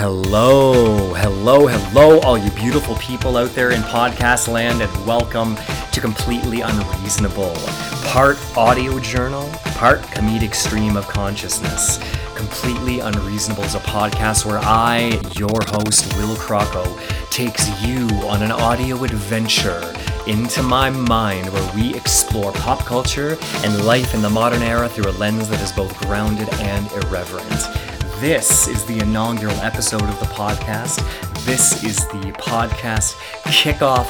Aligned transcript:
Hello, 0.00 1.12
hello, 1.14 1.66
hello, 1.66 2.20
all 2.20 2.38
you 2.38 2.52
beautiful 2.52 2.94
people 2.96 3.36
out 3.36 3.50
there 3.50 3.72
in 3.72 3.80
podcast 3.80 4.46
land, 4.46 4.80
and 4.80 5.06
welcome 5.06 5.56
to 5.90 6.00
Completely 6.00 6.60
Unreasonable. 6.60 7.52
Part 8.04 8.38
audio 8.56 9.00
journal, 9.00 9.50
part 9.74 10.00
comedic 10.02 10.54
stream 10.54 10.96
of 10.96 11.08
consciousness. 11.08 11.98
Completely 12.38 13.00
Unreasonable 13.00 13.64
is 13.64 13.74
a 13.74 13.80
podcast 13.80 14.46
where 14.46 14.60
I, 14.62 15.20
your 15.34 15.60
host, 15.66 16.16
Will 16.16 16.36
Crocco, 16.36 16.86
takes 17.32 17.68
you 17.82 18.06
on 18.28 18.44
an 18.44 18.52
audio 18.52 19.02
adventure 19.02 19.92
into 20.28 20.62
my 20.62 20.88
mind 20.88 21.52
where 21.52 21.74
we 21.74 21.96
explore 21.96 22.52
pop 22.52 22.78
culture 22.86 23.36
and 23.64 23.84
life 23.84 24.14
in 24.14 24.22
the 24.22 24.30
modern 24.30 24.62
era 24.62 24.88
through 24.88 25.10
a 25.10 25.16
lens 25.18 25.48
that 25.48 25.60
is 25.60 25.72
both 25.72 25.98
grounded 26.02 26.48
and 26.60 26.86
irreverent. 26.92 27.48
This 28.20 28.68
is 28.68 28.84
the 28.84 29.00
inaugural 29.00 29.56
episode 29.56 30.04
of 30.04 30.20
the 30.20 30.26
podcast. 30.26 31.04
This 31.44 31.82
is 31.82 31.96
the 32.06 32.32
podcast 32.38 33.14
kickoff 33.46 34.06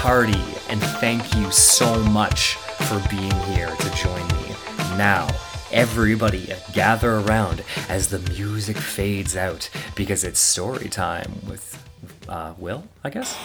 party, 0.00 0.42
and 0.70 0.80
thank 0.82 1.36
you 1.36 1.50
so 1.50 2.02
much 2.04 2.54
for 2.54 3.06
being 3.10 3.38
here 3.52 3.68
to 3.68 3.90
join 3.94 4.26
me. 4.28 4.56
Now, 4.96 5.28
everybody 5.76 6.48
gather 6.72 7.16
around 7.16 7.62
as 7.86 8.08
the 8.08 8.18
music 8.18 8.78
fades 8.78 9.36
out 9.36 9.68
because 9.94 10.24
it's 10.24 10.40
story 10.40 10.88
time 10.88 11.30
with 11.46 11.86
uh, 12.26 12.54
Will, 12.56 12.88
I 13.04 13.10
guess? 13.10 13.38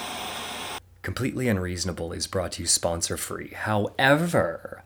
Completely 1.02 1.50
Unreasonable 1.50 2.14
is 2.14 2.28
brought 2.28 2.54
to 2.54 2.62
you 2.62 2.68
sponsor 2.68 3.18
free. 3.18 3.50
However, 3.50 4.82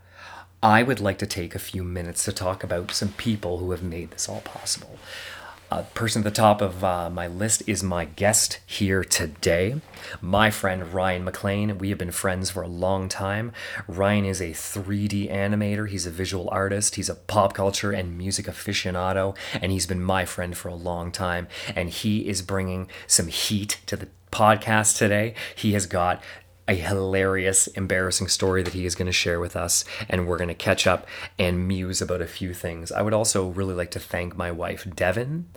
I 0.63 0.81
would 0.81 0.99
like 0.99 1.19
to 1.19 1.27
take 1.27 1.53
a 1.53 1.59
few 1.59 1.83
minutes 1.83 2.25
to 2.25 2.33
talk 2.33 2.63
about 2.63 2.89
some 2.89 3.09
people 3.09 3.59
who 3.59 3.69
have 3.69 3.83
made 3.83 4.09
this 4.09 4.27
all 4.27 4.41
possible. 4.41 4.97
A 5.71 5.81
person 5.81 6.19
at 6.21 6.23
the 6.25 6.31
top 6.31 6.61
of 6.61 6.83
uh, 6.83 7.09
my 7.09 7.25
list 7.25 7.63
is 7.65 7.81
my 7.81 8.05
guest 8.05 8.59
here 8.67 9.03
today, 9.03 9.81
my 10.21 10.51
friend 10.51 10.93
Ryan 10.93 11.23
McLean. 11.23 11.79
We 11.79 11.89
have 11.89 11.97
been 11.97 12.11
friends 12.11 12.51
for 12.51 12.61
a 12.61 12.67
long 12.67 13.09
time. 13.09 13.51
Ryan 13.87 14.25
is 14.25 14.41
a 14.41 14.51
3D 14.51 15.31
animator, 15.31 15.89
he's 15.89 16.05
a 16.05 16.11
visual 16.11 16.47
artist, 16.51 16.95
he's 16.95 17.09
a 17.09 17.15
pop 17.15 17.55
culture 17.55 17.91
and 17.91 18.15
music 18.15 18.45
aficionado, 18.45 19.35
and 19.59 19.71
he's 19.71 19.87
been 19.87 20.03
my 20.03 20.23
friend 20.23 20.55
for 20.55 20.69
a 20.69 20.75
long 20.75 21.11
time. 21.11 21.47
And 21.75 21.89
he 21.89 22.27
is 22.27 22.43
bringing 22.43 22.87
some 23.07 23.27
heat 23.27 23.79
to 23.87 23.97
the 23.97 24.07
podcast 24.31 24.97
today. 24.97 25.33
He 25.55 25.73
has 25.73 25.87
got 25.87 26.21
a 26.67 26.75
hilarious, 26.75 27.67
embarrassing 27.67 28.27
story 28.27 28.63
that 28.63 28.73
he 28.73 28.85
is 28.85 28.95
going 28.95 29.05
to 29.05 29.11
share 29.11 29.39
with 29.39 29.55
us, 29.55 29.85
and 30.09 30.27
we're 30.27 30.37
going 30.37 30.47
to 30.47 30.53
catch 30.53 30.87
up 30.87 31.07
and 31.37 31.67
muse 31.67 32.01
about 32.01 32.21
a 32.21 32.27
few 32.27 32.53
things. 32.53 32.91
I 32.91 33.01
would 33.01 33.13
also 33.13 33.47
really 33.49 33.75
like 33.75 33.91
to 33.91 33.99
thank 33.99 34.35
my 34.35 34.51
wife, 34.51 34.87
Devin. 34.95 35.47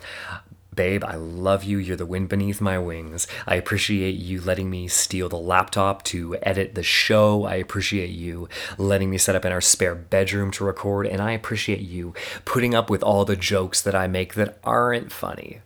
Babe, 0.74 1.02
I 1.02 1.16
love 1.16 1.64
you. 1.64 1.78
You're 1.78 1.96
the 1.96 2.06
wind 2.06 2.28
beneath 2.28 2.60
my 2.60 2.78
wings. 2.78 3.26
I 3.48 3.56
appreciate 3.56 4.14
you 4.14 4.40
letting 4.40 4.70
me 4.70 4.86
steal 4.86 5.28
the 5.28 5.36
laptop 5.36 6.04
to 6.04 6.36
edit 6.42 6.76
the 6.76 6.84
show. 6.84 7.46
I 7.46 7.56
appreciate 7.56 8.10
you 8.10 8.48
letting 8.76 9.10
me 9.10 9.18
set 9.18 9.34
up 9.34 9.44
in 9.44 9.50
our 9.50 9.60
spare 9.60 9.96
bedroom 9.96 10.52
to 10.52 10.64
record. 10.64 11.08
And 11.08 11.20
I 11.20 11.32
appreciate 11.32 11.80
you 11.80 12.14
putting 12.44 12.76
up 12.76 12.90
with 12.90 13.02
all 13.02 13.24
the 13.24 13.34
jokes 13.34 13.80
that 13.80 13.96
I 13.96 14.06
make 14.06 14.34
that 14.34 14.60
aren't 14.62 15.10
funny 15.10 15.62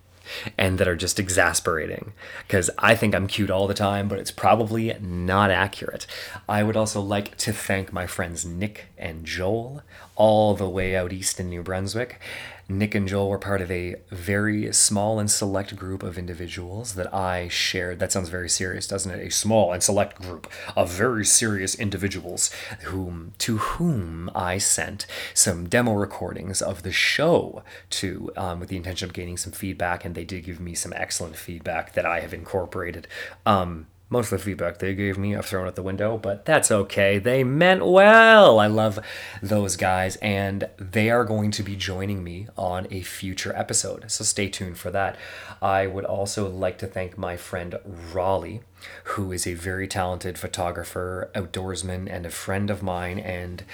and 0.59 0.79
that 0.79 0.89
are 0.89 0.97
just 0.97 1.19
exasperating 1.19 2.13
because 2.47 2.71
I 2.79 2.95
think 2.95 3.15
I'm 3.15 3.27
cute 3.27 3.51
all 3.51 3.67
the 3.67 3.75
time, 3.75 4.09
but 4.09 4.19
it's 4.19 4.31
probably 4.31 4.97
not 5.01 5.51
accurate. 5.51 6.07
I 6.49 6.63
would 6.63 6.77
also 6.77 7.01
like 7.01 7.37
to 7.39 7.53
thank 7.53 7.93
my 7.93 8.07
friends 8.07 8.45
Nick 8.45 8.87
and 8.99 9.25
Joel, 9.25 9.83
all 10.17 10.55
the 10.55 10.69
way 10.69 10.95
out 10.97 11.13
east 11.13 11.41
in 11.41 11.49
New 11.49 11.63
Brunswick. 11.63 12.21
Nick 12.69 12.95
and 12.95 13.09
Joel 13.09 13.29
were 13.29 13.39
part 13.39 13.61
of 13.61 13.71
a 13.71 13.97
very 14.11 14.73
small 14.73 15.19
and 15.19 15.31
select 15.31 15.77
group 15.77 16.03
of 16.03 16.17
individuals 16.17 16.95
that 16.95 17.13
I 17.13 17.49
shared. 17.49 17.99
That 17.99 18.13
sounds 18.13 18.29
very 18.29 18.49
serious, 18.49 18.87
doesn't 18.87 19.11
it? 19.11 19.27
A 19.27 19.31
small 19.31 19.73
and 19.73 19.83
select 19.83 20.21
group 20.21 20.51
of 20.77 20.91
very 20.91 21.25
serious 21.25 21.75
individuals 21.75 22.51
whom 22.85 23.33
to 23.39 23.59
whom 23.59 24.31
I 24.35 24.59
sent 24.59 25.07
some 25.35 25.69
demo 25.69 25.93
recordings 25.93 26.63
of 26.63 26.83
the 26.83 26.93
show 26.93 27.63
to 27.91 28.33
um, 28.37 28.61
with 28.61 28.69
the 28.69 28.77
intention 28.77 29.09
of 29.09 29.15
gaining 29.15 29.37
some 29.37 29.53
feedback, 29.53 30.05
and 30.05 30.15
they 30.15 30.25
did 30.25 30.45
give 30.45 30.61
me 30.61 30.75
some 30.75 30.93
excellent 30.95 31.37
feedback 31.37 31.93
that 31.95 32.07
I 32.07 32.21
have 32.21 32.33
incorporated. 32.33 33.07
Um, 33.45 33.87
most 34.13 34.31
of 34.31 34.39
the 34.39 34.45
feedback 34.45 34.79
they 34.79 34.95
gave 34.95 35.17
me 35.17 35.35
I've 35.35 35.47
thrown 35.47 35.67
out 35.67 35.75
the 35.75 35.83
window, 35.83 36.19
but 36.19 36.45
that's 36.45 36.71
okay. 36.71 37.19
They 37.19 37.43
meant 37.43 37.85
well. 37.85 38.61
I 38.61 38.67
love 38.67 38.99
those 39.43 39.75
guys, 39.77 40.17
and 40.17 40.69
they 40.77 41.11
are 41.11 41.25
going 41.25 41.51
to 41.53 41.63
be 41.63 41.75
joining 41.75 42.23
me 42.23 42.47
on 42.57 42.87
a 42.91 43.01
future 43.01 43.57
episode. 43.57 44.11
So 44.11 44.23
stay 44.23 44.49
tuned 44.49 44.79
for 44.79 44.91
that. 44.91 45.17
I 45.63 45.87
would 45.87 46.05
also 46.05 46.49
like 46.49 46.77
to 46.79 46.87
thank 46.87 47.17
my 47.17 47.39
friend 47.39 47.79
Raleigh, 48.13 48.61
who 49.05 49.33
is 49.33 49.47
a 49.47 49.55
very 49.55 49.89
talented 49.89 50.39
photographer, 50.39 51.31
outdoorsman, 51.35 52.07
and 52.13 52.27
a 52.27 52.31
friend 52.31 52.69
of 52.71 52.83
mine, 52.83 53.19
and 53.19 53.65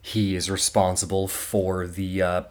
he 0.00 0.36
is 0.36 0.48
responsible 0.48 1.26
for 1.26 1.86
the 1.88 2.22
uh, 2.22 2.42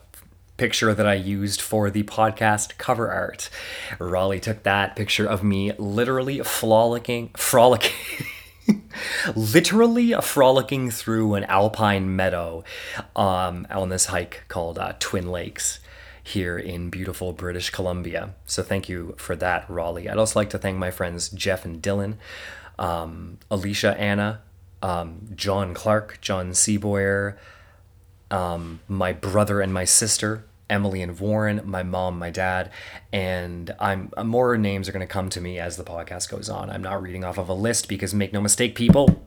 picture 0.62 0.94
that 0.94 1.08
I 1.08 1.16
used 1.16 1.60
for 1.60 1.90
the 1.90 2.04
podcast 2.04 2.78
cover 2.78 3.12
art. 3.12 3.50
Raleigh 3.98 4.40
took 4.40 4.62
that 4.62 4.96
picture 4.96 5.26
of 5.26 5.44
me 5.44 5.72
literally 5.80 6.38
frolicking, 6.42 7.30
frolicking. 7.36 8.28
literally 9.36 10.14
frolicking 10.22 10.92
through 10.92 11.34
an 11.34 11.46
alpine 11.46 12.16
meadow 12.16 12.64
um, 13.16 13.66
on 13.72 13.90
this 13.90 14.06
hike 14.06 14.44
called 14.50 14.78
uh, 14.78 14.94
Twin 15.00 15.32
Lakes 15.32 15.80
here 16.24 16.60
in 16.60 16.92
beautiful 16.92 17.34
British 17.34 17.72
Columbia. 17.72 18.36
So 18.46 18.62
thank 18.62 18.88
you 18.88 19.16
for 19.18 19.36
that, 19.38 19.68
Raleigh. 19.68 20.08
I'd 20.08 20.20
also 20.20 20.40
like 20.40 20.52
to 20.52 20.60
thank 20.60 20.78
my 20.78 20.92
friends 20.92 21.30
Jeff 21.30 21.66
and 21.66 21.82
Dylan, 21.82 22.18
um, 22.78 23.40
Alicia, 23.50 24.00
Anna, 24.00 24.42
um, 24.84 25.28
John 25.34 25.74
Clark, 25.74 26.20
John 26.22 26.52
Seaboyer, 26.52 27.36
um, 28.30 28.80
my 28.88 29.12
brother 29.12 29.60
and 29.60 29.74
my 29.74 29.86
sister, 29.86 30.46
Emily 30.72 31.02
and 31.02 31.20
Warren, 31.20 31.62
my 31.66 31.84
mom, 31.84 32.18
my 32.18 32.32
dad, 32.32 32.72
and 33.12 33.76
I'm 33.80 34.12
more 34.24 34.58
names 34.58 34.90
are 34.90 34.92
going 34.92 35.06
to 35.06 35.14
come 35.14 35.30
to 35.30 35.42
me 35.42 35.60
as 35.60 35.78
the 35.78 35.84
podcast 35.84 36.30
goes 36.30 36.50
on. 36.50 36.70
I'm 36.70 36.82
not 36.82 37.02
reading 37.02 37.24
off 37.24 37.38
of 37.38 37.50
a 37.50 37.54
list 37.54 37.88
because 37.88 38.14
make 38.14 38.34
no 38.34 38.42
mistake, 38.42 38.74
people, 38.74 39.22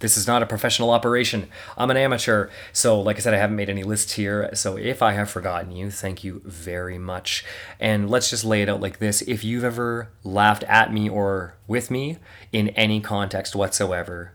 this 0.00 0.16
is 0.16 0.26
not 0.26 0.42
a 0.42 0.46
professional 0.46 0.90
operation. 0.90 1.48
I'm 1.76 1.90
an 1.90 1.96
amateur. 1.96 2.48
So, 2.72 3.00
like 3.00 3.16
I 3.16 3.20
said, 3.20 3.34
I 3.34 3.38
haven't 3.38 3.56
made 3.56 3.70
any 3.70 3.82
lists 3.82 4.12
here. 4.12 4.50
So, 4.54 4.76
if 4.76 5.02
I 5.02 5.12
have 5.12 5.30
forgotten 5.30 5.72
you, 5.72 5.90
thank 5.90 6.24
you 6.24 6.42
very 6.44 6.98
much. 6.98 7.44
And 7.80 8.10
let's 8.10 8.30
just 8.30 8.44
lay 8.44 8.62
it 8.62 8.68
out 8.68 8.80
like 8.80 8.98
this 8.98 9.22
if 9.22 9.44
you've 9.44 9.64
ever 9.64 10.10
laughed 10.22 10.64
at 10.64 10.92
me 10.92 11.08
or 11.08 11.54
with 11.66 11.90
me 11.90 12.18
in 12.52 12.68
any 12.70 13.00
context 13.00 13.54
whatsoever, 13.56 14.32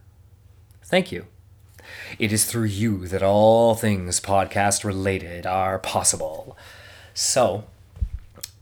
thank 0.83 1.11
you. 1.11 1.27
It 2.19 2.31
is 2.31 2.45
through 2.45 2.65
you 2.65 3.07
that 3.07 3.23
all 3.23 3.75
things 3.75 4.19
podcast 4.19 4.83
related 4.83 5.45
are 5.45 5.79
possible. 5.79 6.57
So, 7.13 7.65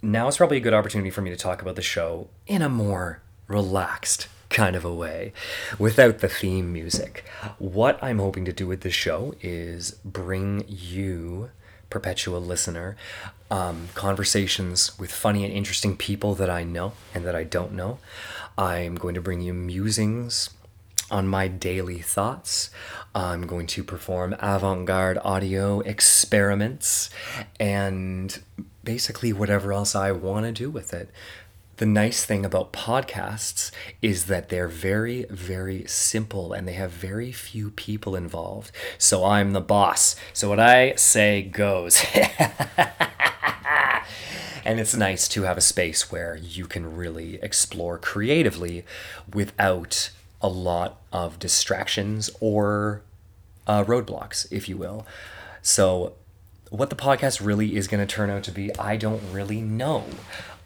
now 0.02 0.28
is 0.28 0.38
probably 0.38 0.58
a 0.58 0.62
good 0.62 0.74
opportunity 0.74 1.10
for 1.10 1.22
me 1.22 1.30
to 1.30 1.36
talk 1.36 1.62
about 1.62 1.76
the 1.76 1.82
show 1.82 2.30
in 2.48 2.62
a 2.62 2.70
more 2.70 3.22
relaxed 3.48 4.28
kind 4.50 4.76
of 4.76 4.84
a 4.84 4.94
way 4.94 5.34
without 5.78 6.20
the 6.20 6.30
theme 6.30 6.74
music. 6.74 7.24
What 7.58 8.02
I'm 8.04 8.20
hoping 8.20 8.46
to 8.46 8.54
do 8.54 8.68
with 8.68 8.82
this 8.82 8.94
show 8.94 9.36
is 9.42 9.92
bring 10.04 10.66
you, 10.68 11.52
perpetual 11.90 12.42
listener, 12.42 12.96
um, 13.52 13.90
conversations 13.94 14.98
with 14.98 15.12
funny 15.12 15.44
and 15.44 15.54
interesting 15.54 15.96
people 15.98 16.36
that 16.36 16.50
I 16.50 16.64
know 16.64 16.94
and 17.14 17.26
that 17.26 17.36
I 17.36 17.44
don't 17.44 17.74
know. 17.74 18.00
I'm 18.58 18.96
going 18.96 19.16
to 19.16 19.22
bring 19.22 19.42
you 19.42 19.54
musings 19.54 20.50
on 21.12 21.28
my 21.28 21.48
daily 21.48 22.00
thoughts. 22.00 22.70
I'm 23.20 23.46
going 23.48 23.68
to 23.68 23.84
perform 23.84 24.34
avant 24.40 24.86
garde 24.86 25.18
audio 25.26 25.82
experiments 25.82 27.10
and 27.60 28.42
basically 28.86 29.34
whatever 29.34 29.74
else 29.74 29.94
I 29.94 30.14
want 30.14 30.46
to 30.46 30.54
do 30.54 30.70
with 30.70 30.94
it. 30.94 31.10
The 31.76 31.86
nice 31.86 32.24
thing 32.24 32.46
about 32.46 32.72
podcasts 32.72 33.72
is 34.02 34.28
that 34.28 34.48
they're 34.48 34.70
very, 34.70 35.26
very 35.30 35.84
simple 35.86 36.54
and 36.54 36.66
they 36.66 36.74
have 36.74 36.92
very 36.92 37.34
few 37.34 37.72
people 37.72 38.16
involved. 38.16 38.72
So 38.98 39.26
I'm 39.26 39.52
the 39.52 39.60
boss. 39.60 40.16
So 40.32 40.48
what 40.48 40.62
I 40.62 40.96
say 40.96 41.42
goes. 41.42 42.02
and 44.64 44.80
it's 44.80 44.96
nice 44.96 45.28
to 45.28 45.44
have 45.44 45.58
a 45.58 45.62
space 45.62 46.10
where 46.10 46.38
you 46.38 46.68
can 46.68 46.96
really 46.96 47.38
explore 47.42 47.98
creatively 47.98 48.86
without 49.34 50.12
a 50.42 50.48
lot 50.48 51.02
of 51.12 51.38
distractions 51.38 52.30
or 52.40 53.02
uh, 53.70 53.84
roadblocks, 53.84 54.52
if 54.52 54.68
you 54.68 54.76
will. 54.76 55.06
So, 55.62 56.14
what 56.72 56.90
the 56.90 56.96
podcast 56.96 57.46
really 57.46 57.76
is 57.76 57.88
going 57.88 58.06
to 58.06 58.12
turn 58.12 58.30
out 58.30 58.44
to 58.44 58.52
be, 58.52 58.76
I 58.78 58.98
don't 58.98 59.22
really 59.32 59.62
know. 59.62 60.06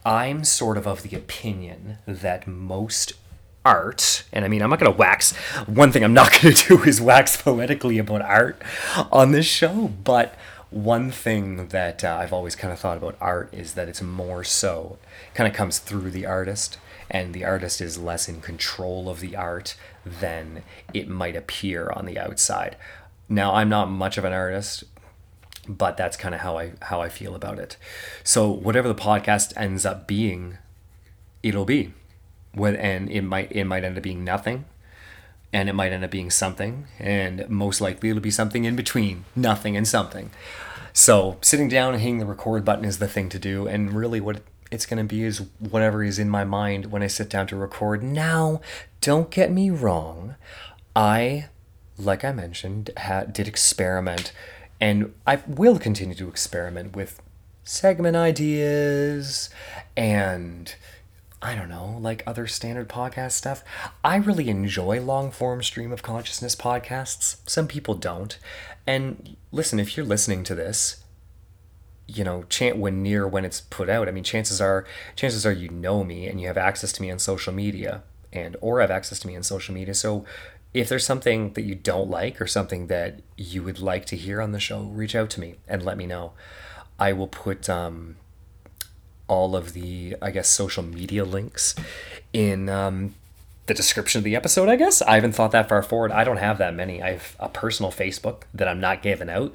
I'm 0.06 0.44
sort 0.46 0.78
of 0.78 0.88
of 0.88 1.04
the 1.04 1.16
opinion 1.16 1.98
that 2.08 2.48
most 2.48 3.14
art, 3.66 4.24
and 4.32 4.46
I 4.46 4.48
mean, 4.48 4.62
I'm 4.62 4.70
not 4.70 4.80
going 4.80 4.92
to 4.92 4.98
wax, 4.98 5.36
one 5.66 5.92
thing 5.92 6.04
I'm 6.04 6.14
not 6.14 6.32
going 6.42 6.54
to 6.54 6.68
do 6.68 6.84
is 6.84 7.02
wax 7.02 7.42
poetically 7.42 7.98
about 7.98 8.22
art 8.22 8.62
on 9.12 9.34
this 9.34 9.46
show, 9.46 9.92
but 10.04 10.36
one 10.70 11.12
thing 11.12 11.68
that 11.68 12.04
uh, 12.04 12.18
I've 12.22 12.34
always 12.34 12.56
kind 12.56 12.74
of 12.74 12.80
thought 12.80 12.98
about 12.98 13.18
art 13.20 13.54
is 13.54 13.74
that 13.74 13.90
it's 13.90 14.02
more 14.02 14.44
so, 14.46 14.98
kind 15.34 15.48
of 15.48 15.54
comes 15.54 15.80
through 15.80 16.12
the 16.12 16.26
artist, 16.26 16.78
and 17.10 17.34
the 17.34 17.44
artist 17.44 17.82
is 17.82 17.98
less 17.98 18.30
in 18.30 18.40
control 18.42 19.10
of 19.10 19.20
the 19.20 19.36
art 19.36 19.76
than 20.06 20.64
it 20.94 21.08
might 21.08 21.36
appear 21.36 21.90
on 21.90 22.06
the 22.06 22.20
outside. 22.20 22.76
Now, 23.30 23.56
I'm 23.56 23.70
not 23.70 23.90
much 23.90 24.18
of 24.18 24.26
an 24.26 24.34
artist, 24.34 24.84
but 25.68 25.98
that's 25.98 26.18
kind 26.18 26.36
of 26.36 26.42
how 26.42 26.58
I 26.58 26.74
how 26.82 27.02
I 27.02 27.10
feel 27.10 27.36
about 27.36 27.60
it. 27.60 27.78
So 28.24 28.50
whatever 28.50 28.88
the 28.88 28.96
podcast 28.96 29.54
ends 29.56 29.86
up 29.86 30.08
being, 30.08 30.58
it'll 31.42 31.66
be. 31.66 31.94
When, 32.54 32.76
and 32.76 33.10
it 33.10 33.22
might 33.22 33.52
it 33.52 33.64
might 33.66 33.84
end 33.84 33.98
up 33.98 34.04
being 34.04 34.24
nothing 34.24 34.66
and 35.54 35.70
it 35.70 35.74
might 35.74 35.94
end 35.94 36.04
up 36.04 36.12
being 36.12 36.32
something 36.32 36.88
and 37.00 37.48
most 37.48 37.80
likely 37.80 38.10
it'll 38.10 38.22
be 38.22 38.32
something 38.32 38.66
in 38.66 38.76
between 38.76 39.24
nothing 39.36 39.78
and 39.78 39.88
something 39.88 40.32
so 40.92 41.38
sitting 41.42 41.70
down 41.70 41.94
and 41.94 42.02
hitting 42.02 42.18
the 42.18 42.26
record 42.26 42.66
button 42.66 42.84
is 42.84 42.98
the 42.98 43.08
thing 43.08 43.30
to 43.30 43.40
do 43.40 43.68
and 43.68 43.94
really 43.94 44.20
what 44.20 44.42
it's 44.74 44.86
going 44.86 44.98
to 44.98 45.04
be 45.04 45.24
is 45.24 45.40
whatever 45.60 46.04
is 46.04 46.20
in 46.20 46.30
my 46.30 46.44
mind 46.44 46.88
when 46.88 47.04
i 47.04 47.08
sit 47.08 47.30
down 47.30 47.48
to 47.48 47.56
record 47.56 48.04
now 48.04 48.60
don't 49.02 49.30
get 49.30 49.52
me 49.52 49.70
wrong 49.70 50.36
i 50.96 51.48
like 51.98 52.24
i 52.24 52.32
mentioned 52.32 52.90
ha- 52.98 53.24
did 53.24 53.48
experiment 53.48 54.34
and 54.82 55.14
i 55.28 55.40
will 55.48 55.80
continue 55.80 56.16
to 56.16 56.28
experiment 56.28 56.96
with 56.96 57.22
segment 57.64 58.16
ideas 58.16 59.50
and 59.96 60.76
I 61.44 61.56
don't 61.56 61.68
know, 61.68 61.98
like 62.00 62.24
other 62.26 62.48
standard 62.48 62.88
podcast 62.88 63.34
stuff. 63.34 63.66
I 64.02 64.16
really 64.16 64.48
enjoy 64.48 65.02
long 65.02 65.30
form 65.30 65.62
stream 65.62 65.92
of 65.92 66.02
consciousness 66.02 66.56
podcasts. 66.56 67.38
Some 67.46 67.68
people 67.68 67.96
don't. 67.96 68.40
And 68.88 69.36
listen, 69.52 69.78
if 69.78 69.98
you're 69.98 70.06
listening 70.06 70.46
to 70.46 70.56
this, 70.56 71.03
you 72.08 72.24
know, 72.24 72.44
chant 72.50 72.78
when 72.78 73.02
near 73.02 73.28
when 73.28 73.46
it's 73.46 73.62
put 73.62 73.90
out, 73.90 74.08
I 74.08 74.12
mean, 74.12 74.24
chances 74.24 74.60
are, 74.60 74.86
chances 75.16 75.46
are 75.46 75.52
you 75.52 75.70
know 75.70 76.04
me 76.04 76.28
and 76.28 76.40
you 76.40 76.48
have 76.48 76.58
access 76.58 76.92
to 76.94 77.02
me 77.02 77.10
on 77.10 77.20
social 77.20 77.54
media 77.54 78.04
and 78.32 78.58
or 78.62 78.82
have 78.82 78.92
access 78.92 79.20
to 79.20 79.28
me 79.28 79.36
on 79.36 79.44
social 79.44 79.74
media. 79.74 79.94
So 79.94 80.26
if 80.74 80.90
there's 80.90 81.06
something 81.06 81.54
that 81.54 81.62
you 81.62 81.76
don't 81.76 82.10
like 82.10 82.42
or 82.42 82.48
something 82.48 82.88
that 82.88 83.22
you 83.38 83.64
would 83.64 83.80
like 83.80 84.06
to 84.08 84.16
hear 84.16 84.42
on 84.42 84.52
the 84.52 84.60
show, 84.60 84.82
reach 84.82 85.16
out 85.16 85.30
to 85.32 85.40
me 85.40 85.56
and 85.68 85.84
let 85.84 85.98
me 85.98 86.06
know. 86.06 86.34
I 87.00 87.14
will 87.14 87.28
put 87.28 87.70
um, 87.70 88.18
all 89.28 89.56
of 89.56 89.74
the, 89.74 90.16
I 90.22 90.32
guess, 90.32 90.50
social 90.50 90.84
media 90.84 91.26
links 91.26 91.76
in 92.34 92.70
um, 92.70 93.16
the 93.66 93.74
description 93.74 94.20
of 94.20 94.24
the 94.24 94.36
episode, 94.36 94.68
I 94.68 94.76
guess. 94.76 95.02
I 95.02 95.16
haven't 95.16 95.34
thought 95.34 95.52
that 95.52 95.70
far 95.70 95.82
forward. 95.82 96.12
I 96.12 96.24
don't 96.24 96.38
have 96.38 96.58
that 96.58 96.76
many. 96.76 97.02
I 97.02 97.12
have 97.12 97.36
a 97.40 97.48
personal 97.48 97.92
Facebook 97.92 98.44
that 98.54 98.68
I'm 98.68 98.82
not 98.82 99.02
giving 99.02 99.30
out, 99.30 99.54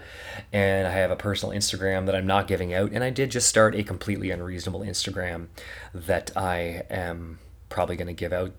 and 0.52 0.86
I 0.86 0.92
have 0.92 1.10
a 1.10 1.16
personal 1.16 1.54
Instagram 1.54 2.06
that 2.06 2.14
I'm 2.14 2.26
not 2.26 2.46
giving 2.46 2.72
out, 2.72 2.90
and 2.92 3.04
I 3.04 3.10
did 3.10 3.30
just 3.30 3.48
start 3.48 3.74
a 3.74 3.82
completely 3.82 4.30
unreasonable 4.30 4.80
Instagram 4.80 5.48
that 5.92 6.30
I 6.36 6.84
am 6.88 7.38
probably 7.68 7.96
going 7.96 8.08
to 8.08 8.14
give 8.14 8.32
out. 8.32 8.52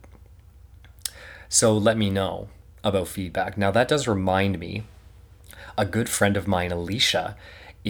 So 1.47 1.75
let 1.75 1.97
me 1.97 2.11
know 2.11 2.49
about 2.83 3.07
feedback. 3.07 3.57
Now, 3.57 3.71
that 3.71 3.87
does 3.87 4.07
remind 4.07 4.59
me 4.59 4.83
a 5.77 5.85
good 5.85 6.09
friend 6.09 6.37
of 6.37 6.47
mine, 6.47 6.71
Alicia, 6.71 7.35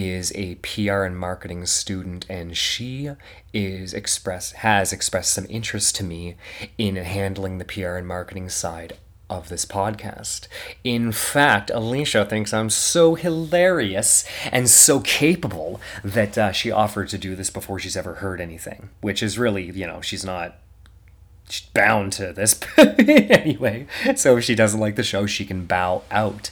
is 0.00 0.32
a 0.34 0.54
PR 0.56 1.02
and 1.02 1.18
marketing 1.18 1.66
student 1.66 2.24
and 2.30 2.56
she 2.56 3.10
is 3.52 3.92
express 3.92 4.52
has 4.52 4.94
expressed 4.94 5.34
some 5.34 5.46
interest 5.50 5.94
to 5.94 6.02
me 6.02 6.36
in 6.78 6.96
handling 6.96 7.58
the 7.58 7.66
PR 7.66 7.96
and 7.96 8.08
marketing 8.08 8.48
side 8.48 8.96
of 9.28 9.50
this 9.50 9.66
podcast. 9.66 10.48
In 10.82 11.12
fact, 11.12 11.70
Alicia 11.70 12.24
thinks 12.24 12.54
I'm 12.54 12.70
so 12.70 13.14
hilarious 13.14 14.24
and 14.50 14.68
so 14.68 15.00
capable 15.00 15.80
that 16.02 16.36
uh, 16.36 16.50
she 16.50 16.70
offered 16.70 17.08
to 17.10 17.18
do 17.18 17.36
this 17.36 17.50
before 17.50 17.78
she's 17.78 17.96
ever 17.96 18.14
heard 18.14 18.40
anything, 18.40 18.88
which 19.02 19.22
is 19.22 19.38
really, 19.38 19.70
you 19.70 19.86
know, 19.86 20.00
she's 20.00 20.24
not 20.24 20.56
bound 21.74 22.12
to 22.14 22.32
this 22.32 22.60
anyway. 22.78 23.86
So 24.16 24.36
if 24.36 24.44
she 24.44 24.54
doesn't 24.54 24.80
like 24.80 24.96
the 24.96 25.02
show, 25.02 25.26
she 25.26 25.44
can 25.44 25.66
bow 25.66 26.02
out. 26.10 26.50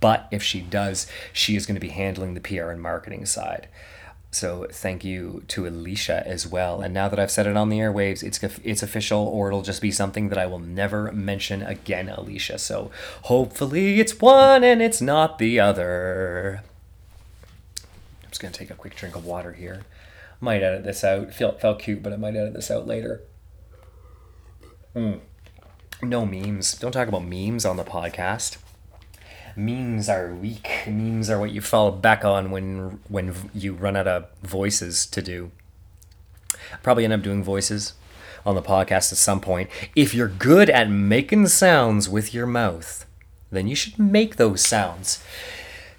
But 0.00 0.28
if 0.30 0.42
she 0.42 0.60
does, 0.60 1.06
she 1.32 1.56
is 1.56 1.66
going 1.66 1.76
to 1.76 1.80
be 1.80 1.88
handling 1.88 2.34
the 2.34 2.40
PR 2.40 2.70
and 2.70 2.80
marketing 2.82 3.26
side. 3.26 3.68
So 4.32 4.68
thank 4.70 5.04
you 5.04 5.42
to 5.48 5.66
Alicia 5.66 6.26
as 6.26 6.46
well. 6.46 6.80
And 6.80 6.94
now 6.94 7.08
that 7.08 7.18
I've 7.18 7.32
said 7.32 7.48
it 7.48 7.56
on 7.56 7.68
the 7.68 7.78
airwaves, 7.78 8.22
it's 8.22 8.40
it's 8.62 8.82
official, 8.82 9.26
or 9.26 9.48
it'll 9.48 9.62
just 9.62 9.82
be 9.82 9.90
something 9.90 10.28
that 10.28 10.38
I 10.38 10.46
will 10.46 10.60
never 10.60 11.10
mention 11.10 11.62
again, 11.62 12.08
Alicia. 12.08 12.58
So 12.58 12.92
hopefully 13.22 13.98
it's 13.98 14.20
one 14.20 14.62
and 14.62 14.80
it's 14.80 15.00
not 15.00 15.38
the 15.38 15.58
other. 15.58 16.62
I'm 18.22 18.30
just 18.30 18.40
gonna 18.40 18.52
take 18.52 18.70
a 18.70 18.74
quick 18.74 18.94
drink 18.94 19.16
of 19.16 19.24
water 19.24 19.52
here. 19.52 19.82
Might 20.40 20.62
edit 20.62 20.84
this 20.84 21.02
out. 21.02 21.34
Felt 21.34 21.60
felt 21.60 21.80
cute, 21.80 22.02
but 22.02 22.12
I 22.12 22.16
might 22.16 22.36
edit 22.36 22.54
this 22.54 22.70
out 22.70 22.86
later. 22.86 23.22
Mm. 24.94 25.20
No 26.02 26.26
memes. 26.26 26.74
Don't 26.74 26.92
talk 26.92 27.08
about 27.08 27.24
memes 27.24 27.64
on 27.64 27.76
the 27.76 27.84
podcast. 27.84 28.56
Memes 29.56 30.08
are 30.08 30.34
weak. 30.34 30.68
Memes 30.86 31.28
are 31.28 31.38
what 31.38 31.50
you 31.50 31.60
fall 31.60 31.92
back 31.92 32.24
on 32.24 32.50
when 32.50 33.00
when 33.08 33.34
you 33.54 33.74
run 33.74 33.96
out 33.96 34.08
of 34.08 34.26
voices 34.42 35.06
to 35.06 35.22
do. 35.22 35.50
Probably 36.82 37.04
end 37.04 37.12
up 37.12 37.22
doing 37.22 37.42
voices 37.42 37.94
on 38.46 38.54
the 38.54 38.62
podcast 38.62 39.12
at 39.12 39.18
some 39.18 39.40
point. 39.40 39.68
If 39.94 40.14
you're 40.14 40.28
good 40.28 40.70
at 40.70 40.88
making 40.88 41.48
sounds 41.48 42.08
with 42.08 42.32
your 42.32 42.46
mouth, 42.46 43.04
then 43.50 43.68
you 43.68 43.74
should 43.76 43.98
make 43.98 44.36
those 44.36 44.64
sounds. 44.64 45.22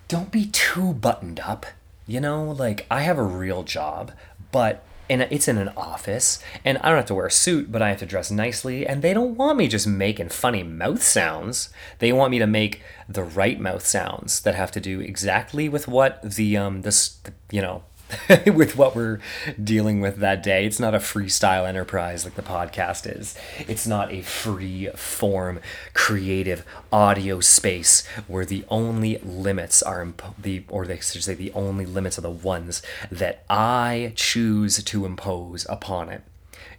Don't 0.08 0.32
be 0.32 0.48
too 0.48 0.94
buttoned 0.94 1.40
up. 1.40 1.66
You 2.08 2.20
know, 2.20 2.44
like 2.44 2.86
I 2.90 3.02
have 3.02 3.18
a 3.18 3.24
real 3.24 3.64
job, 3.64 4.12
but 4.52 4.84
and 5.12 5.28
it's 5.30 5.50
in 5.50 5.58
an 5.58 5.69
office 5.75 6.40
and 6.63 6.78
I 6.78 6.88
don't 6.88 6.96
have 6.96 7.06
to 7.08 7.13
wear 7.13 7.25
a 7.25 7.31
suit, 7.31 7.69
but 7.69 7.81
I 7.81 7.90
have 7.90 8.00
to 8.00 8.06
dress 8.06 8.31
nicely. 8.31 8.88
And 8.88 9.02
they 9.02 9.13
don't 9.13 9.36
want 9.36 9.58
me 9.58 9.68
just 9.68 9.86
making 9.86 10.30
funny 10.30 10.63
mouth 10.63 11.04
sounds. 11.04 11.69
They 12.00 12.13
want 12.13 12.31
me 12.31 12.40
to 12.40 12.48
make 12.48 12.81
the 13.10 13.24
right 13.24 13.60
mouth 13.60 13.86
sounds 13.86 14.40
that 14.42 14.56
have 14.56 14.72
to 14.72 14.80
do 14.80 15.02
exactly 15.02 15.68
with 15.68 15.88
what 15.88 16.22
the 16.24 16.56
um 16.56 16.84
this 16.84 17.19
you 17.52 17.62
know 17.62 17.84
with 18.48 18.75
what 18.75 18.96
we're 18.96 19.19
dealing 19.62 20.02
with 20.02 20.18
that 20.18 20.44
day. 20.44 20.66
It's 20.66 20.80
not 20.80 20.96
a 20.96 21.00
freestyle 21.00 21.68
enterprise 21.68 22.25
like 22.25 22.36
the 22.36 22.42
podcast 22.42 23.10
is. 23.10 23.36
It's 23.60 23.88
not 23.88 24.12
a 24.12 24.22
free 24.22 24.88
form 24.96 25.60
creative 25.94 26.65
audio 26.91 27.39
space 27.39 28.06
where 28.27 28.46
the 28.46 28.65
only 28.70 29.18
limits 29.20 29.82
are 29.82 30.01
imp- 30.01 30.36
the 30.38 30.63
or 30.70 30.86
they 30.86 31.00
should 31.00 31.24
say 31.24 31.34
the 31.34 31.51
only 31.53 31.86
limits 31.86 32.18
are 32.18 32.22
the 32.22 32.30
ones 32.30 32.82
that 33.12 33.44
I 33.50 34.13
choose 34.15 34.84
to 34.84 35.06
impose 35.06 35.65
upon 35.70 36.10
it. 36.10 36.24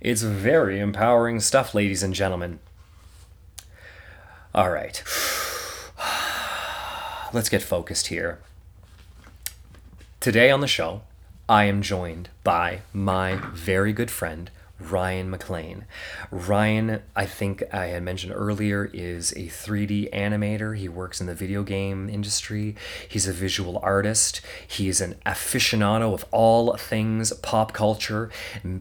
It's 0.00 0.22
very 0.22 0.80
empowering 0.80 1.40
stuff, 1.40 1.74
ladies 1.74 2.02
and 2.02 2.12
gentlemen. 2.12 2.58
All 4.54 4.70
right. 4.70 5.02
Let's 7.32 7.48
get 7.48 7.62
focused 7.62 8.08
here. 8.08 8.40
Today 10.20 10.50
on 10.50 10.60
the 10.60 10.68
show, 10.68 11.02
I 11.52 11.64
am 11.64 11.82
joined 11.82 12.30
by 12.44 12.80
my 12.94 13.36
very 13.52 13.92
good 13.92 14.10
friend, 14.10 14.50
Ryan 14.80 15.28
McLean. 15.28 15.84
Ryan, 16.30 17.02
I 17.14 17.26
think 17.26 17.62
I 17.70 17.88
had 17.88 18.02
mentioned 18.02 18.32
earlier, 18.34 18.88
is 18.94 19.32
a 19.32 19.48
3D 19.48 20.10
animator. 20.14 20.74
He 20.74 20.88
works 20.88 21.20
in 21.20 21.26
the 21.26 21.34
video 21.34 21.62
game 21.62 22.08
industry. 22.08 22.74
He's 23.06 23.28
a 23.28 23.34
visual 23.34 23.78
artist. 23.82 24.40
He 24.66 24.88
is 24.88 25.02
an 25.02 25.16
aficionado 25.26 26.14
of 26.14 26.24
all 26.30 26.74
things 26.78 27.34
pop 27.34 27.74
culture, 27.74 28.30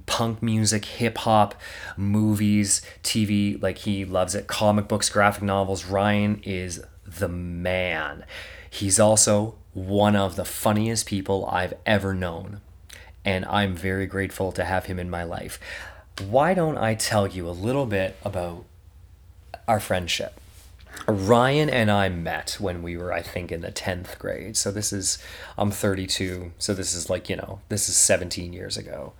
punk 0.05 0.41
music, 0.41 0.85
hip 0.85 1.17
hop, 1.17 1.55
movies, 1.97 2.81
TV. 3.03 3.61
Like 3.61 3.79
he 3.79 4.05
loves 4.05 4.33
it. 4.33 4.47
Comic 4.47 4.87
books, 4.87 5.09
graphic 5.09 5.43
novels. 5.43 5.83
Ryan 5.87 6.39
is 6.45 6.81
the 7.05 7.27
man. 7.27 8.23
He's 8.69 8.97
also 8.97 9.55
one 9.73 10.15
of 10.15 10.35
the 10.35 10.45
funniest 10.45 11.05
people 11.05 11.45
I've 11.45 11.73
ever 11.85 12.13
known, 12.13 12.61
and 13.23 13.45
I'm 13.45 13.75
very 13.75 14.05
grateful 14.05 14.51
to 14.53 14.65
have 14.65 14.85
him 14.85 14.99
in 14.99 15.09
my 15.09 15.23
life. 15.23 15.59
Why 16.27 16.53
don't 16.53 16.77
I 16.77 16.95
tell 16.95 17.27
you 17.27 17.47
a 17.47 17.51
little 17.51 17.85
bit 17.85 18.17
about 18.23 18.65
our 19.67 19.79
friendship? 19.79 20.39
Ryan 21.07 21.69
and 21.69 21.89
I 21.89 22.09
met 22.09 22.57
when 22.59 22.83
we 22.83 22.97
were, 22.97 23.13
I 23.13 23.21
think, 23.21 23.51
in 23.51 23.61
the 23.61 23.71
10th 23.71 24.17
grade. 24.19 24.57
So 24.57 24.71
this 24.71 24.91
is, 24.91 25.17
I'm 25.57 25.71
32. 25.71 26.51
So 26.57 26.73
this 26.73 26.93
is 26.93 27.09
like, 27.09 27.29
you 27.29 27.35
know, 27.37 27.59
this 27.69 27.89
is 27.89 27.95
17 27.97 28.53
years 28.53 28.77
ago. 28.77 29.13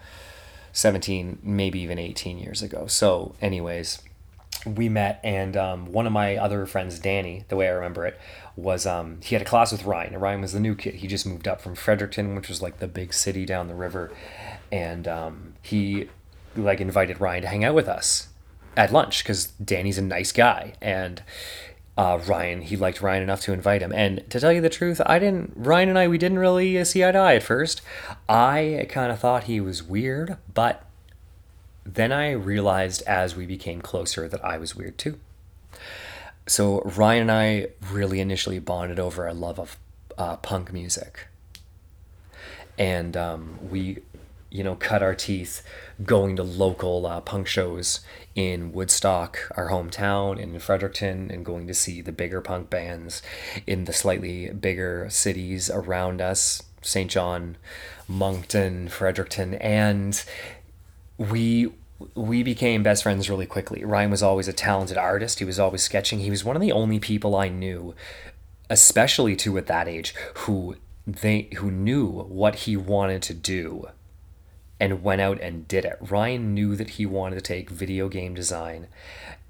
17, 0.74 1.40
maybe 1.44 1.80
even 1.80 1.98
18 1.98 2.38
years 2.38 2.62
ago. 2.62 2.88
So, 2.88 3.36
anyways, 3.42 4.02
we 4.66 4.90
met, 4.90 5.20
and 5.24 5.58
um, 5.58 5.92
one 5.92 6.06
of 6.06 6.14
my 6.14 6.38
other 6.38 6.66
friends, 6.66 7.00
Danny, 7.00 7.46
the 7.48 7.56
way 7.56 7.68
I 7.68 7.72
remember 7.72 8.06
it, 8.06 8.20
was 8.56 8.86
um, 8.86 9.20
he 9.24 9.36
had 9.36 9.42
a 9.42 9.46
class 9.46 9.72
with 9.72 9.86
Ryan. 9.86 10.14
And 10.14 10.22
Ryan 10.22 10.42
was 10.42 10.54
the 10.54 10.60
new 10.60 10.76
kid. 10.76 10.96
He 10.96 11.08
just 11.08 11.26
moved 11.26 11.48
up 11.48 11.62
from 11.62 11.76
Fredericton, 11.76 12.36
which 12.36 12.50
was 12.50 12.62
like 12.62 12.80
the 12.80 12.88
big 12.88 13.14
city 13.14 13.46
down 13.46 13.68
the 13.68 13.76
river, 13.76 14.12
and 14.72 15.08
um, 15.08 15.54
he 15.62 16.10
like 16.56 16.82
invited 16.82 17.22
Ryan 17.22 17.44
to 17.44 17.48
hang 17.48 17.64
out 17.64 17.76
with 17.76 17.88
us 17.88 18.28
at 18.76 18.92
lunch 18.92 19.24
because 19.24 19.48
Danny's 19.48 19.98
a 19.98 20.02
nice 20.02 20.32
guy, 20.32 20.74
and 20.82 21.24
uh, 21.98 22.20
Ryan 22.26 22.62
he 22.62 22.78
liked 22.78 23.02
Ryan 23.02 23.24
enough 23.24 23.42
to 23.42 23.54
invite 23.54 23.82
him. 23.82 23.92
And 23.94 24.30
to 24.30 24.40
tell 24.40 24.52
you 24.52 24.62
the 24.62 24.70
truth, 24.70 25.02
I 25.06 25.20
didn't. 25.20 25.54
Ryan 25.56 25.90
and 25.90 26.00
I 26.00 26.08
we 26.08 26.18
didn't 26.18 26.40
really 26.40 26.78
uh, 26.78 26.84
see 26.84 27.04
eye 27.04 27.12
to 27.12 27.18
eye 27.18 27.36
at 27.36 27.44
first. 27.44 27.82
I 28.30 28.86
kind 28.90 29.12
of 29.12 29.20
thought 29.20 29.46
he 29.46 29.60
was 29.60 29.84
weird, 29.84 30.38
but 30.54 30.86
then 31.86 32.12
I 32.12 32.32
realized 32.32 33.02
as 33.04 33.36
we 33.36 33.46
became 33.46 33.82
closer 33.82 34.28
that 34.28 34.44
I 34.44 34.58
was 34.58 34.76
weird 34.76 34.98
too. 34.98 35.20
So 36.48 36.82
Ryan 36.82 37.22
and 37.24 37.32
I 37.32 37.68
really 37.92 38.20
initially 38.20 38.60
bonded 38.60 39.00
over 39.00 39.28
a 39.28 39.34
love 39.34 39.60
of 39.60 39.78
uh, 40.18 40.38
punk 40.38 40.74
music, 40.74 41.28
and 42.78 43.16
um, 43.16 43.60
we, 43.70 44.00
you 44.50 44.64
know, 44.64 44.76
cut 44.76 45.02
our 45.02 45.16
teeth 45.16 45.64
going 46.04 46.36
to 46.36 46.44
local 46.44 47.06
uh, 47.06 47.22
punk 47.22 47.48
shows 47.48 48.02
in 48.36 48.72
Woodstock, 48.72 49.40
our 49.56 49.70
hometown, 49.70 50.42
and 50.42 50.54
in 50.54 50.60
Fredericton, 50.60 51.30
and 51.32 51.46
going 51.46 51.68
to 51.68 51.74
see 51.74 52.02
the 52.02 52.12
bigger 52.12 52.42
punk 52.42 52.70
bands 52.70 53.22
in 53.68 53.86
the 53.86 53.94
slightly 53.94 54.50
bigger 54.50 55.08
cities 55.10 55.70
around 55.70 56.22
us, 56.22 56.64
St. 56.82 57.10
John, 57.10 57.58
Moncton, 58.08 58.90
Fredericton, 58.90 59.54
and 59.56 60.24
we 61.30 61.72
we 62.16 62.42
became 62.42 62.82
best 62.82 63.04
friends 63.04 63.30
really 63.30 63.46
quickly. 63.46 63.84
Ryan 63.84 64.10
was 64.10 64.24
always 64.24 64.48
a 64.48 64.54
talented 64.54 64.98
artist. 64.98 65.40
He 65.40 65.46
was 65.46 65.60
always 65.60 65.84
sketching. 65.84 66.20
He 66.20 66.32
was 66.32 66.44
one 66.44 66.56
of 66.56 66.62
the 66.62 66.72
only 66.72 67.00
people 67.00 67.36
I 67.36 67.48
knew, 67.48 67.94
especially 68.70 69.36
too 69.36 69.58
at 69.58 69.68
that 69.68 69.88
age, 69.88 70.16
who 70.36 70.78
they 71.06 71.50
who 71.58 71.70
knew 71.70 72.08
what 72.08 72.56
he 72.56 72.76
wanted 72.76 73.22
to 73.24 73.34
do 73.34 73.90
and 74.80 75.04
went 75.04 75.22
out 75.22 75.40
and 75.42 75.68
did 75.68 75.86
it. 75.86 75.98
Ryan 76.02 76.56
knew 76.56 76.76
that 76.76 76.92
he 76.92 77.06
wanted 77.06 77.36
to 77.36 77.42
take 77.42 77.70
video 77.70 78.10
game 78.10 78.34
design 78.34 78.88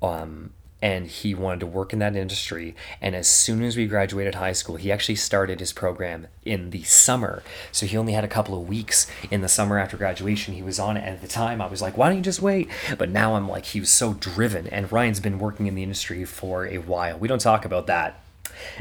um, 0.02 0.52
and 0.82 1.08
he 1.08 1.36
wanted 1.36 1.60
to 1.62 1.68
work 1.68 1.94
in 1.94 2.00
that 2.00 2.16
industry. 2.16 2.76
And 3.02 3.16
as 3.16 3.28
soon 3.28 3.64
as 3.64 3.78
we 3.78 3.86
graduated 3.88 4.36
high 4.36 4.54
school, 4.54 4.78
he 4.78 4.92
actually 4.92 5.16
started 5.16 5.60
his 5.60 5.74
program 5.74 6.28
in 6.44 6.72
the 6.72 6.84
summer. 6.84 7.44
So 7.72 7.86
he 7.86 7.98
only 7.98 8.14
had 8.14 8.24
a 8.24 8.30
couple 8.30 8.60
of 8.60 8.68
weeks 8.68 9.08
in 9.30 9.42
the 9.42 9.48
summer 9.48 9.78
after 9.78 9.98
graduation. 9.98 10.56
He 10.56 10.64
was 10.64 10.80
on 10.80 10.98
it. 10.98 11.02
And 11.02 11.16
at 11.16 11.22
the 11.22 11.28
time, 11.28 11.62
I 11.62 11.68
was 11.68 11.82
like, 11.82 11.98
why 11.98 12.08
don't 12.08 12.18
you 12.18 12.24
just 12.24 12.42
wait? 12.42 12.70
But 12.98 13.10
now 13.10 13.36
I'm 13.36 13.48
like, 13.48 13.66
he 13.66 13.80
was 13.80 13.92
so 13.92 14.14
driven. 14.14 14.68
And 14.68 14.92
Ryan's 14.92 15.20
been 15.20 15.40
working 15.40 15.68
in 15.68 15.76
the 15.76 15.84
industry 15.84 16.26
for 16.26 16.66
a 16.66 16.80
while. 16.80 17.18
We 17.18 17.28
don't 17.28 17.42
talk 17.42 17.66
about 17.66 17.88
that 17.88 18.20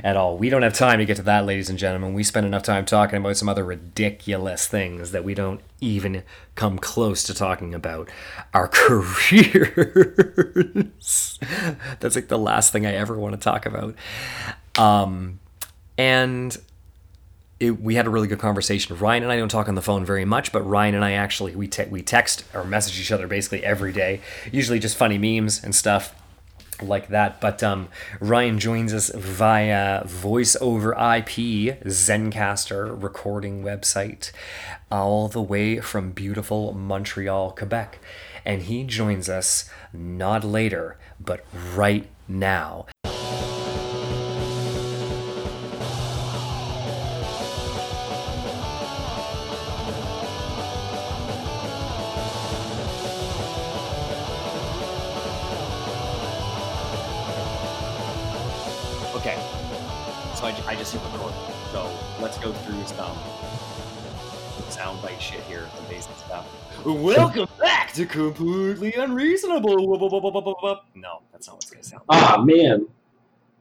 at 0.02 0.16
all. 0.16 0.36
We 0.36 0.48
don't 0.50 0.62
have 0.62 0.74
time 0.74 0.98
to 0.98 1.04
get 1.04 1.16
to 1.16 1.22
that, 1.22 1.46
ladies 1.46 1.70
and 1.70 1.78
gentlemen. 1.78 2.14
We 2.14 2.22
spend 2.22 2.46
enough 2.46 2.62
time 2.62 2.84
talking 2.84 3.18
about 3.18 3.36
some 3.36 3.48
other 3.48 3.64
ridiculous 3.64 4.66
things 4.66 5.12
that 5.12 5.24
we 5.24 5.34
don't 5.34 5.60
even 5.80 6.22
come 6.54 6.78
close 6.78 7.22
to 7.24 7.34
talking 7.34 7.74
about 7.74 8.08
our 8.52 8.68
careers. 8.72 9.78
That's 12.00 12.16
like 12.16 12.28
the 12.28 12.38
last 12.38 12.72
thing 12.72 12.86
I 12.86 12.92
ever 12.92 13.18
want 13.18 13.34
to 13.34 13.40
talk 13.40 13.66
about. 13.66 13.94
Um, 14.78 15.40
and 15.98 16.56
it, 17.58 17.80
we 17.80 17.94
had 17.94 18.06
a 18.06 18.10
really 18.10 18.28
good 18.28 18.38
conversation. 18.38 18.96
Ryan 18.96 19.22
and 19.22 19.32
I 19.32 19.36
don't 19.36 19.50
talk 19.50 19.68
on 19.68 19.74
the 19.74 19.82
phone 19.82 20.04
very 20.04 20.24
much, 20.24 20.50
but 20.52 20.62
Ryan 20.62 20.94
and 20.94 21.04
I 21.04 21.12
actually 21.12 21.54
we 21.54 21.68
te- 21.68 21.84
we 21.84 22.02
text 22.02 22.44
or 22.54 22.64
message 22.64 22.98
each 22.98 23.12
other 23.12 23.26
basically 23.26 23.62
every 23.62 23.92
day. 23.92 24.20
Usually 24.50 24.78
just 24.78 24.96
funny 24.96 25.18
memes 25.18 25.62
and 25.62 25.74
stuff 25.74 26.14
like 26.82 27.08
that. 27.08 27.40
But 27.40 27.62
um, 27.62 27.88
Ryan 28.20 28.58
joins 28.58 28.92
us 28.92 29.10
via 29.14 30.04
voice 30.04 30.56
over 30.60 30.92
IP 30.92 31.80
Zencastr 31.84 33.02
recording 33.02 33.62
website, 33.62 34.32
all 34.90 35.28
the 35.28 35.42
way 35.42 35.80
from 35.80 36.12
beautiful 36.12 36.72
Montreal, 36.72 37.52
Quebec. 37.52 37.98
And 38.44 38.62
he 38.62 38.84
joins 38.84 39.28
us 39.28 39.68
not 39.92 40.44
later, 40.44 40.96
but 41.20 41.44
right 41.74 42.06
now. 42.26 42.86
To 68.00 68.06
Completely 68.06 68.94
Unreasonable. 68.94 69.76
No, 70.94 71.22
that's 71.32 71.46
not 71.46 71.54
what 71.56 71.62
it's 71.62 71.70
gonna 71.70 71.82
sound. 71.82 72.02
like. 72.08 72.22
Ah 72.22 72.42
man, 72.42 72.86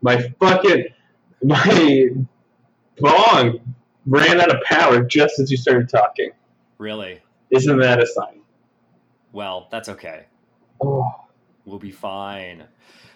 my 0.02 0.22
fucking 0.40 0.86
my 1.44 2.10
bong 2.98 3.60
ran 4.06 4.40
out 4.42 4.54
of 4.56 4.62
power 4.64 5.04
just 5.04 5.40
as 5.40 5.52
you 5.52 5.58
started 5.58 5.90
talking. 5.90 6.32
Really? 6.78 7.20
Isn't 7.52 7.78
that 7.80 8.02
a 8.02 8.08
sign? 8.08 8.40
Well, 9.32 9.68
that's 9.72 9.90
okay. 9.90 10.26
Oh, 10.82 11.14
We'll 11.66 11.80
be 11.80 11.92
fine. 11.92 12.64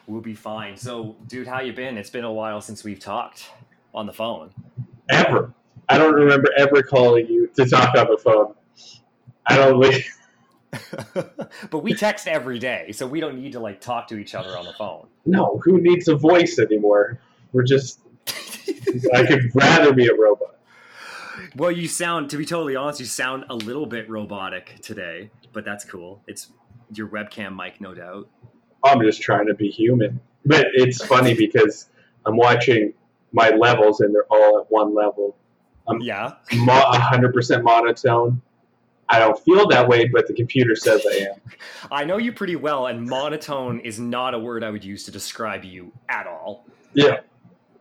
We'll 0.05 0.21
be 0.21 0.35
fine. 0.35 0.75
So, 0.77 1.15
dude, 1.27 1.47
how 1.47 1.61
you 1.61 1.73
been? 1.73 1.97
It's 1.97 2.09
been 2.09 2.25
a 2.25 2.31
while 2.31 2.61
since 2.61 2.83
we've 2.83 2.99
talked 2.99 3.49
on 3.95 4.05
the 4.05 4.13
phone. 4.13 4.51
ever. 5.09 5.53
I 5.89 5.97
don't 5.97 6.13
remember 6.13 6.49
ever 6.57 6.83
calling 6.83 7.27
you 7.27 7.47
to 7.55 7.65
talk 7.65 7.95
on 7.97 8.07
the 8.07 8.17
phone. 8.17 8.53
I 9.47 9.55
don't. 9.55 9.79
Like, 9.79 10.05
but 11.69 11.83
we 11.83 11.93
text 11.93 12.27
every 12.27 12.59
day, 12.59 12.91
so 12.91 13.05
we 13.07 13.19
don't 13.19 13.39
need 13.41 13.51
to 13.53 13.59
like 13.59 13.81
talk 13.81 14.07
to 14.07 14.17
each 14.17 14.35
other 14.35 14.57
on 14.57 14.65
the 14.65 14.73
phone. 14.73 15.07
no, 15.25 15.59
who 15.63 15.79
needs 15.79 16.07
a 16.07 16.15
voice 16.15 16.59
anymore? 16.59 17.19
We're 17.51 17.63
just. 17.63 17.99
I 19.13 19.25
could 19.25 19.51
rather 19.53 19.93
be 19.93 20.07
a 20.07 20.13
robot. 20.15 20.55
Well, 21.55 21.71
you 21.71 21.87
sound, 21.87 22.29
to 22.31 22.37
be 22.37 22.45
totally 22.45 22.75
honest, 22.75 22.99
you 22.99 23.05
sound 23.05 23.45
a 23.49 23.55
little 23.55 23.85
bit 23.85 24.09
robotic 24.09 24.79
today, 24.81 25.29
but 25.51 25.65
that's 25.65 25.83
cool. 25.83 26.21
It's 26.27 26.51
your 26.93 27.07
webcam 27.07 27.55
mic, 27.55 27.81
no 27.81 27.93
doubt. 27.93 28.29
I'm 28.83 29.01
just 29.01 29.21
trying 29.21 29.47
to 29.47 29.53
be 29.53 29.69
human. 29.69 30.19
But 30.45 30.67
it's 30.73 31.03
funny 31.05 31.33
because 31.33 31.89
I'm 32.25 32.35
watching 32.37 32.93
my 33.31 33.49
levels 33.49 34.01
and 34.01 34.13
they're 34.13 34.25
all 34.29 34.59
at 34.59 34.71
one 34.71 34.93
level. 34.93 35.35
I'm 35.87 36.01
Yeah. 36.01 36.33
Mo- 36.53 36.91
100% 36.91 37.63
monotone. 37.63 38.41
I 39.13 39.19
don't 39.19 39.37
feel 39.39 39.67
that 39.67 39.87
way, 39.87 40.07
but 40.07 40.27
the 40.27 40.33
computer 40.33 40.75
says 40.75 41.05
I 41.05 41.15
am. 41.29 41.35
I 41.91 42.03
know 42.03 42.17
you 42.17 42.33
pretty 42.33 42.55
well, 42.55 42.87
and 42.87 43.07
monotone 43.07 43.79
is 43.81 43.99
not 43.99 44.33
a 44.33 44.39
word 44.39 44.63
I 44.63 44.71
would 44.71 44.83
use 44.83 45.03
to 45.05 45.11
describe 45.11 45.63
you 45.63 45.91
at 46.09 46.25
all. 46.25 46.65
Yeah. 46.93 47.19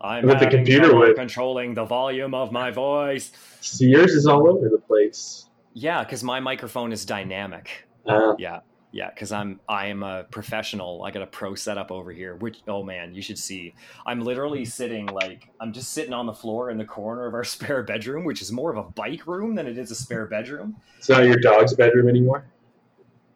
I'm 0.02 0.26
But 0.26 0.40
the 0.40 0.46
computer 0.48 0.94
would. 0.94 1.16
controlling 1.16 1.72
the 1.74 1.84
volume 1.86 2.34
of 2.34 2.52
my 2.52 2.70
voice. 2.70 3.32
So 3.62 3.84
yours 3.86 4.12
is 4.12 4.26
all 4.26 4.46
over 4.46 4.68
the 4.68 4.78
place. 4.78 5.46
Yeah, 5.72 6.04
because 6.04 6.22
my 6.22 6.38
microphone 6.40 6.92
is 6.92 7.06
dynamic. 7.06 7.86
Uh, 8.06 8.34
Yeah, 8.38 8.60
yeah, 8.92 9.08
because 9.08 9.32
I'm 9.32 9.58
I 9.68 9.86
am 9.86 10.02
a 10.02 10.24
professional. 10.24 11.02
I 11.02 11.10
got 11.10 11.22
a 11.22 11.26
pro 11.26 11.54
setup 11.54 11.90
over 11.90 12.12
here. 12.12 12.36
Which 12.36 12.60
oh 12.68 12.82
man, 12.82 13.14
you 13.14 13.22
should 13.22 13.38
see. 13.38 13.74
I'm 14.04 14.20
literally 14.20 14.60
mm-hmm. 14.60 14.70
sitting 14.70 15.06
like 15.06 15.48
I'm 15.60 15.72
just 15.72 15.92
sitting 15.92 16.12
on 16.12 16.26
the 16.26 16.34
floor 16.34 16.70
in 16.70 16.76
the 16.76 16.84
corner 16.84 17.26
of 17.26 17.32
our 17.32 17.44
spare 17.52 17.82
bedroom, 17.82 18.24
which 18.24 18.42
is 18.42 18.52
more 18.52 18.70
of 18.70 18.76
a 18.76 18.82
bike 18.90 19.26
room 19.26 19.54
than 19.54 19.66
it 19.66 19.78
is 19.78 19.90
a 19.90 19.94
spare 19.94 20.26
bedroom. 20.26 20.76
it's 20.98 21.08
not 21.08 21.24
your 21.24 21.38
dog's 21.38 21.74
bedroom 21.74 22.08
anymore. 22.08 22.44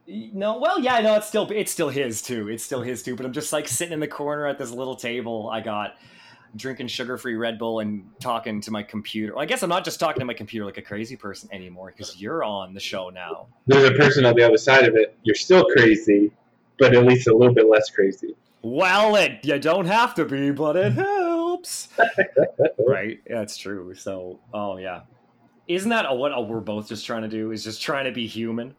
No, 0.09 0.59
well, 0.59 0.79
yeah, 0.79 1.01
no, 1.01 1.17
it's 1.17 1.27
still 1.27 1.51
it's 1.51 1.73
still 1.73 1.89
his 1.89 2.21
too. 2.21 2.49
It's 2.49 2.63
still 2.63 2.83
his 2.83 3.03
too. 3.03 3.17
But 3.17 3.25
I'm 3.25 3.33
just 3.33 3.53
like 3.53 3.67
sitting 3.67 3.95
in 3.95 4.01
the 4.01 4.07
corner 4.07 4.47
at 4.47 4.59
this 4.59 4.71
little 4.71 4.95
table. 4.95 5.49
I 5.51 5.63
got 5.63 5.97
drinking 6.55 6.89
sugar-free 6.89 7.35
Red 7.35 7.59
Bull 7.59 7.81
and 7.81 8.09
talking 8.21 8.61
to 8.63 8.71
my 8.71 8.83
computer. 8.83 9.39
I 9.39 9.47
guess 9.47 9.63
I'm 9.63 9.69
not 9.69 9.85
just 9.85 9.99
talking 9.99 10.21
to 10.21 10.27
my 10.27 10.35
computer 10.35 10.65
like 10.65 10.79
a 10.79 10.83
crazy 10.83 11.17
person 11.17 11.49
anymore 11.53 11.93
because 11.95 12.21
you're 12.21 12.45
on 12.45 12.75
the 12.75 12.81
show 12.81 13.11
now. 13.11 13.47
There's 13.67 13.85
a 13.85 13.95
person 13.95 14.25
on 14.25 14.35
the 14.35 14.43
other 14.43 14.59
side 14.59 14.85
of 14.85 14.95
it. 14.95 15.17
You're 15.23 15.35
still 15.35 15.65
crazy, 15.65 16.31
but 16.79 16.95
at 16.95 17.05
least 17.05 17.27
a 17.27 17.37
little 17.37 17.55
bit 17.55 17.69
less 17.69 17.91
crazy. 17.91 18.37
Well, 18.63 19.17
it 19.17 19.45
you 19.45 19.59
don't 19.59 19.87
have 19.87 20.15
to 20.17 20.25
be, 20.25 20.51
but 20.51 20.77
it 20.77 20.93
helps. 20.95 21.89
right? 22.87 23.21
Yeah, 23.29 23.45
true. 23.45 23.95
So, 23.95 24.41
oh 24.53 24.77
yeah, 24.79 25.03
isn't 25.69 25.91
that 25.91 26.17
what 26.17 26.49
we're 26.49 26.61
both 26.61 26.89
just 26.89 27.07
trying 27.07 27.23
to 27.23 27.29
do? 27.29 27.53
Is 27.53 27.65
just 27.65 27.83
trying 27.83 28.05
to 28.05 28.13
be 28.13 28.27
human. 28.27 28.75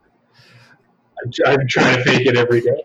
I'm 1.46 1.66
trying 1.68 1.96
to 1.96 2.04
fake 2.04 2.26
it 2.26 2.36
every 2.36 2.60
day. 2.60 2.82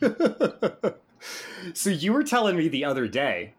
so 1.74 1.90
you 1.90 2.12
were 2.12 2.24
telling 2.24 2.56
me 2.56 2.68
the 2.68 2.84
other 2.84 3.06
day. 3.06 3.54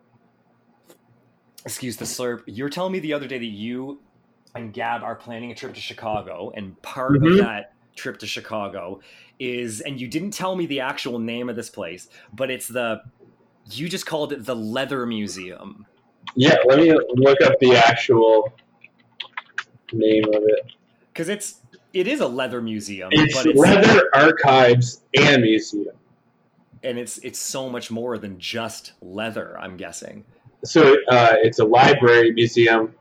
Excuse 1.66 1.98
the 1.98 2.06
slurp. 2.06 2.44
You 2.46 2.64
were 2.64 2.70
telling 2.70 2.92
me 2.94 3.00
the 3.00 3.14
other 3.14 3.28
day 3.28 3.38
that 3.38 3.46
you 3.46 4.00
and 4.56 4.74
Gab 4.74 5.04
are 5.04 5.16
planning 5.16 5.52
a 5.52 5.56
trip 5.56 5.74
to 5.76 5.82
Chicago, 5.82 6.52
and 6.56 6.82
part 6.82 7.14
Mhm. 7.14 7.34
of 7.34 7.38
that 7.40 7.74
trip 7.96 8.18
to 8.20 8.28
Chicago 8.28 9.00
is, 9.40 9.82
and 9.82 10.00
you 10.00 10.08
didn't 10.08 10.32
tell 10.32 10.56
me 10.56 10.66
the 10.66 10.80
actual 10.80 11.20
name 11.20 11.50
of 11.50 11.56
this 11.56 11.70
place, 11.70 12.08
but 12.34 12.50
it's 12.50 12.68
the, 12.68 13.02
you 13.72 13.88
just 13.90 14.06
called 14.06 14.32
it 14.34 14.46
the 14.46 14.56
Leather 14.56 15.06
Museum. 15.06 15.86
Yeah, 16.36 16.56
let 16.66 16.80
me 16.80 16.94
look 17.16 17.42
up 17.42 17.60
the 17.60 17.76
actual 17.76 18.54
name 19.92 20.24
of 20.34 20.44
it. 20.46 20.66
Because 21.14 21.30
it's, 21.30 21.60
it 21.94 22.08
is 22.08 22.20
a 22.22 22.28
leather 22.28 22.62
museum, 22.62 23.10
It's 23.12 23.34
but 23.36 23.46
it's, 23.48 23.60
Leather 23.60 24.10
Archives 24.14 25.02
and 25.18 25.42
Museum. 25.42 25.96
and 26.84 26.98
it's, 26.98 27.18
it's 27.20 27.40
so 27.40 27.70
much 27.70 27.92
more 27.92 28.18
than 28.18 28.40
just 28.40 28.94
leather, 29.02 29.60
I'm 29.60 29.76
guessing. 29.76 30.24
So 30.64 30.96
uh, 31.08 31.36
it's 31.42 31.60
a 31.60 31.66
library 31.66 32.32
museum, 32.32 32.94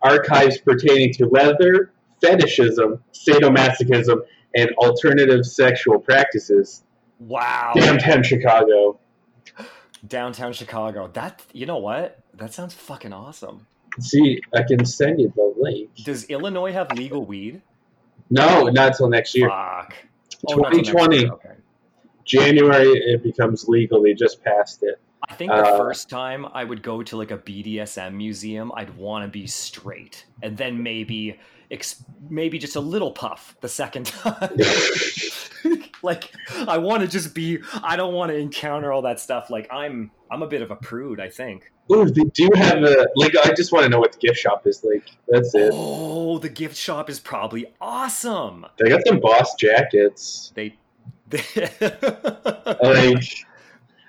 archives 0.00 0.58
pertaining 0.58 1.12
to 1.14 1.26
leather, 1.26 1.92
fetishism, 2.20 3.02
sadomasochism, 3.12 4.20
and 4.56 4.70
alternative 4.78 5.44
sexual 5.44 5.98
practices. 5.98 6.84
Wow. 7.20 7.72
Downtown 7.74 8.22
Chicago. 8.22 8.98
Downtown 10.06 10.52
Chicago. 10.52 11.08
That, 11.12 11.42
you 11.52 11.66
know 11.66 11.78
what? 11.78 12.18
That 12.34 12.52
sounds 12.52 12.74
fucking 12.74 13.12
awesome. 13.12 13.66
See, 14.00 14.40
I 14.54 14.62
can 14.62 14.84
send 14.84 15.20
you 15.20 15.32
the 15.36 15.54
link. 15.58 15.90
Does 16.04 16.24
Illinois 16.24 16.72
have 16.72 16.90
legal 16.92 17.24
weed? 17.24 17.60
No, 18.30 18.64
not 18.64 18.96
till 18.96 19.08
next 19.08 19.36
year. 19.36 19.48
Fuck. 19.48 19.94
Oh, 20.48 20.54
not 20.56 20.72
next 20.72 20.88
2020. 20.88 21.16
year, 21.18 21.32
Okay. 21.32 21.50
January, 22.24 22.88
it 22.88 23.22
becomes 23.22 23.68
legal. 23.68 24.02
They 24.02 24.14
just 24.14 24.42
passed 24.42 24.82
it. 24.82 24.98
I 25.28 25.34
think 25.34 25.52
the 25.52 25.58
Uh, 25.64 25.76
first 25.76 26.08
time 26.10 26.46
I 26.52 26.64
would 26.64 26.82
go 26.82 27.02
to 27.02 27.16
like 27.16 27.30
a 27.30 27.38
BDSM 27.38 28.14
museum, 28.14 28.72
I'd 28.74 28.96
want 28.96 29.24
to 29.24 29.30
be 29.30 29.46
straight, 29.46 30.24
and 30.42 30.56
then 30.56 30.82
maybe, 30.82 31.38
ex- 31.70 32.04
maybe 32.28 32.58
just 32.58 32.76
a 32.76 32.80
little 32.80 33.12
puff 33.12 33.56
the 33.60 33.68
second 33.68 34.06
time. 34.22 34.56
like 36.02 36.32
I 36.66 36.78
want 36.78 37.02
to 37.02 37.08
just 37.08 37.34
be. 37.34 37.58
I 37.82 37.96
don't 37.96 38.14
want 38.14 38.30
to 38.30 38.36
encounter 38.36 38.92
all 38.92 39.02
that 39.02 39.20
stuff. 39.20 39.48
Like 39.50 39.68
I'm, 39.72 40.10
I'm 40.30 40.42
a 40.42 40.46
bit 40.46 40.62
of 40.62 40.70
a 40.70 40.76
prude. 40.76 41.20
I 41.20 41.28
think. 41.28 41.70
Ooh, 41.90 42.08
they 42.10 42.22
do 42.34 42.48
have 42.54 42.82
a 42.82 43.06
like. 43.16 43.34
I 43.44 43.52
just 43.54 43.72
want 43.72 43.84
to 43.84 43.88
know 43.90 44.00
what 44.00 44.12
the 44.12 44.18
gift 44.18 44.38
shop 44.38 44.66
is 44.66 44.82
like. 44.84 45.04
That's 45.28 45.54
it. 45.54 45.70
Oh, 45.72 46.38
the 46.38 46.48
gift 46.48 46.76
shop 46.76 47.08
is 47.08 47.20
probably 47.20 47.66
awesome. 47.80 48.66
They 48.78 48.88
got 48.88 49.00
some 49.06 49.20
boss 49.20 49.54
jackets. 49.54 50.52
They. 50.54 50.76
they 51.28 51.42
Like, 52.82 53.24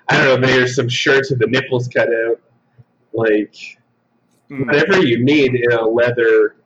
I 0.08 0.16
don't 0.18 0.24
know. 0.26 0.36
Maybe 0.38 0.52
there's 0.58 0.76
some 0.76 0.88
shirts 0.88 1.30
with 1.30 1.38
the 1.38 1.46
nipples 1.46 1.88
cut 1.88 2.08
out. 2.08 2.40
Like, 3.12 3.54
Mm. 4.50 4.66
whatever 4.66 5.02
you 5.02 5.24
need 5.24 5.54
in 5.54 5.72
a 5.72 5.86
leather. 5.88 6.56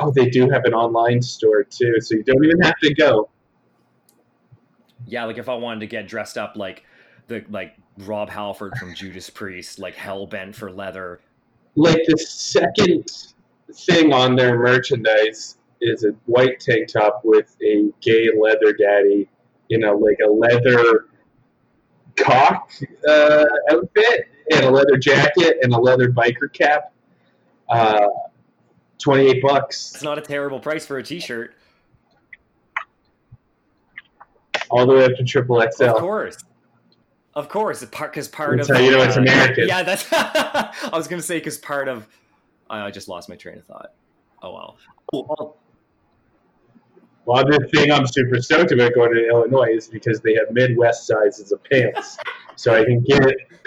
Oh, 0.00 0.10
they 0.10 0.28
do 0.28 0.50
have 0.50 0.64
an 0.66 0.74
online 0.74 1.22
store 1.22 1.62
too, 1.64 1.98
so 2.00 2.16
you 2.16 2.22
don't 2.22 2.44
even 2.44 2.60
have 2.60 2.76
to 2.82 2.92
go. 2.92 3.30
Yeah, 5.06 5.24
like 5.24 5.38
if 5.38 5.48
I 5.48 5.54
wanted 5.54 5.80
to 5.80 5.86
get 5.86 6.08
dressed 6.08 6.36
up 6.36 6.56
like 6.56 6.84
the 7.28 7.44
like 7.48 7.74
Rob 7.98 8.28
Halford 8.28 8.76
from 8.76 8.94
Judas 8.96 9.30
Priest, 9.30 9.78
like 9.78 9.94
hell 9.94 10.26
bent 10.26 10.54
for 10.54 10.70
leather. 10.70 11.20
Like 11.74 12.02
the 12.06 12.18
second 12.18 13.10
thing 13.72 14.12
on 14.12 14.36
their 14.36 14.58
merchandise 14.58 15.56
is 15.80 16.04
a 16.04 16.10
white 16.26 16.60
tank 16.60 16.88
top 16.88 17.22
with 17.24 17.56
a 17.62 17.90
gay 18.00 18.28
leather 18.38 18.72
daddy 18.72 19.28
in 19.70 19.84
a 19.84 19.92
like 19.92 20.18
a 20.24 20.28
leather 20.30 21.06
cock 22.16 22.70
uh, 23.08 23.44
outfit 23.70 24.28
and 24.50 24.64
a 24.64 24.70
leather 24.70 24.96
jacket 24.96 25.58
and 25.62 25.72
a 25.72 25.78
leather 25.78 26.10
biker 26.10 26.52
cap. 26.52 26.92
Uh, 27.68 28.08
Twenty 28.98 29.26
eight 29.26 29.42
bucks 29.42 29.92
It's 29.94 30.02
not 30.02 30.18
a 30.18 30.22
terrible 30.22 30.60
price 30.60 30.86
for 30.86 30.96
a 30.98 31.02
T-shirt. 31.02 31.54
all 34.70 34.86
the 34.86 34.94
way 34.94 35.04
up 35.04 35.14
to 35.16 35.24
triple 35.24 35.62
XL. 35.76 35.84
Of 35.84 35.96
course, 35.96 36.36
of 37.34 37.48
course, 37.48 37.84
because 37.84 38.28
part 38.28 38.56
That's 38.56 38.70
of 38.70 38.76
how 38.76 38.82
you 38.82 38.90
know 38.92 39.02
it's 39.02 39.16
uh, 39.16 39.20
American. 39.20 39.68
Yeah, 39.68 39.82
that's. 39.82 40.06
I 40.12 40.90
was 40.92 41.08
gonna 41.08 41.22
say 41.22 41.38
because 41.38 41.58
part 41.58 41.88
of. 41.88 42.06
I 42.70 42.90
just 42.90 43.08
lost 43.08 43.28
my 43.28 43.36
train 43.36 43.58
of 43.58 43.64
thought. 43.64 43.92
Oh 44.42 44.52
well. 44.52 44.76
Oh, 45.12 45.56
Well, 47.26 47.44
the 47.44 47.68
thing 47.74 47.90
I'm 47.90 48.06
super 48.06 48.40
stoked 48.40 48.72
about 48.72 48.94
going 48.94 49.14
to 49.14 49.28
Illinois 49.28 49.70
is 49.74 49.88
because 49.88 50.20
they 50.20 50.34
have 50.34 50.50
Midwest 50.50 51.06
sizes 51.06 51.52
of 51.52 51.64
pants, 51.64 52.18
so 52.56 52.74
I 52.74 52.84
can 52.84 53.00
get 53.00 53.22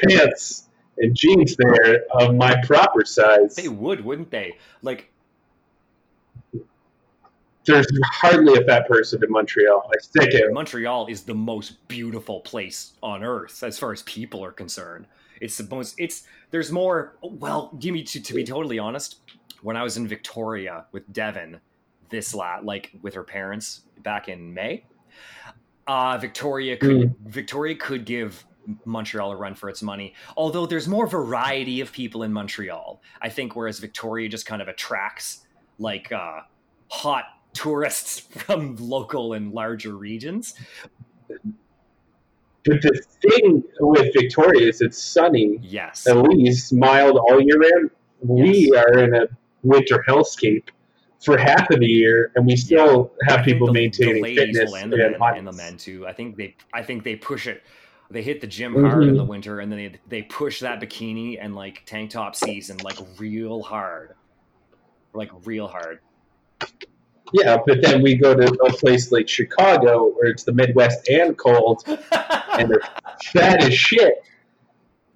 pants 0.08 0.68
and 0.98 1.16
jeans 1.16 1.56
there 1.58 2.06
of 2.12 2.36
my 2.36 2.56
proper 2.64 3.04
size. 3.06 3.56
they 3.56 3.68
would, 3.68 4.04
wouldn't 4.04 4.32
they? 4.32 4.56
Like, 4.82 5.12
There's 7.66 7.88
hardly 8.06 8.62
a 8.62 8.66
fat 8.66 8.88
person 8.88 9.24
in 9.24 9.32
Montreal. 9.32 9.90
I 9.92 10.02
stick 10.02 10.34
it. 10.34 10.54
Montreal 10.54 11.08
is 11.08 11.24
the 11.24 11.36
most 11.36 11.88
beautiful 11.88 12.42
place 12.42 12.94
on 13.02 13.24
earth 13.24 13.64
as 13.64 13.78
far 13.78 13.92
as 13.92 14.04
people 14.04 14.44
are 14.44 14.52
concerned. 14.52 15.08
It's 15.42 15.58
the 15.58 15.68
most. 15.76 15.96
It's 16.00 16.24
there's 16.52 16.72
more. 16.72 17.18
Well, 17.22 17.76
give 17.80 17.94
me 17.94 18.04
to, 18.04 18.22
to 18.22 18.34
be 18.34 18.44
totally 18.44 18.80
honest. 18.80 19.18
When 19.62 19.76
I 19.76 19.84
was 19.84 19.98
in 19.98 20.08
Victoria 20.08 20.86
with 20.92 21.12
Devon, 21.12 21.60
this 22.10 22.34
lat 22.34 22.66
like 22.66 22.92
with 23.02 23.14
her 23.14 23.24
parents 23.24 23.82
back 24.04 24.28
in 24.30 24.54
May, 24.54 24.86
uh, 25.88 26.18
Victoria 26.20 26.78
could 26.78 27.16
Victoria 27.26 27.76
could 27.76 28.06
give 28.06 28.46
Montreal 28.86 29.32
a 29.32 29.36
run 29.38 29.56
for 29.56 29.70
its 29.70 29.82
money. 29.82 30.14
Although 30.36 30.66
there's 30.66 30.88
more 30.88 31.08
variety 31.08 31.80
of 31.82 31.92
people 31.92 32.24
in 32.24 32.34
Montreal, 32.34 33.02
I 33.22 33.30
think. 33.30 33.56
Whereas 33.56 33.80
Victoria 33.80 34.28
just 34.28 34.46
kind 34.46 34.62
of 34.62 34.68
attracts 34.68 35.46
like 35.80 36.12
uh, 36.12 36.42
hot 36.90 37.24
tourists 37.54 38.20
from 38.44 38.76
local 38.78 39.34
and 39.34 39.54
larger 39.54 39.96
regions. 39.96 40.54
But 42.66 42.82
the 42.82 43.02
thing 43.22 43.64
with 43.80 44.12
Victoria 44.14 44.68
is 44.68 44.82
it's 44.82 45.02
sunny, 45.02 45.60
Yes. 45.62 46.06
at 46.06 46.18
least 46.18 46.74
mild 46.74 47.18
all 47.18 47.40
year 47.40 47.58
round. 47.60 47.92
We 48.22 48.70
Yes. 48.74 48.84
are 48.86 49.00
in 49.00 49.14
a 49.16 49.28
winter 49.64 50.04
hellscape 50.08 50.68
for 51.24 51.38
half 51.38 51.70
of 51.72 51.80
the 51.80 51.86
year, 51.88 52.32
and 52.36 52.46
we 52.46 52.56
still 52.56 53.12
have 53.28 53.44
people 53.44 53.68
the- 53.68 53.74
maintaining 53.74 54.22
the 54.24 54.36
fitness 54.36 54.74
and 54.74 54.92
the, 54.94 55.06
and 55.08 55.20
men, 55.20 55.38
and 55.38 55.48
the 55.48 55.52
men 55.52 55.78
too. 55.78 56.06
I 56.08 56.14
think 56.14 56.36
they 56.38 56.56
I 56.74 56.84
think 56.84 57.04
they 57.04 57.16
push 57.16 57.48
it. 57.48 57.64
They 58.10 58.22
hit 58.22 58.40
the 58.40 58.48
gym 58.48 58.74
hard 58.82 59.04
in 59.04 59.16
Mhm. 59.16 59.18
the 59.18 59.24
winter, 59.26 59.60
and 59.60 59.72
then 59.72 59.80
they 59.80 60.00
they 60.08 60.22
push 60.24 60.60
that 60.62 60.80
bikini 60.80 61.38
and 61.42 61.56
like 61.56 61.84
tank 61.86 62.12
top 62.12 62.36
season 62.36 62.78
like 62.84 62.98
real 63.18 63.62
hard, 63.64 64.12
like 65.14 65.30
real 65.46 65.68
hard. 65.68 66.00
Yeah, 67.34 67.58
but 67.66 67.82
then 67.82 68.02
we 68.02 68.16
go 68.16 68.34
to 68.34 68.46
a 68.64 68.72
place 68.72 69.12
like 69.12 69.28
Chicago 69.28 70.14
where 70.14 70.30
it's 70.30 70.44
the 70.44 70.54
Midwest 70.54 71.10
and 71.10 71.38
cold, 71.38 71.84
and 72.54 72.70
they're 72.70 72.80
fat 73.34 73.62
as 73.64 73.74
shit 73.74 74.14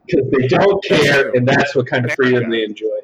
because 0.05 0.29
they 0.31 0.47
don't 0.49 0.83
care, 0.83 1.29
and 1.29 1.47
that's 1.47 1.73
what 1.73 1.87
kind 1.87 2.03
of 2.05 2.11
freedom 2.11 2.49
they 2.49 2.63
enjoy. 2.63 2.99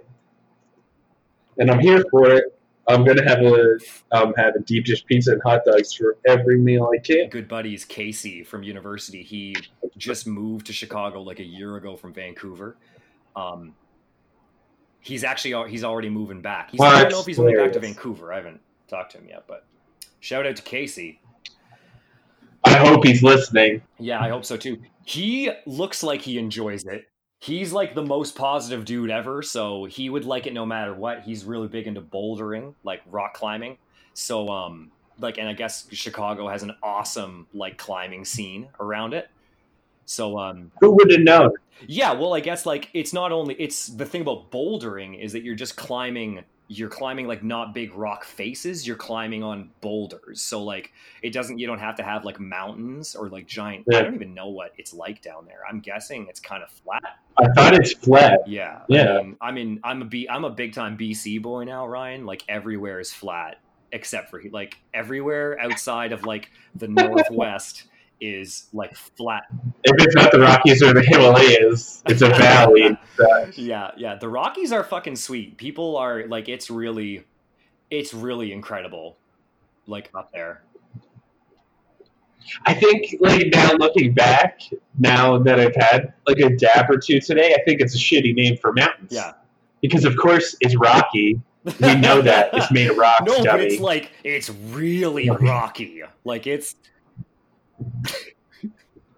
And 1.60 1.72
I'm 1.72 1.80
here 1.80 2.04
for 2.12 2.30
it. 2.32 2.57
I'm 2.88 3.04
gonna 3.04 3.28
have 3.28 3.40
a 3.42 3.78
um, 4.12 4.34
have 4.38 4.56
a 4.56 4.60
deep 4.60 4.86
dish 4.86 5.06
pizza 5.06 5.34
and 5.34 5.42
hot 5.44 5.66
dogs 5.66 5.94
for 5.94 6.18
every 6.26 6.58
meal 6.58 6.90
I 6.94 7.00
can. 7.00 7.30
Good 7.30 7.48
buddies 7.48 7.84
Casey 7.84 8.44
from 8.44 8.64
university. 8.64 9.24
He 9.24 9.56
just 9.98 10.26
moved 10.26 10.68
to 10.68 10.74
Chicago 10.74 11.22
like 11.22 11.40
a 11.40 11.46
year 11.46 11.76
ago 11.76 11.98
from 11.98 12.14
Vancouver. 12.14 12.78
Um, 13.36 13.76
he's 15.02 15.24
actually 15.24 15.70
he's 15.70 15.84
already 15.84 16.10
moving 16.10 16.42
back. 16.42 16.72
He's, 16.72 16.80
I 16.80 17.02
don't 17.02 17.12
know 17.12 17.20
if 17.20 17.26
he's 17.26 17.38
moving 17.38 17.58
back 17.58 17.74
to 17.74 17.80
Vancouver. 17.80 18.32
I 18.32 18.38
haven't 18.38 18.62
talked 18.88 19.12
to 19.14 19.18
him 19.18 19.28
yet, 19.28 19.44
but 19.48 19.66
shout 20.22 20.46
out 20.46 20.56
to 20.56 20.64
Casey. 20.64 21.20
I 22.64 22.76
hope 22.76 23.06
he's 23.06 23.24
listening. 23.24 23.82
Yeah, 24.00 24.22
I 24.22 24.30
hope 24.30 24.46
so 24.46 24.56
too. 24.58 24.82
He 25.04 25.52
looks 25.66 26.04
like 26.04 26.22
he 26.22 26.38
enjoys 26.38 26.86
it. 26.86 27.08
He's 27.40 27.72
like 27.72 27.94
the 27.94 28.04
most 28.04 28.36
positive 28.36 28.84
dude 28.84 29.12
ever, 29.12 29.44
so 29.44 29.86
he 29.86 30.10
would 30.10 30.26
like 30.26 30.48
it 30.48 30.54
no 30.54 30.66
matter 30.66 30.94
what. 30.94 31.22
He's 31.22 31.46
really 31.46 31.68
big 31.68 31.86
into 31.88 32.02
bouldering, 32.02 32.74
like 32.84 33.02
rock 33.06 33.36
climbing. 33.36 33.78
So 34.14 34.50
um 34.50 34.92
like 35.20 35.38
and 35.38 35.48
I 35.48 35.54
guess 35.54 35.88
Chicago 35.92 36.48
has 36.48 36.64
an 36.64 36.74
awesome 36.82 37.48
like 37.54 37.78
climbing 37.78 38.26
scene 38.26 38.70
around 38.80 39.14
it. 39.14 39.30
So 40.06 40.40
um 40.40 40.72
Who 40.82 40.92
would 40.96 41.12
have 41.12 41.22
known? 41.22 41.52
yeah, 41.86 42.12
well 42.14 42.34
I 42.34 42.40
guess 42.40 42.66
like 42.66 42.90
it's 42.94 43.14
not 43.14 43.32
only 43.32 43.54
it's 43.56 43.88
the 43.88 44.06
thing 44.06 44.22
about 44.22 44.50
bouldering 44.52 45.22
is 45.22 45.32
that 45.34 45.44
you're 45.44 45.56
just 45.56 45.76
climbing 45.76 46.44
you're 46.70 46.90
climbing 46.90 47.28
like 47.28 47.44
not 47.44 47.74
big 47.74 47.94
rock 47.94 48.26
faces, 48.26 48.86
you're 48.86 48.98
climbing 48.98 49.42
on 49.44 49.70
boulders. 49.80 50.42
So 50.42 50.64
like 50.64 50.92
it 51.22 51.32
doesn't 51.32 51.60
you 51.60 51.68
don't 51.68 51.80
have 51.80 51.96
to 51.96 52.04
have 52.04 52.26
like 52.26 52.40
mountains 52.40 53.16
or 53.16 53.30
like 53.30 53.48
giant 53.48 53.86
I 53.94 54.02
don't 54.02 54.16
even 54.16 54.34
know 54.34 54.50
what 54.50 54.74
it's 54.78 54.94
like 54.94 55.22
down 55.22 55.46
there. 55.46 55.60
I'm 55.70 55.80
guessing 55.80 56.28
it's 56.30 56.40
kind 56.40 56.64
of 56.64 56.70
flat. 56.70 57.20
I 57.38 57.48
thought 57.54 57.74
it's 57.74 57.94
flat. 57.94 58.42
Yeah. 58.48 58.82
Yeah. 58.90 59.20
I 59.20 59.22
mean, 59.22 59.38
I 59.42 59.52
mean 59.52 59.80
I'm 59.84 60.02
a 60.02 60.06
B 60.06 60.28
I'm 60.30 60.44
a 60.44 60.50
big 60.50 60.74
time 60.74 60.98
BC 60.98 61.42
boy 61.42 61.64
now, 61.64 61.88
Ryan. 61.88 62.26
Like 62.26 62.44
everywhere 62.50 63.00
is 63.00 63.14
flat 63.14 63.60
except 63.94 64.30
for 64.30 64.42
like 64.52 64.78
everywhere 64.94 65.58
outside 65.62 66.12
of 66.12 66.26
like 66.26 66.52
the 66.76 66.88
northwest 66.90 67.86
is 68.20 68.68
like 68.74 68.96
flat 68.96 69.44
If 69.84 70.04
it's 70.04 70.16
not 70.16 70.32
the 70.32 70.40
Rockies 70.40 70.82
or 70.82 70.94
the 70.94 71.04
Himalayas, 71.04 72.02
it's 72.08 72.22
a 72.22 72.30
valley. 72.30 72.98
yeah, 73.56 73.92
yeah. 73.96 74.16
The 74.16 74.30
Rockies 74.30 74.72
are 74.72 74.84
fucking 74.84 75.16
sweet. 75.16 75.58
People 75.58 75.98
are 75.98 76.26
like, 76.28 76.50
it's 76.50 76.70
really, 76.70 77.26
it's 77.90 78.14
really 78.14 78.52
incredible. 78.52 79.18
Like 79.86 80.10
up 80.14 80.32
there. 80.34 80.64
I 82.66 82.74
think 82.74 83.16
like 83.20 83.48
now 83.54 83.74
looking 83.74 84.14
back, 84.14 84.62
now 84.98 85.38
that 85.40 85.60
I've 85.60 85.76
had 85.76 86.14
like 86.28 86.40
a 86.40 86.56
dab 86.56 86.90
or 86.90 86.98
two 86.98 87.20
today, 87.20 87.54
I 87.54 87.64
think 87.64 87.82
it's 87.82 87.96
a 87.96 87.98
shitty 87.98 88.34
name 88.36 88.58
for 88.58 88.74
mountains. 88.74 89.12
Yeah. 89.12 89.34
Because 89.82 90.06
of 90.06 90.18
course 90.18 90.56
it's 90.62 90.76
rocky. 90.76 91.42
We 91.82 91.96
know 91.96 92.22
that 92.22 92.50
it's 92.54 92.72
made 92.72 92.90
of 92.90 92.98
rocks, 92.98 93.24
no, 93.26 93.44
but 93.44 93.60
it's 93.60 93.82
like 93.82 94.12
it's 94.24 94.50
really 94.50 95.30
rocky. 95.42 96.02
Like 96.24 96.48
it's 96.48 96.76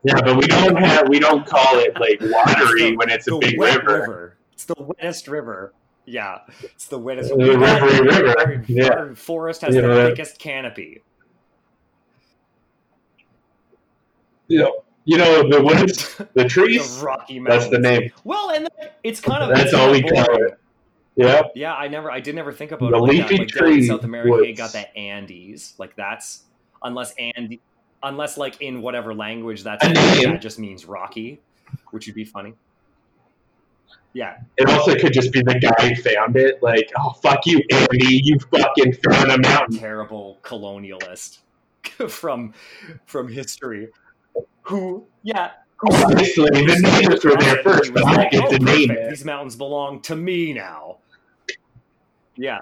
yeah, 0.04 0.22
but 0.22 0.38
we 0.38 0.48
don't 0.48 0.76
have 0.78 1.10
we 1.10 1.20
don't 1.20 1.46
call 1.46 1.80
it 1.80 2.00
like 2.00 2.20
watery 2.22 2.96
when 2.96 3.10
it's 3.10 3.28
a 3.28 3.38
big 3.38 3.58
wet 3.58 3.84
river. 3.86 4.38
It's 4.54 4.66
the 4.66 4.76
wettest 4.78 5.28
river. 5.28 5.74
Yeah, 6.06 6.40
it's 6.64 6.88
the 6.88 6.98
wettest. 7.00 7.30
The 7.30 7.58
river, 7.58 8.40
Our, 8.40 8.64
yeah. 8.68 9.14
forest 9.14 9.62
has 9.62 9.76
You 9.76 9.82
the 9.82 9.88
know 9.88 10.10
biggest 10.10 10.40
canopy. 10.40 11.02
You 14.48 14.60
know, 14.60 14.84
you 15.06 15.18
know 15.18 15.48
the 15.50 15.64
woods, 15.64 16.16
the 16.16 16.28
The 16.34 16.46
trees. 16.46 17.00
Rocky 17.04 17.40
Mountains. 17.40 17.70
That's 17.70 17.72
the 17.72 17.80
name. 17.80 18.12
Well, 18.24 18.50
and 18.52 18.68
it's 19.04 19.20
kind 19.22 19.44
of 19.44 19.56
That's 19.56 19.74
all 19.74 19.92
we 19.92 20.02
call 20.02 20.36
it. 20.44 20.60
Yeah. 21.16 21.44
Yeah, 21.54 21.76
I 21.76 21.88
never, 21.88 22.10
I 22.10 22.20
did 22.20 22.34
never 22.34 22.52
think 22.54 22.72
about 22.72 22.92
The 22.92 22.98
it 22.98 23.02
like 23.02 23.12
leafy 23.12 23.38
that. 23.38 23.40
Like 23.40 23.48
down 23.50 23.68
in 23.68 23.74
tree 23.74 23.88
South 23.88 24.04
America, 24.04 24.32
woods. 24.32 24.58
got 24.58 24.72
the 24.72 24.98
Andes. 24.98 25.76
Like 25.78 25.96
that's 25.96 26.44
unless 26.82 27.14
Andy, 27.20 27.60
unless 28.04 28.38
like 28.38 28.62
in 28.62 28.82
whatever 28.82 29.14
language 29.14 29.64
that's 29.64 29.86
that 29.86 30.40
just 30.42 30.60
means 30.60 30.86
rocky, 30.86 31.42
which 31.92 32.08
would 32.08 32.16
be 32.16 32.26
funny. 32.26 32.54
Yeah, 34.14 34.38
It 34.58 34.68
also 34.70 34.96
could 34.96 35.14
just 35.14 35.32
be 35.32 35.42
the 35.42 35.60
guy 35.60 35.90
who 35.90 35.96
found 36.02 36.36
it. 36.36 36.64
Like, 36.64 36.90
oh 36.98 37.12
fuck 37.22 37.46
you, 37.46 37.62
Andy, 37.72 38.22
you 38.24 38.40
fucking 38.52 38.94
found 38.94 39.32
a 39.32 39.38
mountain. 39.38 39.78
terrible 39.80 40.40
colonialist 40.42 41.40
from 42.10 42.54
from 43.06 43.28
history. 43.28 43.90
Who, 44.64 45.06
yeah, 45.22 45.52
who 45.78 45.90
Obviously, 45.92 46.50
the 46.50 46.80
neighbors 47.02 47.24
were 47.24 47.36
there 47.40 47.62
first, 47.64 47.94
but 47.94 48.04
I 48.04 48.30
get 48.30 48.44
"Oh, 48.46 48.58
name. 48.58 48.96
These 49.10 49.26
mountains 49.26 49.56
belong 49.56 50.02
to 50.04 50.16
me 50.16 50.54
now. 50.54 50.98
Yeah, 52.36 52.60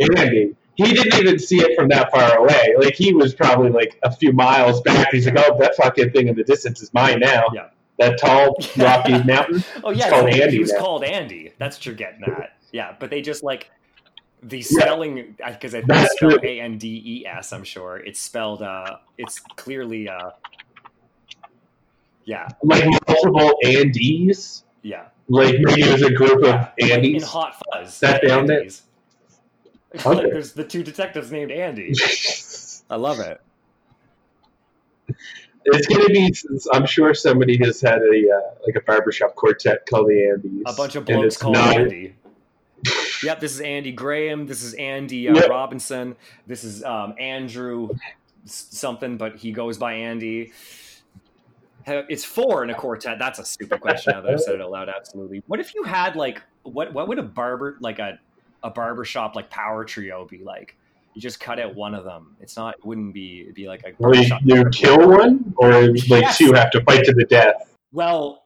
Andy. 0.00 0.56
He 0.76 0.92
didn't 0.94 1.18
even 1.20 1.38
see 1.38 1.58
it 1.60 1.76
from 1.76 1.88
that 1.88 2.10
far 2.10 2.38
away. 2.38 2.74
Like 2.78 2.94
he 2.94 3.12
was 3.12 3.34
probably 3.34 3.70
like 3.70 3.98
a 4.02 4.10
few 4.14 4.32
miles 4.32 4.80
back. 4.82 5.08
He's 5.12 5.26
like, 5.26 5.36
"Oh, 5.38 5.58
that 5.58 5.74
fucking 5.76 6.10
thing 6.12 6.28
in 6.28 6.36
the 6.36 6.44
distance 6.44 6.80
is 6.82 6.92
mine 6.94 7.20
now." 7.20 7.44
Yeah. 7.52 7.68
That 7.98 8.18
tall, 8.18 8.56
rocky 8.78 9.22
mountain. 9.24 9.62
Oh 9.84 9.90
yeah, 9.90 10.04
It's 10.06 10.10
called 10.10 10.28
Andy 10.30 10.50
he 10.52 10.58
was 10.60 10.72
now. 10.72 10.78
called 10.78 11.04
Andy. 11.04 11.52
That's 11.58 11.76
what 11.76 11.84
you're 11.86 11.94
getting 11.94 12.22
at. 12.24 12.52
Yeah, 12.72 12.94
but 12.98 13.10
they 13.10 13.20
just 13.20 13.42
like 13.42 13.70
the 14.42 14.62
spelling 14.62 15.36
because 15.46 15.74
I 15.74 15.82
think 15.82 15.90
it's 15.90 16.12
spelled. 16.16 16.42
A 16.42 16.60
N 16.60 16.78
D 16.78 17.02
E 17.04 17.26
S. 17.26 17.52
I'm 17.52 17.64
sure 17.64 17.98
it's 17.98 18.20
spelled. 18.20 18.62
uh 18.62 18.96
It's 19.18 19.38
clearly. 19.56 20.08
uh 20.08 20.30
Yeah, 22.24 22.48
Like 22.62 22.84
multiple 23.08 23.58
Andes. 23.64 24.64
yeah. 24.82 25.06
Like 25.28 25.56
maybe 25.60 25.82
it 25.82 25.92
was 25.92 26.02
a 26.02 26.10
group 26.12 26.42
yeah. 26.42 26.68
of 26.68 26.88
Like 26.90 27.04
in 27.04 27.22
Hot 27.22 27.54
Fuzz. 27.72 28.00
That 28.00 28.22
the 28.22 28.28
found 28.30 28.50
it? 28.50 28.66
Andys. 28.66 28.80
Okay. 29.94 30.30
There's 30.30 30.52
the 30.52 30.64
two 30.64 30.82
detectives 30.82 31.32
named 31.32 31.50
Andy. 31.50 31.92
I 32.90 32.96
love 32.96 33.18
it. 33.20 33.40
It's 35.64 35.86
gonna 35.86 36.06
be. 36.06 36.32
I'm 36.72 36.86
sure 36.86 37.12
somebody 37.12 37.58
has 37.58 37.80
had 37.80 37.98
a 38.00 38.30
uh, 38.30 38.54
like 38.66 38.76
a 38.76 38.80
barbershop 38.80 39.34
quartet 39.34 39.86
called 39.86 40.08
the 40.08 40.28
Andes. 40.30 40.62
A 40.66 40.72
bunch 40.72 40.96
of 40.96 41.04
blokes 41.04 41.36
called 41.36 41.54
not- 41.54 41.76
Andy. 41.76 42.14
Yep, 43.22 43.40
this 43.40 43.52
is 43.52 43.60
Andy 43.60 43.92
Graham. 43.92 44.46
This 44.46 44.62
is 44.62 44.72
Andy 44.74 45.28
uh, 45.28 45.34
Yep. 45.34 45.50
Robinson. 45.50 46.16
This 46.46 46.64
is 46.64 46.82
um, 46.82 47.14
Andrew 47.18 47.90
something, 48.46 49.18
but 49.18 49.36
he 49.36 49.52
goes 49.52 49.76
by 49.76 49.92
Andy. 49.92 50.52
It's 51.86 52.24
four 52.24 52.64
in 52.64 52.70
a 52.70 52.74
quartet. 52.74 53.18
That's 53.18 53.38
a 53.38 53.44
stupid 53.44 53.80
question 53.82 54.14
now 54.14 54.22
that 54.22 54.32
I've 54.32 54.40
said 54.40 54.54
it 54.54 54.60
out 54.62 54.70
loud. 54.70 54.88
Absolutely. 54.88 55.42
What 55.46 55.60
if 55.60 55.74
you 55.74 55.82
had 55.82 56.16
like 56.16 56.40
what? 56.62 56.94
What 56.94 57.08
would 57.08 57.18
a 57.18 57.22
barber 57.22 57.76
like 57.80 57.98
a 57.98 58.18
a 58.62 58.70
barber 58.70 59.04
shop 59.04 59.34
like 59.36 59.50
power 59.50 59.84
trio 59.84 60.24
be 60.26 60.42
like? 60.44 60.76
You 61.14 61.20
just 61.20 61.40
cut 61.40 61.58
out 61.58 61.74
one 61.74 61.94
of 61.94 62.04
them. 62.04 62.36
It's 62.40 62.56
not. 62.56 62.74
It 62.78 62.84
wouldn't 62.86 63.12
be. 63.12 63.40
It'd 63.42 63.54
be 63.54 63.66
like 63.66 63.82
a 63.84 63.88
Or 63.98 64.14
you, 64.14 64.28
barbershop 64.28 64.40
you 64.44 64.64
kill 64.70 65.08
one, 65.08 65.52
or 65.56 65.88
like 65.88 66.22
Yes. 66.22 66.38
two 66.38 66.52
have 66.52 66.70
to 66.70 66.82
fight 66.84 67.04
to 67.04 67.12
the 67.12 67.24
death. 67.24 67.54
Well, 67.92 68.44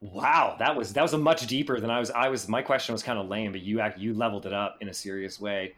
wow, 0.00 0.56
that 0.58 0.76
was 0.76 0.92
that 0.92 1.02
was 1.02 1.14
a 1.14 1.18
much 1.18 1.46
deeper 1.46 1.80
than 1.80 1.90
I 1.90 1.98
was. 1.98 2.10
I 2.10 2.28
was 2.28 2.48
my 2.48 2.62
question 2.62 2.92
was 2.92 3.02
kind 3.02 3.18
of 3.18 3.28
lame, 3.28 3.52
but 3.52 3.62
you 3.62 3.80
act 3.80 3.98
you 3.98 4.12
leveled 4.14 4.46
it 4.46 4.52
up 4.52 4.76
in 4.80 4.88
a 4.88 4.94
serious 4.94 5.40
way. 5.40 5.74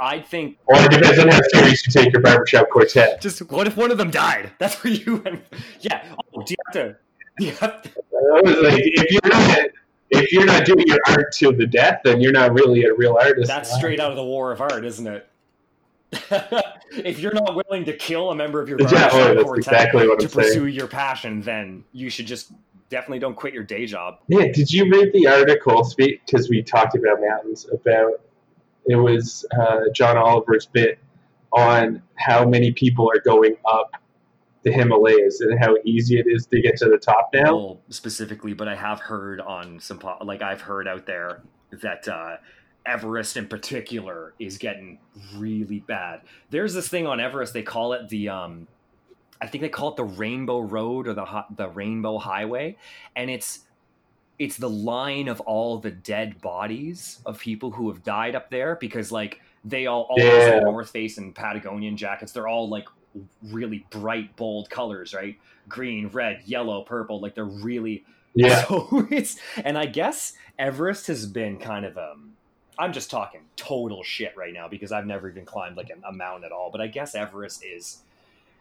I 0.00 0.20
think 0.20 0.58
Or 0.66 0.76
it 0.76 0.90
depends 0.90 1.18
on 1.20 1.28
how 1.28 1.40
serious 1.52 1.86
you 1.86 1.92
take 1.92 2.12
your 2.12 2.22
barbershop 2.22 2.68
quartet. 2.70 3.20
just 3.20 3.40
what 3.50 3.66
if 3.66 3.76
one 3.76 3.90
of 3.92 3.98
them 3.98 4.10
died? 4.10 4.50
That's 4.58 4.82
where 4.82 4.92
you 4.92 5.22
went. 5.24 5.42
Yeah. 5.80 6.02
Oh, 6.34 6.42
do 6.42 6.52
you 6.52 6.56
have 6.66 6.74
to? 6.74 6.96
Do 7.38 7.46
you 7.46 7.52
have 7.52 7.82
to 7.82 7.90
I 8.36 8.40
was 8.42 8.56
like, 8.58 8.82
if 8.84 9.10
you're 9.10 9.32
not 9.32 9.68
if 10.12 10.32
you're 10.32 10.44
not 10.44 10.64
doing 10.64 10.86
your 10.86 11.00
art 11.08 11.32
to 11.32 11.52
the 11.52 11.66
death, 11.66 12.00
then 12.04 12.20
you're 12.20 12.32
not 12.32 12.52
really 12.52 12.84
a 12.84 12.94
real 12.94 13.16
artist. 13.20 13.48
that's 13.48 13.74
straight 13.74 14.00
out 14.00 14.10
of 14.10 14.16
the 14.16 14.24
War 14.24 14.52
of 14.52 14.60
Art, 14.60 14.84
isn't 14.84 15.06
it? 15.06 15.28
if 16.92 17.18
you're 17.18 17.32
not 17.32 17.54
willing 17.54 17.84
to 17.86 17.96
kill 17.96 18.30
a 18.30 18.34
member 18.34 18.60
of 18.60 18.68
your 18.68 18.78
Yeah, 18.80 19.08
oh, 19.12 19.42
quartet 19.42 19.56
exactly 19.56 20.06
what 20.06 20.20
to 20.20 20.26
I'm 20.26 20.30
saying. 20.30 20.48
pursue 20.48 20.66
your 20.66 20.86
passion, 20.86 21.40
then 21.40 21.84
you 21.92 22.10
should 22.10 22.26
just 22.26 22.52
definitely 22.90 23.20
don't 23.20 23.34
quit 23.34 23.54
your 23.54 23.62
day 23.62 23.86
job. 23.86 24.18
Yeah, 24.28 24.52
did 24.52 24.70
you 24.70 24.90
read 24.90 25.10
the 25.14 25.26
article? 25.26 25.82
Speak 25.84 26.20
because 26.26 26.50
we 26.50 26.62
talked 26.62 26.94
about 26.94 27.20
mountains. 27.22 27.66
About 27.72 28.20
it 28.86 28.96
was 28.96 29.46
uh, 29.58 29.80
John 29.94 30.18
Oliver's 30.18 30.66
bit 30.66 30.98
on 31.52 32.02
how 32.16 32.44
many 32.46 32.72
people 32.72 33.10
are 33.10 33.20
going 33.20 33.56
up 33.64 33.92
the 34.62 34.72
Himalayas 34.72 35.40
and 35.40 35.58
how 35.58 35.76
easy 35.84 36.18
it 36.18 36.26
is 36.28 36.46
to 36.46 36.60
get 36.60 36.76
to 36.78 36.88
the 36.88 36.98
top 36.98 37.30
now. 37.34 37.78
Specifically, 37.88 38.52
but 38.54 38.68
I 38.68 38.76
have 38.76 39.00
heard 39.00 39.40
on 39.40 39.80
some 39.80 40.00
like 40.24 40.42
I've 40.42 40.60
heard 40.60 40.86
out 40.86 41.06
there 41.06 41.42
that 41.82 42.06
uh, 42.08 42.36
Everest 42.86 43.36
in 43.36 43.48
particular 43.48 44.34
is 44.38 44.58
getting 44.58 44.98
really 45.36 45.80
bad. 45.80 46.20
There's 46.50 46.74
this 46.74 46.88
thing 46.88 47.06
on 47.06 47.20
Everest 47.20 47.52
they 47.54 47.62
call 47.62 47.92
it 47.92 48.08
the 48.08 48.28
um, 48.28 48.68
I 49.40 49.46
think 49.46 49.62
they 49.62 49.68
call 49.68 49.90
it 49.90 49.96
the 49.96 50.04
Rainbow 50.04 50.60
Road 50.60 51.08
or 51.08 51.14
the 51.14 51.44
the 51.56 51.68
Rainbow 51.68 52.18
Highway, 52.18 52.76
and 53.16 53.30
it's 53.30 53.60
it's 54.38 54.56
the 54.56 54.70
line 54.70 55.28
of 55.28 55.40
all 55.40 55.78
the 55.78 55.90
dead 55.90 56.40
bodies 56.40 57.20
of 57.26 57.38
people 57.38 57.70
who 57.70 57.88
have 57.90 58.02
died 58.02 58.34
up 58.34 58.50
there 58.50 58.76
because 58.80 59.12
like 59.12 59.40
they 59.64 59.86
all 59.86 60.02
all 60.10 60.18
those 60.18 60.48
Yeah. 60.48 60.60
North 60.60 60.90
Face 60.90 61.18
and 61.18 61.34
Patagonian 61.34 61.96
jackets 61.96 62.32
they're 62.32 62.48
all 62.48 62.68
like 62.68 62.86
really 63.50 63.86
bright 63.90 64.34
bold 64.36 64.70
colors 64.70 65.14
right 65.14 65.36
green 65.68 66.08
red 66.08 66.40
yellow 66.44 66.82
purple 66.82 67.20
like 67.20 67.34
they're 67.34 67.44
really 67.44 68.04
Yeah, 68.34 68.64
so 68.68 69.06
it's 69.10 69.36
and 69.64 69.76
I 69.76 69.86
guess 69.86 70.32
Everest 70.58 71.06
has 71.08 71.26
been 71.26 71.58
kind 71.58 71.84
of 71.84 71.98
um 71.98 72.32
I'm 72.78 72.92
just 72.92 73.10
talking 73.10 73.42
total 73.56 74.02
shit 74.02 74.36
right 74.36 74.52
now 74.52 74.68
because 74.68 74.92
I've 74.92 75.06
never 75.06 75.28
even 75.28 75.44
climbed 75.44 75.76
like 75.76 75.90
a, 75.90 76.08
a 76.08 76.12
mountain 76.12 76.44
at 76.44 76.52
all. 76.52 76.70
But 76.70 76.80
I 76.80 76.86
guess 76.86 77.14
Everest 77.14 77.64
is 77.64 77.98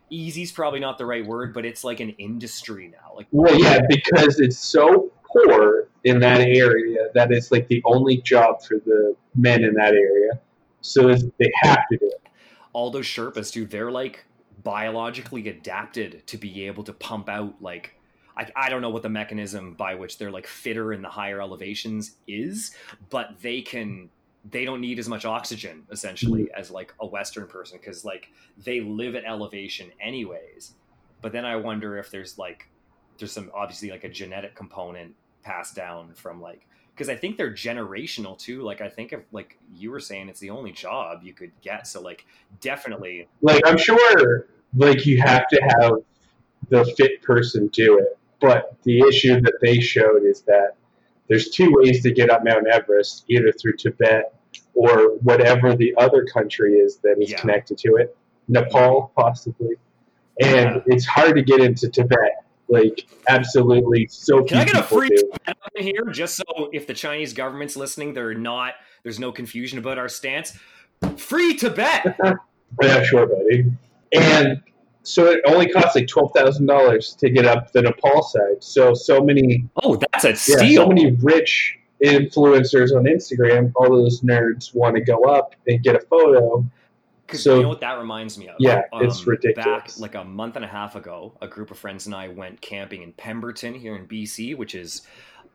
easy's 0.10 0.52
probably 0.52 0.80
not 0.80 0.98
the 0.98 1.06
right 1.06 1.26
word, 1.26 1.54
but 1.54 1.66
it's 1.66 1.84
like 1.84 2.00
an 2.02 2.10
industry 2.12 2.88
now. 2.88 3.16
Like 3.16 3.28
well, 3.32 3.58
yeah, 3.58 3.80
because 3.88 4.40
it's 4.40 4.60
so 4.60 5.12
poor 5.24 5.88
in 6.04 6.20
that 6.20 6.42
area 6.42 7.08
that 7.14 7.32
it's 7.32 7.52
like 7.52 7.68
the 7.68 7.82
only 7.86 8.18
job 8.18 8.62
for 8.62 8.78
the 8.86 9.16
men 9.36 9.64
in 9.64 9.74
that 9.76 9.94
area. 9.94 10.40
So 10.82 11.14
they 11.14 11.52
have 11.62 11.80
to 11.92 11.98
do 11.98 12.08
it. 12.08 12.22
all 12.74 12.92
those 12.92 13.06
Sherpas, 13.06 13.52
dude, 13.52 13.70
they're 13.70 13.92
like 13.92 14.26
biologically 14.64 15.48
adapted 15.48 16.24
to 16.28 16.38
be 16.38 16.68
able 16.68 16.84
to 16.84 16.94
pump 16.94 17.30
out 17.30 17.62
like 17.62 17.96
I, 18.38 18.48
I 18.56 18.70
don't 18.70 18.82
know 18.82 18.90
what 18.90 19.04
the 19.04 19.10
mechanism 19.10 19.74
by 19.74 19.96
which 19.96 20.18
they're 20.18 20.32
like 20.32 20.48
fitter 20.48 20.94
in 20.94 21.02
the 21.02 21.10
higher 21.10 21.42
elevations 21.42 22.16
is, 22.28 22.76
but 23.10 23.36
they 23.42 23.62
can 23.62 24.10
they 24.50 24.66
don't 24.66 24.82
need 24.82 24.98
as 24.98 25.08
much 25.08 25.24
oxygen 25.26 25.84
essentially 25.92 26.50
as 26.58 26.72
like 26.72 26.94
a 27.00 27.06
Western 27.06 27.48
person 27.48 27.78
because 27.80 28.04
like 28.04 28.30
they 28.58 28.82
live 28.82 29.16
at 29.16 29.24
elevation 29.26 29.92
anyways. 30.00 30.74
But 31.22 31.32
then 31.32 31.46
I 31.46 31.56
wonder 31.58 31.98
if 31.98 32.10
there's 32.10 32.38
like 32.38 32.68
there's 33.18 33.32
some 33.32 33.52
obviously 33.54 33.92
like 33.92 34.04
a 34.04 34.10
genetic 34.10 34.56
component 34.56 35.14
passed 35.44 35.76
down 35.76 36.14
from 36.16 36.42
like 36.42 36.68
because 37.02 37.10
I 37.10 37.16
think 37.16 37.36
they're 37.36 37.52
generational 37.52 38.38
too. 38.38 38.62
Like 38.62 38.80
I 38.80 38.88
think 38.88 39.12
if 39.12 39.22
like 39.32 39.58
you 39.74 39.90
were 39.90 40.00
saying, 40.00 40.30
it's 40.30 40.40
the 40.40 40.52
only 40.52 40.72
job 40.72 41.22
you 41.24 41.34
could 41.34 41.52
get. 41.64 41.88
So 41.88 42.00
like 42.00 42.28
definitely, 42.60 43.28
like 43.42 43.64
I'm 43.66 43.80
sure 43.80 44.46
like 44.76 45.08
you 45.08 45.20
have 45.20 45.48
to 45.48 45.62
have 45.80 45.94
the 46.70 46.86
fit 46.96 47.24
person 47.24 47.70
do 47.70 47.98
it. 47.98 48.20
But 48.40 48.76
the 48.84 49.00
issue 49.00 49.42
that 49.42 49.54
they 49.64 49.80
showed 49.80 50.22
is 50.26 50.42
that 50.42 50.76
there's 51.28 51.50
two 51.50 51.74
ways 51.76 52.04
to 52.04 52.12
get 52.12 52.30
up 52.30 52.44
Mount 52.46 52.68
Everest, 52.68 53.26
either 53.28 53.52
through 53.52 53.78
Tibet 53.78 54.36
or 54.76 55.16
whatever 55.24 55.76
the 55.76 55.96
other 55.98 56.24
country 56.24 56.74
is 56.74 56.98
that 56.98 57.16
is 57.20 57.32
Yeah. 57.32 57.40
connected 57.40 57.80
to 57.80 57.96
it. 57.96 58.16
Nepal 58.48 59.12
possibly. 59.16 59.74
And 60.40 60.76
Yeah. 60.76 60.82
it's 60.86 61.06
hard 61.08 61.36
to 61.36 61.42
get 61.42 61.62
into 61.62 61.90
Tibet. 61.90 62.44
Like 62.72 63.06
absolutely 63.28 64.08
so 64.10 64.44
can 64.44 64.58
I 64.58 64.66
get 64.66 64.78
a 64.78 64.84
free 64.84 65.10
here 65.78 66.06
just 66.12 66.38
so 66.38 66.70
if 66.72 66.88
the 66.88 66.94
Chinese 66.94 67.34
government's 67.34 67.76
listening, 67.76 68.14
they're 68.14 68.34
not. 68.34 68.74
There's 69.04 69.20
no 69.20 69.32
confusion 69.32 69.78
about 69.78 69.98
our 69.98 70.10
stance. 70.10 70.58
Free 71.18 71.56
Tibet. 71.56 72.18
Yeah, 72.82 73.04
sure, 73.04 73.26
buddy. 73.28 73.66
and 74.14 74.62
so 75.04 75.26
it 75.26 75.42
only 75.46 75.68
costs 75.68 75.94
like 75.94 76.08
twelve 76.08 76.32
thousand 76.34 76.68
dollars 76.68 77.14
to 77.20 77.30
get 77.30 77.46
up 77.46 77.74
the 77.74 77.82
Nepal 77.82 78.24
side. 78.24 78.64
So 78.64 78.94
so 78.94 79.20
many 79.22 79.68
Oh, 79.84 79.98
that's 79.98 80.24
a 80.24 80.30
yeah, 80.30 80.36
steal. 80.58 80.84
so 80.84 80.88
many 80.88 81.12
rich 81.12 81.78
influencers 82.02 82.96
on 82.96 83.04
Instagram. 83.04 83.74
All 83.76 83.90
those 83.90 84.22
nerds 84.22 84.74
want 84.74 84.96
to 84.96 85.02
go 85.02 85.24
up 85.26 85.54
and 85.68 85.84
get 85.84 85.96
a 85.96 86.00
photo. 86.00 86.64
'Cause 87.32 87.44
So- 87.44 87.56
you 87.56 87.64
know 87.64 87.70
what 87.70 87.80
that 87.82 87.98
reminds 87.98 88.38
me 88.38 88.48
of? 88.48 88.52
Um, 88.56 88.58
Yeah, 88.60 88.82
it's 88.94 89.20
Back 89.20 89.28
ridiculous. 89.28 90.00
like 90.00 90.16
a 90.16 90.24
month 90.24 90.56
and 90.58 90.66
a 90.66 90.68
half 90.68 90.96
ago, 90.96 91.34
a 91.42 91.48
group 91.48 91.72
of 91.72 91.78
friends 91.78 92.06
and 92.06 92.14
I 92.16 92.28
went 92.28 92.62
camping 92.62 93.02
in 93.04 93.14
Pemberton 93.14 93.74
here 93.74 93.96
in 93.96 94.06
BC, 94.06 94.54
which 94.56 94.76
is 94.76 95.02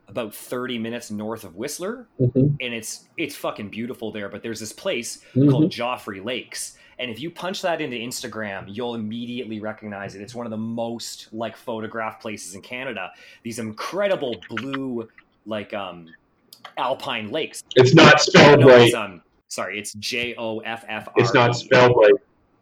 about 0.07 0.33
30 0.33 0.79
minutes 0.79 1.11
north 1.11 1.43
of 1.43 1.55
Whistler, 1.57 2.07
Mhm, 2.19 2.55
and 2.61 2.73
it's 2.73 3.07
it's 3.17 3.35
fucking 3.35 3.69
beautiful 3.69 4.11
there. 4.11 4.29
But 4.29 4.41
there's 4.41 4.59
this 4.59 4.71
place 4.73 5.21
mhm. 5.35 5.49
called 5.51 5.69
Joffre 5.71 6.23
Lakes, 6.23 6.77
and 6.97 7.11
if 7.11 7.19
you 7.19 7.29
punch 7.29 7.61
that 7.61 7.81
into 7.81 7.97
Instagram, 7.97 8.63
you'll 8.67 8.95
immediately 8.95 9.59
recognize 9.59 10.15
it. 10.15 10.21
It's 10.21 10.33
one 10.33 10.45
of 10.45 10.49
the 10.51 10.57
most 10.57 11.27
like 11.33 11.57
photographed 11.57 12.21
places 12.21 12.55
in 12.55 12.61
Canada. 12.61 13.11
These 13.43 13.59
incredible 13.59 14.37
blue 14.49 15.07
like 15.45 15.73
um 15.73 16.07
alpine 16.77 17.29
lakes. 17.29 17.63
It's 17.75 17.93
not 17.93 18.21
spelled 18.21 18.61
No, 18.61 18.67
right. 18.67 18.81
it's 18.87 18.95
um 18.95 19.21
sorry, 19.47 19.79
it's 19.79 19.93
J 19.93 20.35
O 20.37 20.59
F 20.59 20.85
F 20.87 21.07
R. 21.07 21.13
It's 21.17 21.33
not 21.33 21.55
spelled 21.55 21.95
right. 21.97 22.13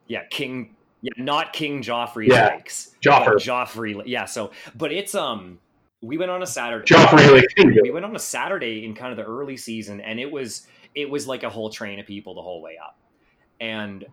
Yeah, 0.07 0.23
King. 0.29 0.75
Yeah, 1.01 1.11
not 1.17 1.53
King 1.53 1.83
Joffrey 1.83 2.27
Yeah, 2.27 2.55
lakes. 2.55 2.95
Joffrey. 3.01 3.35
Joffrey. 3.35 4.01
Yeah. 4.05 4.25
So, 4.25 4.51
but 4.75 4.91
it's 4.91 5.13
um, 5.13 5.59
we 6.01 6.17
went 6.17 6.31
on 6.31 6.41
a 6.41 6.47
Saturday. 6.47 6.85
Joffrey. 6.85 7.81
We 7.83 7.91
went 7.91 8.05
on 8.05 8.15
a 8.15 8.19
Saturday 8.19 8.85
in 8.85 8.95
kind 8.95 9.11
of 9.11 9.17
the 9.17 9.23
early 9.23 9.57
season, 9.57 10.01
and 10.01 10.19
it 10.19 10.31
was 10.31 10.67
it 10.95 11.09
was 11.09 11.27
like 11.27 11.43
a 11.43 11.49
whole 11.49 11.69
train 11.69 11.99
of 11.99 12.07
people 12.07 12.33
the 12.33 12.41
whole 12.41 12.61
way 12.61 12.77
up. 12.83 12.97
And 13.59 14.05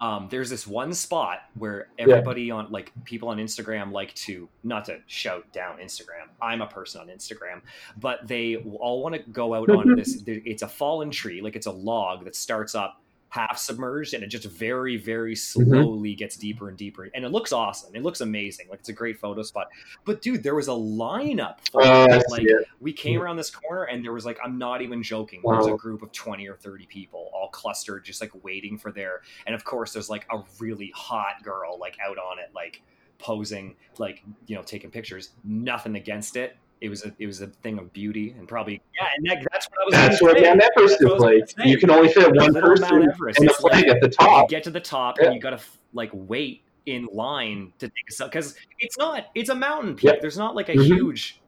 um, 0.00 0.28
there's 0.30 0.48
this 0.48 0.66
one 0.66 0.92
spot 0.92 1.40
where 1.58 1.88
everybody 1.98 2.50
on 2.50 2.70
like 2.70 2.92
people 3.04 3.28
on 3.28 3.38
Instagram 3.38 3.90
like 3.90 4.14
to 4.14 4.48
not 4.62 4.84
to 4.84 4.98
shout 5.06 5.50
down 5.52 5.78
Instagram. 5.78 6.28
I'm 6.40 6.62
a 6.62 6.66
person 6.66 7.00
on 7.00 7.08
Instagram, 7.08 7.62
but 7.98 8.26
they 8.26 8.56
all 8.56 9.02
want 9.02 9.16
to 9.16 9.22
go 9.30 9.54
out 9.54 9.70
on 9.70 9.94
this. 9.96 10.22
It's 10.26 10.62
a 10.62 10.68
fallen 10.68 11.10
tree, 11.10 11.40
like 11.40 11.56
it's 11.56 11.66
a 11.66 11.72
log 11.72 12.24
that 12.24 12.36
starts 12.36 12.74
up 12.74 13.02
half 13.30 13.58
submerged 13.58 14.14
and 14.14 14.22
it 14.24 14.28
just 14.28 14.46
very 14.46 14.96
very 14.96 15.36
slowly 15.36 16.14
gets 16.14 16.36
deeper 16.36 16.68
and 16.68 16.78
deeper. 16.78 17.08
And 17.14 17.24
it 17.24 17.28
looks 17.30 17.52
awesome. 17.52 17.94
It 17.94 18.02
looks 18.02 18.20
amazing. 18.22 18.68
Like 18.70 18.80
it's 18.80 18.88
a 18.88 18.92
great 18.94 19.18
photo 19.20 19.42
spot. 19.42 19.68
But 20.04 20.22
dude 20.22 20.42
there 20.42 20.54
was 20.54 20.68
a 20.68 20.72
lineup 20.72 21.56
for 21.70 21.82
Uh, 21.82 22.06
I 22.10 22.16
it. 22.16 22.22
see 22.22 22.32
like 22.32 22.42
it. 22.44 22.66
we 22.80 22.92
came 22.92 23.20
around 23.20 23.36
this 23.36 23.50
corner 23.50 23.84
and 23.84 24.04
there 24.04 24.12
was 24.12 24.24
like 24.24 24.38
i'm 24.42 24.56
not 24.58 24.80
even 24.82 25.02
joking 25.02 25.40
there 25.44 25.56
was 25.56 25.66
a 25.66 25.76
group 25.76 26.02
of 26.02 26.10
20 26.12 26.48
or 26.48 26.54
30 26.56 26.86
people 26.86 27.30
all 27.34 27.48
clustered 27.50 28.04
just 28.04 28.20
like 28.20 28.30
waiting 28.42 28.78
for 28.78 28.90
their 28.92 29.20
and 29.46 29.54
of 29.54 29.64
course 29.64 29.92
there's 29.92 30.08
like 30.10 30.26
a 30.32 30.38
really 30.58 30.90
hot 30.94 31.42
girl 31.42 31.78
like 31.78 31.96
out 32.06 32.16
on 32.18 32.38
it 32.38 32.50
like 32.54 32.82
posing 33.18 33.74
like 33.98 34.22
you 34.46 34.54
know 34.54 34.62
taking 34.62 34.90
pictures. 34.90 35.30
Nothing 35.44 35.96
against 35.96 36.36
it 36.36 36.56
it 36.80 36.88
was 36.88 37.04
a 37.04 37.12
it 37.18 37.26
was 37.26 37.40
a 37.40 37.46
thing 37.48 37.78
of 37.78 37.92
beauty 37.92 38.34
and 38.38 38.46
probably 38.48 38.80
yeah 38.98 39.08
and 39.16 39.26
that, 39.28 39.44
that's 39.52 39.66
what 39.70 39.80
i 39.80 39.84
was 39.84 39.92
That's 39.94 40.20
gonna 40.20 40.32
what 40.32 40.38
say. 40.42 40.48
Mount 40.48 40.62
Everest 40.76 40.98
That's 41.00 41.12
what 41.20 41.32
I 41.32 41.36
is 41.36 41.54
like. 41.58 41.66
You 41.66 41.78
can 41.78 41.90
only 41.90 42.08
fit 42.08 42.34
one 42.34 42.54
person 42.54 43.02
Everest, 43.10 43.38
and 43.40 43.48
the 43.48 43.52
it's 43.52 43.62
like- 43.62 43.72
flag 43.72 43.88
at 43.88 44.00
the 44.00 44.06
you 44.08 44.12
top. 44.12 44.48
get 44.48 44.62
to 44.64 44.70
the 44.70 44.80
top 44.80 45.16
Yeah. 45.18 45.26
and 45.26 45.34
you 45.34 45.40
gotta 45.40 45.60
like 45.92 46.10
wait 46.12 46.62
in 46.86 47.06
line 47.12 47.72
to 47.78 47.88
take 47.88 48.04
a 48.08 48.12
selfie 48.12 48.30
because 48.30 48.54
it's 48.80 48.96
not 48.98 49.26
it's 49.34 49.48
a 49.50 49.54
mountain 49.54 49.94
peak 49.96 50.10
Yeah. 50.14 50.20
there's 50.20 50.38
not 50.38 50.54
like 50.54 50.68
a 50.68 50.74
Mhm. 50.74 50.84
huge 50.84 51.40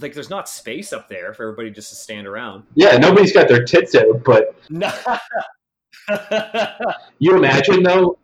like 0.00 0.12
there's 0.12 0.28
not 0.30 0.48
space 0.48 0.92
up 0.92 1.08
there 1.08 1.32
for 1.32 1.44
everybody 1.44 1.70
just 1.70 1.88
to 1.90 1.94
stand 1.96 2.26
around 2.26 2.64
Yeah, 2.74 2.96
nobody's 2.98 3.32
got 3.32 3.48
their 3.48 3.64
tits 3.64 3.94
out, 3.94 4.22
but 4.24 4.54
you 7.18 7.34
imagine 7.36 7.82
though, 7.82 8.18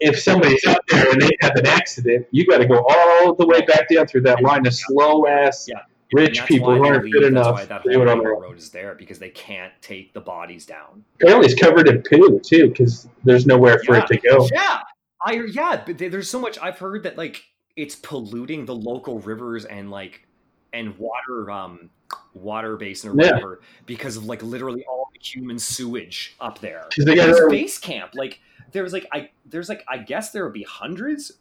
if 0.00 0.18
somebody's 0.18 0.64
out 0.66 0.80
there 0.88 1.10
and 1.10 1.20
they 1.22 1.30
have 1.40 1.56
an 1.56 1.66
accident, 1.66 2.26
you 2.30 2.46
got 2.46 2.58
to 2.58 2.66
go 2.66 2.84
all 2.88 3.34
the 3.34 3.46
way 3.46 3.60
back 3.62 3.88
down 3.88 4.06
through 4.06 4.22
that 4.22 4.42
line 4.42 4.66
of 4.66 4.74
slow 4.74 5.26
ass 5.26 5.66
Yeah. 5.68 5.80
rich 6.12 6.44
people 6.46 6.74
who 6.74 6.84
aren't 6.84 7.02
good 7.04 7.12
fit 7.12 7.20
that's 7.20 7.30
enough 7.30 7.54
why 7.54 7.64
that 7.66 7.82
to 7.84 7.90
do 7.90 7.98
whole 7.98 8.08
it 8.08 8.10
on 8.10 8.18
their 8.18 8.26
railroad 8.28 8.36
own. 8.44 8.50
road 8.50 8.58
is 8.58 8.70
there 8.70 8.94
because 8.94 9.18
they 9.18 9.28
can't 9.30 9.72
take 9.82 10.12
the 10.12 10.20
bodies 10.20 10.66
down 10.66 11.04
Apparently, 11.20 11.46
it's 11.52 11.60
covered 11.60 11.86
in 11.88 12.02
poo 12.02 12.40
too, 12.40 12.68
because 12.68 13.08
there's 13.24 13.46
nowhere 13.46 13.78
for 13.84 13.96
it 13.96 14.06
to 14.08 14.16
go. 14.18 14.48
Yeah, 14.52 14.78
I 15.24 15.34
yeah, 15.52 15.82
but 15.84 15.98
there's 15.98 16.28
so 16.30 16.40
much 16.40 16.58
I've 16.60 16.78
heard 16.78 17.02
that 17.04 17.16
like 17.18 17.44
it's 17.76 17.94
polluting 17.94 18.64
the 18.64 18.74
local 18.74 19.20
rivers 19.20 19.64
and 19.66 19.90
like 19.90 20.26
and 20.72 20.96
water 20.98 21.50
um 21.50 21.90
water 22.34 22.76
basin 22.76 23.10
or 23.10 23.14
Yeah. 23.22 23.32
whatever 23.32 23.60
because 23.86 24.16
of 24.16 24.24
like 24.24 24.42
literally 24.42 24.84
all 24.86 25.08
the 25.12 25.20
human 25.22 25.58
sewage 25.58 26.34
up 26.40 26.58
there. 26.60 26.86
Because 26.88 27.04
they 27.04 27.14
got 27.16 27.50
base 27.50 27.76
camp, 27.78 28.12
like 28.14 28.40
there 28.72 28.82
was 28.82 28.92
like 28.92 29.06
I 29.12 29.30
there's 29.46 29.68
like 29.68 29.84
I 29.88 29.98
guess 29.98 30.30
there 30.32 30.44
would 30.44 30.52
be 30.54 30.62
hundreds 30.64 31.32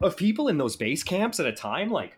of 0.00 0.16
people 0.16 0.48
in 0.48 0.58
those 0.58 0.76
base 0.76 1.02
camps 1.02 1.40
at 1.40 1.46
a 1.46 1.52
time, 1.52 1.90
like 1.90 2.16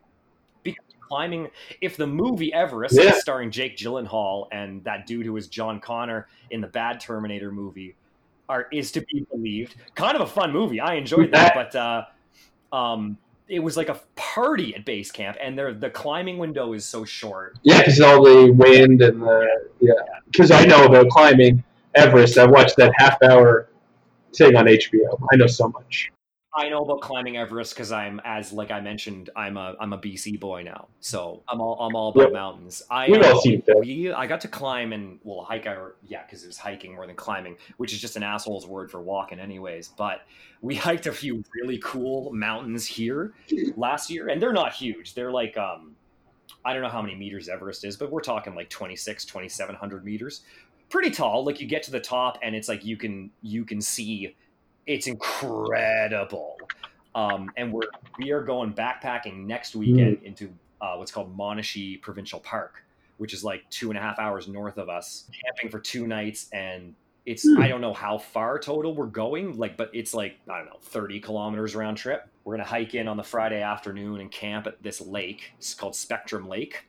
climbing. 1.01 1.49
If 1.81 1.97
the 1.97 2.07
movie 2.07 2.53
Everest, 2.53 2.95
Yeah. 2.97 3.13
starring 3.13 3.51
Jake 3.51 3.77
Gyllenhaal 3.77 4.47
and 4.53 4.85
that 4.85 5.07
dude 5.07 5.27
who 5.27 5.33
was 5.33 5.49
John 5.49 5.81
Connor 5.81 6.29
in 6.51 6.61
the 6.61 6.69
bad 6.69 7.01
Terminator 7.01 7.51
movie, 7.51 7.97
are 8.49 8.67
is 8.73 8.93
to 8.93 9.01
be 9.01 9.27
believed. 9.31 9.75
Kind 9.95 10.15
of 10.17 10.21
a 10.23 10.27
fun 10.27 10.53
movie. 10.53 10.81
I 10.81 10.95
enjoyed 10.95 11.33
that, 11.33 11.55
but 11.55 11.75
uh, 11.75 12.05
um, 12.77 13.17
it 13.49 13.61
was 13.61 13.77
like 13.77 13.89
a 13.89 14.01
party 14.15 14.75
at 14.77 14.85
base 14.85 15.11
camp, 15.11 15.37
and 15.41 15.59
there 15.59 15.73
the 15.75 15.91
climbing 15.91 16.39
window 16.39 16.73
is 16.75 16.85
so 16.85 17.05
short. 17.05 17.59
yeah, 17.63 17.79
because 17.79 18.01
all 18.01 18.23
the 18.23 18.53
wind 18.53 19.03
and 19.03 19.23
the 19.23 19.69
yeah. 19.81 19.93
Because 20.31 20.51
I 20.53 20.65
know 20.65 20.85
about 20.85 21.09
climbing 21.09 21.65
Everest. 21.97 22.39
I 22.39 22.47
watched 22.47 22.77
that 22.77 22.93
half 22.99 23.21
hour 23.23 23.69
thing 24.35 24.57
on 24.57 24.67
HBO. 24.67 25.19
I 25.33 25.37
know 25.37 25.47
so 25.47 25.69
much. 25.69 26.11
I 26.53 26.69
know 26.69 26.83
about 26.83 27.01
climbing 27.01 27.37
Everest 27.37 27.75
because 27.75 27.93
I'm, 27.93 28.21
as 28.25 28.53
like 28.53 28.73
I 28.73 28.81
mentioned, 28.81 29.31
I'm 29.37 29.57
a 29.57 29.77
I'm 29.79 29.93
a 29.93 29.99
BC 29.99 30.41
boy 30.41 30.63
now, 30.65 30.89
so 30.99 31.45
I'm 31.49 31.61
all 31.61 31.79
I'm 31.81 31.95
all 31.95 32.11
about 32.11 32.25
Yep. 32.25 32.33
mountains. 32.33 32.83
I 32.91 33.09
We've 33.09 33.23
all 33.23 33.39
uh, 33.39 33.41
seen 33.41 33.63
that. 33.67 33.79
we 33.79 34.11
I 34.11 34.27
got 34.27 34.41
to 34.41 34.49
climb 34.49 34.93
and 34.93 35.21
well 35.23 35.45
hike 35.45 35.67
or 35.67 35.97
yeah 36.05 36.25
because 36.25 36.43
it 36.43 36.49
was 36.49 36.59
hiking 36.59 36.95
more 36.97 37.07
than 37.07 37.15
climbing, 37.15 37.57
which 37.77 37.93
is 37.93 38.01
just 38.01 38.17
an 38.17 38.25
asshole's 38.25 38.67
word 38.67 38.91
for 38.91 39.01
walking, 39.01 39.39
anyways. 39.39 39.89
But 39.97 40.23
we 40.61 40.75
hiked 40.89 41.07
a 41.07 41.13
few 41.13 41.45
really 41.55 41.79
cool 41.79 42.33
mountains 42.33 42.85
here 42.85 43.33
last 43.77 44.11
year, 44.11 44.29
and 44.29 44.43
they're 44.43 44.53
not 44.53 44.73
huge. 44.73 45.15
They're 45.15 45.33
like 45.33 45.57
um 45.57 45.95
I 46.65 46.73
don't 46.73 46.83
know 46.83 46.89
how 46.89 47.01
many 47.01 47.15
meters 47.15 47.49
Everest 47.49 47.85
is, 47.85 47.97
but 47.97 48.11
we're 48.11 48.21
talking 48.21 48.57
like 48.57 48.69
26, 48.69 49.25
2700 49.25 50.05
meters. 50.05 50.43
Pretty 50.91 51.11
tall. 51.11 51.45
Like 51.45 51.61
you 51.61 51.67
get 51.67 51.83
to 51.85 51.91
the 51.91 52.01
top 52.01 52.39
and 52.43 52.55
it's 52.55 52.69
like 52.69 52.85
you 52.85 52.97
can 52.97 53.31
you 53.43 53.65
can 53.65 53.81
see 53.81 54.37
it's 54.87 55.07
incredible. 55.07 56.59
Um, 57.15 57.51
and 57.57 57.73
we're 57.73 57.89
we 58.19 58.31
are 58.33 58.43
going 58.43 58.75
backpacking 58.75 59.47
next 59.47 59.75
weekend 59.75 60.19
into 60.25 60.53
uh, 60.81 60.95
what's 60.97 61.13
called 61.13 61.37
Monashee 61.37 62.01
Provincial 62.01 62.41
Park, 62.41 62.85
which 63.19 63.33
is 63.35 63.45
like 63.45 63.69
two 63.71 63.91
and 63.91 63.99
a 63.99 64.01
half 64.01 64.19
hours 64.19 64.49
north 64.49 64.79
of 64.79 64.89
us, 64.89 65.29
camping 65.45 65.71
for 65.71 65.79
two 65.79 66.07
nights, 66.07 66.49
and 66.53 66.95
it's 67.27 67.45
Hmm. 67.47 67.61
I 67.61 67.69
don't 67.69 67.81
know 67.81 67.93
how 67.93 68.19
far 68.19 68.59
total 68.59 68.95
we're 68.95 69.07
going, 69.07 69.59
like, 69.59 69.77
but 69.77 69.91
it's 69.93 70.15
like 70.15 70.39
I 70.49 70.59
don't 70.59 70.67
know, 70.67 70.79
thirty 70.83 71.21
kilometers 71.21 71.75
round 71.77 71.97
trip. 71.99 72.29
We're 72.45 72.55
gonna 72.55 72.69
hike 72.69 72.95
in 72.95 73.09
on 73.09 73.17
the 73.17 73.23
Friday 73.25 73.63
afternoon 73.63 74.21
and 74.21 74.31
camp 74.31 74.67
at 74.67 74.83
this 74.83 75.01
lake. 75.01 75.53
It's 75.59 75.75
called 75.75 75.95
Spectrum 75.95 76.49
Lake, 76.49 76.87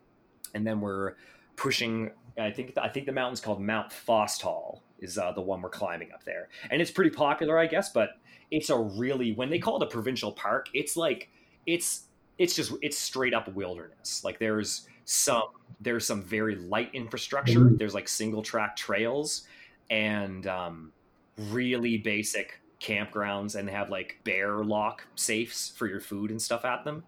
and 0.53 0.65
then 0.65 0.81
we're 0.81 1.15
pushing. 1.55 2.11
I 2.39 2.52
think 2.52 2.74
I 2.78 2.88
think 2.88 3.06
the 3.06 3.12
mountain's 3.12 3.41
called 3.41 3.62
Mount 3.62 3.91
Fosthall 3.91 4.80
is 5.00 5.17
uh, 5.17 5.32
the 5.32 5.41
one 5.41 5.62
we're 5.62 5.70
climbing 5.70 6.12
up 6.13 6.24
there, 6.24 6.50
and 6.70 6.82
it's 6.82 6.91
pretty 6.91 7.12
popular, 7.12 7.58
I 7.58 7.67
guess. 7.67 7.91
But 7.91 8.12
it's 8.52 8.70
a 8.70 8.78
really 8.78 9.34
when 9.34 9.50
they 9.50 9.60
call 9.60 9.82
it 9.82 9.84
a 9.84 9.89
provincial 9.89 10.32
park, 10.32 10.70
it's 10.74 10.96
like 10.96 11.30
it's 11.65 12.04
it's 12.38 12.56
just 12.56 12.74
it's 12.82 12.98
straight 12.98 13.34
up 13.34 13.54
wilderness. 13.54 14.24
Like 14.24 14.39
there's 14.39 14.88
some 15.06 15.44
there's 15.80 16.06
some 16.06 16.22
very 16.22 16.56
light 16.56 16.89
infrastructure. 16.94 17.60
Mhm. 17.60 17.78
There's 17.78 17.94
like 17.94 18.08
single 18.08 18.41
track 18.41 18.76
trails 18.76 19.48
and 19.89 20.48
um, 20.48 20.91
really 21.38 21.98
basic 21.98 22.62
campgrounds, 22.80 23.56
and 23.56 23.67
they 23.67 23.72
have 23.74 23.89
like 23.89 24.20
bear 24.24 24.63
lock 24.63 25.06
safes 25.15 25.70
for 25.76 25.88
your 25.88 26.00
food 26.00 26.32
and 26.32 26.41
stuff 26.41 26.65
at 26.65 26.84
them. 26.86 27.04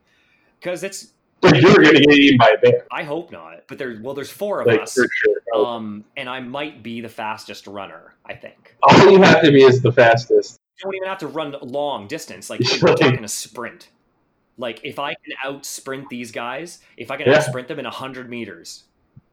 Because 0.60 0.84
it's 0.84 1.12
you're 1.53 1.73
going 1.75 1.95
to 1.95 2.01
get 2.01 2.12
eaten 2.15 2.38
by 2.38 2.49
a 2.56 2.58
bear, 2.58 2.86
I 2.91 3.03
hope 3.03 3.32
not, 3.32 3.63
but 3.67 3.77
there 3.77 3.99
well 4.01 4.13
there's 4.13 4.32
four 4.32 4.62
of 4.62 4.67
like 4.67 4.82
us. 4.82 4.93
sure. 4.93 5.08
Um, 5.53 6.03
and 6.17 6.29
I 6.29 6.39
might 6.39 6.82
be 6.84 7.01
the 7.01 7.10
fastest 7.10 7.67
runner. 7.67 8.15
I 8.25 8.34
think 8.34 8.75
All 8.84 9.12
you 9.12 9.21
have 9.21 9.41
to 9.43 9.51
be 9.51 9.63
is 9.63 9.82
the 9.82 9.91
fastest. 9.91 10.60
you 10.79 10.84
don't 10.84 10.95
even 10.95 11.08
have 11.08 11.19
to 11.19 11.27
run 11.27 11.56
long 11.62 12.08
distance. 12.08 12.49
Like 12.49 12.60
Right. 12.82 12.82
we're 12.82 12.95
talking 12.95 13.23
a 13.23 13.27
sprint. 13.27 13.89
Like 14.58 14.82
if 14.84 14.99
I 14.99 15.13
can 15.13 15.34
out 15.43 15.65
sprint 15.65 16.10
these 16.10 16.32
guys, 16.32 16.79
if 16.97 17.12
I 17.12 17.17
can 17.17 17.27
Yeah. 17.27 17.38
out 17.38 17.43
sprint 17.43 17.67
them 17.67 17.79
in 17.79 17.86
hundred 17.86 18.29
meters, 18.29 18.84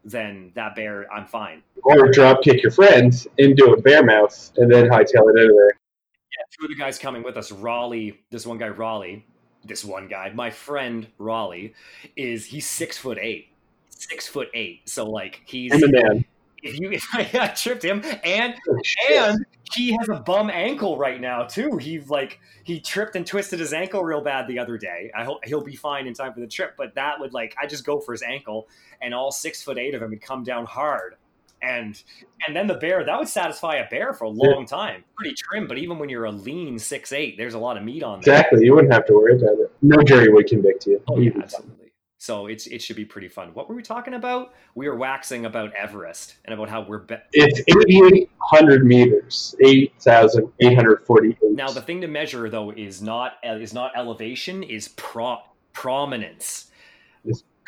then 0.05 0.51
that 0.55 0.75
bear, 0.75 1.07
I'm 1.13 1.27
fine. 1.27 1.63
Or 1.83 2.11
drop 2.11 2.43
kick 2.43 2.63
your 2.63 2.73
friends 2.73 3.27
into 3.39 3.67
a 3.73 3.81
bear 3.81 4.03
mouth 4.03 4.51
and 4.57 4.71
then 4.73 4.87
hightail 4.87 5.05
it 5.15 5.17
out 5.17 5.29
of 5.29 5.35
there. 5.35 5.67
Yeah, 5.67 6.45
Two 6.59 6.65
of 6.65 6.69
the 6.71 6.75
guys 6.77 6.99
coming 6.99 7.23
with 7.23 7.37
us, 7.37 7.53
Raleigh. 7.53 8.21
This 8.31 8.47
one 8.47 8.57
guy, 8.59 8.69
Raleigh. 8.69 9.27
This 9.65 9.85
one 9.85 10.09
guy, 10.09 10.31
my 10.35 10.51
friend 10.51 11.07
Raleigh, 11.19 11.75
is 12.17 12.47
he's 12.47 12.67
six 12.67 12.97
foot 12.97 13.19
eight. 13.21 13.49
Six 13.91 14.27
foot 14.27 14.49
eight. 14.55 14.89
So 14.89 15.05
like 15.05 15.43
he's 15.45 15.73
I'm 15.73 15.83
a 15.85 15.89
man. 15.89 16.25
if 16.63 16.79
you 16.81 16.91
if 16.93 17.07
I 17.15 17.49
tripped 17.49 17.85
him 17.85 18.03
and 18.25 18.55
oh, 18.69 18.81
and 19.11 19.45
he 19.75 19.97
has 19.99 20.09
a 20.09 20.21
bum 20.21 20.51
ankle 20.51 20.97
right 20.97 21.21
now 21.21 21.45
too. 21.45 21.77
He 21.77 22.01
like 22.01 22.41
he 22.65 22.81
tripped 22.81 23.17
and 23.17 23.27
twisted 23.27 23.61
his 23.61 23.73
ankle 23.73 24.03
real 24.03 24.23
bad 24.23 24.49
the 24.49 24.59
other 24.59 24.79
day. 24.79 25.11
I 25.15 25.25
hope 25.25 25.45
he'll 25.45 25.63
be 25.63 25.77
fine 25.77 26.07
in 26.07 26.15
time 26.15 26.33
for 26.33 26.41
the 26.41 26.47
trip, 26.47 26.75
but 26.77 26.95
that 26.95 27.21
would 27.21 27.33
like 27.33 27.55
I 27.61 27.67
just 27.67 27.85
go 27.85 28.01
for 28.01 28.13
his 28.13 28.23
ankle 28.23 28.69
and 29.01 29.15
all 29.15 29.31
six 29.31 29.63
foot 29.63 29.79
eight 29.79 29.95
of 29.95 30.03
him 30.03 30.11
would 30.11 30.23
come 30.23 30.43
down 30.43 30.67
hard. 30.67 31.17
And 31.63 32.03
and 32.47 32.57
then 32.57 32.67
the 32.67 32.75
bear 32.75 33.05
that 33.05 33.19
would 33.19 33.29
satisfy 33.29 33.77
a 33.77 33.89
bear 33.89 34.15
for 34.15 34.25
a 34.25 34.29
long 34.31 34.65
time. 34.67 35.05
Pretty 35.17 35.35
trim, 35.37 35.67
but 35.69 35.77
even 35.79 35.99
when 35.99 36.09
you're 36.09 36.25
a 36.25 36.33
lean 36.33 36.79
six 36.79 37.13
eight, 37.13 37.37
there's 37.37 37.55
a 37.55 37.59
lot 37.59 37.77
of 37.77 37.83
meat 37.85 38.03
on 38.03 38.21
there. 38.23 38.35
Exactly. 38.35 38.65
You 38.65 38.75
wouldn't 38.75 38.93
have 38.93 39.05
to 39.07 39.13
worry 39.15 39.35
about 39.35 39.59
it. 39.59 39.71
No 39.83 40.03
jury 40.03 40.31
would 40.33 40.47
convict 40.47 40.87
you. 40.87 41.03
Oh 41.09 41.19
yeah, 41.19 41.33
absolutely. 41.37 41.77
So 42.17 42.47
it's 42.47 42.67
it 42.67 42.81
should 42.83 42.97
be 42.97 43.05
pretty 43.05 43.29
fun. 43.29 43.51
What 43.55 43.69
were 43.69 43.75
we 43.75 43.83
talking 43.83 44.15
about? 44.15 44.53
We 44.75 44.89
were 44.89 44.97
waxing 44.97 45.45
about 45.47 45.73
Everest 45.75 46.37
and 46.45 46.55
about 46.55 46.69
how 46.69 46.83
we're 46.83 46.99
be- 46.99 47.17
It's 47.33 47.61
8,800 47.61 48.85
meters, 48.85 49.55
8,848. 49.65 51.37
now 51.53 51.71
the 51.71 51.81
thing 51.81 52.01
to 52.03 52.09
measure 52.09 52.49
though 52.51 52.71
is 52.71 53.01
not 53.03 53.35
is 53.45 53.73
not 53.75 53.93
elevation 53.97 54.63
is 54.63 54.89
pro 54.89 55.39
prominence. 55.73 56.71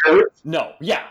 girth? 0.05 0.33
No, 0.45 0.73
yeah, 0.81 1.05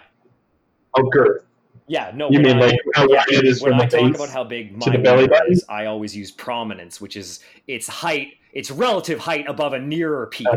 Oh, 0.97 1.03
girth. 1.03 1.45
Yeah, 1.91 2.09
no. 2.15 2.29
You 2.31 2.37
when 2.39 2.43
mean 2.43 2.57
I- 2.57 2.67
like 2.67 2.79
how 2.95 3.05
yeah, 3.09 3.23
it 3.27 3.45
is 3.45 3.61
when 3.61 3.73
I 3.73 3.85
the 3.85 3.97
talk 3.97 4.07
base? 4.11 4.15
about 4.15 4.29
how 4.29 4.45
big 4.45 4.71
my 4.77 4.85
to 4.85 4.91
the 4.91 4.97
belly 4.97 5.27
button? 5.27 5.51
is, 5.51 5.65
I 5.67 5.87
always 5.87 6.15
use 6.15 6.31
prominence, 6.31 7.01
which 7.01 7.17
is 7.17 7.41
its 7.67 7.85
height, 7.85 8.35
its 8.53 8.71
relative 8.71 9.19
height 9.19 9.45
above 9.49 9.73
a 9.73 9.79
nearer 9.79 10.27
peak, 10.27 10.47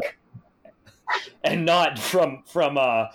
and 1.45 1.65
not 1.67 1.99
from 1.99 2.45
from 2.47 2.79
uh 2.79 3.07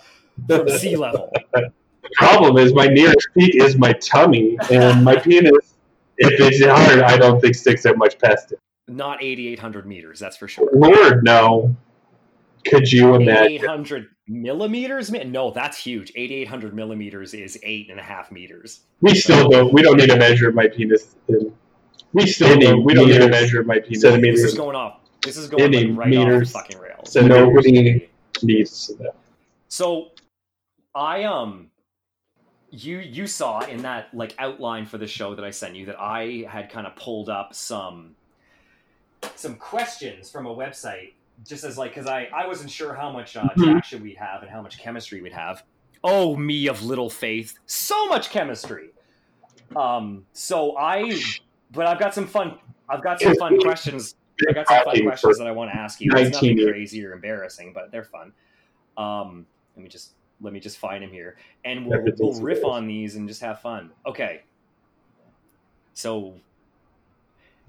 from 0.46 0.68
sea 0.78 0.96
level. 0.96 1.32
The 1.54 1.70
problem 2.16 2.58
is 2.58 2.74
my 2.74 2.88
nearest 2.88 3.26
peak 3.36 3.54
is 3.56 3.78
my 3.78 3.94
tummy, 3.94 4.58
and 4.70 5.02
my 5.02 5.16
penis, 5.26 5.74
if 6.18 6.38
it's 6.40 6.62
hard, 6.64 7.00
I 7.00 7.16
don't 7.16 7.40
think 7.40 7.54
sticks 7.54 7.82
that 7.84 7.96
much 7.96 8.18
past 8.18 8.52
it. 8.52 8.58
Not 8.86 9.22
eighty 9.22 9.48
eight 9.48 9.58
hundred 9.60 9.86
meters, 9.86 10.18
that's 10.20 10.36
for 10.36 10.46
sure. 10.46 10.68
Lord, 10.74 11.24
no. 11.24 11.74
Could 12.70 12.90
you 12.92 13.14
imagine? 13.14 13.52
8800 13.52 14.06
millimeters 14.28 15.10
Man, 15.10 15.32
no 15.32 15.50
that's 15.50 15.76
huge 15.76 16.12
8800 16.14 16.72
millimeters 16.74 17.34
is 17.34 17.58
eight 17.64 17.90
and 17.90 17.98
a 17.98 18.02
half 18.02 18.30
meters 18.30 18.80
We 19.00 19.14
still 19.14 19.48
don't. 19.50 19.72
We 19.72 19.82
don't 19.82 19.96
need 19.96 20.08
to 20.10 20.16
measure 20.16 20.52
my 20.52 20.68
penis. 20.68 21.16
In, 21.28 21.52
we 22.12 22.26
still 22.26 22.48
Any 22.48 22.66
don't. 22.66 22.84
We 22.84 22.94
don't 22.94 23.08
need 23.08 23.14
to 23.14 23.18
meters, 23.26 23.30
measure 23.32 23.64
my 23.64 23.80
penis. 23.80 24.02
centimeters. 24.02 24.42
this 24.42 24.52
is 24.52 24.58
going 24.58 24.76
off 24.76 25.00
this 25.22 25.36
is 25.36 25.48
going 25.48 25.72
like, 25.72 25.98
right 25.98 26.08
meters, 26.08 26.54
off 26.54 26.64
the 26.64 26.72
fucking 26.72 26.78
rails 26.78 27.12
So 27.12 27.26
nobody 27.26 28.08
needs 28.42 28.86
to 28.86 29.02
know. 29.02 29.10
so 29.68 30.12
i 30.94 31.24
um 31.24 31.66
you 32.70 32.98
you 32.98 33.26
saw 33.26 33.60
in 33.60 33.82
that 33.82 34.08
like 34.14 34.34
outline 34.38 34.86
for 34.86 34.96
the 34.98 35.06
show 35.06 35.34
that 35.34 35.44
i 35.44 35.50
sent 35.50 35.74
you 35.76 35.86
that 35.86 36.00
i 36.00 36.44
had 36.48 36.70
kind 36.70 36.86
of 36.86 36.94
pulled 36.96 37.28
up 37.28 37.52
some 37.54 38.14
some 39.34 39.56
questions 39.56 40.30
from 40.30 40.46
a 40.46 40.54
website 40.54 41.12
just 41.46 41.64
as 41.64 41.78
like 41.78 41.92
because 41.92 42.06
i 42.06 42.28
i 42.34 42.46
wasn't 42.46 42.70
sure 42.70 42.94
how 42.94 43.10
much 43.10 43.36
uh, 43.36 43.48
Mhm. 43.56 43.64
traction 43.72 44.02
we'd 44.02 44.16
have 44.16 44.42
and 44.42 44.50
how 44.50 44.60
much 44.62 44.78
chemistry 44.78 45.20
we'd 45.22 45.32
have. 45.32 45.62
Oh 46.02 46.36
me 46.36 46.66
of 46.68 46.82
little 46.82 47.10
faith. 47.10 47.58
So 47.66 48.06
much 48.08 48.30
chemistry. 48.30 48.90
Um 49.76 50.26
so 50.32 50.76
i 50.78 51.14
but 51.72 51.86
i've 51.86 51.98
got 51.98 52.14
some 52.14 52.26
fun 52.26 52.58
i've 52.88 53.02
got 53.02 53.20
some 53.20 53.34
fun 53.36 53.58
questions. 53.60 54.14
I 54.48 54.52
got 54.52 54.66
some 54.68 54.84
fun 54.84 55.02
questions 55.02 55.38
that 55.38 55.46
i 55.46 55.52
want 55.52 55.70
to 55.70 55.76
ask 55.76 56.00
you. 56.00 56.10
It's 56.14 56.32
nothing 56.32 56.56
crazy 56.66 57.04
or 57.04 57.12
embarrassing 57.12 57.72
but 57.74 57.90
they're 57.92 58.04
fun. 58.04 58.32
Um 58.96 59.46
let 59.76 59.82
me 59.82 59.88
just 59.88 60.12
let 60.40 60.52
me 60.54 60.60
just 60.60 60.78
find 60.78 61.04
him 61.04 61.10
here. 61.10 61.36
And 61.66 61.86
we'll, 61.86 62.02
we'll 62.18 62.40
riff 62.40 62.64
on 62.64 62.86
these 62.86 63.16
and 63.16 63.28
just 63.28 63.42
have 63.42 63.60
fun. 63.60 63.90
Okay. 64.06 64.42
So 65.92 66.34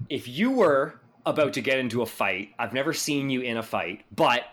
if 0.08 0.26
you 0.26 0.50
were 0.50 1.01
about 1.26 1.52
to 1.54 1.60
get 1.60 1.78
into 1.78 2.02
a 2.02 2.06
fight. 2.06 2.50
I've 2.58 2.72
never 2.72 2.92
seen 2.92 3.30
you 3.30 3.40
in 3.40 3.56
a 3.56 3.62
fight 3.62 4.04
but 4.16 4.44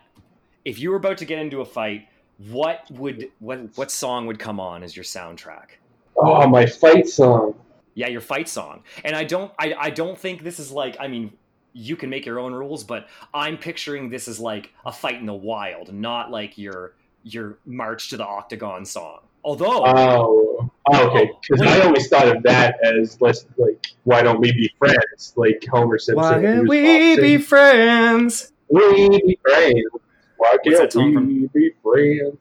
if 0.65 0.79
you 0.79 0.91
were 0.91 0.97
about 0.97 1.17
to 1.19 1.25
get 1.25 1.39
into 1.39 1.61
a 1.61 1.65
fight 1.65 2.07
what 2.49 2.89
would 2.91 3.29
what 3.39 3.59
what 3.75 3.91
song 3.91 4.25
would 4.27 4.39
come 4.39 4.59
on 4.59 4.83
as 4.83 4.95
your 4.95 5.03
soundtrack? 5.03 5.71
Oh, 6.15 6.47
my 6.47 6.65
fight 6.65 7.07
song. 7.07 7.55
yeah 7.95 8.07
your 8.07 8.21
fight 8.21 8.47
song. 8.49 8.83
And 9.03 9.15
i 9.15 9.23
don't 9.23 9.51
i, 9.59 9.73
I 9.77 9.89
don't 9.89 10.17
think 10.17 10.43
this 10.43 10.59
is 10.59 10.71
like 10.71 10.97
i 10.99 11.07
mean 11.07 11.31
you 11.73 11.95
can 11.95 12.09
make 12.09 12.25
your 12.25 12.39
own 12.39 12.53
rules 12.53 12.83
but 12.83 13.07
i'm 13.33 13.55
picturing 13.57 14.09
this 14.09 14.27
as 14.27 14.39
like 14.39 14.73
a 14.85 14.91
fight 14.91 15.15
in 15.15 15.25
the 15.25 15.33
wild 15.33 15.93
not 15.93 16.31
like 16.31 16.57
your 16.57 16.93
your 17.23 17.57
march 17.65 18.09
to 18.09 18.17
the 18.17 18.25
octagon 18.25 18.85
song. 18.85 19.19
Although 19.43 19.83
Oh, 19.85 20.58
oh 20.93 21.09
okay. 21.09 21.31
Because 21.41 21.65
I 21.65 21.81
always 21.81 22.07
thought 22.07 22.35
of 22.35 22.43
that 22.43 22.77
as 22.83 23.19
less 23.21 23.45
like, 23.57 23.87
why 24.03 24.21
don't 24.21 24.39
we 24.39 24.51
be 24.51 24.71
friends? 24.77 25.33
Like 25.35 25.63
Homer 25.69 25.97
Simpson. 25.97 26.41
he 26.41 26.47
was 26.47 26.67
boxing. 26.67 27.39
friends 27.39 28.51
We 28.69 29.09
be 29.09 29.39
friends. 29.41 29.89
Why 30.37 30.57
can't 30.63 30.95
we 30.95 31.13
from? 31.13 31.47
be 31.47 31.71
friends? 31.83 32.37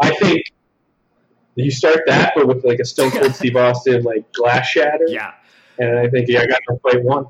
I 0.00 0.10
think 0.14 0.42
you 1.54 1.70
start 1.70 2.00
that, 2.06 2.32
but 2.34 2.46
with 2.46 2.64
like 2.64 2.78
a 2.78 2.84
Stone 2.84 3.10
Cold 3.10 3.34
Steve 3.34 3.56
Austin 3.56 4.02
like 4.02 4.32
glass 4.32 4.68
shatter, 4.68 5.06
yeah 5.08 5.32
and 5.78 5.98
I 5.98 6.08
think 6.08 6.28
yeah, 6.28 6.40
I 6.40 6.46
got 6.46 6.60
to 6.68 6.78
fight 6.80 7.02
one. 7.02 7.26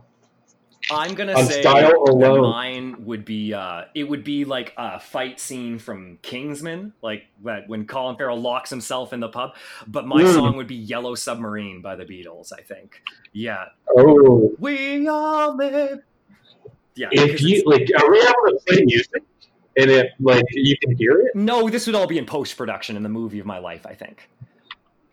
I'm 0.94 1.14
gonna 1.14 1.32
On 1.34 1.46
say 1.46 1.60
style 1.60 1.92
alone. 2.08 2.42
mine 2.42 3.04
would 3.04 3.24
be 3.24 3.52
uh 3.54 3.84
it 3.94 4.04
would 4.04 4.24
be 4.24 4.44
like 4.44 4.72
a 4.76 4.98
fight 5.00 5.40
scene 5.40 5.78
from 5.78 6.18
kingsman 6.22 6.92
like 7.02 7.24
that 7.44 7.68
when 7.68 7.86
colin 7.86 8.16
farrell 8.16 8.40
locks 8.40 8.70
himself 8.70 9.12
in 9.12 9.20
the 9.20 9.28
pub 9.28 9.54
but 9.86 10.06
my 10.06 10.22
Mm. 10.22 10.34
song 10.34 10.56
would 10.56 10.66
be 10.66 10.76
yellow 10.76 11.14
submarine 11.14 11.80
by 11.82 11.96
the 11.96 12.04
beatles 12.04 12.52
i 12.56 12.60
think 12.62 13.02
yeah 13.32 13.64
Oh, 13.94 14.52
We 14.58 15.06
all 15.08 15.56
live. 15.56 16.00
Yeah. 16.94 17.08
if 17.12 17.40
you 17.42 17.62
like, 17.66 17.88
are 18.00 18.10
we 18.10 18.18
able 18.20 18.32
to 18.32 18.58
play 18.66 18.84
music 18.84 19.22
and 19.76 19.90
if 19.90 20.06
like 20.20 20.44
you 20.52 20.76
can 20.82 20.94
hear 20.96 21.20
it? 21.22 21.34
no, 21.34 21.68
this 21.70 21.86
would 21.86 21.94
all 21.96 22.06
be 22.06 22.18
in 22.18 22.26
post 22.26 22.56
production 22.56 22.96
in 22.96 23.02
the 23.02 23.08
movie 23.08 23.38
of 23.38 23.46
my 23.46 23.58
life, 23.58 23.86
I 23.86 23.94
think. 23.94 24.28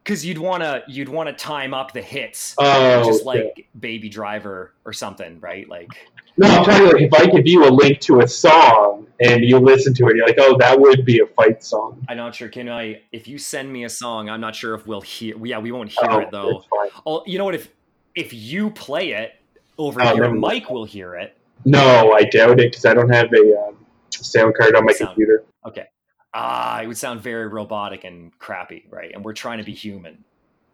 Because 0.04 0.26
you'd 0.26 0.38
wanna 0.40 0.82
you'd 0.88 1.10
wanna 1.10 1.34
time 1.34 1.74
up 1.74 1.94
the 1.94 2.02
hits, 2.02 2.56
Oh, 2.58 3.04
just 3.06 3.26
like 3.26 3.68
Baby 3.80 4.10
Driver 4.10 4.74
or 4.86 4.94
something, 4.94 5.40
right? 5.40 5.70
Like, 5.70 5.90
no, 6.38 6.48
I'm 6.48 6.66
talking 6.66 6.86
like 6.88 7.02
if 7.02 7.14
I 7.14 7.26
give 7.28 7.46
you 7.46 7.66
a 7.66 7.70
link 7.70 8.00
to 8.02 8.22
a 8.22 8.28
song 8.28 9.06
and 9.20 9.44
you 9.44 9.60
listen 9.60 9.94
to 9.96 10.08
it, 10.08 10.16
you're 10.16 10.26
like, 10.26 10.38
oh, 10.40 10.58
that 10.58 10.80
would 10.80 11.06
be 11.06 11.20
a 11.20 11.28
fight 11.28 11.64
song. 11.64 12.04
I'm 12.10 12.18
not 12.18 12.34
sure. 12.34 12.48
Can 12.50 12.70
I? 12.70 13.02
If 13.12 13.28
you 13.28 13.38
send 13.38 13.72
me 13.72 13.84
a 13.84 13.90
song, 13.90 14.30
I'm 14.30 14.42
not 14.42 14.56
sure 14.56 14.74
if 14.74 14.88
we'll 14.88 15.02
hear. 15.02 15.36
Yeah, 15.46 15.60
we 15.60 15.72
won't 15.72 15.90
hear 15.92 16.10
Oh, 16.10 16.20
it 16.20 16.30
though. 16.32 16.64
Oh, 17.06 17.24
you 17.28 17.38
know 17.38 17.46
what? 17.46 17.56
If 17.56 17.70
if 18.16 18.34
you 18.34 18.72
play 18.72 19.12
it 19.12 19.34
over 19.78 20.02
Oh, 20.02 20.14
here. 20.16 20.32
Mike 20.34 20.70
will 20.70 20.86
hear 20.86 21.16
it. 21.16 21.36
No, 21.66 22.14
I 22.14 22.24
doubt 22.24 22.60
it 22.60 22.72
because 22.72 22.86
I 22.86 22.94
don't 22.94 23.10
have 23.10 23.32
a 23.34 23.62
um, 23.68 23.86
sound 24.12 24.56
card 24.56 24.76
on 24.76 24.86
my 24.86 24.94
Sound. 24.94 25.10
computer. 25.10 25.44
Okay. 25.68 25.86
Ah, 26.34 26.82
it 26.82 26.88
would 26.88 26.98
sound 26.98 27.22
very 27.22 27.48
robotic 27.48 28.04
and 28.04 28.38
crappy, 28.40 28.86
right? 28.90 29.12
And 29.14 29.26
we're 29.26 29.34
trying 29.34 29.58
to 29.58 29.64
be 29.64 29.74
human, 29.74 30.24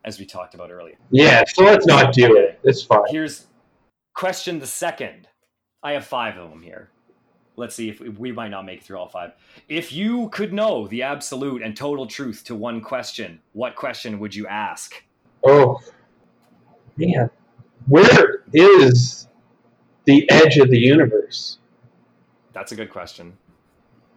as 0.04 0.20
we 0.20 0.26
talked 0.26 0.54
about 0.54 0.70
earlier. 0.70 0.96
Yeah, 1.12 1.44
so 1.48 1.64
let's 1.64 1.86
not 1.86 2.14
do 2.14 2.36
it. 2.36 2.60
It's 2.64 2.84
fine. 2.84 3.04
Here's 3.10 3.48
question 4.14 4.60
the 4.60 4.68
second. 4.68 5.28
I 5.82 5.94
have 5.94 6.06
five 6.06 6.38
of 6.38 6.50
them 6.50 6.62
here. 6.62 6.90
Let's 7.58 7.74
see 7.76 7.88
if 7.88 8.02
we 8.02 8.34
might 8.34 8.50
not 8.50 8.66
make 8.66 8.80
it 8.80 8.84
through 8.84 8.98
all 8.98 9.08
five. 9.08 9.32
If 9.70 9.94
you 9.94 10.28
could 10.30 10.52
know 10.52 10.88
the 10.90 11.04
absolute 11.04 11.62
and 11.62 11.78
total 11.78 12.06
truth 12.06 12.44
to 12.46 12.56
one 12.56 12.82
question, 12.82 13.40
what 13.54 13.76
question 13.76 14.20
would 14.20 14.36
you 14.36 14.46
ask? 14.48 15.02
Oh, 15.42 15.80
man. 16.98 17.30
Where 17.88 18.44
is 18.54 19.30
the 20.04 20.30
edge 20.30 20.58
of 20.58 20.70
the 20.70 20.78
universe? 20.78 21.60
That's 22.52 22.74
a 22.74 22.76
good 22.76 22.90
question. 22.90 23.38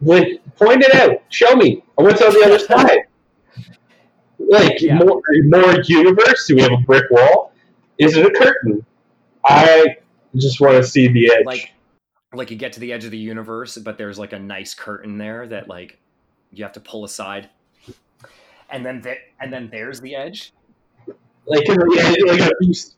Like, 0.00 0.40
point 0.56 0.82
it 0.82 0.94
out. 0.94 1.22
Show 1.28 1.54
me. 1.56 1.82
What's 1.96 2.22
on 2.22 2.32
the 2.32 2.44
other 2.44 2.58
side? 2.66 3.00
Like, 4.38 4.80
Yeah. 4.80 4.98
more, 4.98 5.20
more 5.44 5.80
universe? 5.82 6.46
Do 6.46 6.56
we 6.56 6.62
have 6.62 6.72
a 6.72 6.76
brick 6.78 7.10
wall? 7.10 7.52
Is 7.98 8.16
it 8.16 8.24
a 8.24 8.30
curtain? 8.30 8.84
I 9.44 9.96
just 10.36 10.60
want 10.60 10.74
to 10.76 10.84
see 10.84 11.08
the 11.08 11.32
edge. 11.32 11.44
Like, 11.46 11.72
like 12.32 12.50
you 12.50 12.56
get 12.56 12.72
to 12.74 12.80
the 12.80 12.92
edge 12.92 13.04
of 13.04 13.10
the 13.10 13.18
universe, 13.18 13.76
but 13.78 13.98
there's 13.98 14.18
like 14.18 14.32
a 14.32 14.38
nice 14.38 14.74
curtain 14.74 15.18
there 15.18 15.46
that 15.48 15.68
like 15.68 15.98
you 16.52 16.62
have 16.64 16.74
to 16.74 16.80
pull 16.80 17.04
aside, 17.04 17.48
and 18.70 18.84
then 18.84 19.02
th- 19.02 19.18
and 19.40 19.52
then 19.52 19.68
there's 19.72 20.00
the 20.00 20.14
edge. 20.14 20.52
like, 21.46 21.66
yeah, 21.66 22.14
like 22.26 22.40
a 22.40 22.52
beast. 22.60 22.96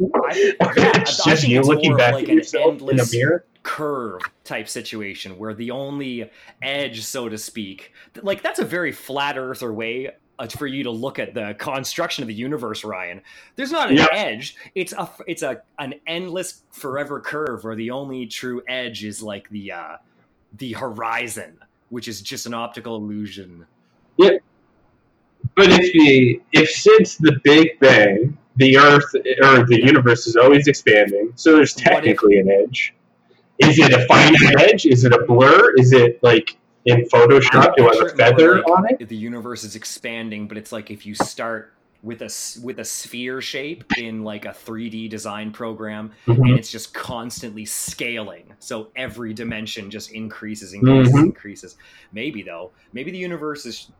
I 0.00 0.34
yeah, 0.34 0.52
it's 0.96 1.26
I 1.26 1.30
just 1.30 1.46
you 1.48 1.60
looking 1.62 1.96
back 1.96 2.14
like 2.14 2.28
at 2.28 2.34
yourself 2.34 2.72
in 2.80 2.86
the 2.86 2.90
endless 2.90 3.12
mirror. 3.14 3.44
Curve 3.68 4.22
type 4.44 4.66
situation 4.66 5.36
where 5.36 5.52
the 5.52 5.70
only 5.70 6.30
edge, 6.62 7.04
so 7.04 7.28
to 7.28 7.36
speak, 7.36 7.92
like 8.22 8.42
that's 8.42 8.58
a 8.58 8.64
very 8.64 8.92
flat 8.92 9.36
earther 9.36 9.72
way 9.74 10.10
uh, 10.38 10.46
for 10.46 10.66
you 10.66 10.82
to 10.84 10.90
look 10.90 11.18
at 11.18 11.34
the 11.34 11.54
construction 11.58 12.22
of 12.24 12.28
the 12.28 12.34
universe, 12.34 12.82
Ryan. 12.82 13.20
There's 13.56 13.70
not 13.70 13.90
an 13.90 13.98
Yeah. 13.98 14.06
edge; 14.12 14.56
it's 14.74 14.94
a 14.94 15.10
it's 15.26 15.42
a 15.42 15.60
an 15.78 15.94
endless 16.06 16.62
forever 16.70 17.20
curve 17.20 17.62
where 17.62 17.74
the 17.76 17.90
only 17.90 18.26
true 18.26 18.62
edge 18.66 19.04
is 19.04 19.22
like 19.22 19.48
the 19.50 19.72
uh, 19.72 19.96
the 20.56 20.72
horizon, 20.72 21.58
which 21.90 22.08
is 22.08 22.22
just 22.22 22.46
an 22.46 22.54
optical 22.54 22.96
illusion. 22.96 23.66
Yeah. 24.16 24.38
But 25.56 25.66
if 25.68 25.92
the 25.92 26.40
if 26.52 26.70
since 26.70 27.16
the 27.16 27.38
Big 27.44 27.78
Bang, 27.80 28.38
the 28.56 28.78
Earth 28.78 29.14
or 29.42 29.66
the 29.66 29.80
universe 29.84 30.26
is 30.26 30.36
always 30.36 30.68
expanding, 30.68 31.32
so 31.36 31.56
there's 31.56 31.74
What 31.74 31.82
if- 31.86 31.92
technically 31.92 32.38
an 32.38 32.50
edge. 32.50 32.94
Is 33.58 33.78
it 33.78 33.92
a 33.92 34.06
finite 34.06 34.60
edge? 34.60 34.86
Is 34.86 35.04
it 35.04 35.12
a 35.12 35.24
blur? 35.24 35.74
Is 35.76 35.92
it 35.92 36.22
like 36.22 36.56
in 36.84 37.02
Photoshop? 37.12 37.74
Do 37.76 37.88
I 37.88 37.96
have 37.96 38.06
a 38.06 38.16
feather 38.16 38.62
on 38.62 38.86
it? 38.90 39.08
The 39.08 39.16
universe 39.16 39.64
is 39.64 39.74
expanding, 39.76 40.46
but 40.48 40.56
it's 40.56 40.72
like 40.72 40.90
if 40.90 41.04
you 41.04 41.14
start 41.14 41.72
with 42.04 42.22
a 42.22 42.60
with 42.62 42.78
a 42.78 42.84
sphere 42.84 43.40
shape 43.40 43.82
in 43.98 44.22
like 44.22 44.44
a 44.44 44.50
3D 44.50 45.08
design 45.10 45.50
program, 45.50 46.12
Mhm. 46.28 46.50
and 46.50 46.58
it's 46.58 46.70
just 46.70 46.94
constantly 46.94 47.64
scaling. 47.64 48.44
So 48.60 48.88
every 48.94 49.34
dimension 49.34 49.90
just 49.90 50.12
increases, 50.12 50.72
increases, 50.74 51.12
Mhm. 51.12 51.24
increases. 51.24 51.76
Maybe 52.12 52.42
though, 52.42 52.70
maybe 52.92 53.10
the 53.10 53.18
universe 53.18 53.66
is 53.66 53.90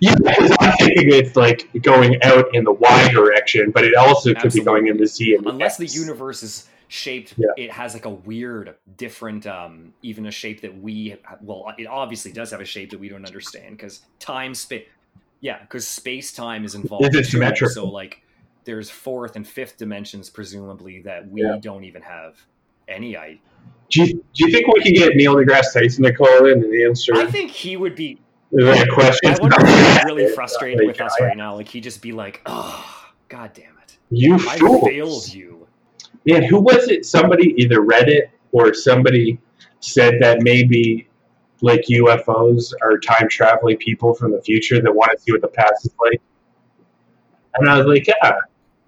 Yeah, 0.00 0.14
because 0.16 0.56
I'm 0.60 0.72
thinking 0.78 1.12
it's 1.12 1.36
like 1.36 1.68
going 1.82 2.22
out 2.22 2.54
in 2.54 2.64
the 2.64 2.72
Y 2.72 3.08
direction, 3.08 3.70
but 3.70 3.84
it 3.84 3.94
also 3.94 4.32
could 4.34 4.52
be 4.52 4.60
going 4.60 4.86
in 4.86 4.96
the 4.96 5.06
Z 5.06 5.38
unless 5.44 5.76
the 5.76 5.86
universe 5.86 6.42
is 6.42 6.68
shaped 6.88 7.34
Yeah. 7.36 7.46
it 7.56 7.70
has 7.70 7.92
like 7.94 8.06
a 8.06 8.10
weird 8.10 8.74
different 8.96 9.46
um 9.46 9.92
even 10.02 10.26
a 10.26 10.30
shape 10.30 10.62
that 10.62 10.80
we 10.80 11.16
well 11.42 11.72
it 11.78 11.86
obviously 11.86 12.32
does 12.32 12.50
have 12.50 12.60
a 12.60 12.64
shape 12.64 12.90
that 12.90 12.98
we 12.98 13.08
don't 13.10 13.26
understand 13.26 13.76
because 13.76 14.00
time 14.18 14.54
space 14.54 14.86
yeah 15.40 15.60
because 15.60 15.86
space 15.86 16.32
time 16.32 16.64
is 16.64 16.74
involved 16.74 17.04
Is 17.04 17.14
it 17.14 17.18
too. 17.24 17.30
symmetrical? 17.32 17.74
so 17.74 17.86
like 17.86 18.22
there's 18.64 18.88
fourth 18.90 19.36
and 19.36 19.46
fifth 19.46 19.76
dimensions 19.76 20.30
presumably 20.30 21.02
that 21.02 21.30
we 21.30 21.42
Yeah. 21.42 21.58
don't 21.60 21.84
even 21.84 22.00
have 22.02 22.36
any 22.88 23.16
idea 23.18 23.38
Do 23.90 24.04
you, 24.04 24.06
do 24.34 24.46
you 24.46 24.50
think 24.52 24.66
we 24.68 24.82
can 24.82 24.94
get 24.94 25.14
Neil 25.14 25.34
deGrasse 25.36 25.74
Tyson 25.74 26.04
to 26.04 26.12
call 26.14 26.46
in 26.46 26.62
and 26.64 26.74
answer 26.86 27.14
i 27.16 27.26
think 27.26 27.50
he 27.50 27.76
would 27.76 27.94
be 27.96 28.18
like 28.50 28.88
questions? 28.88 29.38
i 29.38 29.42
wonder 29.42 29.56
if 29.60 29.68
he's 29.68 30.04
really 30.06 30.28
frustrated 30.34 30.86
with 30.86 30.98
us 31.02 31.14
right 31.20 31.36
now 31.36 31.54
like 31.54 31.68
he'd 31.68 31.82
just 31.82 32.00
be 32.00 32.12
like 32.12 32.40
oh 32.46 33.04
god 33.28 33.52
damn 33.52 33.76
it 33.82 33.98
You 34.10 34.36
i 34.48 34.56
fools. 34.56 34.86
failed 34.88 35.28
you 35.34 35.57
Man, 36.28 36.42
who 36.42 36.60
was 36.60 36.88
it? 36.88 37.06
Somebody 37.06 37.54
either 37.56 37.80
read 37.80 38.10
it 38.10 38.30
or 38.52 38.74
somebody 38.74 39.40
said 39.80 40.16
that 40.20 40.42
maybe 40.42 41.08
like 41.62 41.82
UFOs 41.90 42.74
are 42.82 42.98
time 42.98 43.28
traveling 43.30 43.78
people 43.78 44.12
from 44.12 44.32
the 44.32 44.42
future 44.42 44.80
that 44.82 44.94
want 44.94 45.10
to 45.12 45.18
see 45.18 45.32
what 45.32 45.40
the 45.40 45.48
past 45.48 45.86
is 45.86 45.94
like. 45.98 46.20
And 47.54 47.68
I 47.68 47.78
was 47.78 47.86
like, 47.86 48.06
yeah, 48.06 48.36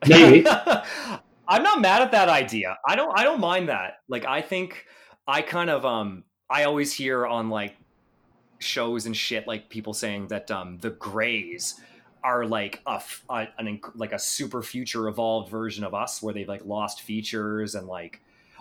maybe. 0.06 0.46
I'm 1.48 1.62
not 1.62 1.80
mad 1.80 2.02
at 2.02 2.12
that 2.12 2.28
idea. 2.28 2.76
I 2.86 2.94
don't 2.94 3.18
I 3.18 3.24
don't 3.24 3.40
mind 3.40 3.70
that. 3.70 3.94
Like 4.06 4.26
I 4.26 4.42
think 4.42 4.84
I 5.26 5.40
kind 5.40 5.70
of 5.70 5.86
um 5.86 6.24
I 6.50 6.64
always 6.64 6.92
hear 6.92 7.26
on 7.26 7.48
like 7.48 7.74
shows 8.58 9.06
and 9.06 9.16
shit 9.16 9.46
like 9.46 9.70
people 9.70 9.94
saying 9.94 10.28
that 10.28 10.50
um 10.50 10.76
the 10.80 10.90
grays 10.90 11.80
are 12.22 12.44
like 12.46 12.80
a, 12.86 13.00
a- 13.28 13.48
an 13.58 13.80
like 13.94 14.12
a 14.12 14.18
super 14.18 14.62
future 14.62 15.08
evolved 15.08 15.50
version 15.50 15.84
of 15.84 15.94
us 15.94 16.22
where 16.22 16.34
they've 16.34 16.48
like 16.48 16.64
lost 16.64 17.02
features 17.02 17.74
and 17.74 17.86
like 17.86 18.20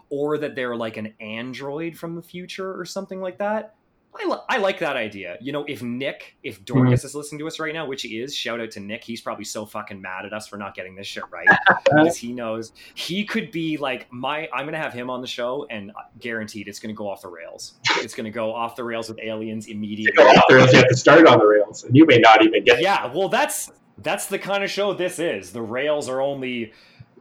or 0.10 0.38
that 0.38 0.56
they're 0.56 0.76
like 0.76 0.98
an 0.98 1.14
android 1.20 1.96
from 1.96 2.16
the 2.16 2.22
future 2.22 2.80
or 2.80 2.86
something 2.86 3.22
like 3.22 3.38
that. 3.38 3.76
I, 4.22 4.28
li- 4.28 4.42
I 4.50 4.58
like 4.58 4.80
that 4.80 4.98
idea. 4.98 5.38
You 5.40 5.52
know, 5.52 5.64
if 5.66 5.82
Nick, 5.82 6.36
if 6.44 6.56
mm-hmm. 6.56 6.64
Dorcas 6.66 7.04
is 7.04 7.16
listening 7.16 7.40
to 7.40 7.48
us 7.48 7.60
right 7.60 7.74
now, 7.74 7.86
which 7.86 8.02
he 8.02 8.20
is, 8.20 8.36
shout 8.36 8.60
out 8.60 8.72
to 8.72 8.80
Nick. 8.80 9.04
He's 9.04 9.22
probably 9.22 9.46
so 9.46 9.66
fucking 9.66 10.02
mad 10.02 10.26
at 10.26 10.34
us 10.34 10.48
for 10.48 10.58
not 10.58 10.76
getting 10.76 10.96
this 10.96 11.08
shit 11.08 11.24
right 11.32 11.48
because 11.86 12.18
he 12.18 12.34
knows 12.34 12.72
he 12.96 13.24
could 13.24 13.52
be 13.52 13.78
like 13.78 14.12
my. 14.12 14.50
I'm 14.54 14.66
gonna 14.66 14.78
have 14.78 14.94
him 14.94 15.10
on 15.10 15.22
the 15.22 15.28
show, 15.28 15.66
and 15.70 15.92
uh, 15.92 16.02
guaranteed 16.20 16.68
it's 16.68 16.80
gonna 16.80 16.94
go 16.94 17.10
off 17.10 17.22
the 17.22 17.30
rails. 17.30 17.76
It's 17.98 18.14
gonna 18.14 18.32
go 18.32 18.54
off 18.54 18.76
the 18.76 18.84
rails 18.84 19.10
with 19.10 19.20
aliens 19.22 19.68
immediately. 19.68 20.24
off 20.24 20.46
the 20.50 20.56
rails, 20.56 20.72
you 20.74 20.80
have 20.80 20.90
to 20.90 20.98
start 20.98 21.28
on 21.28 21.40
the 21.40 21.46
rails, 21.46 21.84
and 21.84 21.96
you 21.96 22.06
may 22.06 22.20
not 22.20 22.44
even 22.44 22.64
get 22.64 22.82
Yeah, 22.82 23.12
well, 23.14 23.30
that's 23.30 23.72
that's 24.00 24.28
the 24.28 24.40
kind 24.40 24.64
of 24.64 24.70
show 24.70 24.94
this 24.94 25.20
is. 25.20 25.52
The 25.52 25.62
rails 25.62 26.10
are 26.10 26.22
only 26.22 26.74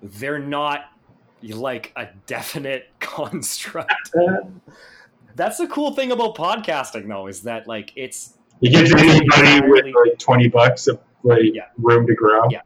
they're 0.03 0.39
not 0.39 0.93
like 1.43 1.93
a 1.97 2.09
definite 2.27 2.89
construct. 3.01 3.93
Uh, 4.15 4.41
That's 5.39 5.57
the 5.57 5.69
cool 5.69 5.93
thing 5.93 6.11
about 6.11 6.35
podcasting, 6.35 7.07
though, 7.07 7.29
is 7.29 7.43
that 7.43 7.69
like 7.69 7.93
it's 7.95 8.35
You 8.61 8.71
give 8.71 8.93
anybody 8.93 9.69
with 9.69 9.85
like 9.85 10.19
twenty 10.19 10.49
bucks 10.49 10.89
of 10.89 10.99
like 11.23 11.43
Yeah. 11.55 11.63
room 11.79 12.09
to 12.09 12.15
grow. 12.15 12.43
Yeah. 12.51 12.63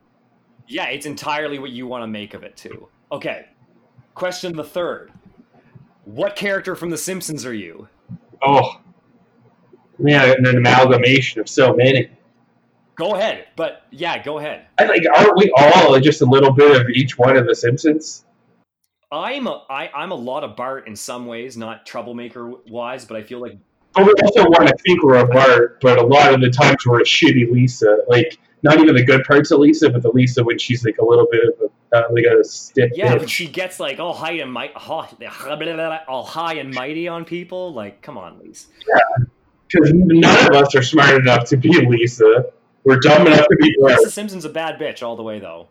yeah, 0.66 0.86
it's 0.86 1.04
entirely 1.04 1.58
what 1.58 1.70
you 1.70 1.86
want 1.86 2.02
to 2.02 2.06
make 2.06 2.32
of 2.32 2.42
it 2.42 2.56
too. 2.56 2.88
Okay, 3.12 3.44
question 4.14 4.56
the 4.56 4.64
third: 4.64 5.12
What 6.06 6.34
character 6.34 6.74
from 6.74 6.88
The 6.88 6.96
Simpsons 6.96 7.44
are 7.44 7.52
you? 7.52 7.88
Oh, 8.40 8.80
yeah, 9.98 10.32
an 10.32 10.46
amalgamation 10.46 11.42
of 11.42 11.50
so 11.50 11.74
many. 11.74 12.08
Go 12.94 13.14
ahead, 13.16 13.48
but 13.54 13.82
yeah, 13.90 14.22
go 14.22 14.38
ahead. 14.38 14.66
I 14.78 14.84
like, 14.84 15.02
aren't 15.14 15.36
we 15.36 15.52
all 15.58 16.00
just 16.00 16.22
a 16.22 16.26
little 16.26 16.52
bit 16.52 16.80
of 16.80 16.88
each 16.88 17.18
one 17.18 17.36
of 17.36 17.46
the 17.46 17.54
Simpsons? 17.54 18.24
I'm 19.12 19.46
a, 19.46 19.64
I, 19.68 19.90
I'm 19.94 20.10
a 20.10 20.16
lot 20.16 20.42
of 20.42 20.56
Bart 20.56 20.88
in 20.88 20.96
some 20.96 21.26
ways, 21.26 21.56
not 21.56 21.84
troublemaker 21.84 22.48
wise, 22.68 23.04
but 23.04 23.18
I 23.18 23.22
feel 23.22 23.40
like 23.40 23.58
But 23.94 24.06
we 24.06 24.12
also 24.24 24.42
want 24.48 24.68
to 24.68 24.74
think 24.86 25.02
we're 25.02 25.18
a 25.18 25.26
Bart, 25.26 25.80
but 25.82 25.98
a 25.98 26.02
lot 26.02 26.32
of 26.32 26.40
the 26.40 26.48
times 26.48 26.86
we're 26.86 27.00
a 27.00 27.04
shitty 27.04 27.52
Lisa. 27.52 27.98
Like, 28.08 28.38
not 28.62 28.78
even 28.78 28.94
the 28.94 29.04
good 29.04 29.22
parts 29.24 29.50
of 29.50 29.60
Lisa, 29.60 29.90
but 29.90 30.02
the 30.02 30.10
Lisa 30.10 30.42
when 30.42 30.58
she's 30.58 30.84
like 30.84 30.96
a 30.98 31.04
little 31.04 31.26
bit 31.30 31.42
of 31.46 31.70
a, 31.92 31.96
uh, 31.96 32.08
like 32.10 32.24
a 32.24 32.42
stiff 32.42 32.90
Yeah, 32.94 33.16
bitch. 33.16 33.18
but 33.20 33.30
she 33.30 33.46
gets 33.46 33.78
like 33.78 33.98
all 33.98 34.14
high 34.14 34.32
and 34.32 34.50
mighty, 34.50 34.72
all 34.74 36.24
high 36.24 36.54
and 36.54 36.72
mighty 36.72 37.06
on 37.06 37.26
people. 37.26 37.74
Like, 37.74 38.00
come 38.00 38.16
on, 38.16 38.40
Lise. 38.42 38.68
Because 39.68 39.92
none 39.92 40.46
of 40.46 40.54
us 40.56 40.74
are 40.74 40.82
smart 40.82 41.16
enough 41.16 41.44
to 41.50 41.58
be 41.58 41.68
Lisa. 41.86 42.46
We're 42.84 42.98
dumb 42.98 43.26
enough 43.26 43.46
to 43.46 43.56
be 43.56 43.76
Bart. 43.78 43.98
Lisa 43.98 44.10
Simpson's 44.10 44.46
a 44.46 44.48
bad 44.48 44.78
bitch 44.78 45.02
all 45.02 45.16
the 45.16 45.22
way, 45.22 45.38
though. 45.38 45.68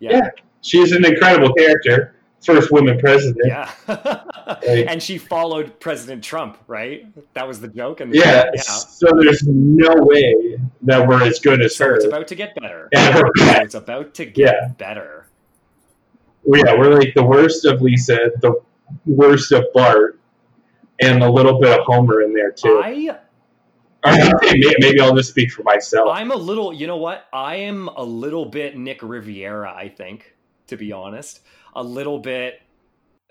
Yeah. 0.00 0.30
She's 0.62 0.92
an 0.92 1.04
incredible 1.04 1.52
character. 1.52 2.13
First 2.44 2.70
woman 2.70 2.98
president. 2.98 3.38
yeah. 3.46 3.70
and 4.66 5.02
she 5.02 5.18
followed 5.18 5.78
President 5.80 6.22
Trump, 6.22 6.58
right? 6.66 7.06
That 7.34 7.48
was 7.48 7.60
the 7.60 7.68
joke. 7.68 8.00
And 8.00 8.14
Yeah, 8.14 8.50
yeah. 8.54 8.60
So 8.62 9.06
there's 9.18 9.42
no 9.46 9.94
way 10.02 10.58
that 10.82 11.06
we're 11.08 11.22
as 11.24 11.38
good 11.38 11.62
as 11.62 11.76
So 11.76 11.86
her. 11.86 11.94
it's 11.96 12.04
about 12.04 12.28
to 12.28 12.34
get 12.34 12.54
better. 12.54 12.88
So 12.94 13.32
it's 13.62 13.74
about 13.74 14.14
to 14.14 14.24
get 14.26 14.54
Yeah. 14.54 14.68
better. 14.78 15.26
yeah, 16.46 16.78
we're 16.78 16.94
like 16.94 17.14
the 17.14 17.24
worst 17.24 17.64
of 17.64 17.80
Lisa, 17.80 18.30
the 18.40 18.54
worst 19.06 19.50
of 19.52 19.64
Bart, 19.72 20.20
and 21.00 21.22
a 21.22 21.30
little 21.30 21.58
bit 21.60 21.78
of 21.78 21.86
Homer 21.86 22.22
in 22.22 22.34
there 22.34 22.52
too. 22.52 22.80
I 22.84 23.18
maybe 24.80 25.00
I'll 25.00 25.16
just 25.16 25.30
speak 25.30 25.50
for 25.50 25.62
myself. 25.62 26.10
I'm 26.12 26.30
a 26.30 26.36
little, 26.36 26.74
you 26.74 26.86
know 26.86 26.98
what? 26.98 27.24
I 27.32 27.56
am 27.56 27.88
a 27.96 28.04
little 28.04 28.44
bit 28.44 28.76
Nick 28.76 29.02
Riviera, 29.02 29.72
I 29.74 29.88
think, 29.88 30.34
to 30.66 30.76
be 30.76 30.92
honest. 30.92 31.40
A 31.76 31.82
little 31.82 32.18
bit. 32.18 32.60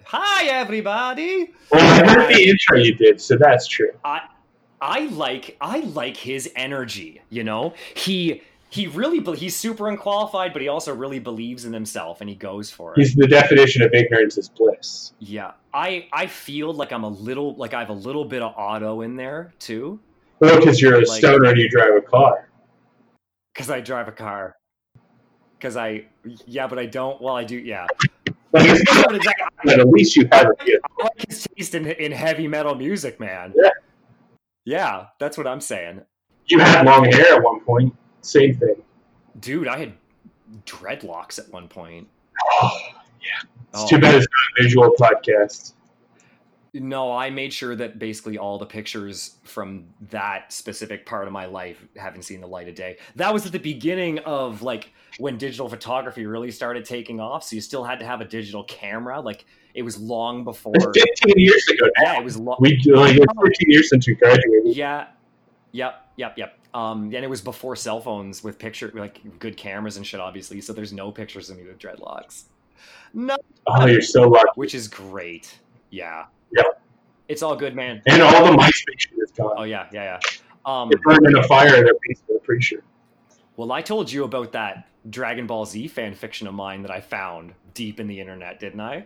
Hi, 0.06 0.46
everybody. 0.48 1.54
well, 1.72 1.82
I 2.04 2.08
heard 2.14 2.30
the 2.36 2.50
intro 2.50 2.78
you 2.78 2.94
did, 2.94 3.22
so 3.22 3.38
that's 3.38 3.68
true. 3.68 3.92
I 4.04 4.22
I 4.82 5.06
like 5.08 5.56
I 5.62 5.80
like 5.80 6.18
his 6.18 6.52
energy. 6.58 7.22
You 7.30 7.46
know, 7.46 7.74
he 7.96 8.42
he 8.70 8.88
really 8.88 9.22
he's 9.38 9.56
super 9.56 9.88
unqualified, 9.88 10.52
but 10.52 10.62
he 10.62 10.68
also 10.68 10.94
really 10.94 11.20
believes 11.20 11.64
in 11.64 11.72
himself 11.72 12.20
and 12.20 12.30
he 12.30 12.36
goes 12.36 12.70
for 12.70 12.92
it. 12.94 12.98
He's 13.00 13.16
the 13.16 13.28
definition 13.28 13.82
of 13.82 13.94
ignorance 13.94 14.38
is 14.38 14.50
bliss. 14.50 15.14
yeah, 15.20 15.52
I 15.74 16.08
I 16.12 16.28
feel 16.28 16.74
like 16.74 16.92
I'm 16.92 17.04
a 17.06 17.10
little 17.10 17.56
like 17.56 17.74
I 17.74 17.80
have 17.80 17.90
a 17.90 17.94
little 17.94 18.26
bit 18.26 18.42
of 18.42 18.54
Otto 18.58 19.02
in 19.02 19.16
there 19.16 19.54
too 19.60 20.02
Well, 20.42 20.60
because 20.60 20.82
you're 20.82 20.96
a 20.96 21.06
Like- 21.06 21.20
stoner 21.20 21.50
and 21.52 21.58
you 21.58 21.70
drive 21.70 21.96
a 21.96 22.02
car. 22.02 22.50
because 23.54 23.70
I 23.70 23.80
drive 23.80 24.10
a 24.10 24.12
car. 24.12 24.58
Because 25.58 25.78
I 25.78 26.08
yeah, 26.46 26.68
but 26.68 26.78
I 26.78 26.88
don't. 26.88 27.22
Well, 27.22 27.36
I 27.38 27.46
do. 27.46 27.56
Yeah, 27.58 27.88
Like, 28.54 28.70
it's 28.70 28.84
That's 28.86 28.96
not 28.98 29.12
not 29.12 29.16
exactly- 29.16 29.46
that 29.66 29.80
at 29.80 29.88
least 29.90 30.16
you 30.16 30.28
have 30.32 30.48
vehicle. 30.64 30.90
I 31.00 31.04
like 31.04 31.26
his 31.28 31.48
taste 31.58 31.76
in, 31.76 31.88
in 31.88 32.12
heavy 32.12 32.48
metal 32.48 32.76
music, 32.76 33.20
man. 33.20 33.54
Yeah. 33.56 33.70
Yeah, 34.66 35.06
that's 35.20 35.38
what 35.38 35.48
I'm 35.48 35.60
saying. 35.60 36.02
You 36.48 36.60
had 36.60 36.86
long 36.86 37.06
hair 37.06 37.36
at 37.36 37.44
one 37.44 37.60
point. 37.62 37.96
Same 38.22 38.56
thing. 38.56 38.76
Dude, 39.40 39.68
I 39.68 39.78
had 39.78 39.94
dreadlocks 40.66 41.40
at 41.40 41.50
one 41.52 41.68
point. 41.68 42.08
Oh, 42.62 42.78
yeah. 43.22 43.50
it's 43.74 43.84
Oh. 43.84 43.88
too 43.88 43.98
bad 44.00 44.16
it's 44.16 44.28
not 44.28 44.60
a 44.60 44.64
visual 44.64 44.92
podcast. 45.00 45.74
No, 46.76 47.12
I 47.16 47.30
made 47.30 47.54
sure 47.54 47.76
that 47.76 48.00
basically 48.00 48.38
all 48.40 48.58
the 48.58 48.66
pictures 48.66 49.36
from 49.44 49.86
that 50.10 50.52
specific 50.52 51.06
part 51.06 51.28
of 51.28 51.34
my 51.34 51.46
life 51.46 51.86
haven't 51.96 52.24
seen 52.24 52.42
the 52.42 52.48
light 52.48 52.68
of 52.68 52.74
day. 52.74 52.98
That 53.16 53.32
was 53.32 53.46
at 53.46 53.52
the 53.52 53.60
beginning 53.60 54.18
of 54.20 54.64
like 54.64 54.92
when 55.20 55.38
digital 55.38 55.70
photography 55.70 56.26
really 56.26 56.50
started 56.50 56.84
taking 56.84 57.20
off. 57.20 57.44
So 57.44 57.56
you 57.56 57.62
still 57.62 57.84
had 57.84 58.00
to 58.00 58.06
have 58.08 58.22
a 58.22 58.26
digital 58.26 58.64
camera. 58.64 59.22
Like 59.22 59.46
it 59.76 59.84
was 59.84 60.00
long 60.00 60.44
before. 60.44 60.74
It's 60.76 61.00
15 61.22 61.34
years 61.38 61.64
ago 61.68 61.86
now. 62.00 62.14
Yeah, 62.14 62.20
it 62.20 62.24
was 62.24 62.38
long. 62.38 62.58
We 62.60 62.82
like 62.88 63.18
it's 63.18 63.26
15 63.44 63.70
years 63.70 63.90
since 63.90 64.08
you 64.08 64.16
graduated. 64.16 64.76
Yeah. 64.76 65.08
Yep. 65.74 66.08
Yep. 66.18 66.38
Yep. 66.40 66.60
Um, 66.74 67.04
and 67.14 67.24
it 67.24 67.30
was 67.30 67.42
before 67.42 67.76
cell 67.76 68.02
phones 68.02 68.44
with 68.44 68.58
picture 68.58 68.92
like 68.96 69.20
good 69.38 69.58
cameras 69.58 69.98
and 69.98 70.08
shit, 70.08 70.20
obviously. 70.20 70.60
So 70.60 70.74
there's 70.74 70.92
no 70.92 71.12
pictures 71.12 71.52
of 71.52 71.58
me 71.58 71.66
with 71.66 71.78
dreadlocks. 71.78 72.46
No, 73.14 73.38
Oh, 73.68 73.86
you're 73.86 74.02
so 74.02 74.24
lucky. 74.28 74.48
which 74.56 74.74
is 74.74 74.88
great. 74.88 75.60
Yeah. 75.92 76.26
Yep. 76.56 76.82
It's 77.28 77.42
all 77.42 77.56
good, 77.56 77.76
man. 77.76 78.02
And 78.08 78.22
all 78.22 78.46
the 78.46 78.52
MySpace 78.52 79.00
shit 79.00 79.12
is 79.18 79.32
gone. 79.32 79.56
Oh 79.58 79.64
yeah, 79.64 79.88
yeah, 79.92 80.20
yeah. 80.20 80.20
Um, 80.66 80.90
burned 81.04 81.26
in 81.26 81.36
a 81.36 81.44
fire 81.44 81.76
in 81.76 81.86
their 81.86 81.94
basement, 82.08 82.40
I'm 82.40 82.46
pretty 82.46 82.62
sure. 82.62 82.82
Well, 83.58 83.72
I 83.72 83.82
told 83.82 84.12
you 84.12 84.24
about 84.24 84.54
that 84.54 84.88
Dragon 85.10 85.48
Ball 85.48 85.66
Z 85.66 85.88
fan 85.90 86.16
fiction 86.16 86.48
of 86.48 86.54
mine 86.54 86.82
that 86.84 86.92
I 86.92 87.02
found 87.02 87.54
deep 87.74 88.00
in 88.00 88.08
the 88.08 88.20
internet, 88.20 88.60
didn't 88.60 88.82
I? 88.82 89.06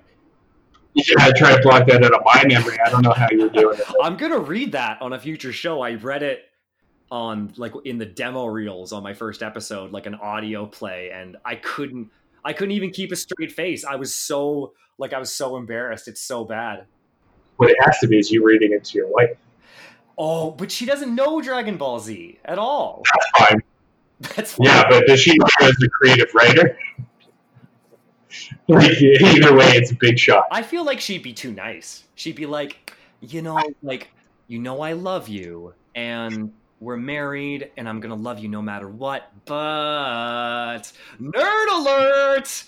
Yeah, 0.93 1.15
I 1.19 1.31
try 1.31 1.55
to 1.55 1.61
block 1.61 1.87
that 1.87 2.03
out 2.03 2.13
of 2.13 2.21
my 2.25 2.43
memory. 2.47 2.77
I 2.83 2.89
don't 2.89 3.03
know 3.03 3.13
how 3.13 3.27
you're 3.29 3.49
doing 3.49 3.77
it. 3.77 3.85
I'm 4.01 4.17
gonna 4.17 4.39
read 4.39 4.71
that 4.71 5.01
on 5.01 5.13
a 5.13 5.19
future 5.19 5.51
show. 5.51 5.81
I 5.81 5.93
read 5.93 6.23
it 6.23 6.43
on 7.11 7.53
like 7.57 7.73
in 7.85 7.97
the 7.97 8.05
demo 8.05 8.45
reels 8.45 8.93
on 8.93 9.03
my 9.03 9.13
first 9.13 9.43
episode, 9.43 9.91
like 9.91 10.05
an 10.05 10.15
audio 10.15 10.65
play, 10.65 11.11
and 11.13 11.37
I 11.45 11.55
couldn't 11.55 12.09
I 12.43 12.53
couldn't 12.53 12.71
even 12.71 12.91
keep 12.91 13.11
a 13.11 13.15
straight 13.15 13.51
face. 13.51 13.85
I 13.85 13.95
was 13.95 14.15
so 14.15 14.73
like 14.97 15.13
I 15.13 15.19
was 15.19 15.31
so 15.33 15.57
embarrassed. 15.57 16.07
It's 16.07 16.21
so 16.21 16.45
bad. 16.45 16.85
What 17.57 17.69
it 17.69 17.77
has 17.81 17.97
to 17.99 18.07
be 18.07 18.17
is 18.17 18.31
you 18.31 18.43
reading 18.43 18.71
it 18.73 18.83
to 18.85 18.97
your 18.97 19.07
wife. 19.07 19.37
Oh, 20.17 20.51
but 20.51 20.71
she 20.71 20.85
doesn't 20.85 21.13
know 21.13 21.41
Dragon 21.41 21.77
Ball 21.77 21.99
Z 21.99 22.39
at 22.45 22.57
all. 22.57 23.03
That's 23.13 23.49
fine. 23.49 23.63
That's 24.19 24.53
fine. 24.53 24.67
Yeah, 24.67 24.89
but 24.89 25.05
does 25.05 25.19
she 25.19 25.37
know 25.37 25.45
as 25.61 25.75
the 25.75 25.89
creative 25.89 26.33
writer? 26.33 26.77
like 28.67 29.01
either 29.01 29.55
way, 29.55 29.67
it's 29.71 29.91
a 29.91 29.95
big 29.95 30.17
shot. 30.17 30.45
I 30.51 30.61
feel 30.61 30.83
like 30.83 30.99
she'd 30.99 31.23
be 31.23 31.33
too 31.33 31.51
nice. 31.51 32.03
She'd 32.15 32.35
be 32.35 32.45
like, 32.45 32.93
you 33.21 33.41
know, 33.41 33.61
like, 33.83 34.09
you 34.47 34.59
know, 34.59 34.81
I 34.81 34.93
love 34.93 35.27
you, 35.27 35.73
and 35.95 36.51
we're 36.79 36.97
married, 36.97 37.71
and 37.77 37.87
I'm 37.89 37.99
gonna 37.99 38.15
love 38.15 38.39
you 38.39 38.49
no 38.49 38.61
matter 38.61 38.87
what. 38.87 39.31
But 39.45 40.91
nerd 41.21 41.67
alert! 41.71 42.63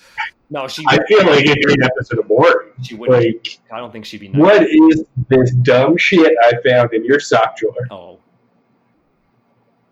No, 0.49 0.68
she. 0.68 0.84
I 0.88 0.97
feel 1.05 1.26
like 1.26 1.45
an 1.45 1.84
episode 1.84 2.20
of 2.20 2.28
boring. 2.28 2.70
she 2.82 2.95
wouldn't. 2.95 3.20
Like, 3.24 3.60
I 3.72 3.78
don't 3.78 3.91
think 3.91 4.05
she'd 4.05 4.20
be 4.22 4.30
nice. 4.30 4.39
what 4.41 4.64
is 4.64 5.03
this 5.28 5.51
dumb 5.51 5.95
shit 5.97 6.36
I 6.43 6.53
found 6.68 6.93
in 6.93 7.05
your 7.05 7.20
sock 7.20 7.57
drawer? 7.57 7.74
Oh 7.91 8.20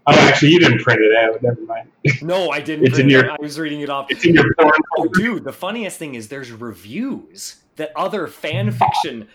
Oh, 0.10 0.14
actually, 0.14 0.52
you 0.52 0.60
didn't 0.60 0.80
print 0.80 1.02
it 1.02 1.14
out. 1.18 1.44
Never 1.44 1.60
mind. 1.62 1.90
no, 2.22 2.50
I 2.50 2.62
didn't. 2.62 2.86
It's 2.86 2.94
print 2.96 3.10
in 3.12 3.16
it 3.18 3.22
your- 3.24 3.32
out. 3.32 3.40
I 3.40 3.44
was 3.44 3.60
reading 3.60 3.82
it 3.82 3.90
off. 3.90 4.10
It's 4.10 4.24
in 4.26 4.34
your 4.36 4.54
porn 4.56 4.72
Oh, 4.98 5.10
dude, 5.14 5.44
the 5.44 5.52
funniest 5.52 6.00
thing 6.00 6.16
is 6.16 6.30
there's 6.30 6.50
reviews 6.52 7.58
that 7.76 7.92
other 7.96 8.26
fan 8.28 8.72
fiction 8.72 9.28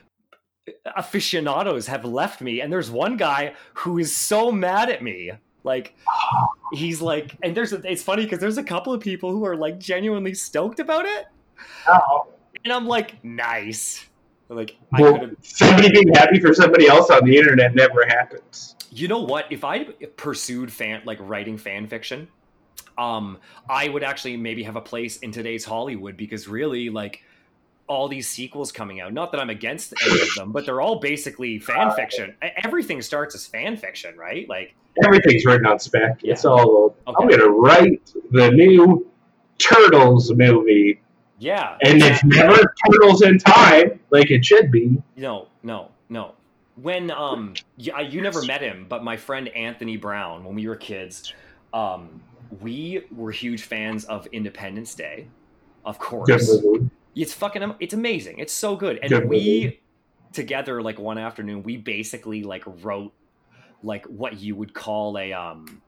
aficionados 0.97 1.87
have 1.87 2.05
left 2.05 2.41
me, 2.41 2.61
and 2.61 2.73
there's 2.73 2.91
one 2.91 3.17
guy 3.17 3.55
who 3.75 3.99
is 3.99 4.17
so 4.17 4.53
mad 4.53 4.91
at 4.91 5.03
me. 5.03 5.31
Like, 5.65 5.95
he's 6.73 7.01
like, 7.01 7.37
and 7.43 7.57
there's 7.57 7.73
a, 7.73 7.81
it's 7.89 8.03
funny 8.03 8.25
because 8.25 8.41
there's 8.41 8.59
a 8.59 8.65
couple 8.65 8.93
of 8.93 9.01
people 9.01 9.31
who 9.31 9.45
are 9.47 9.57
like 9.57 9.79
genuinely 9.79 10.35
stoked 10.35 10.81
about 10.81 11.05
it, 11.07 11.27
Oh. 11.87 12.29
and 12.65 12.73
I'm 12.73 12.87
like, 12.87 13.23
nice. 13.25 14.07
Like, 14.49 14.77
I 14.93 15.01
Well, 15.01 15.19
have. 15.21 15.37
somebody 15.43 15.91
being 15.91 16.13
happy 16.15 16.39
for 16.41 16.53
somebody 16.53 16.87
else 16.87 17.11
on 17.11 17.25
the 17.25 17.37
internet 17.37 17.75
never 17.75 18.05
happens. 18.07 18.77
You 18.91 19.09
know 19.09 19.21
what? 19.21 19.47
If 19.51 19.65
I 19.65 19.85
pursued 20.17 20.71
fan 20.71 21.01
like 21.07 21.19
writing 21.21 21.57
fan 21.57 21.87
fiction, 21.87 22.29
um, 22.99 23.39
I 23.71 23.89
would 23.89 24.03
actually 24.05 24.37
maybe 24.37 24.63
have 24.65 24.77
a 24.77 24.81
place 24.83 25.17
in 25.19 25.33
today's 25.33 25.65
Hollywood 25.65 26.17
because 26.17 26.49
really, 26.49 26.91
like, 26.91 27.23
all 27.89 28.09
these 28.09 28.29
sequels 28.29 28.73
coming 28.73 29.01
out. 29.01 29.13
Not 29.13 29.33
that 29.33 29.41
I'm 29.41 29.51
against 29.51 29.93
any 30.05 30.21
of 30.21 30.29
them, 30.37 30.53
but 30.53 30.65
they're 30.65 30.81
all 30.81 31.01
basically 31.01 31.59
fan 31.59 31.93
fiction. 31.93 32.35
Everything 32.65 33.03
starts 33.03 33.35
as 33.35 33.47
fan 33.47 33.77
fiction, 33.77 34.17
right? 34.17 34.49
Like, 34.49 34.75
Everything's 35.05 35.45
written 35.45 35.67
on 35.67 35.79
spec. 35.79 36.21
Yeah. 36.23 36.33
It's 36.33 36.45
all. 36.45 36.97
I'm 37.07 37.29
gonna 37.29 37.49
write 37.49 38.13
the 38.31 38.51
new 38.51 39.11
Turtles 39.59 40.33
movie, 40.35 41.01
yeah, 41.39 41.79
and 41.83 42.03
it's 42.03 42.23
never 42.25 42.75
Turtles 42.87 43.23
in 43.23 43.39
time 43.39 44.01
like 44.11 44.31
it 44.31 44.45
should 44.45 44.71
be. 44.71 45.03
no, 45.17 45.49
no, 45.63 45.89
no. 46.09 46.35
When 46.77 47.11
um, 47.11 47.55
you, 47.77 47.93
you 48.09 48.23
never 48.23 48.43
met 48.45 48.63
him, 48.63 48.87
but 48.89 49.05
my 49.05 49.17
friend 49.17 49.49
Anthony 49.49 49.97
Brown, 49.97 50.43
when 50.45 50.55
we 50.55 50.67
were 50.67 50.77
kids, 50.77 51.33
um, 51.75 52.21
we 52.61 53.05
were 53.15 53.31
huge 53.31 53.63
fans 53.63 54.05
of 54.05 54.27
Independence 54.29 54.95
Day, 54.95 55.27
of 55.85 55.99
course. 55.99 56.63
Movie. 56.63 56.91
It's 57.15 57.33
fucking 57.33 57.75
it's 57.81 57.95
amazing. 57.95 58.39
It's 58.39 58.53
so 58.53 58.77
good. 58.77 58.99
And 59.03 59.29
we 59.29 59.81
together 60.33 60.81
like 60.81 60.99
one 60.99 61.19
afternoon 61.19 61.63
we 61.63 61.77
basically 61.77 62.43
like 62.43 62.65
wrote 62.83 63.13
like 63.83 64.07
what 64.07 64.41
you 64.41 64.57
would 64.57 64.73
call 64.73 65.19
a 65.19 65.33
um 65.33 65.83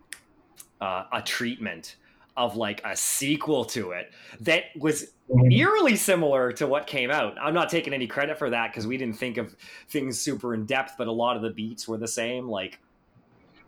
uh, 0.80 1.04
a 1.12 1.22
treatment 1.22 1.96
of 2.36 2.56
like 2.56 2.82
a 2.84 2.96
sequel 2.96 3.64
to 3.64 3.92
it 3.92 4.12
that 4.40 4.64
was 4.76 5.12
eerily 5.50 5.96
similar 5.96 6.52
to 6.52 6.66
what 6.66 6.86
came 6.86 7.10
out. 7.10 7.36
I'm 7.40 7.54
not 7.54 7.70
taking 7.70 7.92
any 7.94 8.06
credit 8.06 8.38
for 8.38 8.50
that 8.50 8.70
because 8.70 8.86
we 8.86 8.96
didn't 8.96 9.16
think 9.16 9.36
of 9.36 9.54
things 9.88 10.20
super 10.20 10.52
in 10.52 10.66
depth, 10.66 10.94
but 10.98 11.06
a 11.06 11.12
lot 11.12 11.36
of 11.36 11.42
the 11.42 11.50
beats 11.50 11.86
were 11.86 11.96
the 11.96 12.08
same. 12.08 12.48
Like 12.48 12.80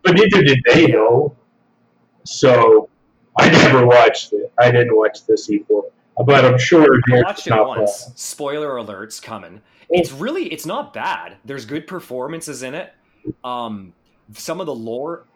But 0.02 0.16
neither 0.16 0.42
did 0.42 0.58
they 0.66 0.88
know. 0.88 1.36
So 2.24 2.88
I 3.38 3.48
never 3.50 3.86
watched 3.86 4.32
it. 4.32 4.52
I 4.58 4.70
didn't 4.70 4.96
watch 4.96 5.24
the 5.26 5.38
sequel, 5.38 5.92
but 6.24 6.44
I'm 6.44 6.58
sure 6.58 7.00
I 7.10 7.22
watched 7.22 7.46
it 7.46 7.52
once. 7.54 8.10
Spoiler 8.14 8.76
alerts 8.76 9.20
coming. 9.20 9.60
It's 9.90 10.12
really 10.12 10.52
it's 10.52 10.66
not 10.66 10.92
bad. 10.92 11.36
There's 11.44 11.64
good 11.64 11.86
performances 11.86 12.62
in 12.62 12.74
it. 12.74 12.92
Um, 13.44 13.92
some 14.32 14.60
of 14.60 14.66
the 14.66 14.74
lore 14.74 15.26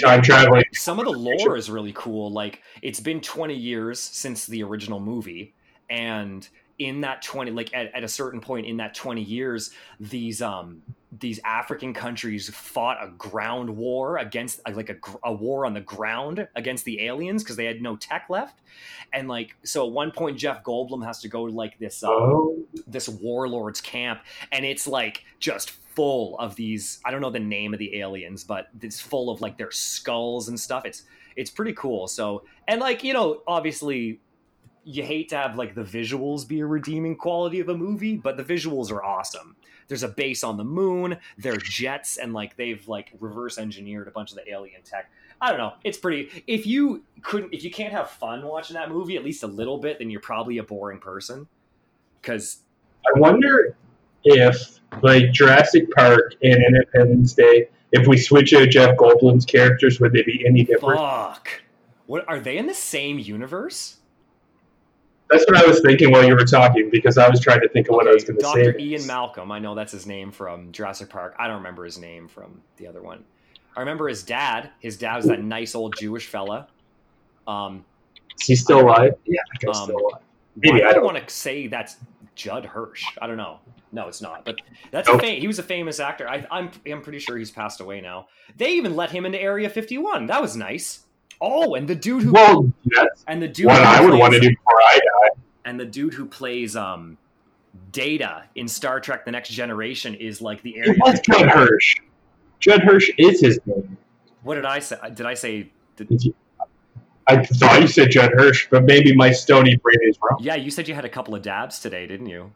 Time 0.00 0.22
traveling. 0.22 0.64
some 0.72 0.98
of 0.98 1.04
the 1.04 1.12
lore 1.12 1.56
is 1.56 1.70
really 1.70 1.92
cool. 1.94 2.30
Like 2.30 2.62
it's 2.82 3.00
been 3.00 3.20
20 3.20 3.54
years 3.54 4.00
since 4.00 4.46
the 4.46 4.62
original 4.62 5.00
movie, 5.00 5.54
and 5.90 6.48
in 6.78 7.00
that 7.02 7.22
20, 7.22 7.50
like 7.50 7.74
at, 7.74 7.94
at 7.94 8.04
a 8.04 8.08
certain 8.08 8.40
point 8.40 8.66
in 8.66 8.78
that 8.78 8.94
20 8.94 9.22
years, 9.22 9.70
these 10.00 10.42
um 10.42 10.82
these 11.20 11.40
African 11.44 11.94
countries 11.94 12.48
fought 12.48 12.98
a 13.02 13.08
ground 13.08 13.70
war 13.70 14.18
against 14.18 14.60
like 14.68 14.90
a, 14.90 14.96
a 15.24 15.32
war 15.32 15.66
on 15.66 15.74
the 15.74 15.80
ground 15.80 16.48
against 16.56 16.84
the 16.84 17.02
aliens 17.02 17.42
because 17.42 17.56
they 17.56 17.64
had 17.64 17.82
no 17.82 17.96
tech 17.96 18.26
left, 18.28 18.60
and 19.12 19.28
like 19.28 19.56
so 19.62 19.86
at 19.86 19.92
one 19.92 20.10
point 20.10 20.38
Jeff 20.38 20.62
Goldblum 20.64 21.04
has 21.04 21.20
to 21.20 21.28
go 21.28 21.46
to 21.46 21.52
like 21.52 21.78
this 21.78 22.02
um, 22.02 22.10
Oh, 22.12 22.64
this 22.86 23.08
warlord's 23.08 23.80
camp 23.80 24.20
and 24.52 24.64
it's 24.64 24.86
like 24.86 25.24
just 25.38 25.70
full 25.70 26.38
of 26.38 26.54
these 26.56 27.00
i 27.06 27.10
don't 27.10 27.22
know 27.22 27.30
the 27.30 27.38
name 27.38 27.72
of 27.72 27.78
the 27.78 27.96
aliens 28.00 28.44
but 28.44 28.68
it's 28.82 29.00
full 29.00 29.30
of 29.30 29.40
like 29.40 29.56
their 29.56 29.70
skulls 29.70 30.48
and 30.48 30.58
stuff. 30.58 30.84
It's 30.84 31.02
it's 31.36 31.50
pretty 31.50 31.74
cool. 31.74 32.06
So 32.08 32.44
and 32.66 32.80
like 32.80 33.04
you 33.04 33.12
know 33.12 33.42
obviously 33.46 34.20
you 34.84 35.02
hate 35.02 35.28
to 35.30 35.36
have 35.36 35.56
like 35.56 35.74
the 35.74 35.82
visuals 35.82 36.46
be 36.46 36.60
a 36.60 36.66
redeeming 36.66 37.16
quality 37.16 37.60
of 37.60 37.68
a 37.68 37.76
movie 37.76 38.16
but 38.16 38.36
the 38.36 38.44
visuals 38.44 38.92
are 38.92 39.04
awesome 39.04 39.56
there's 39.88 40.02
a 40.02 40.08
base 40.08 40.42
on 40.42 40.56
the 40.56 40.64
moon 40.64 41.16
they're 41.38 41.56
jets 41.56 42.16
and 42.16 42.32
like 42.32 42.56
they've 42.56 42.86
like 42.88 43.12
reverse 43.20 43.58
engineered 43.58 44.08
a 44.08 44.10
bunch 44.10 44.30
of 44.30 44.36
the 44.36 44.50
alien 44.50 44.82
tech 44.82 45.10
i 45.40 45.48
don't 45.48 45.58
know 45.58 45.72
it's 45.84 45.98
pretty 45.98 46.42
if 46.46 46.66
you 46.66 47.02
couldn't 47.22 47.52
if 47.52 47.62
you 47.64 47.70
can't 47.70 47.92
have 47.92 48.10
fun 48.10 48.44
watching 48.44 48.74
that 48.74 48.90
movie 48.90 49.16
at 49.16 49.24
least 49.24 49.42
a 49.42 49.46
little 49.46 49.78
bit 49.78 49.98
then 49.98 50.10
you're 50.10 50.20
probably 50.20 50.58
a 50.58 50.62
boring 50.62 50.98
person 50.98 51.46
because 52.20 52.62
I 53.06 53.18
wonder 53.18 53.76
if, 54.24 54.80
like 55.02 55.32
Jurassic 55.32 55.90
Park 55.92 56.34
and 56.42 56.54
Independence 56.54 57.34
Day, 57.34 57.68
if 57.92 58.06
we 58.06 58.16
switch 58.16 58.52
out 58.52 58.68
Jeff 58.68 58.96
Goldblum's 58.96 59.44
characters, 59.44 60.00
would 60.00 60.12
they 60.12 60.22
be 60.22 60.44
any 60.46 60.64
different? 60.64 61.00
Fuck. 61.00 61.62
What 62.06 62.28
are 62.28 62.40
they 62.40 62.56
in 62.56 62.66
the 62.66 62.74
same 62.74 63.18
universe? 63.18 63.95
That's 65.30 65.44
what 65.48 65.56
I 65.56 65.66
was 65.66 65.80
thinking 65.80 66.12
while 66.12 66.24
you 66.24 66.34
were 66.34 66.44
talking 66.44 66.88
because 66.90 67.18
I 67.18 67.28
was 67.28 67.40
trying 67.40 67.60
to 67.60 67.68
think 67.68 67.88
of 67.88 67.96
what 67.96 68.06
I 68.06 68.12
was 68.12 68.24
going 68.24 68.38
to 68.38 68.44
say. 68.44 68.64
Dr. 68.66 68.78
Ian 68.78 69.06
Malcolm. 69.06 69.50
I 69.50 69.58
know 69.58 69.74
that's 69.74 69.90
his 69.92 70.06
name 70.06 70.30
from 70.30 70.70
Jurassic 70.72 71.08
Park. 71.10 71.34
I 71.38 71.46
don't 71.48 71.56
remember 71.56 71.84
his 71.84 71.98
name 71.98 72.28
from 72.28 72.60
the 72.76 72.86
other 72.86 73.02
one. 73.02 73.24
I 73.76 73.80
remember 73.80 74.08
his 74.08 74.22
dad. 74.22 74.70
His 74.78 74.96
dad 74.96 75.16
was 75.16 75.26
that 75.26 75.42
nice 75.42 75.74
old 75.74 75.96
Jewish 75.98 76.26
fella. 76.26 76.68
Um, 77.48 77.84
Is 78.40 78.46
he 78.46 78.56
still 78.56 78.80
alive? 78.80 79.14
Yeah, 79.24 79.40
I 79.40 79.58
think 79.58 79.70
he's 79.72 79.80
Um, 79.80 79.84
still 79.88 79.98
alive. 80.00 80.22
Maybe, 80.56 80.82
I 80.82 80.88
I 80.88 80.92
don't 80.92 81.02
don't- 81.02 81.14
want 81.14 81.28
to 81.28 81.34
say 81.34 81.66
that's 81.66 81.96
Judd 82.34 82.64
Hirsch. 82.64 83.04
I 83.20 83.26
don't 83.26 83.36
know. 83.36 83.58
No, 83.92 84.08
it's 84.08 84.20
not. 84.22 84.44
But 84.44 84.56
that's 84.90 85.08
a 85.08 85.12
Nope. 85.12 85.20
fam- 85.22 85.40
he 85.40 85.46
was 85.46 85.58
a 85.58 85.62
famous 85.62 86.00
actor. 86.00 86.28
I, 86.28 86.46
I'm 86.50 86.70
I'm 86.86 87.02
pretty 87.02 87.18
sure 87.18 87.36
he's 87.36 87.50
passed 87.50 87.80
away 87.80 88.00
now. 88.00 88.28
They 88.56 88.72
even 88.74 88.94
let 88.96 89.10
him 89.10 89.24
into 89.26 89.40
Area 89.40 89.68
51. 89.70 90.26
That 90.26 90.40
was 90.42 90.56
nice. 90.56 91.05
Oh, 91.40 91.74
and 91.74 91.86
the 91.86 91.94
dude 91.94 92.22
who 92.22 92.32
Well, 92.32 92.72
that's 92.84 93.24
and 93.28 93.42
the 93.42 93.48
dude 93.48 93.66
what 93.66 93.76
who 93.78 93.82
I 93.84 94.00
would 94.00 94.08
plays- 94.10 94.20
want 94.20 94.34
to 94.34 94.40
do 94.40 94.48
before 94.48 94.80
I 94.82 94.98
die. 94.98 95.40
and 95.64 95.78
the 95.80 95.84
dude 95.84 96.14
who 96.14 96.26
plays 96.26 96.76
um 96.76 97.18
Data 97.92 98.44
in 98.54 98.68
Star 98.68 99.00
Trek: 99.00 99.24
The 99.26 99.30
Next 99.32 99.50
Generation 99.50 100.14
is 100.14 100.40
like 100.40 100.62
the 100.62 100.78
area. 100.78 100.92
It 100.92 100.98
was 100.98 101.20
Judd 101.20 101.48
Hirsch. 101.48 101.96
Judd 102.60 102.80
Hirsch 102.82 103.10
is 103.18 103.40
his 103.40 103.60
name. 103.66 103.96
What 104.42 104.54
did 104.54 104.64
I 104.64 104.78
say? 104.78 104.96
Did 105.14 105.26
I 105.26 105.34
say? 105.34 105.70
Did, 105.96 106.34
I 107.28 107.44
thought 107.44 107.80
you 107.82 107.88
said 107.88 108.10
Judd 108.10 108.30
Hirsch, 108.34 108.68
but 108.70 108.84
maybe 108.84 109.14
my 109.14 109.30
stony 109.32 109.76
brain 109.76 109.98
is 110.02 110.16
wrong. 110.22 110.38
yeah, 110.40 110.54
you 110.54 110.70
said 110.70 110.88
you 110.88 110.94
had 110.94 111.04
a 111.04 111.08
couple 111.08 111.34
of 111.34 111.42
dabs 111.42 111.80
today, 111.80 112.06
didn't 112.06 112.28
you? 112.28 112.52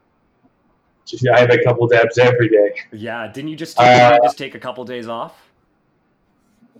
I 1.34 1.40
have 1.40 1.50
a 1.50 1.62
couple 1.64 1.82
of 1.84 1.90
dabs 1.90 2.18
every 2.18 2.48
day. 2.48 2.70
Yeah, 2.92 3.26
didn't 3.26 3.48
you 3.48 3.56
just 3.56 3.76
take, 3.76 3.86
Uh, 3.86 4.14
you 4.14 4.20
just 4.28 4.38
take 4.38 4.54
a 4.54 4.60
couple 4.60 4.84
days 4.84 5.08
off? 5.08 5.49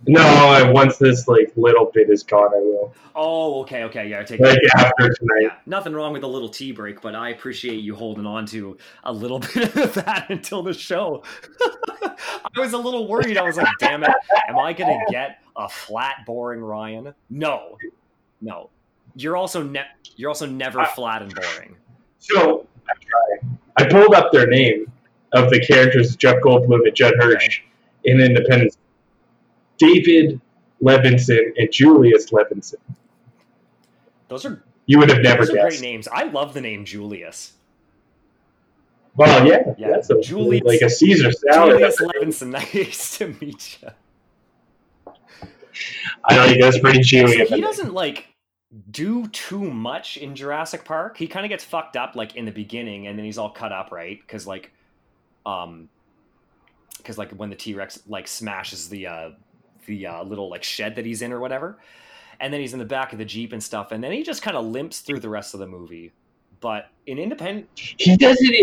No, 0.07 0.21
I, 0.21 0.69
once 0.69 0.97
this 0.97 1.27
like 1.27 1.51
little 1.55 1.91
bit 1.93 2.09
is 2.09 2.23
gone, 2.23 2.51
I 2.53 2.59
will. 2.59 2.93
Oh, 3.13 3.61
okay, 3.61 3.83
okay, 3.83 4.07
yeah, 4.07 4.23
take 4.23 4.39
Like 4.39 4.57
after 4.75 5.13
tonight. 5.13 5.41
Yeah, 5.41 5.55
nothing 5.65 5.93
wrong 5.93 6.13
with 6.13 6.23
a 6.23 6.27
little 6.27 6.49
tea 6.49 6.71
break, 6.71 7.01
but 7.01 7.13
I 7.13 7.29
appreciate 7.29 7.81
you 7.81 7.95
holding 7.95 8.25
on 8.25 8.45
to 8.47 8.77
a 9.03 9.13
little 9.13 9.39
bit 9.53 9.75
of 9.75 9.93
that 9.93 10.27
until 10.29 10.63
the 10.63 10.73
show. 10.73 11.23
I 12.03 12.59
was 12.59 12.73
a 12.73 12.77
little 12.77 13.07
worried. 13.07 13.37
I 13.37 13.43
was 13.43 13.57
like, 13.57 13.67
damn 13.79 14.03
it, 14.03 14.11
am 14.47 14.57
I 14.57 14.73
gonna 14.73 14.99
get 15.09 15.39
a 15.55 15.69
flat, 15.69 16.25
boring 16.25 16.61
Ryan? 16.61 17.13
No, 17.29 17.77
no. 18.41 18.69
You're 19.15 19.37
also 19.37 19.61
ne- 19.61 19.85
you're 20.15 20.29
also 20.29 20.47
never 20.47 20.83
flat 20.95 21.21
and 21.21 21.33
boring. 21.33 21.75
So 22.17 22.65
I 22.89 22.93
tried. 22.93 23.57
I 23.77 23.89
pulled 23.89 24.15
up 24.15 24.31
their 24.31 24.47
name 24.47 24.91
of 25.33 25.49
the 25.49 25.59
characters 25.59 26.15
Jeff 26.15 26.37
Goldblum 26.43 26.85
and 26.85 26.95
Judd 26.95 27.13
Hirsch 27.19 27.61
in 28.05 28.19
Independence. 28.19 28.77
David 29.81 30.39
Levinson 30.81 31.51
and 31.57 31.71
Julius 31.71 32.29
Levinson. 32.31 32.75
Those 34.27 34.45
are 34.45 34.63
You 34.85 34.99
would 34.99 35.09
have 35.09 35.21
never 35.21 35.39
those 35.45 35.49
are 35.49 35.53
great 35.61 35.69
guessed. 35.71 35.81
names. 35.81 36.07
I 36.07 36.23
love 36.23 36.53
the 36.53 36.61
name 36.61 36.85
Julius. 36.85 37.53
Well, 39.15 39.45
yeah, 39.45 39.73
Yeah, 39.77 39.89
that's 39.91 40.09
a, 40.09 40.21
Julius- 40.21 40.63
like 40.63 40.81
a 40.81 40.89
Caesar 40.89 41.31
salad. 41.31 41.79
Julius 41.79 41.99
Levinson. 42.01 42.51
Nice 42.73 43.17
to 43.17 43.27
meet 43.41 43.79
you. 43.81 43.89
I 46.25 46.35
don't 46.35 46.47
think 46.49 46.61
that's 46.61 46.79
pretty 46.79 46.99
chewy. 46.99 47.47
So 47.47 47.55
he 47.55 47.61
doesn't 47.61 47.93
like 47.93 48.27
do 48.91 49.27
too 49.29 49.59
much 49.69 50.17
in 50.17 50.35
Jurassic 50.35 50.85
Park. 50.85 51.17
He 51.17 51.27
kind 51.27 51.45
of 51.45 51.49
gets 51.49 51.63
fucked 51.63 51.97
up 51.97 52.15
like 52.15 52.35
in 52.35 52.45
the 52.45 52.51
beginning, 52.51 53.07
and 53.07 53.17
then 53.17 53.25
he's 53.25 53.37
all 53.37 53.49
cut 53.49 53.71
up, 53.71 53.91
right? 53.91 54.19
Because 54.21 54.45
like, 54.47 54.71
um, 55.45 55.89
because 56.97 57.17
like 57.17 57.31
when 57.31 57.49
the 57.49 57.55
T 57.55 57.73
Rex 57.73 57.99
like 58.07 58.27
smashes 58.27 58.87
the 58.89 59.07
uh 59.07 59.29
the 59.97 60.07
uh, 60.07 60.23
little 60.23 60.49
like 60.49 60.63
shed 60.63 60.95
that 60.95 61.05
he's 61.05 61.21
in 61.21 61.31
or 61.33 61.39
whatever, 61.39 61.77
and 62.39 62.51
then 62.53 62.59
he's 62.61 62.73
in 62.73 62.79
the 62.79 62.85
back 62.85 63.11
of 63.13 63.19
the 63.19 63.25
jeep 63.25 63.53
and 63.53 63.61
stuff, 63.63 63.91
and 63.91 64.03
then 64.03 64.11
he 64.11 64.23
just 64.23 64.41
kind 64.41 64.57
of 64.57 64.65
limps 64.65 64.99
through 65.01 65.19
the 65.19 65.29
rest 65.29 65.53
of 65.53 65.59
the 65.59 65.67
movie. 65.67 66.11
But 66.59 66.89
in 67.07 67.17
Independent, 67.19 67.67
He 67.75 68.15
doesn't. 68.17 68.55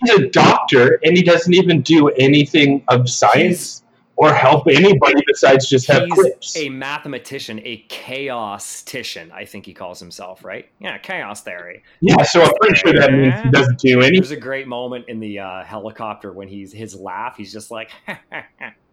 He's 0.00 0.10
a 0.18 0.28
doctor, 0.28 1.00
and 1.02 1.16
he 1.16 1.22
doesn't 1.24 1.52
even 1.54 1.82
do 1.82 2.08
anything 2.10 2.84
of 2.88 3.08
science 3.08 3.82
or 4.16 4.32
help 4.32 4.66
anybody 4.66 5.14
besides 5.28 5.68
just 5.68 5.86
have 5.86 6.02
he's 6.04 6.12
clips. 6.12 6.56
a 6.56 6.68
mathematician, 6.68 7.60
a 7.64 7.84
chaos-tician, 7.88 9.30
I 9.32 9.44
think 9.44 9.64
he 9.66 9.72
calls 9.72 10.00
himself, 10.00 10.44
right? 10.44 10.68
Yeah, 10.80 10.98
chaos 10.98 11.42
theory. 11.42 11.82
yeah, 12.00 12.22
so 12.22 12.42
I'm 12.42 12.50
pretty 12.60 12.74
sure 12.76 12.92
that 12.94 13.12
means 13.12 13.34
he 13.42 13.50
doesn't 13.50 13.78
do 13.78 13.98
anything. 14.00 14.14
There's 14.20 14.32
a 14.32 14.36
great 14.36 14.66
moment 14.66 15.04
in 15.08 15.20
the 15.20 15.38
uh, 15.38 15.62
helicopter 15.64 16.32
when 16.32 16.48
he's 16.48 16.72
his 16.72 16.94
laugh. 16.96 17.36
He's 17.36 17.52
just 17.52 17.70
like, 17.70 17.90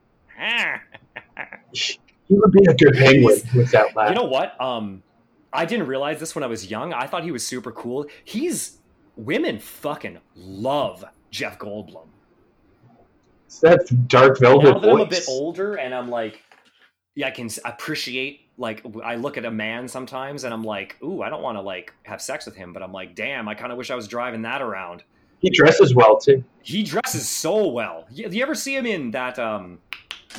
He 2.27 2.35
would 2.35 2.51
be 2.51 2.65
a 2.67 2.73
good 2.73 2.93
penguin 2.93 3.41
with 3.53 3.71
that 3.71 3.95
laugh. 3.95 4.09
you 4.09 4.15
know 4.15 4.25
what? 4.25 4.59
Um, 4.59 5.03
I 5.53 5.65
didn't 5.65 5.87
realize 5.87 6.19
this 6.19 6.33
when 6.35 6.43
I 6.43 6.47
was 6.47 6.69
young. 6.69 6.93
I 6.93 7.07
thought 7.07 7.23
he 7.23 7.31
was 7.31 7.45
super 7.45 7.71
cool. 7.71 8.07
He's 8.23 8.79
women 9.15 9.59
fucking 9.59 10.19
love 10.35 11.05
Jeff 11.31 11.59
Goldblum. 11.59 12.07
It's 13.45 13.59
that 13.59 14.07
dark 14.07 14.39
velvet 14.39 14.65
now 14.65 14.79
that 14.79 14.89
I'm 14.89 14.99
a 15.01 15.05
bit 15.05 15.25
older 15.29 15.75
and 15.75 15.93
I'm 15.93 16.09
like, 16.09 16.41
yeah, 17.15 17.27
I 17.27 17.31
can 17.31 17.49
appreciate. 17.63 18.41
Like, 18.57 18.85
I 19.03 19.15
look 19.15 19.37
at 19.37 19.45
a 19.45 19.51
man 19.51 19.87
sometimes 19.87 20.45
and 20.45 20.53
I'm 20.53 20.63
like, 20.63 20.97
ooh, 21.03 21.21
I 21.21 21.29
don't 21.29 21.41
want 21.41 21.57
to 21.57 21.61
like 21.61 21.93
have 22.03 22.21
sex 22.21 22.45
with 22.45 22.55
him, 22.55 22.73
but 22.73 22.81
I'm 22.81 22.91
like, 22.91 23.15
damn, 23.15 23.47
I 23.47 23.53
kind 23.53 23.71
of 23.71 23.77
wish 23.77 23.91
I 23.91 23.95
was 23.95 24.07
driving 24.07 24.41
that 24.43 24.61
around. 24.61 25.03
He 25.39 25.49
dresses 25.49 25.93
well 25.93 26.17
too. 26.17 26.43
He 26.63 26.83
dresses 26.83 27.29
so 27.29 27.67
well. 27.67 28.07
You, 28.09 28.29
you 28.29 28.41
ever 28.41 28.55
see 28.55 28.75
him 28.75 28.85
in 28.85 29.11
that 29.11 29.37
um, 29.37 29.79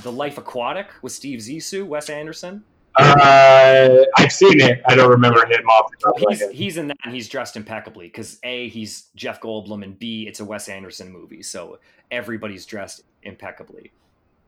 The 0.03 0.13
Life 0.13 0.39
Aquatic 0.39 0.89
with 1.03 1.13
Steve 1.13 1.41
Zissou, 1.41 1.87
Wes 1.87 2.09
Anderson? 2.11 2.65
Uh, 2.99 4.05
I've 4.17 4.33
seen 4.33 4.61
it. 4.61 4.81
I 4.87 4.95
don't 4.95 5.11
remember 5.11 5.45
him 5.47 5.67
off 5.69 5.91
the 5.91 5.97
top 5.99 6.31
He's 6.31 6.49
he's 6.51 6.77
in 6.79 6.89
that 6.89 6.97
and 7.05 7.15
he's 7.15 7.29
dressed 7.29 7.57
impeccably 7.57 8.07
because 8.07 8.39
a 8.43 8.69
he's 8.71 9.09
Jeff 9.15 9.41
Goldblum 9.41 9.85
and 9.85 9.99
b 9.99 10.27
it's 10.27 10.41
a 10.41 10.45
Wes 10.45 10.69
Anderson 10.69 11.13
movie, 11.13 11.43
so 11.43 11.79
everybody's 12.11 12.65
dressed 12.65 13.03
impeccably. 13.23 13.93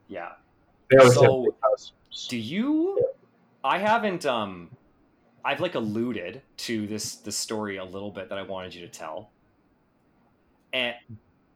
Yeah. 0.09 0.31
They 0.91 0.97
always 0.97 1.15
have 1.15 1.71
so- 2.11 2.29
Do 2.29 2.39
you? 2.39 2.99
I 3.63 3.79
haven't. 3.79 4.25
Um, 4.25 4.71
I've 5.45 5.61
like 5.61 5.75
alluded 5.75 6.41
to 6.59 6.87
this 6.87 7.17
the 7.17 7.33
story 7.33 7.77
a 7.77 7.85
little 7.85 8.11
bit 8.11 8.31
that 8.31 8.39
I 8.39 8.43
wanted 8.43 8.75
you 8.75 8.81
to 8.81 8.89
tell, 8.89 9.31
and 10.73 10.95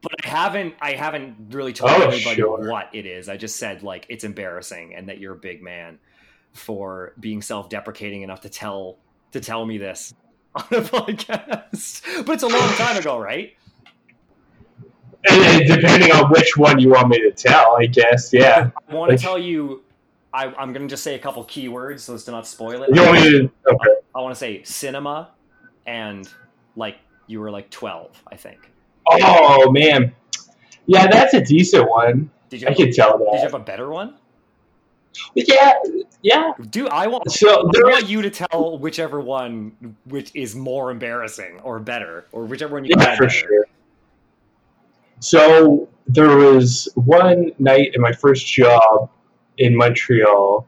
but 0.03 0.12
I 0.24 0.28
haven't. 0.28 0.74
I 0.80 0.92
haven't 0.92 1.36
really 1.50 1.72
told 1.72 1.92
Oh, 1.92 2.09
anybody 2.09 2.36
sure. 2.36 2.68
what 2.70 2.90
it 2.92 3.07
is. 3.07 3.28
I 3.28 3.36
just 3.36 3.57
said 3.57 3.82
like 3.82 4.07
it's 4.09 4.24
embarrassing 4.24 4.94
and 4.94 5.09
that 5.09 5.18
you're 5.18 5.34
a 5.34 5.38
big 5.38 5.62
man 5.62 5.98
for 6.53 7.14
being 7.20 7.40
self-deprecating 7.40 8.22
enough 8.22 8.40
to 8.42 8.48
tell 8.48 8.98
to 9.30 9.40
tell 9.40 9.64
me 9.64 9.78
this 9.78 10.12
on 10.55 10.64
a 10.70 10.80
podcast. 10.82 12.03
But 12.26 12.32
it's 12.34 12.42
a 12.42 12.48
long 12.48 12.68
time 12.74 12.96
ago, 12.98 13.18
right? 13.18 13.55
And, 15.30 15.40
and 15.40 15.66
depending 15.80 16.11
on 16.12 16.30
which 16.30 16.57
one 16.57 16.80
you 16.80 16.90
want 16.90 17.09
me 17.09 17.18
to 17.20 17.30
tell, 17.30 17.76
I 17.78 17.86
guess. 17.86 18.32
Yeah. 18.32 18.70
I 18.88 18.94
want 18.94 19.12
to 19.12 19.16
tell 19.16 19.38
you. 19.38 19.82
I, 20.34 20.46
I'm 20.46 20.72
going 20.72 20.82
to 20.82 20.88
just 20.88 21.05
say 21.05 21.14
a 21.14 21.18
couple 21.18 21.44
keywords 21.44 22.00
so 22.00 22.14
as 22.14 22.24
to 22.24 22.30
not 22.30 22.46
spoil 22.46 22.82
it. 22.82 22.94
You 22.94 23.03
want 23.03 23.12
me 23.20 23.30
to? 23.32 23.50
Okay. 23.70 23.90
I 24.14 24.20
want 24.20 24.34
to 24.34 24.38
say 24.38 24.62
cinema 24.62 25.30
and 25.86 26.26
like 26.74 26.96
you 27.26 27.38
were 27.38 27.50
like 27.50 27.68
12, 27.70 28.22
I 28.32 28.36
think. 28.36 28.70
Oh 29.11 29.70
man, 29.70 30.14
yeah, 30.86 31.07
that's 31.07 31.34
a 31.34 31.40
decent 31.40 31.88
one. 31.88 32.30
Did 32.48 32.62
you 32.62 32.68
I 32.68 32.74
can 32.74 32.86
did 32.86 32.96
you 32.96 33.05
have 33.05 33.55
a 33.55 33.59
better 33.59 33.90
one? 33.90 34.14
Yeah, 35.34 35.72
yeah. 36.22 36.53
Do 36.70 36.88
I 36.88 37.07
want 37.07 37.30
So 37.30 37.70
I 37.70 37.90
want 37.90 38.09
you 38.09 38.22
to 38.22 38.30
tell 38.30 38.78
whichever 38.78 39.20
one 39.20 39.96
which 40.07 40.30
is 40.34 40.55
more 40.55 40.90
embarrassing 40.90 41.61
or 41.62 41.78
better 41.80 42.26
or 42.32 42.44
whichever 42.44 42.74
one 42.74 42.84
you 42.84 42.94
yeah, 42.96 43.16
for 43.16 43.26
better. 43.26 43.30
sure. 43.30 43.66
So 45.20 45.88
there 46.07 46.36
was 46.36 46.88
one 46.94 47.53
night 47.59 47.92
in 47.94 48.00
my 48.00 48.12
first 48.12 48.46
job 48.46 49.11
in 49.59 49.76
Montreal. 49.76 50.66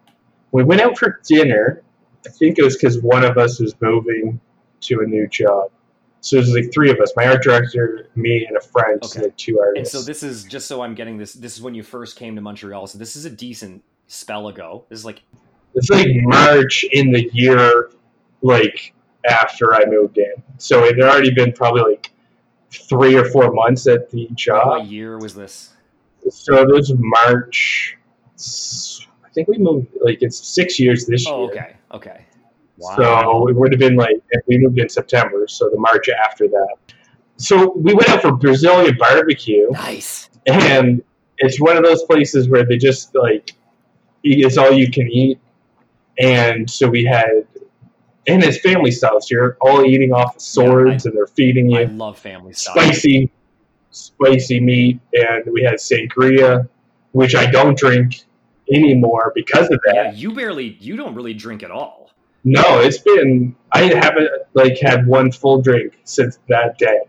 We 0.53 0.62
went 0.62 0.80
out 0.80 0.99
for 0.99 1.20
dinner. 1.26 1.82
I 2.26 2.30
think 2.30 2.59
it 2.59 2.64
was 2.64 2.76
because 2.76 3.01
one 3.03 3.24
of 3.24 3.37
us 3.37 3.61
was 3.61 3.74
moving 3.80 4.41
to 4.82 5.01
a 5.01 5.07
new 5.07 5.26
job. 5.28 5.70
So 6.25 6.39
was 6.39 6.49
like 6.55 6.72
three 6.72 6.91
of 6.91 6.99
us: 7.01 7.12
my 7.16 7.27
art 7.27 7.43
director, 7.43 8.09
me, 8.14 8.47
and 8.49 8.57
a 8.57 8.61
friend. 8.61 8.99
So 9.05 9.18
Okay. 9.20 9.27
like 9.29 9.37
two 9.37 9.59
And 9.77 9.87
so 9.87 10.01
this 10.01 10.22
is 10.22 10.45
just 10.45 10.66
so 10.66 10.81
I'm 10.81 10.95
getting 10.95 11.18
this 11.18 11.35
this 11.35 11.55
is 11.55 11.61
when 11.61 11.75
you 11.75 11.83
first 11.83 12.16
came 12.16 12.35
to 12.37 12.41
Montreal. 12.41 12.87
So 12.87 12.97
this 12.97 13.14
is 13.14 13.27
a 13.27 13.31
decent 13.31 13.83
spell 14.07 14.49
ago. 14.49 14.87
This 14.89 15.01
is 15.01 15.05
like 15.05 15.22
it's 15.75 15.91
like 15.91 16.07
March 16.11 16.85
in 16.93 17.12
the 17.12 17.29
year 17.35 17.91
like 18.41 18.95
after 19.29 19.75
I 19.75 19.85
moved 19.85 20.16
in. 20.16 20.33
So 20.57 20.85
it 20.85 20.97
had 20.97 21.05
already 21.05 21.35
been 21.35 21.53
probably 21.53 21.83
like 21.83 22.11
three 22.72 23.16
or 23.16 23.27
four 23.27 23.53
months 23.53 23.87
at 23.87 24.11
the 24.11 24.27
job. 24.35 24.66
what 24.68 24.87
year 24.87 25.18
was 25.18 25.35
this? 25.35 25.75
So 26.31 26.62
it 26.62 26.68
was 26.68 26.91
March. 26.97 27.99
I 29.25 29.29
think 29.35 29.49
we 29.49 29.59
moved 29.59 29.89
like 30.01 30.18
it's 30.22 30.39
six 30.39 30.81
years 30.81 31.05
this 31.05 31.27
Oh, 31.29 31.43
year. 31.43 31.51
okay. 31.51 31.77
Okay. 31.93 32.25
Wow. 32.77 32.97
So 32.97 33.49
it 33.49 33.57
would 33.57 33.72
have 33.72 33.79
been 33.79 33.97
like 33.97 34.16
if 34.31 34.43
we 34.47 34.59
moved 34.59 34.79
in 34.79 34.89
September, 34.89 35.47
so 35.47 35.70
the 35.70 35.79
March 35.79 36.09
after 36.09 36.49
that. 36.49 36.77
So 37.37 37.72
we 37.77 37.95
went 37.95 38.09
out 38.09 38.22
for 38.22 38.33
Brazilian 38.33 38.97
barbecue, 38.99 39.68
nice. 39.70 40.29
and 40.47 41.03
it's 41.39 41.61
one 41.61 41.77
of 41.77 41.85
those 41.85 42.03
places 42.05 42.49
where 42.49 42.64
they 42.64 42.77
just 42.77 43.14
like 43.14 43.53
it's 44.22 44.57
all 44.57 44.72
you 44.72 44.91
can 44.91 45.09
eat 45.11 45.39
and 46.18 46.70
so 46.70 46.89
we 46.89 47.05
had 47.05 47.47
and 48.27 48.43
it's 48.43 48.59
family 48.61 48.91
style 48.91 49.20
so 49.20 49.27
you're 49.31 49.57
all 49.61 49.85
eating 49.85 50.12
off 50.12 50.41
swords 50.41 51.07
and 51.07 51.16
they're 51.16 51.27
feeding 51.27 51.70
you. 51.70 51.81
I 51.81 51.85
love 51.85 52.18
family 52.18 52.53
style. 52.53 52.75
spicy 52.77 53.31
spicy 53.91 54.61
meat 54.61 55.01
and 55.12 55.45
we 55.53 55.62
had 55.62 55.75
sangria 55.75 56.68
which 57.12 57.35
i 57.35 57.47
don't 57.47 57.77
drink 57.77 58.25
anymore 58.72 59.33
because 59.35 59.70
of 59.70 59.81
that 59.85 59.95
Yeah, 59.95 60.12
you 60.12 60.33
barely 60.33 60.77
you 60.81 60.97
don't 60.97 61.14
really 61.14 61.35
drink 61.35 61.62
at 61.62 61.70
all. 61.70 62.03
No 62.45 62.80
it's 62.80 62.99
been 62.99 63.55
i 63.72 63.82
haven't 63.82 64.28
like 64.55 64.78
had 64.80 65.07
one 65.07 65.32
full 65.32 65.61
drink 65.61 65.99
since 66.05 66.38
that 66.49 66.78
day 66.78 67.01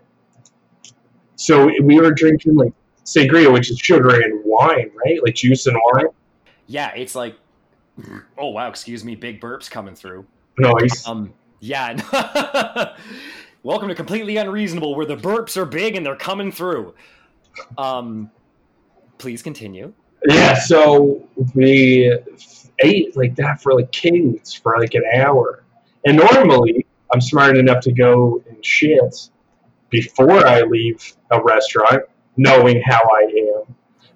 so 1.36 1.70
we 1.84 2.00
were 2.00 2.12
drinking 2.12 2.56
like 2.56 2.74
sangria 3.04 3.52
which 3.52 3.70
is 3.70 3.78
sugar 3.78 4.22
and 4.22 4.42
wine 4.46 4.90
right 5.06 5.20
like 5.24 5.36
juice 5.36 5.68
and 5.68 5.78
wine 5.94 6.08
Yeah, 6.68 6.92
it's 6.96 7.16
like, 7.16 7.36
oh 8.38 8.50
wow, 8.50 8.70
excuse 8.70 9.04
me, 9.04 9.16
big 9.16 9.40
burps 9.40 9.70
coming 9.70 9.96
through. 9.96 10.26
noise 10.58 11.06
Um, 11.08 11.34
yeah. 11.60 12.96
Welcome 13.64 13.88
to 13.90 13.96
completely 13.96 14.38
unreasonable, 14.38 14.96
where 14.96 15.06
the 15.06 15.18
burps 15.18 15.58
are 15.58 15.66
big 15.66 15.96
and 15.96 16.06
they're 16.06 16.16
coming 16.16 16.52
through. 16.52 16.94
Um, 17.78 18.30
please 19.18 19.42
continue. 19.42 19.94
Yeah, 20.28 20.56
so 20.56 21.28
we 21.54 22.16
ate 22.80 23.16
like 23.16 23.36
that 23.36 23.62
for 23.62 23.74
like 23.74 23.92
kings 23.92 24.54
for 24.54 24.78
like 24.80 24.94
an 24.94 25.04
hour. 25.16 25.64
And 26.06 26.18
normally 26.18 26.86
I'm 27.14 27.22
smart 27.22 27.58
enough 27.58 27.82
to 27.82 27.92
go 27.92 28.44
and 28.50 28.64
shit 28.66 29.30
before 29.90 30.46
I 30.46 30.62
leave 30.62 31.16
a 31.32 31.42
restaurant, 31.42 32.04
knowing 32.38 32.82
how 32.82 33.02
I 33.02 33.24
am. 33.60 33.76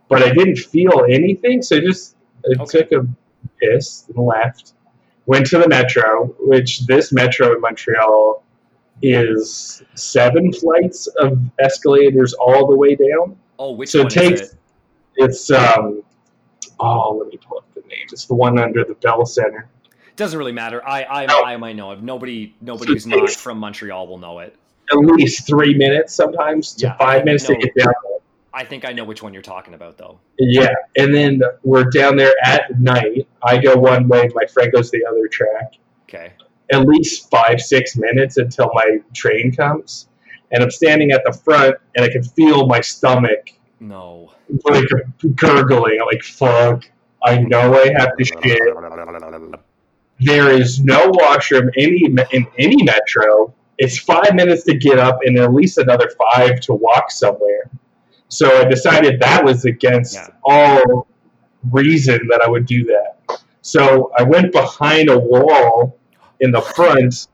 But 0.09 0.23
I 0.23 0.31
didn't 0.31 0.57
feel 0.57 1.05
anything, 1.09 1.61
so 1.61 1.77
I 1.77 1.79
just 1.81 2.15
I 2.45 2.61
Okay. 2.61 2.79
took 2.83 2.91
a 2.91 3.07
piss 3.61 4.05
and 4.13 4.25
left. 4.25 4.73
Went 5.25 5.45
to 5.47 5.59
the 5.59 5.67
metro, 5.67 6.35
which 6.39 6.85
this 6.87 7.11
metro 7.11 7.53
in 7.53 7.61
Montreal 7.61 8.43
is 9.01 9.83
seven 9.93 10.51
flights 10.51 11.07
of 11.19 11.39
escalators 11.59 12.33
all 12.33 12.67
the 12.67 12.75
way 12.75 12.95
down. 12.95 13.37
Oh, 13.59 13.73
which 13.73 13.89
So 13.89 13.99
one 13.99 14.07
it 14.07 14.13
takes 14.13 14.41
is 14.41 14.51
it? 14.51 14.57
It's 15.15 15.51
um. 15.51 16.03
Oh, 16.79 17.17
let 17.17 17.27
me 17.27 17.37
pull 17.37 17.59
up 17.59 17.65
name. 17.89 18.05
It's 18.11 18.25
the 18.25 18.35
one 18.35 18.57
under 18.59 18.83
the 18.83 18.93
Bell 18.95 19.25
Center. 19.25 19.67
Doesn't 20.15 20.37
really 20.37 20.51
matter. 20.51 20.85
I 20.87 21.03
I, 21.03 21.25
No. 21.25 21.43
I 21.43 21.57
might 21.57 21.75
know 21.75 21.91
it. 21.91 22.01
Nobody 22.03 22.55
nobody 22.61 22.93
who's 22.93 23.07
not 23.07 23.29
from 23.31 23.57
Montreal 23.59 24.07
will 24.07 24.17
know 24.17 24.39
it. 24.39 24.55
At 24.91 24.97
least 24.97 25.45
three 25.47 25.75
minutes, 25.75 26.13
sometimes 26.15 26.73
to 26.75 26.87
Yeah, 26.87 26.97
five 26.97 27.23
minutes 27.25 27.45
to 27.45 27.55
get 27.55 27.73
down. 27.75 27.93
there. 28.03 28.19
I 28.53 28.63
think 28.65 28.83
I 28.85 28.91
know 28.91 29.03
which 29.03 29.21
one 29.21 29.33
you're 29.33 29.43
talking 29.43 29.73
about 29.75 29.97
though. 29.97 30.19
Yeah, 30.39 30.73
and 30.97 31.13
then 31.13 31.41
we're 31.63 31.83
down 31.85 32.15
there 32.17 32.33
at 32.43 32.79
night. 32.79 33.27
I 33.43 33.59
go 33.59 33.75
one 33.77 34.07
way, 34.07 34.29
my 34.33 34.45
friend 34.47 34.71
goes 34.73 34.89
the 34.91 35.05
other 35.05 35.27
track. 35.27 35.73
Okay. 36.03 36.33
At 36.71 36.85
least 36.87 37.29
five, 37.29 37.61
six 37.61 37.95
minutes 37.95 38.37
until 38.37 38.71
my 38.73 38.97
train 39.13 39.51
comes, 39.55 40.07
and 40.51 40.63
I'm 40.63 40.71
standing 40.71 41.11
at 41.11 41.23
the 41.23 41.31
front, 41.31 41.75
and 41.95 42.03
I 42.03 42.09
can 42.09 42.23
feel 42.23 42.65
my 42.67 42.81
stomach 42.81 43.53
No. 43.79 44.31
like 44.65 44.83
gurgling. 45.35 45.99
I'm 46.01 46.07
like, 46.07 46.23
"Fuck! 46.23 46.89
I 47.23 47.39
know 47.39 47.75
I 47.75 47.91
have 47.97 48.15
to 48.17 48.25
shit." 48.25 48.61
There 50.21 50.51
is 50.51 50.83
no 50.83 51.09
washroom 51.13 51.69
any 51.77 52.03
in 52.31 52.47
any 52.57 52.83
metro. 52.83 53.53
It's 53.77 53.97
five 53.97 54.35
minutes 54.35 54.63
to 54.65 54.73
get 54.77 54.99
up 54.99 55.19
and 55.23 55.37
at 55.37 55.53
least 55.53 55.77
another 55.77 56.11
five 56.35 56.59
to 56.61 56.73
walk 56.73 57.11
somewhere. 57.11 57.69
So 58.27 58.59
I 58.61 58.65
decided 58.65 59.19
that 59.21 59.43
was 59.43 59.63
against 59.65 60.15
Yeah. 60.15 60.27
all 60.43 61.07
reason 61.71 62.27
that 62.29 62.41
I 62.41 62.49
would 62.49 62.65
do 62.65 62.83
that. 62.85 63.39
So 63.61 64.11
I 64.17 64.23
went 64.23 64.51
behind 64.51 65.09
a 65.09 65.17
wall 65.17 65.97
in 66.41 66.51
the 66.51 66.61
front 66.61 67.27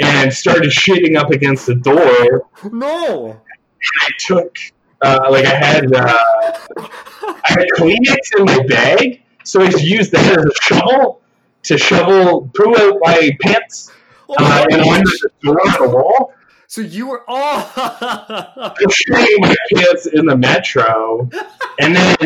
and 0.00 0.32
started 0.32 0.70
shitting 0.70 1.16
up 1.16 1.30
against 1.30 1.66
the 1.66 1.74
door. 1.74 2.46
No. 2.72 3.40
I 4.02 4.08
took 4.18 4.56
uh, 5.02 5.28
like 5.30 5.46
I 5.46 5.54
had 5.54 5.92
uh, 5.94 6.18
I 6.78 7.32
had 7.48 7.66
Kleenex 7.76 8.38
in 8.38 8.44
my 8.44 8.66
bag, 8.66 9.22
so 9.44 9.62
I 9.62 9.68
just 9.70 9.84
used 9.84 10.12
that 10.12 10.38
as 10.38 10.44
a 10.44 10.50
shovel 10.62 11.20
to 11.64 11.78
shovel 11.78 12.50
poo 12.56 12.74
out 12.78 12.98
my 13.02 13.30
pants 13.42 13.90
Oh, 14.28 14.34
uh, 14.38 14.64
and 14.70 14.80
the 14.82 15.30
door 15.42 15.60
on 15.60 15.82
the 15.90 15.94
wall. 15.96 16.32
So 16.68 16.82
you 16.82 17.08
were 17.08 17.24
oh 17.26 17.72
I'm 17.76 18.88
shitting 18.88 19.40
my 19.40 19.56
pants 19.74 20.06
in 20.06 20.24
the 20.26 20.36
metro, 20.36 21.28
and 21.80 21.96
then 21.96 22.16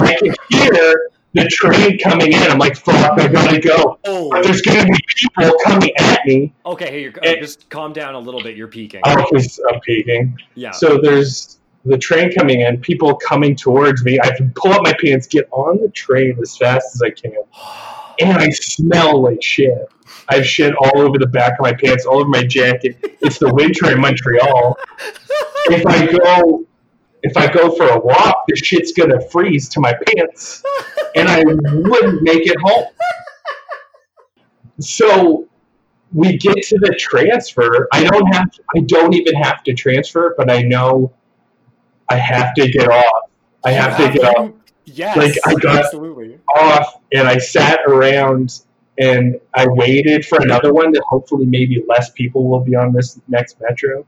I 0.00 0.14
can 0.16 0.34
hear 0.50 1.10
the 1.34 1.46
train 1.48 1.96
coming 2.00 2.32
in. 2.32 2.42
I'm 2.42 2.58
like, 2.58 2.76
"Fuck! 2.76 3.20
I 3.20 3.28
gotta 3.28 3.60
go." 3.60 4.00
Oh. 4.04 4.42
there's 4.42 4.60
gonna 4.62 4.84
be 4.86 4.98
people 5.16 5.52
coming 5.64 5.92
at 5.98 6.26
me. 6.26 6.52
Okay, 6.66 6.90
hey, 6.90 7.02
you're, 7.02 7.12
uh, 7.12 7.20
Eh. 7.22 7.40
just 7.40 7.70
calm 7.70 7.92
down 7.92 8.16
a 8.16 8.18
little 8.18 8.42
bit. 8.42 8.56
You're 8.56 8.66
peaking. 8.66 9.02
Oh, 9.04 9.24
because 9.30 9.60
I'm 9.72 9.78
peeking. 9.82 10.36
Yeah. 10.56 10.72
So 10.72 10.98
there's 11.00 11.59
the 11.84 11.98
train 11.98 12.32
coming 12.32 12.60
in, 12.60 12.80
people 12.80 13.14
coming 13.14 13.56
towards 13.56 14.04
me. 14.04 14.18
I 14.22 14.34
can 14.36 14.52
pull 14.54 14.72
up 14.72 14.82
my 14.82 14.94
pants, 15.02 15.26
get 15.26 15.48
on 15.50 15.80
the 15.80 15.88
train 15.88 16.36
as 16.40 16.56
fast 16.56 16.94
as 16.94 17.02
I 17.02 17.10
can, 17.10 17.36
and 18.20 18.38
I 18.38 18.50
smell 18.50 19.22
like 19.22 19.42
shit. 19.42 19.88
I 20.28 20.36
have 20.36 20.46
shit 20.46 20.74
all 20.74 21.00
over 21.00 21.18
the 21.18 21.26
back 21.26 21.52
of 21.52 21.60
my 21.60 21.72
pants, 21.72 22.04
all 22.04 22.18
over 22.18 22.28
my 22.28 22.44
jacket. 22.44 22.98
It's 23.20 23.38
the 23.38 23.52
winter 23.52 23.92
in 23.92 24.00
Montreal. 24.00 24.78
If 25.66 25.86
I 25.86 26.06
go, 26.06 26.66
if 27.22 27.36
I 27.36 27.50
go 27.50 27.74
for 27.74 27.88
a 27.88 27.98
walk, 27.98 28.44
the 28.46 28.56
shit's 28.56 28.92
gonna 28.92 29.20
freeze 29.30 29.68
to 29.70 29.80
my 29.80 29.94
pants, 30.06 30.62
and 31.16 31.28
I 31.28 31.42
wouldn't 31.44 32.22
make 32.22 32.46
it 32.46 32.58
home. 32.60 32.86
So 34.80 35.48
we 36.12 36.36
get 36.36 36.56
to 36.56 36.78
the 36.78 36.94
transfer. 36.98 37.88
I 37.92 38.04
don't 38.04 38.26
have. 38.34 38.50
I 38.76 38.80
don't 38.80 39.14
even 39.14 39.34
have 39.34 39.62
to 39.64 39.74
transfer, 39.74 40.34
but 40.36 40.50
I 40.50 40.62
know 40.62 41.12
I 42.10 42.16
have 42.16 42.52
to 42.54 42.68
get 42.68 42.88
off. 42.88 43.30
I 43.64 43.70
have 43.72 43.96
to 43.98 44.10
get 44.18 44.36
off, 44.36 44.50
Yes. 44.86 45.16
Like, 45.16 45.34
I 45.46 45.54
got- 45.54 45.84
absolutely. 45.84 46.38
off, 46.56 47.00
and 47.12 47.28
I 47.28 47.38
sat 47.38 47.80
around 47.86 48.60
and 48.98 49.40
I 49.54 49.66
waited 49.68 50.26
for 50.26 50.42
another 50.42 50.72
one 50.74 50.90
that 50.92 51.02
hopefully 51.08 51.46
maybe 51.46 51.82
less 51.88 52.10
people 52.10 52.48
will 52.50 52.60
be 52.60 52.74
on 52.74 52.92
this 52.92 53.18
next 53.28 53.56
metro. 53.60 54.04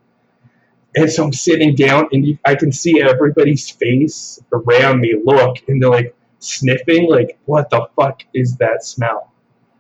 And 0.97 1.11
so 1.11 1.25
I'm 1.25 1.33
sitting 1.33 1.75
down, 1.75 2.09
and 2.13 2.27
you, 2.27 2.37
I 2.45 2.55
can 2.57 2.73
see 2.73 3.01
everybody's 3.01 3.71
face 3.71 4.39
around 4.53 5.01
me 5.01 5.15
look, 5.25 5.57
and 5.69 5.81
they're 5.81 5.89
like 5.89 6.15
sniffing, 6.41 7.09
like, 7.09 7.39
"What 7.47 7.71
the 7.71 7.87
fuck 7.97 8.23
is 8.35 8.57
that 8.57 8.85
smell?" 8.85 9.31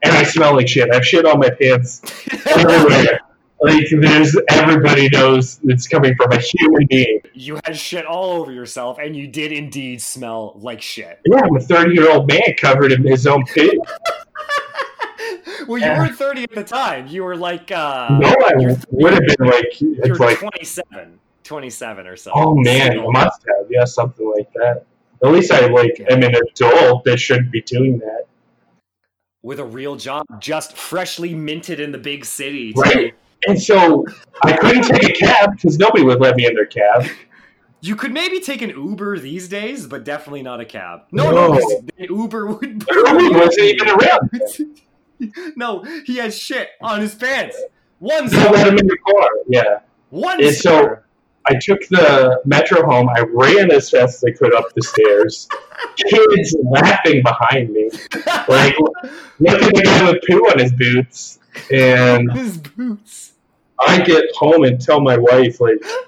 And 0.03 0.12
I 0.16 0.23
smell 0.23 0.55
like 0.55 0.68
shit. 0.68 0.91
I 0.91 0.95
have 0.95 1.05
shit 1.05 1.27
on 1.27 1.39
my 1.41 1.51
pants 1.51 2.01
everywhere. 2.47 3.20
Like 3.63 3.85
there's 4.01 4.37
everybody 4.51 5.09
knows 5.11 5.61
it's 5.65 5.87
coming 5.89 6.15
from 6.17 6.33
a 6.33 6.39
human 6.39 6.87
being. 6.89 7.21
you 7.35 7.59
had 7.65 7.77
shit 7.77 8.05
all 8.05 8.33
over 8.41 8.53
yourself, 8.53 8.99
and 8.99 9.17
you 9.17 9.27
did 9.29 9.53
indeed 9.53 10.03
smell 10.03 10.59
like 10.61 10.83
shit. 10.83 11.21
Yeah, 11.27 11.41
I'm 11.45 11.57
a 11.57 11.61
30 11.61 11.95
year 11.95 12.11
old 12.11 12.29
man 12.29 12.41
covered 12.59 12.93
in 12.93 13.03
his 13.07 13.27
own 13.27 13.45
pig. 13.47 13.79
Well, 15.69 15.79
you 15.79 15.87
Yeah. 15.87 16.01
were 16.01 16.09
30 16.13 16.43
at 16.43 16.51
the 16.57 16.65
time. 16.65 17.07
You 17.07 17.23
were 17.23 17.37
like, 17.37 17.71
uh, 17.71 18.19
no, 18.21 18.29
I 18.29 18.53
would 18.91 19.13
have 19.13 19.23
been 19.23 19.47
like, 19.47 19.81
you 19.81 19.95
it's 20.03 20.19
were 20.19 20.27
like, 20.27 20.39
27, 20.41 21.21
27 21.45 22.07
or 22.09 22.17
something. 22.17 22.43
oh 22.43 22.57
man, 22.57 22.97
So- 22.97 23.11
must 23.13 23.43
have, 23.47 23.67
yeah, 23.71 23.85
something 23.85 24.29
like 24.37 24.53
that. 24.55 24.85
At 25.25 25.31
least 25.31 25.53
I 25.53 25.67
like 25.69 26.01
am 26.11 26.25
an 26.25 26.35
adult 26.35 27.05
that 27.05 27.19
shouldn't 27.21 27.53
be 27.53 27.61
doing 27.63 27.99
that. 28.01 28.25
with 29.45 29.61
a 29.61 29.65
real 29.65 29.95
job, 29.95 30.27
just 30.41 30.77
freshly 30.77 31.33
minted 31.33 31.79
in 31.79 31.93
the 31.93 31.99
big 31.99 32.25
city. 32.25 32.73
Right. 32.77 33.15
And 33.49 33.61
so 33.61 34.07
I 34.45 34.57
couldn't 34.57 34.84
take 34.84 35.05
a 35.05 35.12
cab 35.12 35.53
because 35.57 35.78
nobody 35.78 36.05
would 36.05 36.20
let 36.20 36.36
me 36.36 36.47
in 36.47 36.55
their 36.55 36.66
cab. 36.66 37.07
You 37.80 37.97
could 37.97 38.12
maybe 38.12 38.38
take 38.38 38.62
an 38.62 38.70
Uber 38.70 39.18
these 39.18 39.49
days, 39.49 39.86
but 39.88 40.05
definitely 40.05 40.43
not 40.43 40.61
a 40.61 40.64
cab. 40.64 41.01
No, 41.11 41.30
No. 41.32 41.55
no, 41.55 41.80
Uber 41.99 42.47
would. 42.47 42.84
Nobody 42.88 43.28
wasn't 43.34 43.59
even 43.66 43.88
around. 43.88 44.30
no, 45.57 45.82
he 46.05 46.16
has 46.18 46.36
shit 46.38 46.68
on 46.80 47.01
his 47.01 47.14
pants. 47.14 47.61
One 47.99 48.28
They 48.28 48.36
let 48.51 48.68
him 48.68 48.78
in 48.78 48.86
the 48.86 48.99
car. 48.99 49.28
Yeah. 49.49 49.78
One 50.11 50.43
And 50.43 50.55
so- 50.55 50.99
I 51.47 51.55
took 51.61 51.80
the 51.88 52.40
metro 52.45 52.84
home. 52.88 53.09
I 53.09 53.22
ran 53.32 53.72
as 53.72 53.90
fast 53.90 54.22
as 54.22 54.24
I 54.24 54.30
could 54.30 54.55
up 54.55 54.66
the 54.76 54.82
stairs. 54.82 55.49
Kids 55.97 56.55
laughing 56.62 57.20
behind 57.24 57.70
me, 57.70 57.90
like 58.49 58.76
look 59.40 59.61
at 59.61 59.74
the 59.74 59.82
guy 59.84 60.12
with 60.12 60.22
poo 60.24 60.38
on 60.51 60.61
his 60.61 60.72
boots. 60.72 61.40
And 61.72 62.30
his 62.32 62.59
boots. 62.59 63.32
I 63.87 64.01
get 64.03 64.24
home 64.37 64.64
and 64.64 64.80
tell 64.80 65.01
my 65.01 65.16
wife, 65.16 65.61
like, 65.61 65.78
oh, 65.83 66.05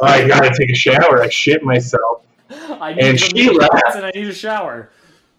I 0.00 0.26
gotta 0.26 0.52
take 0.56 0.70
a 0.70 0.74
shower. 0.74 1.22
I 1.22 1.28
shit 1.28 1.62
myself. 1.62 2.24
I 2.50 2.94
need 2.94 3.04
And 3.04 3.20
she 3.20 3.50
laughed. 3.50 3.96
and 3.96 4.06
I 4.06 4.10
need 4.14 4.28
a 4.28 4.34
shower. 4.34 4.90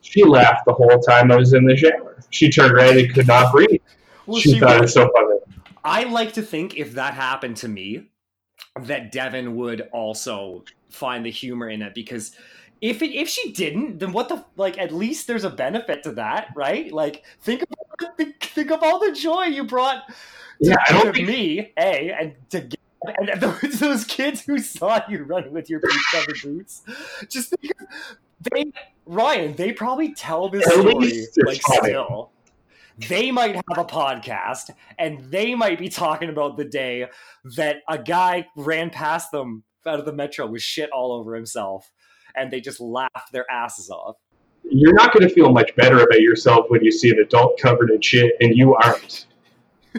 She 0.01 0.23
laughed 0.23 0.65
the 0.65 0.73
whole 0.73 0.99
time 0.99 1.31
I 1.31 1.35
was 1.35 1.53
in 1.53 1.65
the 1.65 1.75
shower. 1.75 2.17
She 2.29 2.49
turned 2.49 2.73
red 2.73 2.97
and 2.97 3.13
could 3.13 3.27
not 3.27 3.51
breathe. 3.51 3.81
Well, 4.25 4.39
she, 4.39 4.53
she 4.53 4.59
thought 4.59 4.77
it 4.77 4.81
was 4.81 4.93
so 4.93 5.09
funny. 5.15 5.39
I 5.83 6.03
like 6.03 6.33
to 6.33 6.41
think 6.41 6.77
if 6.77 6.93
that 6.93 7.13
happened 7.13 7.57
to 7.57 7.67
me, 7.67 8.09
that 8.81 9.11
Devin 9.11 9.55
would 9.55 9.81
also 9.91 10.65
find 10.89 11.25
the 11.25 11.31
humor 11.31 11.69
in 11.69 11.81
it 11.81 11.93
because 11.93 12.35
if 12.81 13.01
it, 13.01 13.11
if 13.15 13.27
she 13.27 13.51
didn't, 13.53 13.99
then 13.99 14.11
what 14.11 14.29
the 14.29 14.43
like? 14.55 14.77
At 14.77 14.91
least 14.91 15.27
there's 15.27 15.43
a 15.43 15.49
benefit 15.49 16.03
to 16.03 16.11
that, 16.13 16.49
right? 16.55 16.91
Like 16.91 17.23
think 17.41 17.63
about 17.63 18.17
think, 18.17 18.43
think 18.43 18.71
of 18.71 18.83
all 18.83 18.99
the 18.99 19.13
joy 19.13 19.45
you 19.45 19.63
brought 19.63 20.03
Yeah, 20.60 20.76
I 20.88 20.93
don't 20.93 21.14
think 21.14 21.28
me, 21.28 21.74
a 21.78 22.12
and 22.12 22.36
to 22.49 22.62
get- 22.62 22.80
and 23.03 23.39
those, 23.41 23.62
those 23.80 24.03
kids 24.05 24.41
who 24.41 24.58
saw 24.60 24.99
you 25.08 25.24
running 25.24 25.53
with 25.53 25.70
your 25.70 25.80
boot 25.80 25.91
covered 26.12 26.38
boots. 26.43 26.82
Just 27.30 27.51
think, 27.51 27.72
of- 27.80 27.88
they 28.51 28.72
Ryan, 29.05 29.55
they 29.55 29.72
probably 29.72 30.14
tell 30.14 30.49
this 30.49 30.66
story 30.66 31.26
like 31.45 31.62
still. 31.62 32.32
They 33.08 33.30
might 33.30 33.55
have 33.55 33.78
a 33.78 33.86
podcast 33.86 34.72
and 34.97 35.20
they 35.32 35.53
might 35.53 35.78
be 35.78 35.88
talking 35.88 36.30
about 36.30 36.58
the 36.58 36.66
day 36.66 37.05
that 37.55 37.78
a 37.88 37.97
guy 37.99 38.47
ran 38.55 38.89
past 38.89 39.32
them 39.32 39.64
out 39.86 39.99
of 39.99 40.05
the 40.05 40.14
metro 40.14 40.47
with 40.47 40.64
shit 40.64 40.89
all 40.89 41.12
over 41.12 41.36
himself 41.36 41.91
and 42.36 42.51
they 42.51 42.60
just 42.60 42.80
laughed 42.80 43.32
their 43.32 43.45
asses 43.51 43.91
off. 43.91 44.16
you're 44.64 44.93
not 44.95 45.14
going 45.14 45.28
to 45.28 45.34
feel 45.34 45.51
much 45.51 45.76
better 45.76 45.97
about 46.03 46.20
yourself 46.22 46.66
when 46.70 46.84
you 46.84 46.91
see 46.91 47.10
an 47.12 47.20
adult 47.20 47.60
covered 47.60 47.91
in 47.91 48.01
shit 48.01 48.34
and 48.39 48.58
you 48.58 48.74
aren't. 48.76 49.26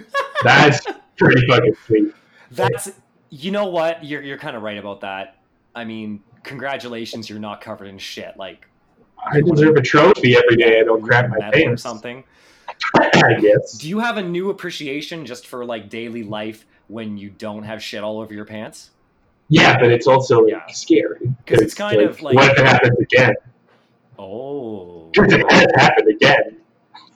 That's 0.45 0.85
pretty 1.17 1.47
fucking 1.47 1.75
sweet. 1.87 2.15
That's 2.51 2.91
you 3.31 3.51
know 3.51 3.67
what? 3.67 4.05
You're 4.05 4.23
you're 4.23 4.39
kind 4.39 4.57
of 4.57 4.63
right 4.63 4.79
about 4.79 5.01
that. 5.03 5.37
I 5.75 5.85
mean, 5.85 6.23
congratulations, 6.45 7.29
you're 7.29 7.39
not 7.39 7.61
covered 7.61 7.89
in 7.89 7.99
shit 7.99 8.37
like 8.37 8.67
I 9.33 9.41
deserve 9.41 9.77
a 9.77 9.83
trophy 9.83 10.37
every 10.37 10.57
day 10.57 10.81
I 10.81 10.85
don't 10.85 11.03
crap 11.03 11.29
my 11.29 11.51
pants 11.51 11.67
or 11.69 11.77
something. 11.77 12.25
I 12.97 13.35
guess. 13.41 13.73
Do 13.79 13.89
you 13.89 13.99
have 13.99 14.17
a 14.17 14.23
new 14.23 14.51
appreciation 14.51 15.27
just 15.27 15.47
for 15.47 15.65
like 15.65 15.91
daily 15.91 16.23
life 16.23 16.67
when 16.87 17.19
you 17.19 17.31
don't 17.31 17.65
have 17.65 17.83
shit 17.83 18.03
all 18.05 18.21
over 18.21 18.33
your 18.33 18.45
pants? 18.45 18.91
Yeah, 19.49 19.79
but 19.79 19.91
it's 19.91 20.07
also 20.07 20.41
like, 20.43 20.53
Yeah. 20.53 20.67
scary 20.69 21.33
'Cause 21.47 21.59
it's 21.61 21.75
kind 21.75 22.01
of 22.01 22.21
like- 22.23 22.37
what 22.37 22.53
if 22.53 22.59
it 22.59 22.67
happens 22.67 22.99
again? 23.01 23.35
Oh. 24.19 25.09
Because 25.13 25.33
it 25.33 25.51
has 25.53 25.67
happened 25.77 26.09
again, 26.11 26.57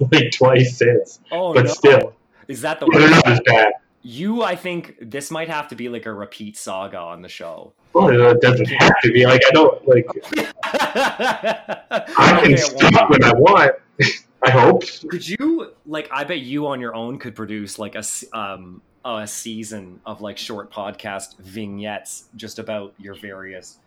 like 0.13 0.31
twice 0.33 0.77
since. 0.79 1.21
Oh 1.31 1.53
But 1.55 1.67
no. 1.67 1.73
still. 1.73 2.15
Is 2.53 2.61
that 2.61 2.81
the 2.81 2.87
But 2.87 2.99
they're 2.99 3.11
not 3.11 3.27
as 3.27 3.41
bad. 3.47 3.73
you 4.03 4.43
I 4.43 4.55
think 4.57 4.97
this 5.01 5.31
might 5.31 5.49
have 5.49 5.69
to 5.69 5.75
be 5.75 5.89
like 5.89 6.05
a 6.07 6.13
repeat 6.13 6.57
saga 6.59 6.99
on 6.99 7.23
the 7.23 7.29
show. 7.31 7.73
Well, 7.95 8.09
it 8.11 8.41
doesn't 8.43 8.67
have 8.67 8.93
to 9.03 9.13
be. 9.13 9.25
Like 9.27 9.41
I 9.49 9.51
don't 9.53 9.89
like. 9.89 10.07
I 10.65 12.41
can 12.45 12.53
Okay, 12.53 12.57
stop 12.57 13.11
when 13.11 13.25
I 13.25 13.33
want. 13.33 13.73
I 14.45 14.51
hope. 14.51 14.83
Could 15.09 15.27
you 15.27 15.73
like? 15.87 16.09
I 16.13 16.25
bet 16.25 16.41
you 16.41 16.67
on 16.67 16.81
your 16.81 16.95
own 16.95 17.19
could 17.19 17.35
produce 17.35 17.79
like 17.79 17.95
a 17.95 18.03
um 18.37 18.83
a 19.05 19.27
season 19.27 20.01
of 20.05 20.21
like 20.21 20.37
short 20.39 20.71
podcast 20.73 21.39
vignettes 21.39 22.25
just 22.37 22.59
about 22.59 22.93
your 22.99 23.15
various 23.15 23.79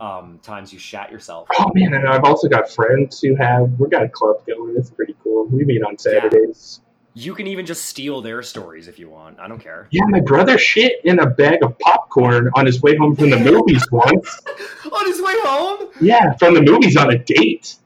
um 0.00 0.38
times 0.42 0.72
you 0.72 0.78
shat 0.78 1.10
yourself. 1.10 1.48
Oh 1.58 1.70
man, 1.74 1.94
and 1.94 2.06
I've 2.08 2.24
also 2.24 2.48
got 2.48 2.70
friends 2.70 3.20
who 3.20 3.34
have. 3.36 3.70
We 3.78 3.88
got 3.88 4.02
a 4.04 4.08
club 4.08 4.46
going. 4.46 4.74
It's 4.76 4.90
pretty 4.90 5.16
cool. 5.24 5.46
We 5.46 5.64
meet 5.64 5.82
on 5.82 5.96
Saturdays. 5.98 6.80
You 7.14 7.34
can 7.34 7.46
even 7.46 7.66
just 7.66 7.84
steal 7.84 8.22
their 8.22 8.42
stories 8.42 8.88
if 8.88 8.98
you 8.98 9.10
want. 9.10 9.38
I 9.38 9.46
don't 9.46 9.58
care. 9.58 9.86
Yeah, 9.90 10.04
my 10.06 10.20
brother 10.20 10.56
shit 10.56 11.04
in 11.04 11.18
a 11.18 11.26
bag 11.26 11.62
of 11.62 11.78
popcorn 11.78 12.50
on 12.54 12.64
his 12.64 12.80
way 12.80 12.96
home 12.96 13.14
from 13.16 13.28
the 13.30 13.38
movies 13.38 13.84
once. 13.92 14.40
on 14.92 15.06
his 15.06 15.20
way 15.20 15.34
home 15.44 15.88
Yeah, 16.00 16.32
from 16.38 16.54
the 16.54 16.62
movies 16.62 16.96
on 16.96 17.12
a 17.12 17.18
date. 17.18 17.76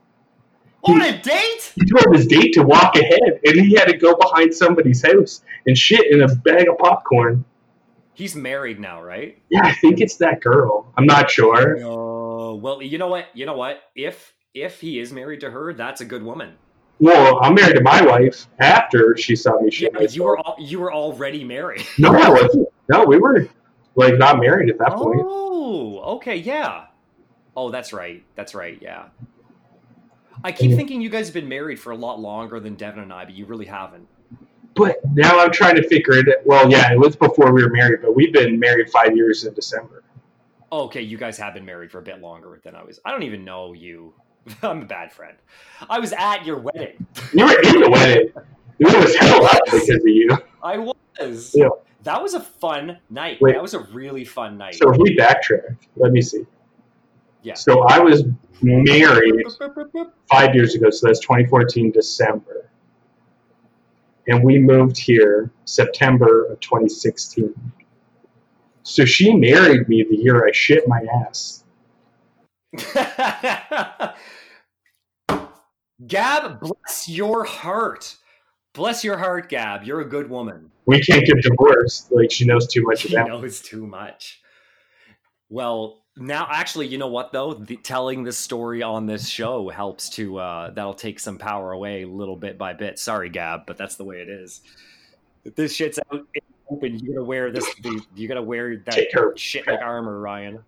on 0.85 1.03
a 1.03 1.20
date. 1.20 1.72
He 1.74 1.83
told 1.91 2.14
his 2.14 2.29
date 2.29 2.53
to 2.55 2.62
walk 2.62 2.95
ahead, 2.95 3.41
and 3.45 3.59
he 3.61 3.74
had 3.74 3.87
to 3.87 3.97
go 3.97 4.14
behind 4.14 4.55
somebody's 4.55 5.05
house 5.05 5.43
and 5.66 5.77
shit 5.77 6.07
in 6.12 6.22
a 6.22 6.29
bag 6.29 6.68
of 6.68 6.79
popcorn. 6.79 7.45
He's 8.14 8.37
married 8.37 8.79
now, 8.79 9.03
right? 9.03 9.39
Yeah, 9.51 9.62
I 9.64 9.74
think 9.74 10.01
it's 10.01 10.16
that 10.16 10.41
girl. 10.41 10.91
I'm 10.97 11.05
not 11.07 11.31
sure. 11.31 11.79
Oh 11.83 12.55
well, 12.55 12.81
you 12.81 12.97
know 12.97 13.09
what? 13.09 13.27
You 13.35 13.45
know 13.45 13.57
what? 13.57 13.81
If 13.97 14.33
if 14.55 14.81
he 14.81 15.01
is 15.01 15.12
married 15.12 15.41
to 15.41 15.51
her, 15.51 15.74
that's 15.74 16.01
a 16.01 16.05
good 16.05 16.22
woman. 16.22 16.55
Well, 16.99 17.38
I'm 17.42 17.55
married 17.55 17.74
to 17.76 17.82
my 17.82 18.03
wife 18.03 18.47
after 18.59 19.16
she 19.16 19.36
saw 19.36 19.59
me 19.61 19.64
Yeah, 19.66 19.70
shit. 19.70 19.92
but 19.92 20.16
you 20.16 20.24
were 20.24 20.38
al- 20.38 20.57
you 20.59 20.80
were 20.80 20.92
already 20.92 21.44
married. 21.44 21.86
No, 21.99 22.11
I 22.14 22.30
wasn't. 22.30 22.68
No, 22.88 23.05
we 23.05 23.18
were 23.18 23.49
like 23.97 24.16
not 24.18 24.38
married 24.40 24.70
at 24.70 24.78
that 24.78 24.92
point. 24.92 25.20
Oh, 25.22 25.99
okay, 26.16 26.36
yeah. 26.36 26.84
Oh, 27.57 27.70
that's 27.70 27.92
right. 27.92 28.22
That's 28.34 28.55
right. 28.55 28.78
Yeah. 28.80 29.05
I 30.44 30.53
keep 30.53 30.70
Mhm. 30.70 30.76
thinking 30.76 31.01
you 31.01 31.09
guys 31.11 31.26
have 31.28 31.34
been 31.34 31.49
married 31.49 31.80
for 31.80 31.90
a 31.92 31.97
lot 31.97 32.20
longer 32.20 32.61
than 32.61 32.74
Devin 32.74 33.03
and 33.03 33.12
I, 33.12 33.24
but 33.24 33.34
you 33.34 33.47
really 33.47 33.64
haven't. 33.66 34.07
But 34.74 34.97
now 35.14 35.38
I'm 35.40 35.51
trying 35.53 35.76
to 35.76 35.82
figure 35.88 36.14
it. 36.18 36.42
Well, 36.44 36.70
yeah, 36.70 36.92
it 36.92 36.99
was 36.99 37.16
before 37.16 37.51
we 37.53 37.62
were 37.62 37.70
married, 37.70 38.01
but 38.03 38.14
we've 38.14 38.32
been 38.32 38.59
married 38.61 38.90
five 38.90 39.16
years 39.16 39.44
in 39.44 39.55
December. 39.55 40.03
Oh, 40.70 40.82
okay, 40.84 41.01
you 41.01 41.16
guys 41.16 41.38
have 41.38 41.55
been 41.55 41.64
married 41.64 41.90
for 41.90 41.99
a 41.99 42.03
bit 42.03 42.20
longer 42.20 42.61
than 42.62 42.74
I 42.74 42.82
was. 42.84 43.01
I 43.05 43.11
don't 43.12 43.22
even 43.22 43.44
know 43.44 43.72
you. 43.72 44.12
I'm 44.62 44.82
a 44.82 44.84
bad 44.84 45.12
friend. 45.12 45.36
I 45.88 45.99
was 45.99 46.12
at 46.12 46.44
your 46.44 46.59
wedding. 46.59 47.07
You 47.32 47.47
were 47.47 47.61
in 47.62 47.80
the 47.80 47.90
wedding. 47.90 48.32
It 48.78 48.97
was 48.97 49.14
hell 49.16 49.44
up 49.44 49.61
because 49.64 49.88
of 49.88 50.03
you. 50.05 50.30
I 50.62 50.78
was. 50.78 51.53
Yeah. 51.55 51.68
That 52.03 52.22
was 52.22 52.34
a 52.34 52.40
fun 52.40 52.99
night. 53.11 53.38
Wait. 53.40 53.55
That 53.55 53.62
was 53.62 53.74
a 53.74 53.80
really 53.80 54.24
fun 54.24 54.59
night. 54.59 54.76
So 54.76 54.92
if 54.92 54.99
we 54.99 55.16
backtrack, 55.16 55.76
let 55.97 56.12
me 56.12 56.22
see. 56.22 56.47
Yeah. 57.42 57.55
So 57.55 57.82
I 57.88 57.99
was 57.99 58.24
married 58.62 59.44
five 60.30 60.55
years 60.55 60.74
ago, 60.74 60.90
so 60.90 61.07
that's 61.07 61.20
2014 61.20 61.90
December. 61.90 62.68
And 64.28 64.42
we 64.42 64.59
moved 64.59 64.97
here 64.97 65.51
September 65.64 66.47
of 66.47 66.61
2016. 66.61 67.55
So 68.82 69.05
she 69.05 69.34
married 69.34 69.88
me 69.88 70.05
the 70.09 70.16
year 70.16 70.47
I 70.47 70.53
shit 70.53 70.86
my 70.86 71.05
ass. 71.26 71.64
Gab, 76.06 76.60
bless 76.60 77.08
your 77.08 77.44
heart. 77.44 78.16
Bless 78.74 79.02
your 79.02 79.16
heart, 79.16 79.48
Gab. 79.48 79.84
You're 79.84 80.02
a 80.02 80.08
good 80.08 80.28
woman. 80.28 80.70
We 80.84 81.00
can't 81.00 81.24
get 81.24 81.42
divorced. 81.42 82.12
Like 82.12 82.30
she 82.30 82.44
knows 82.44 82.66
too 82.66 82.82
much 82.82 83.04
about. 83.04 83.10
She 83.10 83.16
about. 83.16 83.40
knows 83.40 83.60
too 83.62 83.86
much. 83.86 84.42
Well, 85.48 86.02
now 86.16 86.46
actually, 86.50 86.86
you 86.88 86.98
know 86.98 87.08
what 87.08 87.32
though? 87.32 87.54
The, 87.54 87.76
telling 87.76 88.22
this 88.24 88.36
story 88.36 88.82
on 88.82 89.06
this 89.06 89.28
show 89.28 89.68
helps 89.68 90.10
to 90.10 90.38
uh, 90.38 90.70
that'll 90.70 90.94
take 90.94 91.18
some 91.20 91.38
power 91.38 91.72
away 91.72 92.04
little 92.04 92.36
bit 92.36 92.58
by 92.58 92.74
bit. 92.74 92.98
Sorry, 92.98 93.30
Gab, 93.30 93.66
but 93.66 93.78
that's 93.78 93.96
the 93.96 94.04
way 94.04 94.16
it 94.16 94.28
is. 94.28 94.60
If 95.44 95.54
this 95.54 95.74
shit's 95.74 95.98
out 96.12 96.26
in 96.34 96.42
open, 96.68 96.98
you 96.98 97.14
gotta 97.14 97.24
wear 97.24 97.50
this. 97.50 97.64
The, 97.82 98.02
you 98.14 98.28
gotta 98.28 98.42
wear 98.42 98.76
that 98.76 99.32
shit 99.36 99.66
like 99.66 99.80
armor, 99.80 100.20
Ryan. 100.20 100.58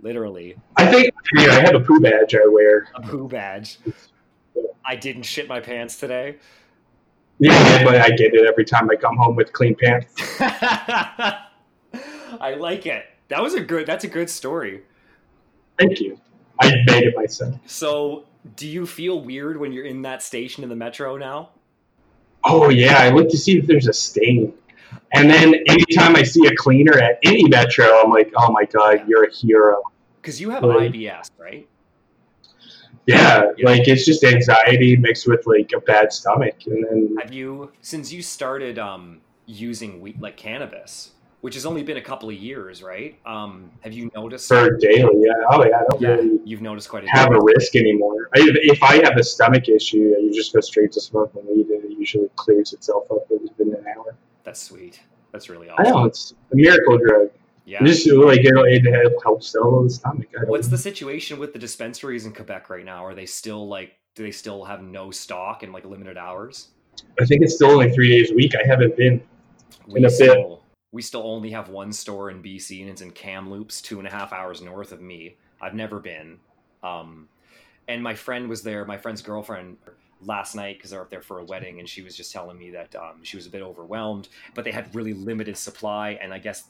Literally, 0.00 0.56
I 0.76 0.86
think 0.86 1.12
yeah, 1.34 1.50
I 1.50 1.60
have 1.60 1.74
a 1.74 1.80
poo 1.80 2.00
badge 2.00 2.34
I 2.34 2.46
wear. 2.46 2.88
a 2.94 3.02
poo 3.02 3.28
badge. 3.28 3.78
I 4.84 4.96
didn't 4.96 5.24
shit 5.24 5.48
my 5.48 5.60
pants 5.60 5.98
today. 5.98 6.36
Yeah, 7.40 7.84
but 7.84 7.96
I 7.96 8.10
get 8.10 8.34
it 8.34 8.46
every 8.46 8.64
time 8.64 8.88
I 8.90 8.96
come 8.96 9.16
home 9.16 9.36
with 9.36 9.52
clean 9.52 9.74
pants. 9.74 10.14
I 10.40 11.46
like 12.58 12.86
it. 12.86 13.04
That 13.28 13.42
was 13.42 13.54
a 13.54 13.60
good. 13.60 13.86
That's 13.86 14.04
a 14.04 14.08
good 14.08 14.30
story. 14.30 14.82
Thank 15.78 16.00
you. 16.00 16.20
I 16.60 16.72
made 16.86 17.04
it 17.04 17.16
myself. 17.16 17.54
So, 17.66 18.24
do 18.56 18.68
you 18.68 18.86
feel 18.86 19.20
weird 19.20 19.58
when 19.58 19.72
you're 19.72 19.84
in 19.84 20.02
that 20.02 20.22
station 20.22 20.62
in 20.62 20.68
the 20.68 20.76
metro 20.76 21.16
now? 21.16 21.50
Oh 22.44 22.68
yeah, 22.68 22.98
I 22.98 23.10
look 23.10 23.28
to 23.30 23.36
see 23.36 23.58
if 23.58 23.66
there's 23.66 23.88
a 23.88 23.92
stain. 23.92 24.54
And 25.12 25.30
then 25.30 25.54
anytime 25.68 26.16
I 26.16 26.22
see 26.22 26.46
a 26.46 26.54
cleaner 26.56 26.98
at 26.98 27.18
any 27.24 27.48
metro, 27.48 27.86
I'm 28.02 28.10
like, 28.10 28.30
oh 28.36 28.52
my 28.52 28.64
god, 28.64 29.08
you're 29.08 29.24
a 29.24 29.32
hero. 29.32 29.82
Because 30.20 30.40
you 30.40 30.50
have 30.50 30.62
Right. 30.62 30.92
IBS, 30.92 31.30
right? 31.38 31.66
Yeah, 33.06 33.52
Yeah. 33.56 33.70
like 33.70 33.88
it's 33.88 34.04
just 34.04 34.22
anxiety 34.22 34.96
mixed 34.96 35.26
with 35.26 35.46
like 35.46 35.70
a 35.74 35.80
bad 35.80 36.12
stomach, 36.12 36.56
and 36.66 36.84
then 36.84 37.16
Have 37.22 37.32
you, 37.32 37.72
since 37.80 38.12
you 38.12 38.20
started 38.20 38.78
um, 38.78 39.22
using 39.46 40.02
wheat 40.02 40.20
like 40.20 40.36
cannabis, 40.36 41.12
which 41.40 41.54
has 41.54 41.64
only 41.64 41.82
been 41.82 41.96
a 41.96 42.02
couple 42.02 42.28
of 42.28 42.34
years, 42.34 42.82
right? 42.82 43.18
Um, 43.24 43.70
have 43.80 43.94
you 43.94 44.10
noticed? 44.14 44.48
for 44.48 44.76
daily, 44.76 45.22
yeah, 45.24 45.32
oh 45.50 45.64
yeah, 45.64 45.78
I 45.80 45.84
don't 45.90 46.00
yeah, 46.02 46.08
really 46.10 46.40
you've 46.44 46.60
noticed 46.60 46.90
quite 46.90 47.04
a 47.04 47.08
have 47.10 47.30
a 47.32 47.40
risk 47.40 47.76
anymore. 47.76 48.28
I, 48.36 48.40
if 48.44 48.82
I 48.82 48.96
have 48.96 49.16
a 49.16 49.24
stomach 49.24 49.70
issue, 49.70 50.14
you 50.20 50.30
just 50.34 50.52
go 50.52 50.60
straight 50.60 50.92
to 50.92 51.00
smoking 51.00 51.46
weed, 51.48 51.68
and 51.68 51.84
it 51.90 51.98
usually 51.98 52.28
clears 52.36 52.74
itself 52.74 53.10
up 53.10 53.26
within 53.30 53.74
an 53.74 53.84
hour. 53.96 54.14
That's 54.48 54.62
sweet. 54.62 54.98
That's 55.30 55.50
really 55.50 55.68
awesome. 55.68 55.86
I 55.86 55.90
know 55.90 56.04
it's 56.06 56.32
a 56.54 56.56
miracle 56.56 56.96
drug. 56.96 57.28
Yeah. 57.66 57.84
Just 57.84 58.10
like 58.10 58.40
it, 58.40 58.86
it 58.86 59.14
helps 59.22 59.48
settle 59.48 59.82
the 59.82 59.90
stomach. 59.90 60.28
What's 60.46 60.68
know. 60.68 60.70
the 60.70 60.78
situation 60.78 61.38
with 61.38 61.52
the 61.52 61.58
dispensaries 61.58 62.24
in 62.24 62.32
Quebec 62.32 62.70
right 62.70 62.82
now? 62.82 63.04
Are 63.04 63.14
they 63.14 63.26
still 63.26 63.68
like? 63.68 63.98
Do 64.14 64.22
they 64.22 64.30
still 64.30 64.64
have 64.64 64.82
no 64.82 65.10
stock 65.10 65.64
and 65.64 65.70
like 65.74 65.84
limited 65.84 66.16
hours? 66.16 66.68
I 67.20 67.26
think 67.26 67.42
it's 67.42 67.56
still 67.56 67.72
only 67.72 67.92
three 67.92 68.08
days 68.08 68.30
a 68.30 68.34
week. 68.34 68.54
I 68.56 68.66
haven't 68.66 68.96
been. 68.96 69.20
We 69.86 69.98
In 69.98 70.06
a 70.06 70.08
bit. 70.08 70.12
still 70.12 70.62
we 70.92 71.02
still 71.02 71.26
only 71.26 71.50
have 71.50 71.68
one 71.68 71.92
store 71.92 72.30
in 72.30 72.42
BC, 72.42 72.80
and 72.80 72.88
it's 72.88 73.02
in 73.02 73.10
Kamloops, 73.10 73.82
two 73.82 73.98
and 73.98 74.08
a 74.08 74.10
half 74.10 74.32
hours 74.32 74.62
north 74.62 74.92
of 74.92 75.02
me. 75.02 75.36
I've 75.60 75.74
never 75.74 76.00
been. 76.00 76.38
Um, 76.82 77.28
and 77.86 78.02
my 78.02 78.14
friend 78.14 78.48
was 78.48 78.62
there. 78.62 78.86
My 78.86 78.96
friend's 78.96 79.20
girlfriend 79.20 79.76
last 80.24 80.54
night 80.54 80.76
because 80.78 80.90
they're 80.90 81.00
up 81.00 81.10
there 81.10 81.22
for 81.22 81.38
a 81.40 81.44
wedding, 81.44 81.78
and 81.78 81.88
she 81.88 82.02
was 82.02 82.16
just 82.16 82.32
telling 82.32 82.58
me 82.58 82.70
that 82.70 82.94
um, 82.96 83.22
she 83.22 83.36
was 83.36 83.46
a 83.46 83.50
bit 83.50 83.62
overwhelmed, 83.62 84.28
but 84.54 84.64
they 84.64 84.72
had 84.72 84.92
really 84.94 85.14
limited 85.14 85.56
supply, 85.56 86.18
and 86.20 86.32
I 86.32 86.38
guess, 86.38 86.64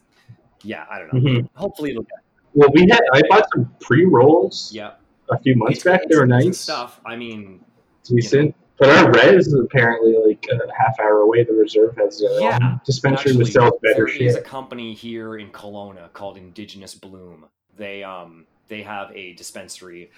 yeah, 0.62 0.84
I 0.90 0.98
don't 0.98 1.12
know. 1.12 1.20
Mhm. 1.20 1.48
Hopefully, 1.54 1.90
it'll 1.90 2.02
get 2.02 2.18
Well, 2.54 2.70
we 2.74 2.82
had 2.90 3.00
I 3.12 3.22
bought 3.28 3.46
some 3.54 3.70
pre 3.80 4.04
rolls 4.04 4.70
yeah. 4.72 4.92
a 5.30 5.38
few 5.38 5.54
months 5.56 5.78
It's- 5.78 5.84
back. 6.00 6.08
They 6.08 6.16
were 6.16 6.24
it's- 6.24 6.38
it's 6.40 6.46
nice, 6.46 6.58
stuff. 6.60 7.00
I 7.06 7.16
mean, 7.16 7.64
decent. 8.04 8.54
But 8.78 8.90
our 8.90 9.10
res 9.10 9.48
is 9.48 9.54
apparently 9.54 10.14
like 10.24 10.46
a 10.52 10.72
half 10.72 11.00
hour 11.00 11.22
away. 11.22 11.42
The 11.42 11.52
reserve 11.52 11.96
has 11.96 12.20
their 12.20 12.40
Yeah, 12.40 12.58
own 12.62 12.80
dispensary 12.86 13.32
Actually, 13.32 13.44
that 13.46 13.52
sells 13.52 13.80
better 13.82 14.06
there 14.06 14.08
is 14.08 14.36
a 14.36 14.40
company 14.40 14.94
here 14.94 15.36
in 15.36 15.50
Kelowna 15.50 16.12
called 16.12 16.36
Indigenous 16.36 16.94
Bloom. 16.94 17.46
They 17.76 18.04
um 18.04 18.46
they 18.68 18.82
have 18.82 19.10
a 19.16 19.32
dispensary 19.32 20.10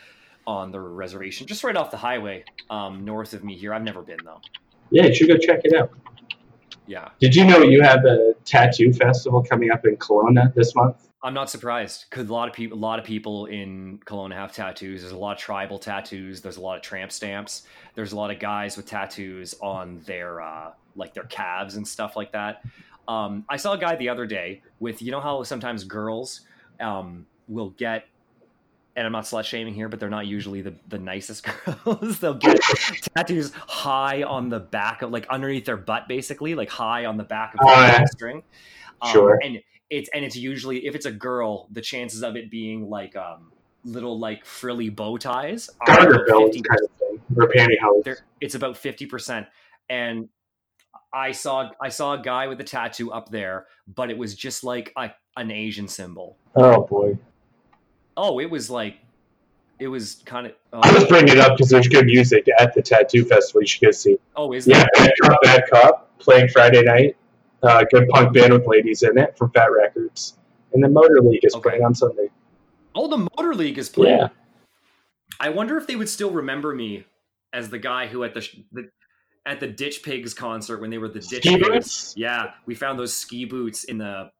on 0.50 0.72
the 0.72 0.80
reservation 0.80 1.46
just 1.46 1.62
right 1.62 1.76
off 1.76 1.90
the 1.90 1.96
highway 1.96 2.44
um 2.70 3.04
north 3.04 3.32
of 3.32 3.44
me 3.44 3.56
here. 3.56 3.72
I've 3.72 3.82
never 3.82 4.02
been 4.02 4.18
though. 4.24 4.40
Yeah, 4.90 5.06
you 5.06 5.14
should 5.14 5.28
go 5.28 5.36
check 5.36 5.60
it 5.64 5.74
out. 5.74 5.90
Yeah. 6.86 7.08
Did 7.20 7.36
you 7.36 7.44
know 7.44 7.62
you 7.62 7.82
have 7.82 8.04
a 8.04 8.34
tattoo 8.44 8.92
festival 8.92 9.44
coming 9.44 9.70
up 9.70 9.86
in 9.86 9.96
Kelowna 9.96 10.52
this 10.54 10.74
month? 10.74 11.08
I'm 11.22 11.34
not 11.34 11.50
surprised 11.50 12.06
because 12.08 12.28
a 12.28 12.32
lot 12.32 12.48
of 12.48 12.54
people, 12.54 12.76
a 12.76 12.80
lot 12.80 12.98
of 12.98 13.04
people 13.04 13.46
in 13.46 14.00
Kelowna 14.06 14.34
have 14.34 14.52
tattoos. 14.52 15.02
There's 15.02 15.12
a 15.12 15.18
lot 15.18 15.36
of 15.36 15.38
tribal 15.38 15.78
tattoos. 15.78 16.40
There's 16.40 16.56
a 16.56 16.60
lot 16.60 16.76
of 16.76 16.82
tramp 16.82 17.12
stamps. 17.12 17.64
There's 17.94 18.12
a 18.12 18.16
lot 18.16 18.30
of 18.30 18.40
guys 18.40 18.76
with 18.76 18.86
tattoos 18.86 19.54
on 19.60 20.00
their 20.06 20.40
uh, 20.40 20.72
like 20.96 21.14
their 21.14 21.24
calves 21.24 21.76
and 21.76 21.86
stuff 21.86 22.16
like 22.16 22.32
that. 22.32 22.64
Um, 23.06 23.44
I 23.48 23.56
saw 23.56 23.74
a 23.74 23.78
guy 23.78 23.96
the 23.96 24.08
other 24.08 24.26
day 24.26 24.62
with 24.80 25.02
you 25.02 25.12
know 25.12 25.20
how 25.20 25.42
sometimes 25.42 25.84
girls 25.84 26.40
um, 26.80 27.26
will 27.48 27.70
get, 27.70 28.06
and 28.96 29.06
I'm 29.06 29.12
not 29.12 29.24
slut 29.24 29.44
shaming 29.44 29.74
here, 29.74 29.88
but 29.88 30.00
they're 30.00 30.10
not 30.10 30.26
usually 30.26 30.62
the 30.62 30.74
the 30.88 30.98
nicest 30.98 31.46
girls. 31.84 32.18
They'll 32.18 32.34
get 32.34 32.60
tattoos 33.14 33.52
high 33.52 34.22
on 34.22 34.48
the 34.48 34.60
back 34.60 35.02
of 35.02 35.10
like 35.10 35.26
underneath 35.28 35.64
their 35.64 35.76
butt, 35.76 36.08
basically 36.08 36.54
like 36.54 36.70
high 36.70 37.04
on 37.06 37.16
the 37.16 37.24
back 37.24 37.54
of 37.54 37.66
their 37.66 37.76
yeah. 37.76 38.04
string. 38.06 38.42
Um, 39.02 39.12
Sure. 39.12 39.38
And 39.42 39.60
it's 39.88 40.08
and 40.14 40.24
it's 40.24 40.36
usually 40.36 40.86
if 40.86 40.94
it's 40.94 41.06
a 41.06 41.12
girl, 41.12 41.68
the 41.70 41.80
chances 41.80 42.22
of 42.22 42.36
it 42.36 42.50
being 42.50 42.88
like 42.88 43.16
um 43.16 43.52
little 43.84 44.18
like 44.18 44.44
frilly 44.44 44.88
bow 44.88 45.16
ties 45.16 45.70
are 45.80 45.96
Garter 45.96 46.26
belt 46.28 46.52
50. 46.54 46.62
kind 46.62 46.80
of 46.82 46.90
thing, 46.98 47.20
or 47.36 47.48
pantyhose. 47.48 48.20
It's 48.40 48.54
about 48.54 48.76
fifty 48.76 49.06
percent. 49.06 49.46
And 49.88 50.28
I 51.12 51.32
saw 51.32 51.70
I 51.80 51.88
saw 51.88 52.14
a 52.14 52.22
guy 52.22 52.46
with 52.46 52.60
a 52.60 52.64
tattoo 52.64 53.12
up 53.12 53.30
there, 53.30 53.66
but 53.88 54.10
it 54.10 54.18
was 54.18 54.34
just 54.34 54.62
like 54.62 54.92
a, 54.96 55.10
an 55.36 55.50
Asian 55.50 55.88
symbol. 55.88 56.36
Oh 56.54 56.86
boy. 56.86 57.18
Oh, 58.22 58.38
it 58.38 58.50
was 58.50 58.68
like, 58.68 58.98
it 59.78 59.88
was 59.88 60.22
kind 60.26 60.46
of. 60.46 60.52
Oh, 60.74 60.80
I 60.82 60.92
was 60.92 61.04
bringing 61.06 61.30
it 61.36 61.38
up 61.40 61.56
because 61.56 61.70
there's 61.70 61.88
good 61.88 62.04
music 62.04 62.46
at 62.58 62.74
the 62.74 62.82
tattoo 62.82 63.24
festival. 63.24 63.62
You 63.62 63.66
should 63.66 63.80
go 63.82 63.90
see. 63.92 64.18
oh, 64.36 64.52
is 64.52 64.66
Yeah, 64.66 64.84
there? 64.98 65.06
Bad 65.06 65.12
Cop, 65.22 65.42
Bad 65.42 65.62
Cop 65.70 66.18
playing 66.18 66.48
Friday 66.48 66.82
night. 66.82 67.16
Uh, 67.62 67.84
good 67.90 68.06
punk 68.10 68.34
band 68.34 68.52
with 68.52 68.66
ladies 68.66 69.02
in 69.02 69.16
it 69.18 69.36
from 69.38 69.50
Fat 69.52 69.70
Wreck 69.72 69.94
Chords. 69.94 70.36
And 70.74 70.84
the 70.84 70.88
Motor 70.88 71.20
League 71.22 71.44
is 71.44 71.54
Okay. 71.54 71.70
playing 71.70 71.84
on 71.84 71.94
Sunday. 71.94 72.28
Oh, 72.94 73.08
the 73.08 73.26
Motor 73.36 73.54
League 73.54 73.78
is 73.78 73.88
playing. 73.88 74.18
Yeah. 74.18 74.28
I 75.40 75.48
wonder 75.48 75.78
if 75.78 75.86
they 75.86 75.96
would 75.96 76.08
still 76.10 76.30
remember 76.30 76.74
me 76.74 77.04
as 77.54 77.70
the 77.70 77.78
guy 77.78 78.06
who 78.06 78.22
at 78.24 78.34
the, 78.34 78.46
the 78.72 78.90
at 79.46 79.60
the 79.60 79.66
Ditch 79.66 80.02
Pigs 80.02 80.34
concert 80.34 80.80
when 80.82 80.90
they 80.90 80.98
were 80.98 81.08
the 81.08 81.20
Ditch 81.20 81.42
Ski 81.44 81.56
Pigs. 81.56 81.68
boots? 81.68 82.14
Yeah, 82.16 82.50
we 82.66 82.74
found 82.74 82.98
those 82.98 83.14
ski 83.14 83.46
boots 83.46 83.84
in 83.84 83.96
the 83.96 84.30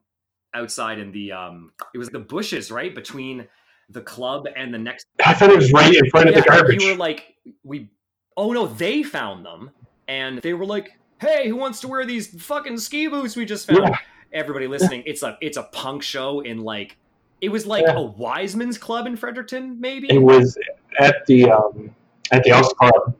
outside 0.52 0.98
in 0.98 1.10
the 1.12 1.32
um 1.32 1.72
it 1.94 1.98
was 1.98 2.08
the 2.10 2.18
bushes, 2.18 2.70
right? 2.70 2.94
Between 2.94 3.46
the 3.90 4.00
club 4.00 4.46
and 4.56 4.72
the 4.72 4.78
next 4.78 5.06
I 5.24 5.34
thought 5.34 5.50
it 5.50 5.56
was 5.56 5.72
right 5.72 5.94
in 5.94 6.08
front 6.10 6.28
of 6.28 6.34
the 6.34 6.40
Yeah, 6.40 6.46
garbage. 6.56 6.82
You 6.82 6.92
were 6.92 6.96
like 6.96 7.34
we 7.64 7.90
Oh 8.36 8.52
no, 8.52 8.66
they 8.66 9.02
found 9.02 9.44
them 9.44 9.70
and 10.08 10.38
they 10.40 10.54
were 10.54 10.64
like, 10.64 10.98
"Hey, 11.20 11.48
who 11.48 11.56
wants 11.56 11.80
to 11.80 11.88
wear 11.88 12.06
these 12.06 12.40
fucking 12.42 12.78
ski 12.78 13.06
boots 13.08 13.36
we 13.36 13.44
just 13.44 13.66
found?" 13.66 13.80
Yeah. 13.82 13.96
Everybody 14.32 14.66
listening, 14.68 15.02
it's 15.06 15.22
a 15.22 15.36
it's 15.40 15.56
a 15.56 15.64
punk 15.64 16.02
show 16.02 16.40
in 16.40 16.62
like 16.62 16.96
it 17.40 17.48
was 17.48 17.66
like 17.66 17.84
Yeah. 17.86 17.96
a 17.96 18.02
Wiseman's 18.02 18.78
club 18.78 19.06
in 19.06 19.16
Fredericton, 19.16 19.80
maybe. 19.80 20.08
It 20.10 20.22
was 20.22 20.56
at 20.98 21.26
the 21.26 21.50
um, 21.50 21.94
at 22.30 22.44
the 22.44 22.50
Elks 22.50 22.72
Club. 22.74 23.16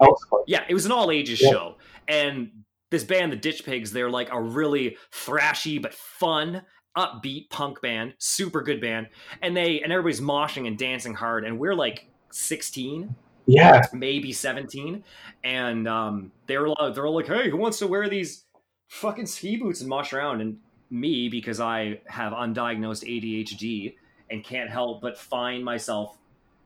Elks 0.00 0.24
Club. 0.24 0.42
Yeah, 0.46 0.64
it 0.68 0.74
was 0.74 0.86
an 0.86 0.92
all 0.92 1.10
ages 1.10 1.40
Yeah. 1.42 1.50
show. 1.50 1.76
And 2.08 2.50
this 2.90 3.04
band, 3.04 3.32
the 3.32 3.36
Ditch 3.36 3.64
Pigs, 3.64 3.90
they're 3.92 4.10
like 4.10 4.30
a 4.32 4.40
really 4.40 4.96
thrashy 5.12 5.82
but 5.82 5.92
fun, 5.94 6.62
upbeat 6.96 7.50
punk 7.50 7.80
band, 7.80 8.14
super 8.18 8.62
good 8.62 8.80
band. 8.80 9.08
And 9.42 9.56
they 9.56 9.80
and 9.80 9.92
everybody's 9.92 10.20
moshing 10.20 10.66
and 10.66 10.78
dancing 10.78 11.14
hard. 11.14 11.44
And 11.44 11.58
we're 11.58 11.74
like 11.74 12.08
16, 12.30 13.14
Yeah. 13.46 13.82
maybe 13.92 14.32
17. 14.32 15.02
And 15.42 15.88
um, 15.88 16.32
they 16.46 16.56
were 16.58 16.68
all- 16.68 16.92
they're 16.92 17.06
all 17.06 17.14
like, 17.14 17.26
hey, 17.26 17.50
who 17.50 17.56
wants 17.56 17.78
to 17.80 17.86
wear 17.86 18.08
these 18.08 18.44
fucking 18.88 19.26
ski 19.26 19.56
boots 19.56 19.80
and 19.80 19.88
mosh 19.88 20.12
around? 20.12 20.40
And 20.40 20.58
me, 20.90 21.28
because 21.28 21.60
I 21.60 22.00
have 22.06 22.32
undiagnosed 22.32 23.04
ADHD 23.04 23.94
and 24.30 24.42
can't 24.44 24.70
help 24.70 25.00
but 25.02 25.18
find 25.18 25.64
myself 25.64 26.16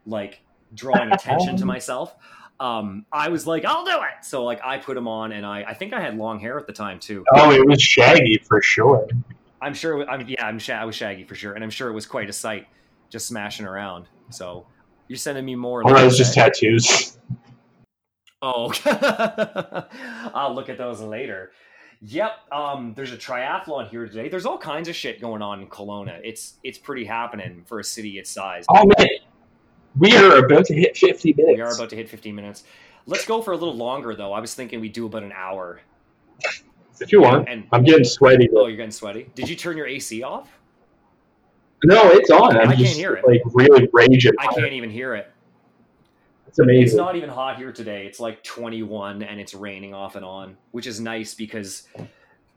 like 0.06 0.40
drawing 0.74 1.12
attention 1.12 1.56
to 1.56 1.64
myself. 1.64 2.14
Um, 2.60 3.06
I 3.12 3.28
was 3.28 3.46
like, 3.46 3.64
I'll 3.64 3.84
do 3.84 3.92
it. 3.92 4.24
So 4.24 4.44
like 4.44 4.60
I 4.64 4.78
put 4.78 4.94
them 4.96 5.06
on, 5.06 5.30
and 5.32 5.46
I 5.46 5.62
I 5.62 5.74
think 5.74 5.92
I 5.92 6.00
had 6.00 6.16
long 6.18 6.40
hair 6.40 6.58
at 6.58 6.66
the 6.66 6.72
time 6.72 6.98
too. 6.98 7.24
Oh, 7.32 7.52
it 7.52 7.64
was 7.64 7.80
Shaggy 7.80 8.42
for 8.48 8.60
sure. 8.60 9.06
I'm 9.60 9.74
sure. 9.74 10.08
I'm 10.08 10.26
yeah. 10.28 10.44
I'm 10.44 10.58
sha- 10.58 10.80
I 10.80 10.84
was 10.84 10.94
shaggy 10.94 11.24
for 11.24 11.34
sure, 11.34 11.54
and 11.54 11.64
I'm 11.64 11.70
sure 11.70 11.88
it 11.88 11.94
was 11.94 12.06
quite 12.06 12.28
a 12.28 12.32
sight 12.32 12.66
just 13.10 13.26
smashing 13.26 13.66
around. 13.66 14.06
So 14.30 14.66
you're 15.08 15.16
sending 15.16 15.44
me 15.44 15.54
more. 15.54 15.82
Or 15.82 15.96
it 15.96 16.04
was 16.04 16.16
just 16.16 16.34
tattoos. 16.34 17.18
Oh, 18.40 18.72
I'll 20.34 20.54
look 20.54 20.68
at 20.68 20.78
those 20.78 21.00
later. 21.00 21.50
Yep. 22.02 22.30
Um, 22.52 22.94
there's 22.96 23.12
a 23.12 23.16
triathlon 23.16 23.88
here 23.88 24.06
today. 24.06 24.28
There's 24.28 24.46
all 24.46 24.58
kinds 24.58 24.88
of 24.88 24.94
shit 24.94 25.20
going 25.20 25.42
on 25.42 25.60
in 25.62 25.66
Kelowna. 25.66 26.20
It's 26.22 26.54
it's 26.62 26.78
pretty 26.78 27.04
happening 27.04 27.64
for 27.66 27.80
a 27.80 27.84
city 27.84 28.18
its 28.18 28.30
size. 28.30 28.64
Oh 28.68 28.86
man, 28.98 29.08
we 29.98 30.16
are 30.16 30.44
about 30.44 30.66
to 30.66 30.74
hit 30.74 30.96
50 30.96 31.32
minutes. 31.32 31.56
We 31.56 31.60
are 31.60 31.74
about 31.74 31.90
to 31.90 31.96
hit 31.96 32.08
15 32.08 32.34
minutes. 32.34 32.62
Let's 33.06 33.24
go 33.24 33.42
for 33.42 33.52
a 33.52 33.56
little 33.56 33.74
longer 33.74 34.14
though. 34.14 34.32
I 34.32 34.40
was 34.40 34.54
thinking 34.54 34.80
we 34.80 34.88
do 34.88 35.06
about 35.06 35.24
an 35.24 35.32
hour. 35.32 35.80
If 37.00 37.12
you 37.12 37.22
want. 37.22 37.48
And 37.48 37.66
I'm 37.72 37.84
getting 37.84 38.04
sweaty. 38.04 38.48
oh, 38.54 38.66
you're 38.66 38.76
getting 38.76 38.90
sweaty. 38.90 39.30
Did 39.34 39.48
you 39.48 39.56
turn 39.56 39.76
your 39.76 39.86
AC 39.86 40.22
off? 40.22 40.50
No, 41.84 42.10
it's 42.10 42.30
on. 42.30 42.56
I'm 42.56 42.68
I 42.68 42.74
can't 42.74 42.88
hear 42.88 43.14
it. 43.14 43.26
like 43.26 43.40
really 43.46 43.88
raging. 43.92 44.32
I 44.38 44.46
can't 44.48 44.72
even 44.72 44.90
hear 44.90 45.14
it. 45.14 45.30
It's 46.48 46.58
amazing. 46.58 46.82
It's 46.82 46.94
not 46.94 47.14
even 47.14 47.28
hot 47.28 47.56
here 47.56 47.72
today. 47.72 48.06
It's 48.06 48.18
like 48.18 48.42
21 48.42 49.22
and 49.22 49.38
it's 49.38 49.54
raining 49.54 49.94
off 49.94 50.16
and 50.16 50.24
on, 50.24 50.56
which 50.72 50.86
is 50.86 50.98
nice 50.98 51.34
because 51.34 51.86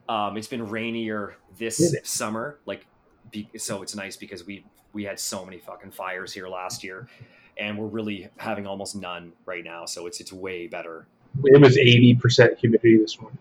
um, 0.09 0.37
it's 0.37 0.47
been 0.47 0.67
rainier 0.67 1.35
this 1.59 1.95
summer. 2.03 2.57
Like, 2.65 2.87
be, 3.31 3.47
so 3.57 3.83
it's 3.83 3.95
nice 3.95 4.17
because 4.17 4.45
we 4.45 4.65
we 4.93 5.03
had 5.03 5.19
so 5.19 5.45
many 5.45 5.59
fucking 5.59 5.91
fires 5.91 6.33
here 6.33 6.47
last 6.47 6.83
year, 6.83 7.07
and 7.57 7.77
we're 7.77 7.87
really 7.87 8.29
having 8.37 8.65
almost 8.65 8.95
none 8.95 9.33
right 9.45 9.63
now. 9.63 9.85
So 9.85 10.07
it's 10.07 10.19
it's 10.19 10.33
way 10.33 10.67
better. 10.67 11.05
It 11.43 11.61
was 11.61 11.77
80% 11.77 12.57
humidity 12.57 12.97
this 12.97 13.19
morning. 13.21 13.37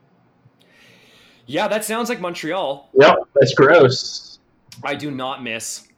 Yeah, 1.46 1.68
that 1.68 1.84
sounds 1.84 2.08
like 2.08 2.20
Montreal. 2.20 2.90
Yep, 3.00 3.16
that's 3.34 3.54
gross. 3.54 4.38
I 4.84 4.94
do 4.94 5.10
not 5.10 5.42
miss 5.42 5.88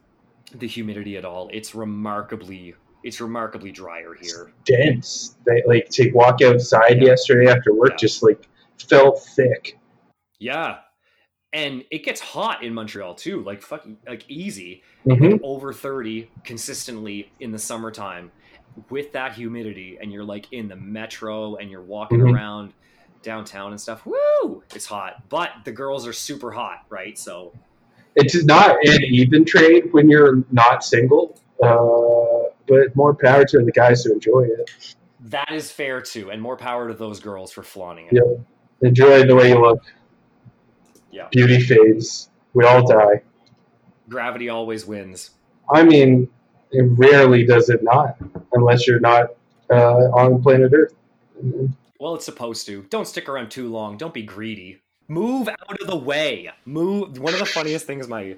the 0.55 0.67
humidity 0.67 1.17
at 1.17 1.25
all. 1.25 1.49
It's 1.53 1.73
remarkably 1.75 2.75
it's 3.03 3.19
remarkably 3.19 3.69
drier 3.71 4.13
here. 4.21 4.53
Dense. 4.63 5.35
They 5.45 5.61
like 5.67 5.89
to 5.89 6.09
walk 6.11 6.41
outside 6.41 7.01
Yeah. 7.01 7.09
yesterday 7.09 7.51
after 7.51 7.73
work, 7.73 7.91
Yeah. 7.91 7.97
just 7.97 8.23
like 8.23 8.47
felt 8.77 9.21
thick. 9.21 9.77
Yeah. 10.39 10.77
And 11.51 11.83
it 11.91 12.05
gets 12.05 12.21
hot 12.21 12.63
in 12.63 12.73
Montreal 12.73 13.13
too, 13.15 13.43
like 13.43 13.61
fucking 13.61 13.97
like 14.07 14.23
easy. 14.29 14.83
hmm 15.03 15.35
over 15.43 15.73
30 15.73 16.29
consistently 16.45 17.29
in 17.41 17.51
the 17.51 17.59
summertime 17.59 18.31
with 18.89 19.11
that 19.11 19.33
humidity 19.33 19.97
and 20.01 20.13
you're 20.13 20.23
like 20.23 20.47
in 20.53 20.69
the 20.69 20.75
metro 20.77 21.55
and 21.57 21.69
you're 21.69 21.81
walking 21.81 22.19
Mhm. 22.19 22.33
around 22.33 22.73
downtown 23.23 23.71
and 23.71 23.79
stuff 23.81 24.05
woo 24.05 24.63
it's 24.75 24.85
hot 24.85 25.23
but 25.29 25.49
the 25.65 25.71
girls 25.71 26.05
are 26.05 26.13
super 26.13 26.51
hot 26.51 26.85
right 26.89 27.17
so 27.17 27.51
It's 28.15 28.43
not 28.43 28.75
an 28.85 29.03
even 29.03 29.43
trade 29.43 29.91
when 29.91 30.07
you're 30.09 30.43
not 30.51 30.83
single, 30.83 31.39
uh, 31.63 32.49
but 32.67 32.95
more 32.95 33.15
power 33.15 33.43
to 33.45 33.63
the 33.65 33.71
guys 33.71 34.03
who 34.03 34.13
enjoy 34.13 34.41
it. 34.41 34.95
that 35.21 35.51
is 35.51 35.71
fair 35.71 35.99
too 36.01 36.29
and 36.29 36.39
more 36.41 36.57
power 36.57 36.87
to 36.89 36.93
those 36.93 37.19
girls 37.19 37.51
for 37.51 37.63
flaunting 37.63 38.07
it 38.07 38.13
Yeah. 38.13 38.87
Enjoy 38.87 39.25
the 39.25 39.35
way 39.35 39.49
you 39.49 39.59
look. 39.59 39.81
Yeah. 41.09 41.27
Beauty 41.31 41.61
fades. 41.61 42.29
We 42.53 42.65
all 42.65 42.85
die. 42.85 43.23
gravity 44.09 44.49
always 44.49 44.85
wins 44.85 45.31
I 45.73 45.83
mean, 45.83 46.29
it 46.71 46.85
rarely 46.97 47.45
does 47.45 47.69
it 47.69 47.83
not, 47.83 48.17
unless 48.51 48.87
you're 48.87 48.99
not 48.99 49.29
uh, 49.69 50.09
on 50.11 50.41
planet 50.41 50.71
Earth. 50.73 50.93
Well 52.03 52.15
it's 52.15 52.25
supposed 52.25 52.65
to 52.65 52.85
don't 52.89 53.07
stick 53.07 53.29
around 53.29 53.49
too 53.49 53.69
long 53.69 53.97
don't 53.97 54.13
be 54.13 54.23
greedy 54.23 54.79
move 55.07 55.47
out 55.47 55.81
of 55.81 55.87
the 55.87 55.95
way 55.95 56.49
move 56.65 57.17
one 57.17 57.33
of 57.33 57.39
the 57.39 57.45
funniest 57.45 57.85
things 57.85 58.07
my 58.07 58.35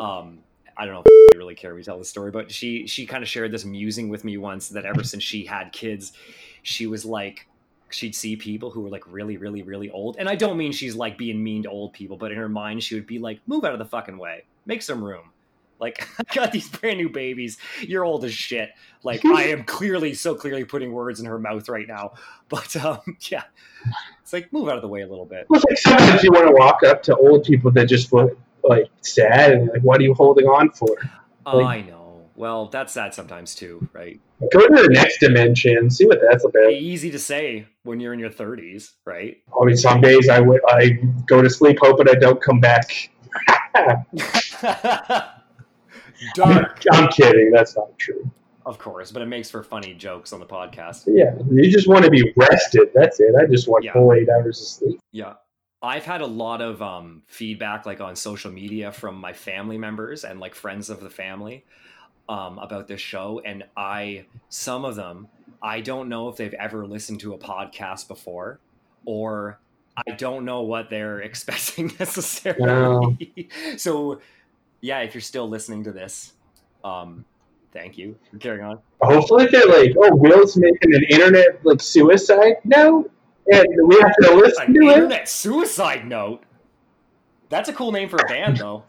um 0.00 0.38
I 0.80 0.86
don't 0.86 0.94
know 0.94 1.02
if 1.04 1.34
I 1.34 1.36
really 1.36 1.54
care 1.54 1.74
we 1.74 1.82
tell 1.82 1.98
the 1.98 2.06
story, 2.06 2.30
but 2.30 2.50
she 2.50 2.86
she 2.86 3.04
kind 3.04 3.22
of 3.22 3.28
shared 3.28 3.52
this 3.52 3.66
musing 3.66 4.08
with 4.08 4.24
me 4.24 4.38
once 4.38 4.70
that 4.70 4.86
ever 4.86 5.04
since 5.04 5.22
she 5.22 5.44
had 5.44 5.72
kids, 5.72 6.14
she 6.62 6.86
was 6.86 7.04
like 7.04 7.46
she'd 7.90 8.14
see 8.14 8.34
people 8.34 8.70
who 8.70 8.80
were 8.80 8.88
like 8.88 9.04
really, 9.06 9.36
really, 9.36 9.60
really 9.62 9.90
old. 9.90 10.16
And 10.18 10.26
I 10.26 10.36
don't 10.36 10.56
mean 10.56 10.72
she's 10.72 10.94
like 10.94 11.18
being 11.18 11.42
mean 11.42 11.64
to 11.64 11.68
old 11.68 11.92
people, 11.92 12.16
but 12.16 12.32
in 12.32 12.38
her 12.38 12.48
mind 12.48 12.82
she 12.82 12.94
would 12.94 13.06
be 13.06 13.18
like, 13.18 13.40
move 13.46 13.64
out 13.64 13.74
of 13.74 13.78
the 13.78 13.84
fucking 13.84 14.16
way. 14.16 14.44
Make 14.64 14.80
some 14.80 15.04
room. 15.04 15.32
Like, 15.80 16.06
I 16.18 16.34
got 16.34 16.52
these 16.52 16.68
brand 16.68 16.98
new 16.98 17.08
babies. 17.08 17.58
You're 17.80 18.04
old 18.04 18.24
as 18.24 18.32
shit. 18.34 18.70
Like, 19.02 19.24
I 19.24 19.44
am 19.48 19.64
clearly, 19.64 20.14
so 20.14 20.34
clearly 20.34 20.64
putting 20.64 20.92
words 20.92 21.20
in 21.20 21.26
her 21.26 21.38
mouth 21.38 21.68
right 21.68 21.88
now. 21.88 22.12
But 22.48 22.76
um, 22.76 23.00
yeah. 23.30 23.44
It's 24.22 24.32
like 24.32 24.52
move 24.52 24.68
out 24.68 24.76
of 24.76 24.82
the 24.82 24.88
way 24.88 25.00
a 25.00 25.06
little 25.08 25.24
bit. 25.24 25.46
Well, 25.48 25.60
it's 25.68 25.86
like 25.86 25.98
sometimes 25.98 26.22
you 26.22 26.30
want 26.32 26.46
to 26.48 26.52
walk 26.54 26.82
up 26.84 27.02
to 27.04 27.16
old 27.16 27.44
people 27.44 27.70
that 27.72 27.86
just 27.88 28.12
look 28.12 28.38
like 28.62 28.90
sad 29.00 29.52
and 29.52 29.68
like, 29.70 29.80
what 29.82 30.00
are 30.00 30.04
you 30.04 30.14
holding 30.14 30.46
on 30.46 30.70
for? 30.70 30.88
Oh, 31.46 31.58
Like- 31.58 31.84
I 31.84 31.88
know. 31.88 31.96
Well, 32.36 32.68
that's 32.68 32.94
sad 32.94 33.12
sometimes 33.12 33.54
too, 33.54 33.86
right? 33.92 34.18
Go 34.50 34.60
to 34.60 34.82
the 34.82 34.88
next 34.90 35.18
dimension, 35.18 35.90
see 35.90 36.06
what 36.06 36.20
that's 36.22 36.42
about. 36.42 36.72
easy 36.72 37.10
to 37.10 37.18
say 37.18 37.66
when 37.82 38.00
you're 38.00 38.14
in 38.14 38.18
your 38.18 38.30
30s, 38.30 38.92
right? 39.04 39.36
I 39.60 39.64
mean, 39.66 39.76
some 39.76 40.00
days 40.00 40.30
I 40.30 40.40
would 40.40 40.62
I 40.66 40.92
go 41.26 41.42
to 41.42 41.50
sleep 41.50 41.76
hoping 41.82 42.08
I 42.08 42.14
don't 42.14 42.40
come 42.42 42.58
back. 42.58 43.10
Dark, 46.34 46.82
I'm 46.92 47.08
kidding. 47.08 47.50
That's 47.52 47.76
not 47.76 47.96
true. 47.98 48.30
of 48.66 48.78
course, 48.78 49.10
but 49.10 49.22
it 49.22 49.26
makes 49.26 49.50
for 49.50 49.62
funny 49.62 49.94
jokes 49.94 50.32
on 50.32 50.40
the 50.40 50.46
podcast. 50.46 51.04
Yeah, 51.06 51.34
you 51.50 51.70
just 51.70 51.88
want 51.88 52.04
to 52.04 52.10
be 52.10 52.32
rested. 52.36 52.90
That's 52.94 53.18
it. 53.20 53.34
I 53.40 53.46
just 53.46 53.68
want 53.68 53.84
Yeah. 53.84 53.92
full 53.92 54.12
eight 54.12 54.28
hours 54.28 54.60
of 54.60 54.66
sleep. 54.66 55.00
Yeah. 55.12 55.34
I've 55.82 56.04
had 56.04 56.20
a 56.20 56.26
lot 56.26 56.60
of 56.60 56.82
um, 56.82 57.22
feedback, 57.26 57.86
like 57.86 58.00
on 58.02 58.14
social 58.14 58.50
media, 58.52 58.92
from 58.92 59.14
my 59.16 59.32
family 59.32 59.78
members 59.78 60.24
and 60.24 60.38
like 60.38 60.54
friends 60.54 60.90
of 60.90 61.00
the 61.00 61.08
family 61.08 61.64
um, 62.28 62.58
about 62.58 62.86
this 62.86 63.00
show. 63.00 63.40
And 63.44 63.64
I, 63.78 64.26
some 64.50 64.84
of 64.84 64.94
them, 64.96 65.28
I 65.62 65.80
don't 65.80 66.10
know 66.10 66.28
if 66.28 66.36
they've 66.36 66.52
ever 66.52 66.86
listened 66.86 67.20
to 67.20 67.32
a 67.32 67.38
podcast 67.38 68.08
before, 68.08 68.60
or 69.06 69.58
I 69.96 70.12
don't 70.12 70.44
know 70.44 70.60
what 70.62 70.90
they're 70.90 71.20
expecting 71.22 71.92
necessarily. 71.98 73.48
so, 73.78 74.20
yeah, 74.80 75.00
if 75.00 75.14
you're 75.14 75.20
still 75.20 75.48
listening 75.48 75.84
to 75.84 75.92
this, 75.92 76.32
um, 76.84 77.24
thank 77.72 77.98
you. 77.98 78.16
For 78.30 78.38
carrying 78.38 78.64
on. 78.64 78.78
Hopefully, 79.00 79.46
they're 79.50 79.66
like, 79.66 79.94
"Oh, 79.96 80.14
Will's 80.14 80.56
making 80.56 80.94
an 80.94 81.04
internet 81.10 81.64
like 81.64 81.80
suicide 81.80 82.56
note, 82.64 83.10
and 83.50 83.66
we 83.86 83.98
have 84.00 84.14
to 84.22 84.34
listen 84.34 84.74
to 84.74 84.80
it." 84.80 84.94
internet 84.94 85.28
suicide 85.28 86.06
note. 86.06 86.42
That's 87.48 87.68
a 87.68 87.72
cool 87.72 87.92
name 87.92 88.08
for 88.08 88.16
a 88.16 88.26
band, 88.26 88.58
though. 88.58 88.84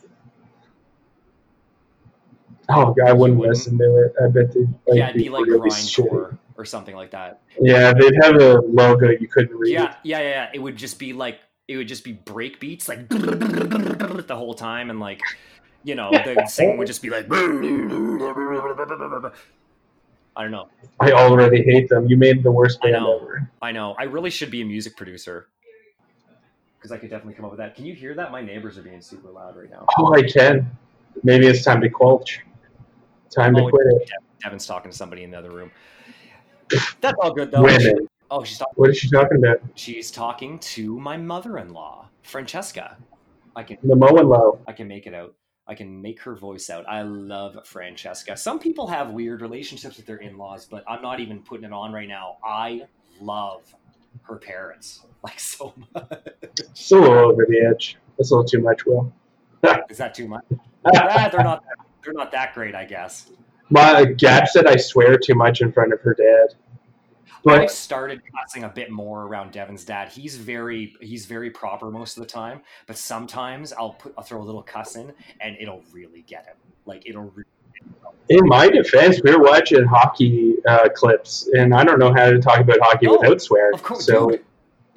Oh 2.70 2.94
god, 2.94 3.10
I 3.10 3.14
wouldn't, 3.14 3.39
wouldn't? 3.39 3.58
listen 3.58 3.78
to 3.78 4.04
it. 4.06 4.14
I 4.24 4.28
bet 4.28 4.54
they'd 4.54 4.68
like, 4.88 4.98
yeah, 4.98 5.10
it'd 5.10 5.22
be 5.22 5.30
like 5.30 5.46
really 5.46 5.70
grindcore 5.70 6.38
or 6.58 6.66
something 6.66 6.96
like 6.96 7.12
that. 7.12 7.42
Yeah, 7.60 7.94
they'd 7.94 8.16
have 8.24 8.36
a 8.36 8.62
logo 8.62 9.10
you 9.10 9.28
couldn't 9.28 9.56
read. 9.56 9.74
Yeah, 9.74 9.96
yeah, 10.04 10.20
yeah, 10.20 10.30
yeah. 10.30 10.50
It 10.54 10.60
would 10.60 10.78
just 10.78 11.00
be 11.00 11.12
like 11.14 11.39
it 11.68 11.78
would 11.78 11.88
just 11.88 12.04
be 12.04 12.14
break 12.14 12.60
beats 12.60 12.88
like 12.88 13.10
the 13.10 14.36
whole 14.36 14.54
time, 14.54 14.89
and 14.89 15.00
like 15.00 15.22
you 15.84 15.96
know 15.96 16.12
the 16.12 16.46
singing 16.48 16.78
would 16.78 16.88
just 16.88 17.02
be 17.02 17.10
like. 17.10 17.26
I 20.34 20.44
don't 20.44 20.52
know. 20.52 20.70
I 21.00 21.12
already 21.12 21.62
hate 21.64 21.90
them. 21.90 22.08
You 22.08 22.16
made 22.18 22.42
the 22.44 22.52
worst 22.52 22.80
I 22.84 22.92
band 22.92 23.04
know. 23.04 23.18
ever. 23.20 23.50
I 23.62 23.72
know. 23.74 23.96
I 24.00 24.04
really 24.04 24.30
should 24.30 24.50
be 24.50 24.62
a 24.62 24.66
music 24.66 24.96
producer 24.96 25.48
because 26.78 26.92
I 26.92 26.98
could 26.98 27.10
definitely 27.10 27.34
come 27.34 27.46
up 27.46 27.52
with 27.52 27.60
that. 27.60 27.76
Can 27.76 27.86
you 27.86 27.94
hear 27.94 28.14
that? 28.16 28.32
My 28.32 28.42
neighbors 28.42 28.78
are 28.78 28.82
being 28.82 29.02
super 29.02 29.30
loud 29.30 29.58
right 29.58 29.70
now. 29.70 29.86
Oh, 29.98 30.14
I 30.16 30.24
can. 30.24 30.70
Maybe 31.24 31.48
it's 31.48 31.64
time 31.66 31.82
to 31.82 31.90
quelch. 31.90 32.40
Time 33.36 33.56
to 33.56 33.62
Oh, 33.64 33.70
quit 33.70 33.86
it. 33.88 34.10
Devin's 34.42 34.66
talking 34.66 34.90
to 34.90 34.96
somebody 34.98 35.24
in 35.24 35.32
the 35.32 35.38
other 35.38 35.52
room. 35.52 35.70
That's 37.02 37.18
all 37.22 37.34
good 37.34 37.52
though. 37.52 37.64
Women. 37.64 38.08
Oh, 38.30 38.46
she's 38.46 38.58
talking. 38.58 38.74
What 38.76 38.90
is 38.90 38.98
she 38.98 39.10
talking 39.10 39.38
about? 39.38 39.62
She's 39.76 40.10
talking 40.10 40.58
to 40.60 40.98
my 41.00 41.18
mother-in-law, 41.18 42.08
Francesca. 42.24 42.96
I 43.56 43.64
can 43.64 43.78
The 43.84 43.96
Moen 43.98 44.26
Low. 44.30 44.60
I 44.66 44.72
can 44.72 44.88
make 44.88 45.06
it 45.08 45.14
out. 45.14 45.36
I 45.72 45.74
can 45.74 46.02
make 46.02 46.20
her 46.24 46.36
voice 46.36 46.70
out. 46.70 46.84
I 46.86 47.04
love 47.04 47.66
Francesca. 47.66 48.36
Some 48.36 48.60
people 48.60 48.88
have 48.88 49.12
weird 49.12 49.42
relationships 49.42 49.96
with 49.96 50.06
their 50.06 50.18
in-laws, 50.18 50.66
but 50.66 50.84
I'm 50.86 51.02
not 51.02 51.22
even 51.22 51.40
putting 51.40 51.64
it 51.64 51.72
on 51.72 51.94
right 51.94 52.10
now. 52.10 52.36
I 52.44 52.82
love 53.22 53.74
her 54.24 54.36
parents 54.36 55.06
like 55.24 55.40
so 55.40 55.74
much. 55.94 56.12
Little 56.92 57.14
over 57.14 57.46
the 57.48 57.72
edge. 57.72 57.96
That's 58.18 58.32
a 58.32 58.36
little 58.36 58.46
too 58.46 58.60
much, 58.60 58.86
Will. 58.86 59.14
Is 59.90 59.98
that 59.98 60.14
too 60.14 60.28
much? 60.28 60.44
Ah, 60.94 61.30
they're 61.32 61.42
not. 61.42 61.64
They're 62.04 62.14
not 62.14 62.34
that 62.34 62.54
great, 62.54 62.76
I 62.76 62.84
guess. 62.84 63.32
My 63.70 64.04
Gab 64.04 64.50
said 64.50 64.68
I 64.68 64.76
swear 64.76 65.18
too 65.18 65.36
much 65.36 65.62
in 65.62 65.72
front 65.72 65.94
of 65.94 66.02
her 66.02 66.14
dad. 66.16 66.54
I've 67.48 67.72
started 67.72 68.22
cussing 68.40 68.64
a 68.66 68.70
bit 68.70 68.92
more 68.92 69.24
around 69.24 69.52
Devin's 69.52 69.84
dad. 69.84 70.10
He's 70.10 70.38
very 70.38 70.96
he's 71.02 71.26
very 71.26 71.50
proper 71.50 71.90
most 71.90 72.18
of 72.18 72.24
the 72.24 72.30
time, 72.30 72.62
but 72.88 72.98
sometimes 72.98 73.74
I'll 73.74 73.94
put 73.94 74.14
I'll 74.18 74.24
throw 74.24 74.42
a 74.42 74.44
little 74.44 74.62
cuss 74.64 74.96
in 74.96 75.12
and 75.40 75.58
it'll 75.60 75.84
really 75.92 76.22
get 76.28 76.46
him. 76.46 76.56
Like 76.86 77.08
it'll. 77.08 77.32
Re- 77.36 77.44
in 78.30 78.46
my 78.46 78.70
defense, 78.70 79.20
we 79.24 79.36
were 79.36 79.42
watching 79.44 79.84
hockey 79.86 80.56
uh, 80.68 80.88
clips, 80.90 81.50
and 81.58 81.74
I 81.74 81.84
don't 81.84 82.00
know 82.00 82.14
how 82.14 82.30
to 82.30 82.40
talk 82.40 82.60
about 82.60 82.78
hockey 82.82 83.08
Oh, 83.08 83.18
without 83.20 83.42
swear. 83.42 83.72
of 83.72 83.82
course, 83.84 84.06
so 84.06 84.30
dude. 84.30 84.46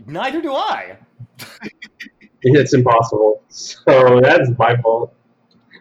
Neither 0.06 0.42
do 0.42 0.52
I. 0.52 0.98
it's 2.42 2.74
impossible. 2.74 3.42
So 3.48 4.20
that's 4.22 4.50
my 4.58 4.76
fault 4.82 5.14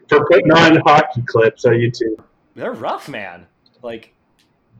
for 0.07 0.25
putting 0.27 0.51
on 0.51 0.77
hockey 0.85 1.21
clips 1.23 1.65
on 1.65 1.73
YouTube. 1.73 2.23
They're 2.55 2.71
rough, 2.73 3.09
man. 3.09 3.47
Like, 3.81 4.13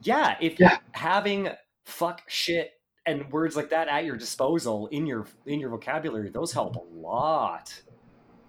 yeah, 0.04 0.38
if 0.40 0.60
Yeah. 0.60 0.78
having 0.94 1.50
fuck 1.86 2.22
shit 2.28 2.74
and 3.06 3.30
words 3.32 3.56
like 3.56 3.70
that 3.70 3.88
at 3.88 4.06
your 4.06 4.16
disposal 4.16 4.88
in 4.88 5.06
your 5.06 5.26
in 5.46 5.60
your 5.60 5.70
vocabulary, 5.70 6.30
those 6.30 6.52
help 6.52 6.76
a 6.76 6.96
lot. 6.96 7.74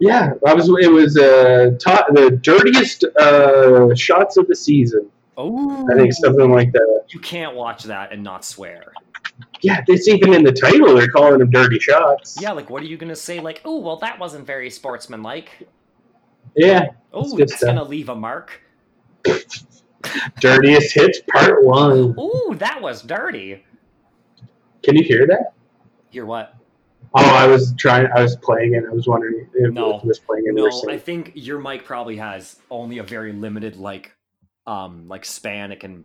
Yeah, 0.00 0.32
I 0.46 0.54
was. 0.54 0.68
It 0.68 0.90
was 0.90 1.16
uh, 1.16 1.76
top, 1.80 2.08
the 2.12 2.30
dirtiest 2.42 3.04
uh, 3.04 3.94
shots 3.94 4.36
of 4.36 4.46
the 4.48 4.56
season. 4.56 5.08
Oh, 5.36 5.86
I 5.90 5.94
think 5.94 6.12
something 6.12 6.50
like 6.50 6.72
that. 6.72 7.04
you 7.08 7.20
can't 7.20 7.56
watch 7.56 7.84
that 7.84 8.12
and 8.12 8.22
not 8.22 8.44
swear. 8.44 8.92
Yeah, 9.62 9.82
it's 9.88 10.08
even 10.08 10.34
in 10.34 10.44
the 10.44 10.52
title. 10.52 10.94
They're 10.94 11.08
calling 11.08 11.38
them 11.38 11.50
dirty 11.50 11.78
shots. 11.78 12.40
Yeah, 12.40 12.52
like 12.52 12.70
what 12.70 12.82
are 12.82 12.86
you 12.86 12.96
gonna 12.96 13.16
say? 13.16 13.40
Like, 13.40 13.62
oh, 13.64 13.78
well, 13.78 13.96
that 13.96 14.18
wasn't 14.18 14.46
very 14.46 14.70
sportsmanlike. 14.70 15.66
yeah. 16.56 16.88
Oh, 17.12 17.38
it's, 17.38 17.62
gonna 17.62 17.84
leave 17.84 18.08
a 18.08 18.14
mark. 18.14 18.60
Dirtiest 20.40 20.94
hits, 20.94 21.20
part 21.30 21.64
one. 21.64 22.14
Ooh, 22.18 22.54
that 22.58 22.80
was 22.80 23.02
dirty. 23.02 23.64
Can 24.82 24.96
you 24.96 25.04
hear 25.04 25.26
that? 25.26 25.52
Hear 26.10 26.26
what? 26.26 26.54
Oh, 27.16 27.24
I 27.24 27.46
was 27.46 27.74
trying. 27.78 28.08
I 28.14 28.22
was 28.22 28.36
playing 28.36 28.74
it. 28.74 28.84
I 28.88 28.92
was 28.92 29.06
wondering 29.06 29.48
if 29.54 29.72
No. 29.72 29.98
it 29.98 30.04
was 30.04 30.18
playing 30.18 30.44
it. 30.46 30.54
No, 30.54 30.68
I 30.88 30.98
think 30.98 31.32
your 31.34 31.58
mic 31.60 31.84
probably 31.84 32.16
has 32.16 32.56
only 32.70 32.98
a 32.98 33.02
very 33.02 33.32
limited 33.32 33.76
like, 33.76 34.14
um, 34.66 35.06
like 35.08 35.24
span 35.24 35.70
it 35.70 35.80
can 35.80 36.04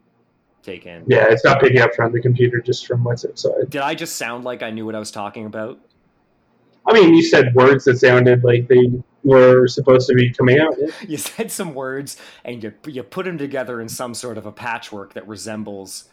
take 0.61 0.85
in. 0.85 1.03
Yeah, 1.07 1.25
it's 1.29 1.43
not 1.43 1.59
picking 1.61 1.81
up 1.81 1.93
from 1.95 2.11
the 2.11 2.21
computer, 2.21 2.61
just 2.61 2.85
from 2.85 3.03
what's 3.03 3.25
outside. 3.25 3.69
Did 3.69 3.81
I 3.81 3.95
just 3.95 4.17
sound 4.17 4.43
like 4.43 4.61
I 4.61 4.69
knew 4.69 4.85
what 4.85 4.93
I 4.95 4.99
was 4.99 5.11
talking 5.11 5.45
about? 5.45 5.79
I 6.85 6.93
mean, 6.93 7.13
you 7.13 7.23
said 7.23 7.53
words 7.55 7.85
that 7.85 7.97
sounded 7.97 8.43
like 8.43 8.67
they 8.67 8.91
were 9.23 9.67
supposed 9.67 10.07
to 10.07 10.13
be 10.13 10.31
coming 10.31 10.59
out. 10.59 10.75
Yeah. 10.77 10.87
You 11.07 11.17
said 11.17 11.51
some 11.51 11.73
words 11.73 12.17
and 12.43 12.63
you 12.63 12.73
you 12.87 13.03
put 13.03 13.25
them 13.25 13.37
together 13.37 13.81
in 13.81 13.89
some 13.89 14.13
sort 14.13 14.37
of 14.37 14.45
a 14.45 14.51
patchwork 14.51 15.13
that 15.13 15.27
resembles 15.27 16.09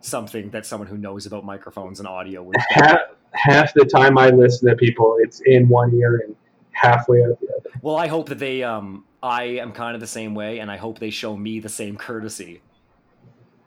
something 0.00 0.50
that 0.50 0.66
someone 0.66 0.88
who 0.88 0.98
knows 0.98 1.26
about 1.26 1.44
microphones 1.44 1.98
and 1.98 2.08
audio 2.08 2.42
would. 2.42 2.56
Half, 2.70 2.98
half 3.32 3.74
the 3.74 3.84
time 3.84 4.18
I 4.18 4.30
listen 4.30 4.68
to 4.68 4.76
people, 4.76 5.16
it's 5.20 5.40
in 5.46 5.68
one 5.68 5.94
ear 5.94 6.22
and 6.26 6.36
halfway 6.72 7.22
out 7.22 7.40
the 7.40 7.48
other. 7.48 7.70
Well, 7.82 7.96
I 7.96 8.06
hope 8.06 8.28
that 8.28 8.38
they 8.38 8.62
um 8.62 9.04
I 9.22 9.44
am 9.44 9.72
kind 9.72 9.94
of 9.94 10.00
the 10.00 10.06
same 10.06 10.34
way 10.34 10.58
and 10.58 10.70
I 10.70 10.76
hope 10.76 10.98
they 10.98 11.10
show 11.10 11.36
me 11.36 11.60
the 11.60 11.68
same 11.68 11.96
courtesy. 11.96 12.60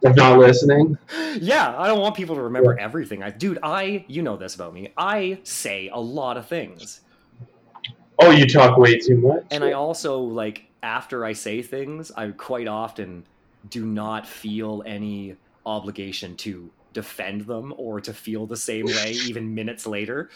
Of 0.04 0.16
not 0.16 0.38
listening. 0.38 0.98
Yeah, 1.40 1.76
I 1.78 1.86
don't 1.86 2.00
want 2.00 2.16
people 2.16 2.36
to 2.36 2.42
remember 2.42 2.80
everything. 2.80 3.22
I 3.22 3.30
dude, 3.30 3.60
I 3.62 4.06
you 4.08 4.24
know 4.24 4.38
this 4.38 4.56
about 4.56 4.74
me. 4.74 4.92
I 4.98 5.40
say 5.44 5.90
a 5.94 6.00
lot 6.00 6.38
of 6.38 6.48
things. 6.48 7.02
Oh, 8.20 8.32
you 8.32 8.48
talk 8.48 8.78
way 8.78 8.98
too 8.98 9.18
much. 9.18 9.46
And 9.52 9.64
I 9.64 9.74
also 9.74 10.20
like 10.20 10.66
after 10.84 11.26
I 11.26 11.34
say 11.34 11.62
things, 11.62 12.12
I 12.12 12.30
quite 12.30 12.68
often 12.68 13.26
do 13.70 13.86
not 13.86 14.28
feel 14.28 14.84
any 14.86 15.36
obligation 15.66 16.36
to 16.38 16.70
defend 16.94 17.42
them 17.42 17.74
or 17.78 18.02
to 18.02 18.14
feel 18.14 18.46
the 18.46 18.58
same 18.58 18.86
way 18.86 19.12
even 19.28 19.54
minutes 19.54 19.86
later. 19.86 20.30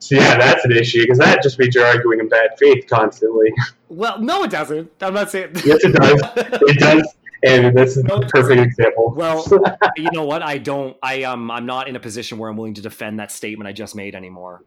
So 0.00 0.16
yeah, 0.16 0.36
that's 0.36 0.64
an 0.66 0.72
issue 0.72 1.02
because 1.02 1.18
that 1.18 1.42
just 1.42 1.58
means 1.58 1.74
you're 1.74 1.86
arguing 1.86 2.20
in 2.20 2.28
bad 2.28 2.50
faith 2.58 2.84
constantly. 2.90 3.50
Well, 3.88 4.20
no, 4.20 4.42
it 4.44 4.50
doesn't. 4.50 4.90
I'm 5.00 5.14
not 5.14 5.30
saying. 5.30 5.52
Yes, 5.64 5.82
it 5.82 5.94
does. 5.94 6.20
It 6.36 6.78
does, 6.78 7.14
and 7.42 7.74
this 7.74 7.96
is 7.96 8.04
No, 8.04 8.16
a 8.16 8.26
perfect 8.26 8.60
example. 8.60 9.14
Well, 9.16 9.46
you 9.96 10.10
know 10.10 10.24
what? 10.26 10.42
I 10.42 10.58
don't. 10.58 10.94
I 11.02 11.22
um. 11.22 11.50
I'm 11.50 11.64
not 11.64 11.88
in 11.88 11.96
a 11.96 12.00
position 12.00 12.36
where 12.36 12.50
I'm 12.50 12.56
willing 12.58 12.74
to 12.74 12.82
defend 12.82 13.18
that 13.18 13.32
statement 13.32 13.66
I 13.66 13.72
just 13.72 13.94
made 13.94 14.14
anymore. 14.14 14.62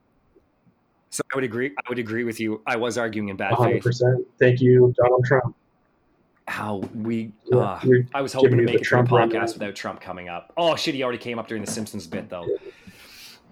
So 1.10 1.24
I 1.32 1.36
would 1.36 1.43
agree. 1.43 1.72
I 1.78 1.89
would 1.89 1.99
agree 1.99 2.24
with 2.24 2.39
you. 2.39 2.62
I 2.66 2.76
was 2.76 2.97
arguing 2.97 3.30
in 3.30 3.38
bad 3.38 3.51
100. 3.51 3.84
faith. 3.84 4.01
Thank 4.39 4.62
you, 4.62 4.93
Donald 4.97 5.26
Trump. 5.26 5.55
How 6.47 6.78
we? 6.93 7.32
Uh, 7.51 7.80
I 8.14 8.22
was 8.22 8.34
hoping 8.34 8.58
to 8.58 8.64
make 8.64 8.76
it 8.76 8.82
a 8.82 8.84
Trump 8.84 9.10
podcast 9.10 9.53
without 9.53 9.76
Trump 9.76 9.99
coming 9.99 10.30
up. 10.30 10.53
Oh 10.55 10.76
shit! 10.76 10.95
He 10.95 11.03
already 11.03 11.18
came 11.18 11.39
up 11.39 11.47
during 11.47 11.64
the 11.64 11.72
Simpsons 11.72 12.08
bit 12.08 12.30
though. 12.30 12.45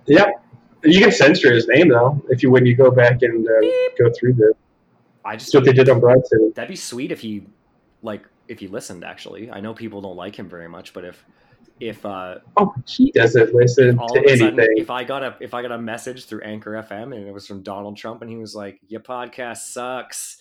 Yep. 0.08 0.42
You 0.84 1.00
can 1.00 1.12
censor 1.12 1.54
his 1.54 1.68
name 1.68 1.90
though 1.90 2.22
if 2.30 2.44
you 2.44 2.52
when 2.52 2.66
you 2.66 2.76
go 2.76 2.92
back 2.92 3.22
and 3.22 3.48
uh, 3.48 3.52
go 3.98 4.12
through 4.18 4.34
the. 4.34 4.54
I 5.24 5.36
just 5.36 5.52
That's 5.52 5.56
what 5.56 5.66
they 5.66 5.74
did 5.74 5.90
on 5.90 6.24
City. 6.26 6.52
That'd 6.54 6.70
be 6.70 6.76
sweet 6.76 7.12
if 7.12 7.20
he, 7.20 7.48
like, 8.04 8.28
if 8.48 8.60
he 8.60 8.68
listened. 8.68 9.04
Actually, 9.04 9.50
I 9.50 9.60
know 9.60 9.74
people 9.74 10.00
don't 10.02 10.16
like 10.16 10.36
him 10.38 10.48
very 10.48 10.68
much, 10.68 10.94
but 10.94 11.04
if, 11.04 11.26
if, 11.80 12.06
uh, 12.06 12.36
Oh, 12.58 12.74
he 12.88 13.12
doesn't 13.12 13.54
listen 13.54 13.98
to 13.98 14.04
of 14.04 14.10
a 14.26 14.38
sudden, 14.38 14.60
anything. 14.60 14.78
if 14.78 14.90
I 14.90 15.04
got 15.04 15.24
a, 15.24 15.36
if 15.40 15.54
I 15.54 15.62
got 15.62 15.72
a 15.72 15.78
message 15.78 16.26
through 16.26 16.42
Anchor 16.42 16.72
FM 16.72 17.16
and 17.16 17.28
it 17.28 17.34
was 17.34 17.46
from 17.48 17.62
Donald 17.64 17.98
Trump 17.98 18.22
and 18.22 18.30
he 18.32 18.38
was 18.38 18.56
like, 18.56 18.80
"Your 18.88 19.02
podcast 19.02 19.58
sucks," 19.58 20.38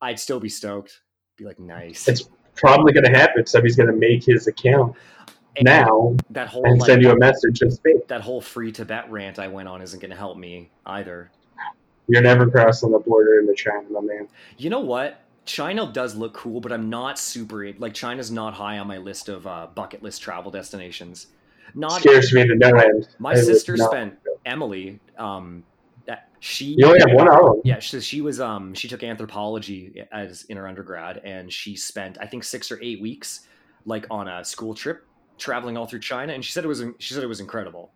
I'd 0.00 0.18
still 0.18 0.40
be 0.40 0.48
stoked. 0.48 1.00
Be 1.36 1.44
like, 1.44 1.58
nice. 1.58 2.08
It's 2.08 2.28
Probably 2.56 2.92
going 2.92 3.04
to 3.10 3.16
happen. 3.18 3.46
Somebody's 3.46 3.76
going 3.76 3.88
to 3.90 3.96
make 3.96 4.24
his 4.24 4.46
account 4.46 4.94
And 5.56 5.64
now 5.64 6.14
that 6.30 6.48
whole 6.48 6.64
and 6.66 6.78
like, 6.78 6.86
send 6.90 7.00
you 7.02 7.10
a 7.10 7.16
message 7.18 7.60
fake. 7.82 8.06
that 8.08 8.20
whole 8.20 8.40
free 8.42 8.70
Tibet 8.72 9.10
rant 9.10 9.38
I 9.38 9.48
went 9.48 9.66
on 9.68 9.80
isn't 9.80 9.98
going 10.00 10.10
to 10.10 10.16
help 10.16 10.36
me 10.36 10.70
either. 10.84 11.30
You're 12.08 12.20
never 12.22 12.50
crossing 12.50 12.90
the 12.90 12.98
border 12.98 13.38
into 13.40 13.54
China, 13.54 13.84
my 13.90 14.00
man. 14.00 14.28
You 14.58 14.68
know 14.68 14.80
what? 14.80 15.22
China 15.46 15.90
does 15.92 16.14
look 16.14 16.34
cool, 16.34 16.60
but 16.60 16.72
I'm 16.72 16.90
not 16.90 17.18
super 17.18 17.72
like 17.78 17.94
China's 17.94 18.30
not 18.30 18.54
high 18.54 18.78
on 18.78 18.86
my 18.86 18.98
list 18.98 19.28
of 19.28 19.46
uh, 19.46 19.68
bucket 19.74 20.02
list 20.02 20.22
travel 20.22 20.50
destinations. 20.50 21.28
Not 21.74 22.00
Scares 22.00 22.32
me 22.32 22.46
to 22.46 22.54
no 22.54 22.68
end. 22.68 23.08
My 23.18 23.32
I 23.32 23.34
sister 23.36 23.76
spent 23.76 24.18
Emily. 24.44 25.00
Um, 25.18 25.64
that 26.06 26.28
she 26.40 26.74
You 26.76 26.86
only 26.86 27.00
have 27.00 27.12
one 27.12 27.26
them. 27.26 27.60
yeah, 27.64 27.78
so 27.78 28.00
she 28.00 28.20
was 28.20 28.40
um 28.40 28.74
she 28.74 28.88
took 28.88 29.02
anthropology 29.02 30.02
as 30.12 30.44
in 30.44 30.56
her 30.56 30.66
undergrad, 30.66 31.18
and 31.24 31.52
she 31.52 31.76
spent 31.76 32.18
I 32.20 32.26
think 32.26 32.44
six 32.44 32.70
or 32.70 32.78
eight 32.82 33.00
weeks 33.00 33.46
like 33.84 34.06
on 34.10 34.28
a 34.28 34.44
school 34.44 34.74
trip 34.74 35.04
traveling 35.38 35.76
all 35.76 35.86
through 35.86 36.00
China, 36.00 36.32
and 36.32 36.44
she 36.44 36.52
said 36.52 36.64
it 36.64 36.68
was 36.68 36.82
she 36.98 37.14
said 37.14 37.22
it 37.22 37.28
was 37.28 37.40
incredible, 37.40 37.92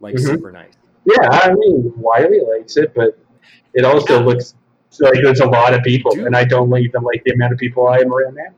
like 0.00 0.16
Mhm. 0.16 0.26
super 0.26 0.52
nice. 0.52 0.72
Yeah, 1.06 1.28
I 1.30 1.52
mean, 1.54 1.92
Wiley 1.96 2.40
likes 2.40 2.76
it, 2.76 2.92
but 2.94 3.18
it 3.74 3.84
also 3.84 4.18
Yeah. 4.18 4.26
looks 4.26 4.54
like 4.98 5.20
there's 5.22 5.40
a 5.40 5.46
lot 5.46 5.72
of 5.72 5.82
people, 5.82 6.12
Dude. 6.12 6.26
and 6.26 6.36
I 6.36 6.44
don't 6.44 6.74
even 6.76 7.02
like 7.02 7.22
the 7.24 7.32
amount 7.32 7.52
of 7.52 7.58
people 7.58 7.88
I 7.88 7.98
am 7.98 8.12
around 8.12 8.34
now. 8.34 8.54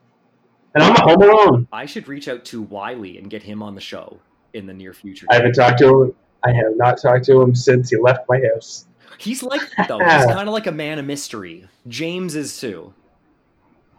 And 0.75 0.83
I'm 0.83 0.97
a 0.97 1.01
home 1.03 1.23
alone. 1.23 1.69
I 1.73 1.85
should 1.85 2.09
reach 2.09 2.29
out 2.29 2.45
to 2.47 2.63
Wiley 2.63 3.19
and 3.19 3.29
get 3.29 3.43
him 3.43 3.63
on 3.63 3.75
the 3.75 3.81
show 3.81 4.19
in 4.55 4.67
the 4.67 4.73
near 4.73 4.95
future. 4.95 5.27
I 5.31 5.35
haven't 5.35 5.53
talked 5.53 5.79
to 5.81 6.05
him. 6.05 6.15
I 6.45 6.53
have 6.53 6.77
not 6.77 7.01
talked 7.01 7.27
to 7.27 7.41
him 7.41 7.55
since 7.55 7.91
he 7.91 7.97
left 7.99 8.29
my 8.29 8.41
house. 8.53 8.87
He's 9.19 9.43
like 9.43 9.61
though. 9.89 9.99
He's 9.99 10.25
kind 10.27 10.49
of 10.49 10.55
like 10.55 10.67
a 10.67 10.73
man 10.73 10.99
of 10.99 11.05
mystery. 11.05 11.69
James 11.87 12.35
is 12.35 12.59
too. 12.59 12.95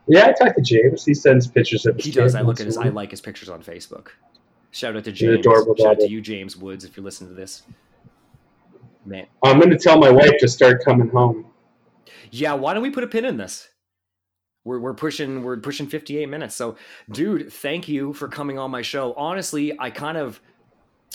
Yeah, 0.08 0.26
I 0.26 0.34
talked 0.34 0.58
to 0.58 0.62
James. 0.62 1.06
He 1.06 1.14
sends 1.14 1.48
pictures 1.48 1.86
of 1.86 1.96
his 1.96 2.06
He 2.06 2.12
does. 2.12 2.36
I 2.36 2.42
look 2.42 2.60
at 2.60 2.66
his. 2.66 2.78
I 2.78 2.90
like 2.90 3.12
his 3.12 3.22
pictures 3.22 3.50
on 3.50 3.64
Facebook. 3.64 4.10
Shout 4.72 4.98
out 4.98 5.04
to 5.04 5.12
James. 5.12 5.40
adorable 5.40 5.76
Shout 5.76 5.92
out 5.92 6.00
to 6.00 6.10
you, 6.10 6.20
James 6.20 6.58
Woods, 6.58 6.84
if 6.84 6.98
you're 6.98 7.04
listening 7.04 7.30
to 7.30 7.36
this. 7.36 7.62
Man, 9.06 9.28
I'm 9.44 9.60
going 9.60 9.70
to 9.70 9.78
tell 9.78 10.00
my 10.00 10.10
wife 10.10 10.34
to 10.40 10.48
start 10.48 10.84
coming 10.84 11.10
home. 11.10 11.46
Yeah. 12.34 12.54
Why 12.54 12.74
don't 12.74 12.84
we 12.84 12.90
put 12.90 13.04
a 13.04 13.08
pin 13.08 13.26
in 13.26 13.38
this? 13.38 13.70
We're 14.66 14.80
we're 14.80 14.94
pushing 14.94 15.44
we're 15.44 15.58
pushing 15.58 15.88
58 15.88 16.28
minutes. 16.28 16.56
So, 16.56 16.78
dude, 17.12 17.52
thank 17.52 17.88
you 17.88 18.14
for 18.14 18.28
coming 18.28 18.58
on 18.58 18.72
my 18.72 18.82
show. 18.82 19.14
Honestly, 19.14 19.78
I 19.80 19.90
kind 19.90 20.18
of 20.18 20.40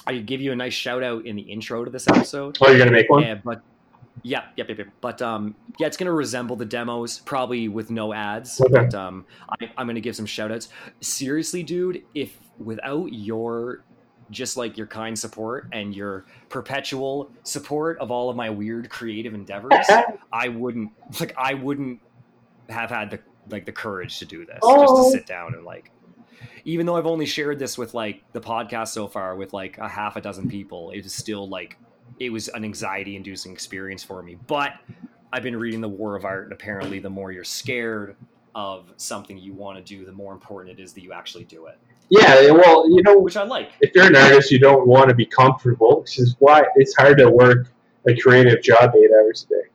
I 0.07 0.19
give 0.19 0.41
you 0.41 0.53
a 0.53 0.57
nice 0.57 0.75
shout 0.75 1.03
out 1.03 1.27
in 1.27 1.37
the 1.37 1.43
intro 1.43 1.85
to 1.85 1.91
this 1.91 2.07
episode. 2.09 2.59
Oh, 2.61 2.69
you're 2.69 2.79
going 2.79 2.89
to 2.89 2.95
make 2.95 3.11
one? 3.11 3.23
Yeah, 3.23 3.35
but 3.43 3.63
yeah, 4.23 4.47
yep, 4.57 4.69
yep, 4.69 4.79
yep. 4.79 4.89
But 5.01 5.23
um, 5.23 5.55
yeah, 5.79 5.87
it's 5.87 5.97
gonna 5.97 6.13
resemble 6.13 6.57
the 6.57 6.65
demos, 6.65 7.21
probably 7.21 7.69
with 7.69 7.91
no 7.91 8.13
ads. 8.13 8.61
Okay. 8.61 8.73
But 8.73 8.95
um, 8.95 9.25
I, 9.49 9.71
I'm 9.77 9.87
gonna 9.87 10.01
give 10.01 10.17
some 10.17 10.27
shout 10.27 10.51
outs. 10.51 10.69
Seriously, 11.01 11.63
dude, 11.63 12.03
if 12.15 12.39
without 12.59 13.13
your 13.13 13.85
just 14.31 14.57
like 14.57 14.77
your 14.77 14.87
kind 14.87 15.19
support 15.19 15.69
and 15.73 15.95
your 15.95 16.25
perpetual 16.49 17.31
support 17.45 17.99
of 17.99 18.11
all 18.11 18.29
of 18.31 18.37
my 18.37 18.51
weird 18.51 18.91
creative 18.91 19.35
endeavors, 19.35 19.87
I 20.33 20.49
wouldn't 20.49 20.91
like 21.21 21.35
I 21.39 21.55
wouldn't 21.55 22.01
have 22.69 22.91
had 22.91 23.11
the 23.11 23.21
like 23.51 23.65
the 23.65 23.73
courage 23.73 24.19
to 24.19 24.27
do 24.27 24.45
this. 24.45 24.57
Just 24.57 24.65
Oh. 24.65 25.05
to 25.05 25.11
sit 25.11 25.27
down 25.27 25.55
and 25.55 25.65
like 25.65 25.91
even 26.65 26.85
though 26.87 26.97
I've 26.97 27.07
only 27.07 27.27
shared 27.27 27.59
this 27.59 27.79
with 27.79 27.95
like 27.95 28.23
the 28.33 28.41
podcast 28.41 28.89
so 28.89 29.09
far 29.09 29.35
with 29.37 29.53
like 29.53 29.79
a 29.79 29.89
half 29.89 30.17
a 30.17 30.21
dozen 30.21 30.49
people, 30.49 30.91
it 30.91 31.05
is 31.07 31.13
still 31.15 31.49
like 31.49 31.79
it 32.21 32.31
was 32.31 32.49
an 32.49 32.65
anxiety 32.65 33.17
inducing 33.17 33.53
experience 33.53 34.03
for 34.03 34.23
me. 34.23 34.37
But 34.47 34.73
I've 35.33 35.43
been 35.43 35.57
reading 35.57 35.81
The 35.81 35.89
War 35.89 36.17
of 36.17 36.25
Art, 36.25 36.45
and 36.45 36.53
apparently, 36.53 36.99
the 37.01 37.11
more 37.11 37.31
you're 37.33 37.45
scared 37.45 38.17
of 38.55 38.93
something 38.97 39.37
you 39.39 39.53
want 39.53 39.77
to 39.79 39.85
do, 39.85 40.05
the 40.05 40.13
more 40.13 40.33
important 40.33 40.79
it 40.79 40.83
is 40.83 40.93
that 40.95 41.03
you 41.03 41.13
actually 41.13 41.45
do 41.45 41.67
it, 41.67 41.79
Yeah, 42.11 42.51
well, 42.53 42.89
you 42.91 43.03
know, 43.03 43.19
which 43.19 43.37
I 43.37 43.45
like. 43.45 43.73
if 43.81 43.95
you're 43.95 44.07
an 44.07 44.17
artist, 44.17 44.51
you 44.51 44.59
don't 44.59 44.87
want 44.87 45.09
to 45.11 45.15
be 45.15 45.27
comfortable, 45.27 46.01
which 46.01 46.19
is 46.19 46.37
why 46.39 46.65
it's 46.77 46.97
hard 46.97 47.19
to 47.19 47.31
work 47.31 47.69
a 48.07 48.17
creative 48.17 48.63
job 48.63 48.95
eight 48.97 49.11
hours 49.11 49.47
a 49.47 49.55
day. 49.55 49.69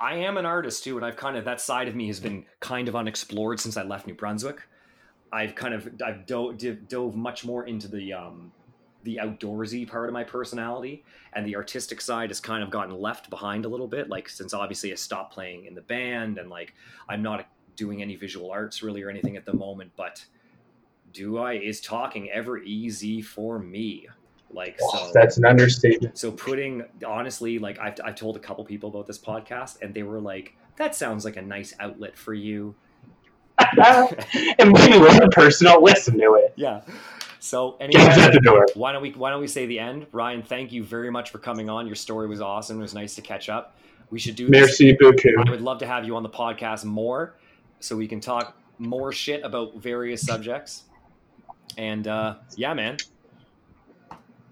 I 0.00 0.14
am 0.14 0.36
an 0.36 0.46
artist 0.46 0.84
too, 0.84 0.96
and 0.96 1.04
I've 1.04 1.16
kind 1.16 1.36
of 1.36 1.44
that 1.44 1.60
side 1.60 1.88
of 1.88 1.94
me 1.94 2.06
has 2.06 2.20
been 2.20 2.44
kind 2.60 2.88
of 2.88 2.96
unexplored 2.96 3.60
since 3.60 3.76
I 3.76 3.82
left 3.82 4.06
New 4.06 4.14
Brunswick. 4.14 4.62
I've 5.32 5.54
kind 5.54 5.74
of 5.74 5.90
I've 6.04 6.24
dove, 6.24 6.58
dove 6.88 7.16
much 7.16 7.44
more 7.44 7.66
into 7.66 7.88
the 7.88 8.12
um, 8.12 8.52
the 9.02 9.18
outdoorsy 9.22 9.88
part 9.88 10.08
of 10.08 10.12
my 10.12 10.24
personality, 10.24 11.04
and 11.32 11.44
the 11.44 11.56
artistic 11.56 12.00
side 12.00 12.30
has 12.30 12.40
kind 12.40 12.62
of 12.62 12.70
gotten 12.70 12.98
left 12.98 13.28
behind 13.28 13.64
a 13.64 13.68
little 13.68 13.88
bit. 13.88 14.08
Like 14.08 14.28
since 14.28 14.54
obviously 14.54 14.92
I 14.92 14.94
stopped 14.94 15.34
playing 15.34 15.66
in 15.66 15.74
the 15.74 15.82
band, 15.82 16.38
and 16.38 16.48
like 16.48 16.74
I'm 17.08 17.22
not 17.22 17.46
doing 17.76 18.00
any 18.00 18.16
visual 18.16 18.50
arts 18.50 18.82
really 18.82 19.02
or 19.02 19.10
anything 19.10 19.36
at 19.36 19.44
the 19.44 19.52
moment. 19.52 19.90
But 19.96 20.24
do 21.12 21.38
I? 21.38 21.54
Is 21.54 21.80
talking 21.80 22.30
ever 22.30 22.58
easy 22.58 23.20
for 23.22 23.58
me? 23.58 24.08
Like 24.50 24.78
Oh, 24.82 25.06
so. 25.06 25.10
that's 25.12 25.36
an 25.36 25.44
understatement. 25.44 26.16
So 26.18 26.30
putting 26.30 26.84
honestly, 27.06 27.58
like 27.58 27.78
I've 27.78 27.94
I've 28.04 28.14
told 28.14 28.36
a 28.36 28.40
couple 28.40 28.64
people 28.64 28.88
about 28.90 29.06
this 29.06 29.18
podcast, 29.18 29.82
and 29.82 29.92
they 29.94 30.02
were 30.02 30.20
like, 30.20 30.56
"That 30.76 30.94
sounds 30.94 31.24
like 31.24 31.36
a 31.36 31.42
nice 31.42 31.74
outlet 31.80 32.16
for 32.16 32.32
you." 32.34 32.74
and 33.58 34.72
maybe 34.72 34.98
one 34.98 35.28
person 35.30 35.66
will 35.66 35.82
listen 35.82 36.16
to 36.18 36.34
it. 36.34 36.54
Yeah. 36.56 36.80
So 37.40 37.76
anyway, 37.80 38.02
at 38.04 38.32
the 38.32 38.40
door. 38.40 38.66
why 38.74 38.92
don't 38.92 39.02
we 39.02 39.10
why 39.12 39.30
don't 39.30 39.40
we 39.40 39.48
say 39.48 39.66
the 39.66 39.78
end? 39.78 40.06
Ryan, 40.12 40.42
thank 40.42 40.72
you 40.72 40.82
very 40.84 41.10
much 41.10 41.30
for 41.30 41.38
coming 41.38 41.68
on. 41.68 41.86
Your 41.86 41.96
story 41.96 42.26
was 42.26 42.40
awesome. 42.40 42.78
It 42.78 42.82
was 42.82 42.94
nice 42.94 43.14
to 43.16 43.22
catch 43.22 43.48
up. 43.48 43.76
We 44.10 44.18
should 44.18 44.36
do 44.36 44.46
this. 44.48 44.80
Merci 44.80 44.96
beaucoup. 44.98 45.46
I 45.46 45.50
would 45.50 45.60
love 45.60 45.78
to 45.80 45.86
have 45.86 46.04
you 46.06 46.16
on 46.16 46.22
the 46.22 46.28
podcast 46.30 46.84
more, 46.84 47.34
so 47.80 47.96
we 47.96 48.08
can 48.08 48.20
talk 48.20 48.56
more 48.78 49.12
shit 49.12 49.44
about 49.44 49.76
various 49.76 50.22
subjects. 50.22 50.84
And 51.78 52.06
uh, 52.08 52.34
yeah, 52.56 52.74
man. 52.74 52.96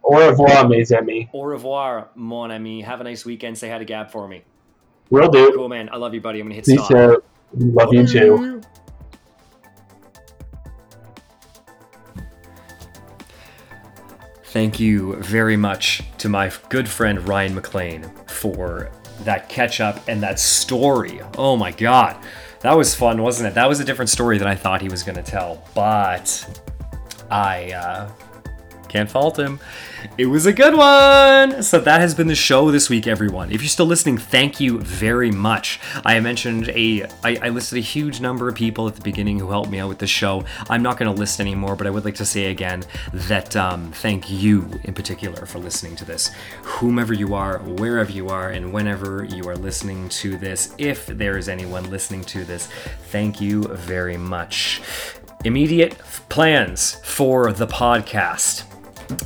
Au 0.03 0.17
revoir, 0.17 0.69
mes 0.69 0.93
amis. 0.93 1.29
Au 1.35 1.43
revoir, 1.43 2.09
mon 2.15 2.53
ami. 2.53 2.81
Have 2.83 3.01
a 3.01 3.05
nice 3.05 3.25
weekend. 3.25 3.59
Say 3.59 3.69
hi 3.69 3.79
to 3.79 3.85
Gab 3.85 4.11
for 4.13 4.29
me. 4.29 4.45
Will 5.11 5.29
do. 5.29 5.53
Cool, 5.55 5.69
man. 5.69 5.89
I 5.93 5.97
love 5.97 6.15
you, 6.15 6.21
buddy. 6.21 6.39
I'm 6.39 6.47
gonna 6.47 6.55
hit 6.55 6.65
Peace 6.65 6.85
stop. 6.85 7.25
Love 7.53 7.93
you 7.93 8.07
too. 8.07 8.63
Thank 14.45 14.79
you 14.81 15.17
very 15.17 15.57
much 15.57 16.03
to 16.19 16.29
my 16.29 16.51
good 16.71 16.89
friend 16.89 17.27
Ryan 17.29 17.57
McLean 17.57 18.11
for 18.27 18.91
that 19.25 19.49
catch 19.49 19.81
up 19.81 20.01
and 20.09 20.23
that 20.23 20.39
story. 20.39 21.21
Oh 21.37 21.57
my 21.57 21.73
god. 21.73 22.17
That 22.61 22.77
was 22.77 22.95
fun, 22.95 23.21
wasn't 23.21 23.49
it? 23.49 23.55
That 23.55 23.69
was 23.69 23.81
a 23.81 23.85
different 23.85 24.09
story 24.09 24.39
than 24.39 24.49
I 24.49 24.55
thought 24.55 24.81
he 24.81 24.89
was 24.89 25.03
going 25.03 25.17
to 25.17 25.23
tell, 25.23 25.63
but 25.75 26.63
I 27.31 27.73
uh, 27.73 28.11
can't 28.89 29.11
fault 29.11 29.39
him. 29.39 29.61
It 30.17 30.27
was 30.27 30.47
a 30.47 30.53
good 30.53 30.75
one. 30.75 31.63
So 31.63 31.79
that 31.81 32.01
has 32.01 32.15
been 32.15 32.29
the 32.29 32.35
show 32.35 32.71
this 32.71 32.89
week, 32.89 33.07
everyone. 33.07 33.51
If 33.51 33.61
you're 33.61 33.69
still 33.69 33.87
listening, 33.87 34.19
thank 34.19 34.61
you 34.61 34.79
very 34.79 35.31
much. 35.31 35.81
I 36.05 36.19
mentioned 36.21 36.69
a, 36.71 37.05
I, 37.25 37.39
I 37.43 37.49
listed 37.49 37.79
a 37.79 37.83
huge 37.83 38.21
number 38.21 38.49
of 38.49 38.55
people 38.55 38.87
at 38.89 38.95
the 38.95 39.03
beginning 39.03 39.39
who 39.39 39.51
helped 39.51 39.71
me 39.71 39.79
out 39.79 39.89
with 39.89 39.99
the 39.99 40.07
show. 40.07 40.45
I'm 40.71 40.83
not 40.83 40.97
going 40.97 41.13
to 41.13 41.19
list 41.19 41.41
anymore, 41.41 41.77
but 41.77 41.87
I 41.87 41.91
would 41.91 42.05
like 42.05 42.15
to 42.17 42.25
say 42.25 42.47
again 42.47 42.85
that 43.13 43.57
um, 43.57 43.93
thank 43.93 44.31
you 44.31 44.71
in 44.85 44.95
particular 44.95 45.45
for 45.47 45.59
listening 45.59 45.97
to 45.97 46.05
this. 46.05 46.31
Whomever 46.63 47.13
you 47.13 47.35
are, 47.35 47.59
wherever 47.59 48.13
you 48.13 48.29
are, 48.29 48.51
and 48.51 48.73
whenever 48.73 49.25
you 49.25 49.49
are 49.49 49.57
listening 49.57 50.09
to 50.09 50.37
this, 50.37 50.75
if 50.79 51.07
there 51.07 51.37
is 51.37 51.49
anyone 51.49 51.91
listening 51.91 52.25
to 52.25 52.45
this, 52.45 52.69
thank 53.11 53.41
you 53.41 53.65
very 53.65 54.17
much. 54.17 54.81
Immediate 55.47 55.97
plans 56.29 56.97
for 57.05 57.53
the 57.53 57.69
podcast. 57.69 58.65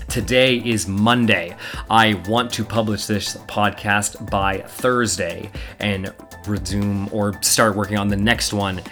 Today 0.09 0.59
is 0.59 0.87
Monday. 0.87 1.57
I 1.89 2.21
want 2.29 2.53
to 2.53 2.63
publish 2.63 3.07
this 3.07 3.39
podcast 3.49 4.31
by 4.31 4.59
Thursday 4.59 5.51
and 5.79 6.13
resume 6.47 7.09
or 7.11 7.43
start 7.43 7.75
working 7.75 7.97
on 7.97 8.09
the 8.09 8.19
next 8.19 8.53
one 8.53 8.83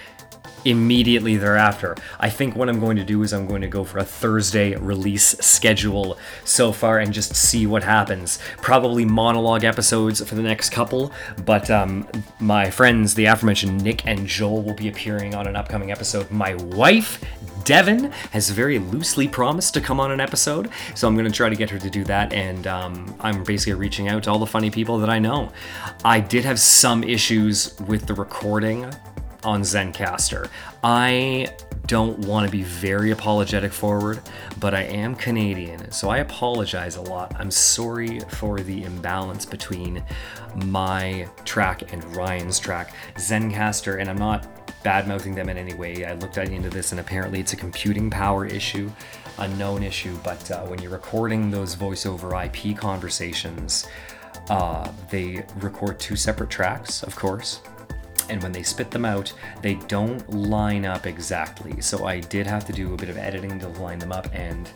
immediately 0.65 1.37
thereafter. 1.37 1.97
I 2.21 2.31
think 2.31 2.57
what 2.57 2.69
I'm 2.69 2.81
going 2.81 2.97
to 2.97 3.05
do 3.05 3.23
is 3.23 3.33
I'm 3.33 3.47
going 3.47 3.63
to 3.63 3.69
go 3.69 3.85
for 3.85 3.99
a 3.99 4.05
Thursday 4.05 4.75
release 4.77 5.37
schedule 5.41 6.19
so 6.45 6.73
far 6.73 6.99
and 6.99 7.13
just 7.13 7.35
see 7.35 7.67
what 7.67 7.83
happens. 7.83 8.39
Probably 8.59 9.05
monologue 9.05 9.65
episodes 9.65 10.23
for 10.27 10.35
the 10.35 10.43
next 10.43 10.71
couple, 10.71 11.13
but 11.45 11.71
um, 11.71 12.09
my 12.41 12.71
friends, 12.71 13.15
the 13.15 13.27
aforementioned 13.27 13.83
Nick 13.83 14.07
and 14.07 14.27
Joel, 14.27 14.63
will 14.63 14.75
be 14.75 14.89
appearing 14.89 15.35
on 15.35 15.47
an 15.47 15.57
upcoming 15.57 15.91
episode. 15.91 16.31
My 16.31 16.55
wife, 16.55 17.25
Devin, 17.65 18.11
has 18.33 18.51
very 18.51 18.79
loosely 18.79 19.29
promised 19.29 19.75
to 19.75 19.81
come 19.81 20.01
on 20.01 20.11
an 20.11 20.21
episode, 20.21 20.71
so 20.95 21.07
I'm 21.07 21.15
going 21.15 21.27
to 21.27 21.33
try 21.33 21.49
to 21.49 21.57
get 21.57 21.71
her 21.71 21.79
to 21.79 21.91
do 21.91 22.05
that, 22.05 22.33
and 22.33 22.67
um, 22.67 23.15
I'm 23.21 23.45
basically 23.45 23.75
reaching 23.75 24.09
out 24.09 24.25
to 24.25 24.31
all 24.31 24.39
the 24.39 24.47
funny 24.47 24.71
people 24.71 24.99
that 24.99 25.11
I 25.11 25.19
know. 25.19 25.53
I 26.05 26.21
did 26.21 26.45
have 26.45 26.59
some 26.59 27.05
issues 27.05 27.79
with 27.81 28.07
the 28.07 28.15
recording 28.15 28.91
on 29.45 29.63
Zencastr. 29.63 30.49
I 30.83 31.51
don't 31.87 32.19
want 32.21 32.47
to 32.47 32.53
be 32.53 32.63
very 32.63 33.13
apologetic 33.13 33.73
forward, 33.73 34.21
but 34.61 34.75
I 34.75 34.83
am 34.83 35.15
Canadian, 35.15 35.91
so 35.91 36.11
I 36.11 36.19
apologize 36.19 36.97
a 36.97 37.01
lot. 37.01 37.35
I'm 37.39 37.51
sorry 37.51 38.21
for 38.21 38.61
the 38.61 38.85
imbalance 38.85 39.47
between 39.47 40.05
my 40.67 41.27
track 41.47 41.93
and 41.93 42.05
Ryan's 42.15 42.59
track. 42.59 42.95
Zencastr, 43.17 44.01
and 44.01 44.11
I'm 44.11 44.19
not 44.19 44.47
bad 44.83 45.09
mouthing 45.09 45.35
them 45.35 45.49
in 45.49 45.57
any 45.57 45.75
way. 45.75 46.05
I 46.05 46.13
looked 46.13 46.37
into 46.37 46.69
this, 46.69 46.93
and 46.93 47.01
apparently 47.01 47.41
it's 47.41 47.55
a 47.55 47.57
computing 47.57 48.11
power 48.11 48.45
issue, 48.45 48.91
a 49.39 49.49
known 49.49 49.83
issue. 49.83 50.19
But 50.23 50.51
uh, 50.51 50.67
when 50.67 50.83
you're 50.83 50.93
recording 50.93 51.51
those 51.51 51.75
voiceover 51.75 52.45
IP 52.45 52.77
conversations, 52.77 53.87
uh, 54.51 54.93
they 55.11 55.45
record 55.57 55.99
two 55.99 56.17
separate 56.17 56.51
tracks, 56.51 57.03
of 57.03 57.17
course 57.17 57.61
and 58.29 58.43
when 58.43 58.53
they 58.53 58.63
spit 58.63 58.91
them 58.91 59.05
out, 59.05 59.33
they 59.63 59.75
don't 59.75 60.29
line 60.31 60.85
up 60.85 61.07
exactly. 61.07 61.81
So 61.81 62.07
I 62.07 62.21
did 62.21 62.47
have 62.47 62.65
to 62.67 62.73
do 62.73 62.95
a 62.95 62.97
bit 62.97 63.09
of 63.09 63.17
editing 63.17 63.59
to 63.61 63.69
line 63.69 63.99
them 63.99 64.13
up, 64.13 64.29
and 64.33 64.71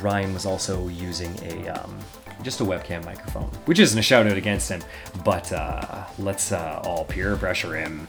Ryan 0.00 0.34
was 0.34 0.46
also 0.46 0.88
using 0.88 1.36
a 1.44 1.68
um, 1.68 1.98
just 2.42 2.60
a 2.60 2.64
webcam 2.64 3.04
microphone, 3.04 3.50
which 3.64 3.78
isn't 3.78 3.98
a 3.98 4.02
shout 4.02 4.26
out 4.26 4.36
against 4.36 4.68
him, 4.68 4.82
but 5.24 5.52
uh, 5.52 6.04
let's 6.18 6.52
uh, 6.52 6.80
all 6.84 7.04
peer 7.04 7.36
pressure 7.36 7.76
him, 7.76 8.06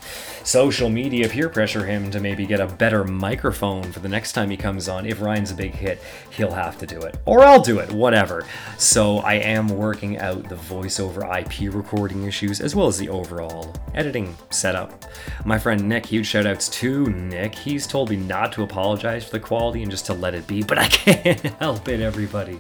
social 0.50 0.90
media 0.90 1.30
peer 1.30 1.48
pressure 1.48 1.86
him 1.86 2.10
to 2.10 2.20
maybe 2.20 2.44
get 2.44 2.60
a 2.60 2.66
better 2.66 3.04
microphone 3.04 3.84
for 3.92 4.00
the 4.00 4.10
next 4.10 4.32
time 4.32 4.50
he 4.50 4.58
comes 4.58 4.90
on. 4.90 5.06
If 5.06 5.22
Ryan's 5.22 5.52
a 5.52 5.54
big 5.54 5.76
hit, 5.76 6.02
he'll 6.32 6.54
have 6.54 6.76
to 6.80 6.88
do 6.88 7.00
it, 7.02 7.20
or 7.26 7.42
I'll 7.44 7.62
do 7.62 7.78
it, 7.78 7.92
whatever. 7.92 8.44
So 8.80 9.20
I 9.20 9.36
am 9.36 9.68
working 9.70 10.18
out 10.18 10.50
the 10.50 10.56
voiceover 10.56 11.22
IP 11.40 11.72
recording 11.72 12.24
issues 12.24 12.62
as 12.62 12.76
well 12.76 12.88
as 12.88 12.98
the 12.98 13.10
overall 13.10 13.76
editing 13.94 14.36
setup. 14.50 15.06
My 15.46 15.60
friend 15.60 15.88
Nick, 15.88 16.08
huge 16.08 16.26
shout 16.26 16.48
outs 16.48 16.68
to 16.70 17.06
Nick. 17.06 17.54
He's 17.54 17.86
told 17.86 18.10
me 18.10 18.16
not 18.16 18.52
to 18.54 18.64
apologize 18.64 19.26
for 19.26 19.32
the 19.32 19.40
quality 19.40 19.84
and 19.84 19.92
just 19.92 20.08
to 20.08 20.16
let 20.16 20.34
it 20.34 20.48
be, 20.48 20.64
but 20.64 20.80
I 20.80 20.88
can't 20.88 21.42
help 21.60 21.88
it, 21.88 22.00
everybody. 22.00 22.60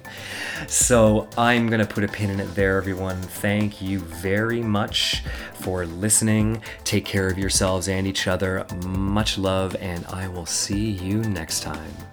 So 0.67 1.27
I'm 1.39 1.65
going 1.65 1.79
to 1.79 1.91
put 1.91 2.03
a 2.03 2.07
pin 2.07 2.29
in 2.29 2.39
it 2.39 2.53
there, 2.53 2.77
everyone. 2.77 3.19
Thank 3.19 3.81
you 3.81 3.97
very 3.97 4.61
much 4.61 5.23
for 5.55 5.87
listening. 5.87 6.61
Take 6.83 7.05
care 7.05 7.27
of 7.27 7.37
yourselves 7.79 7.87
and 7.87 8.07
each 8.07 8.27
other. 8.27 8.65
Much 8.85 9.37
love, 9.37 9.75
and 9.79 10.05
I 10.07 10.27
will 10.27 10.45
see 10.45 10.89
you 10.91 11.21
next 11.23 11.61
time. 11.61 12.08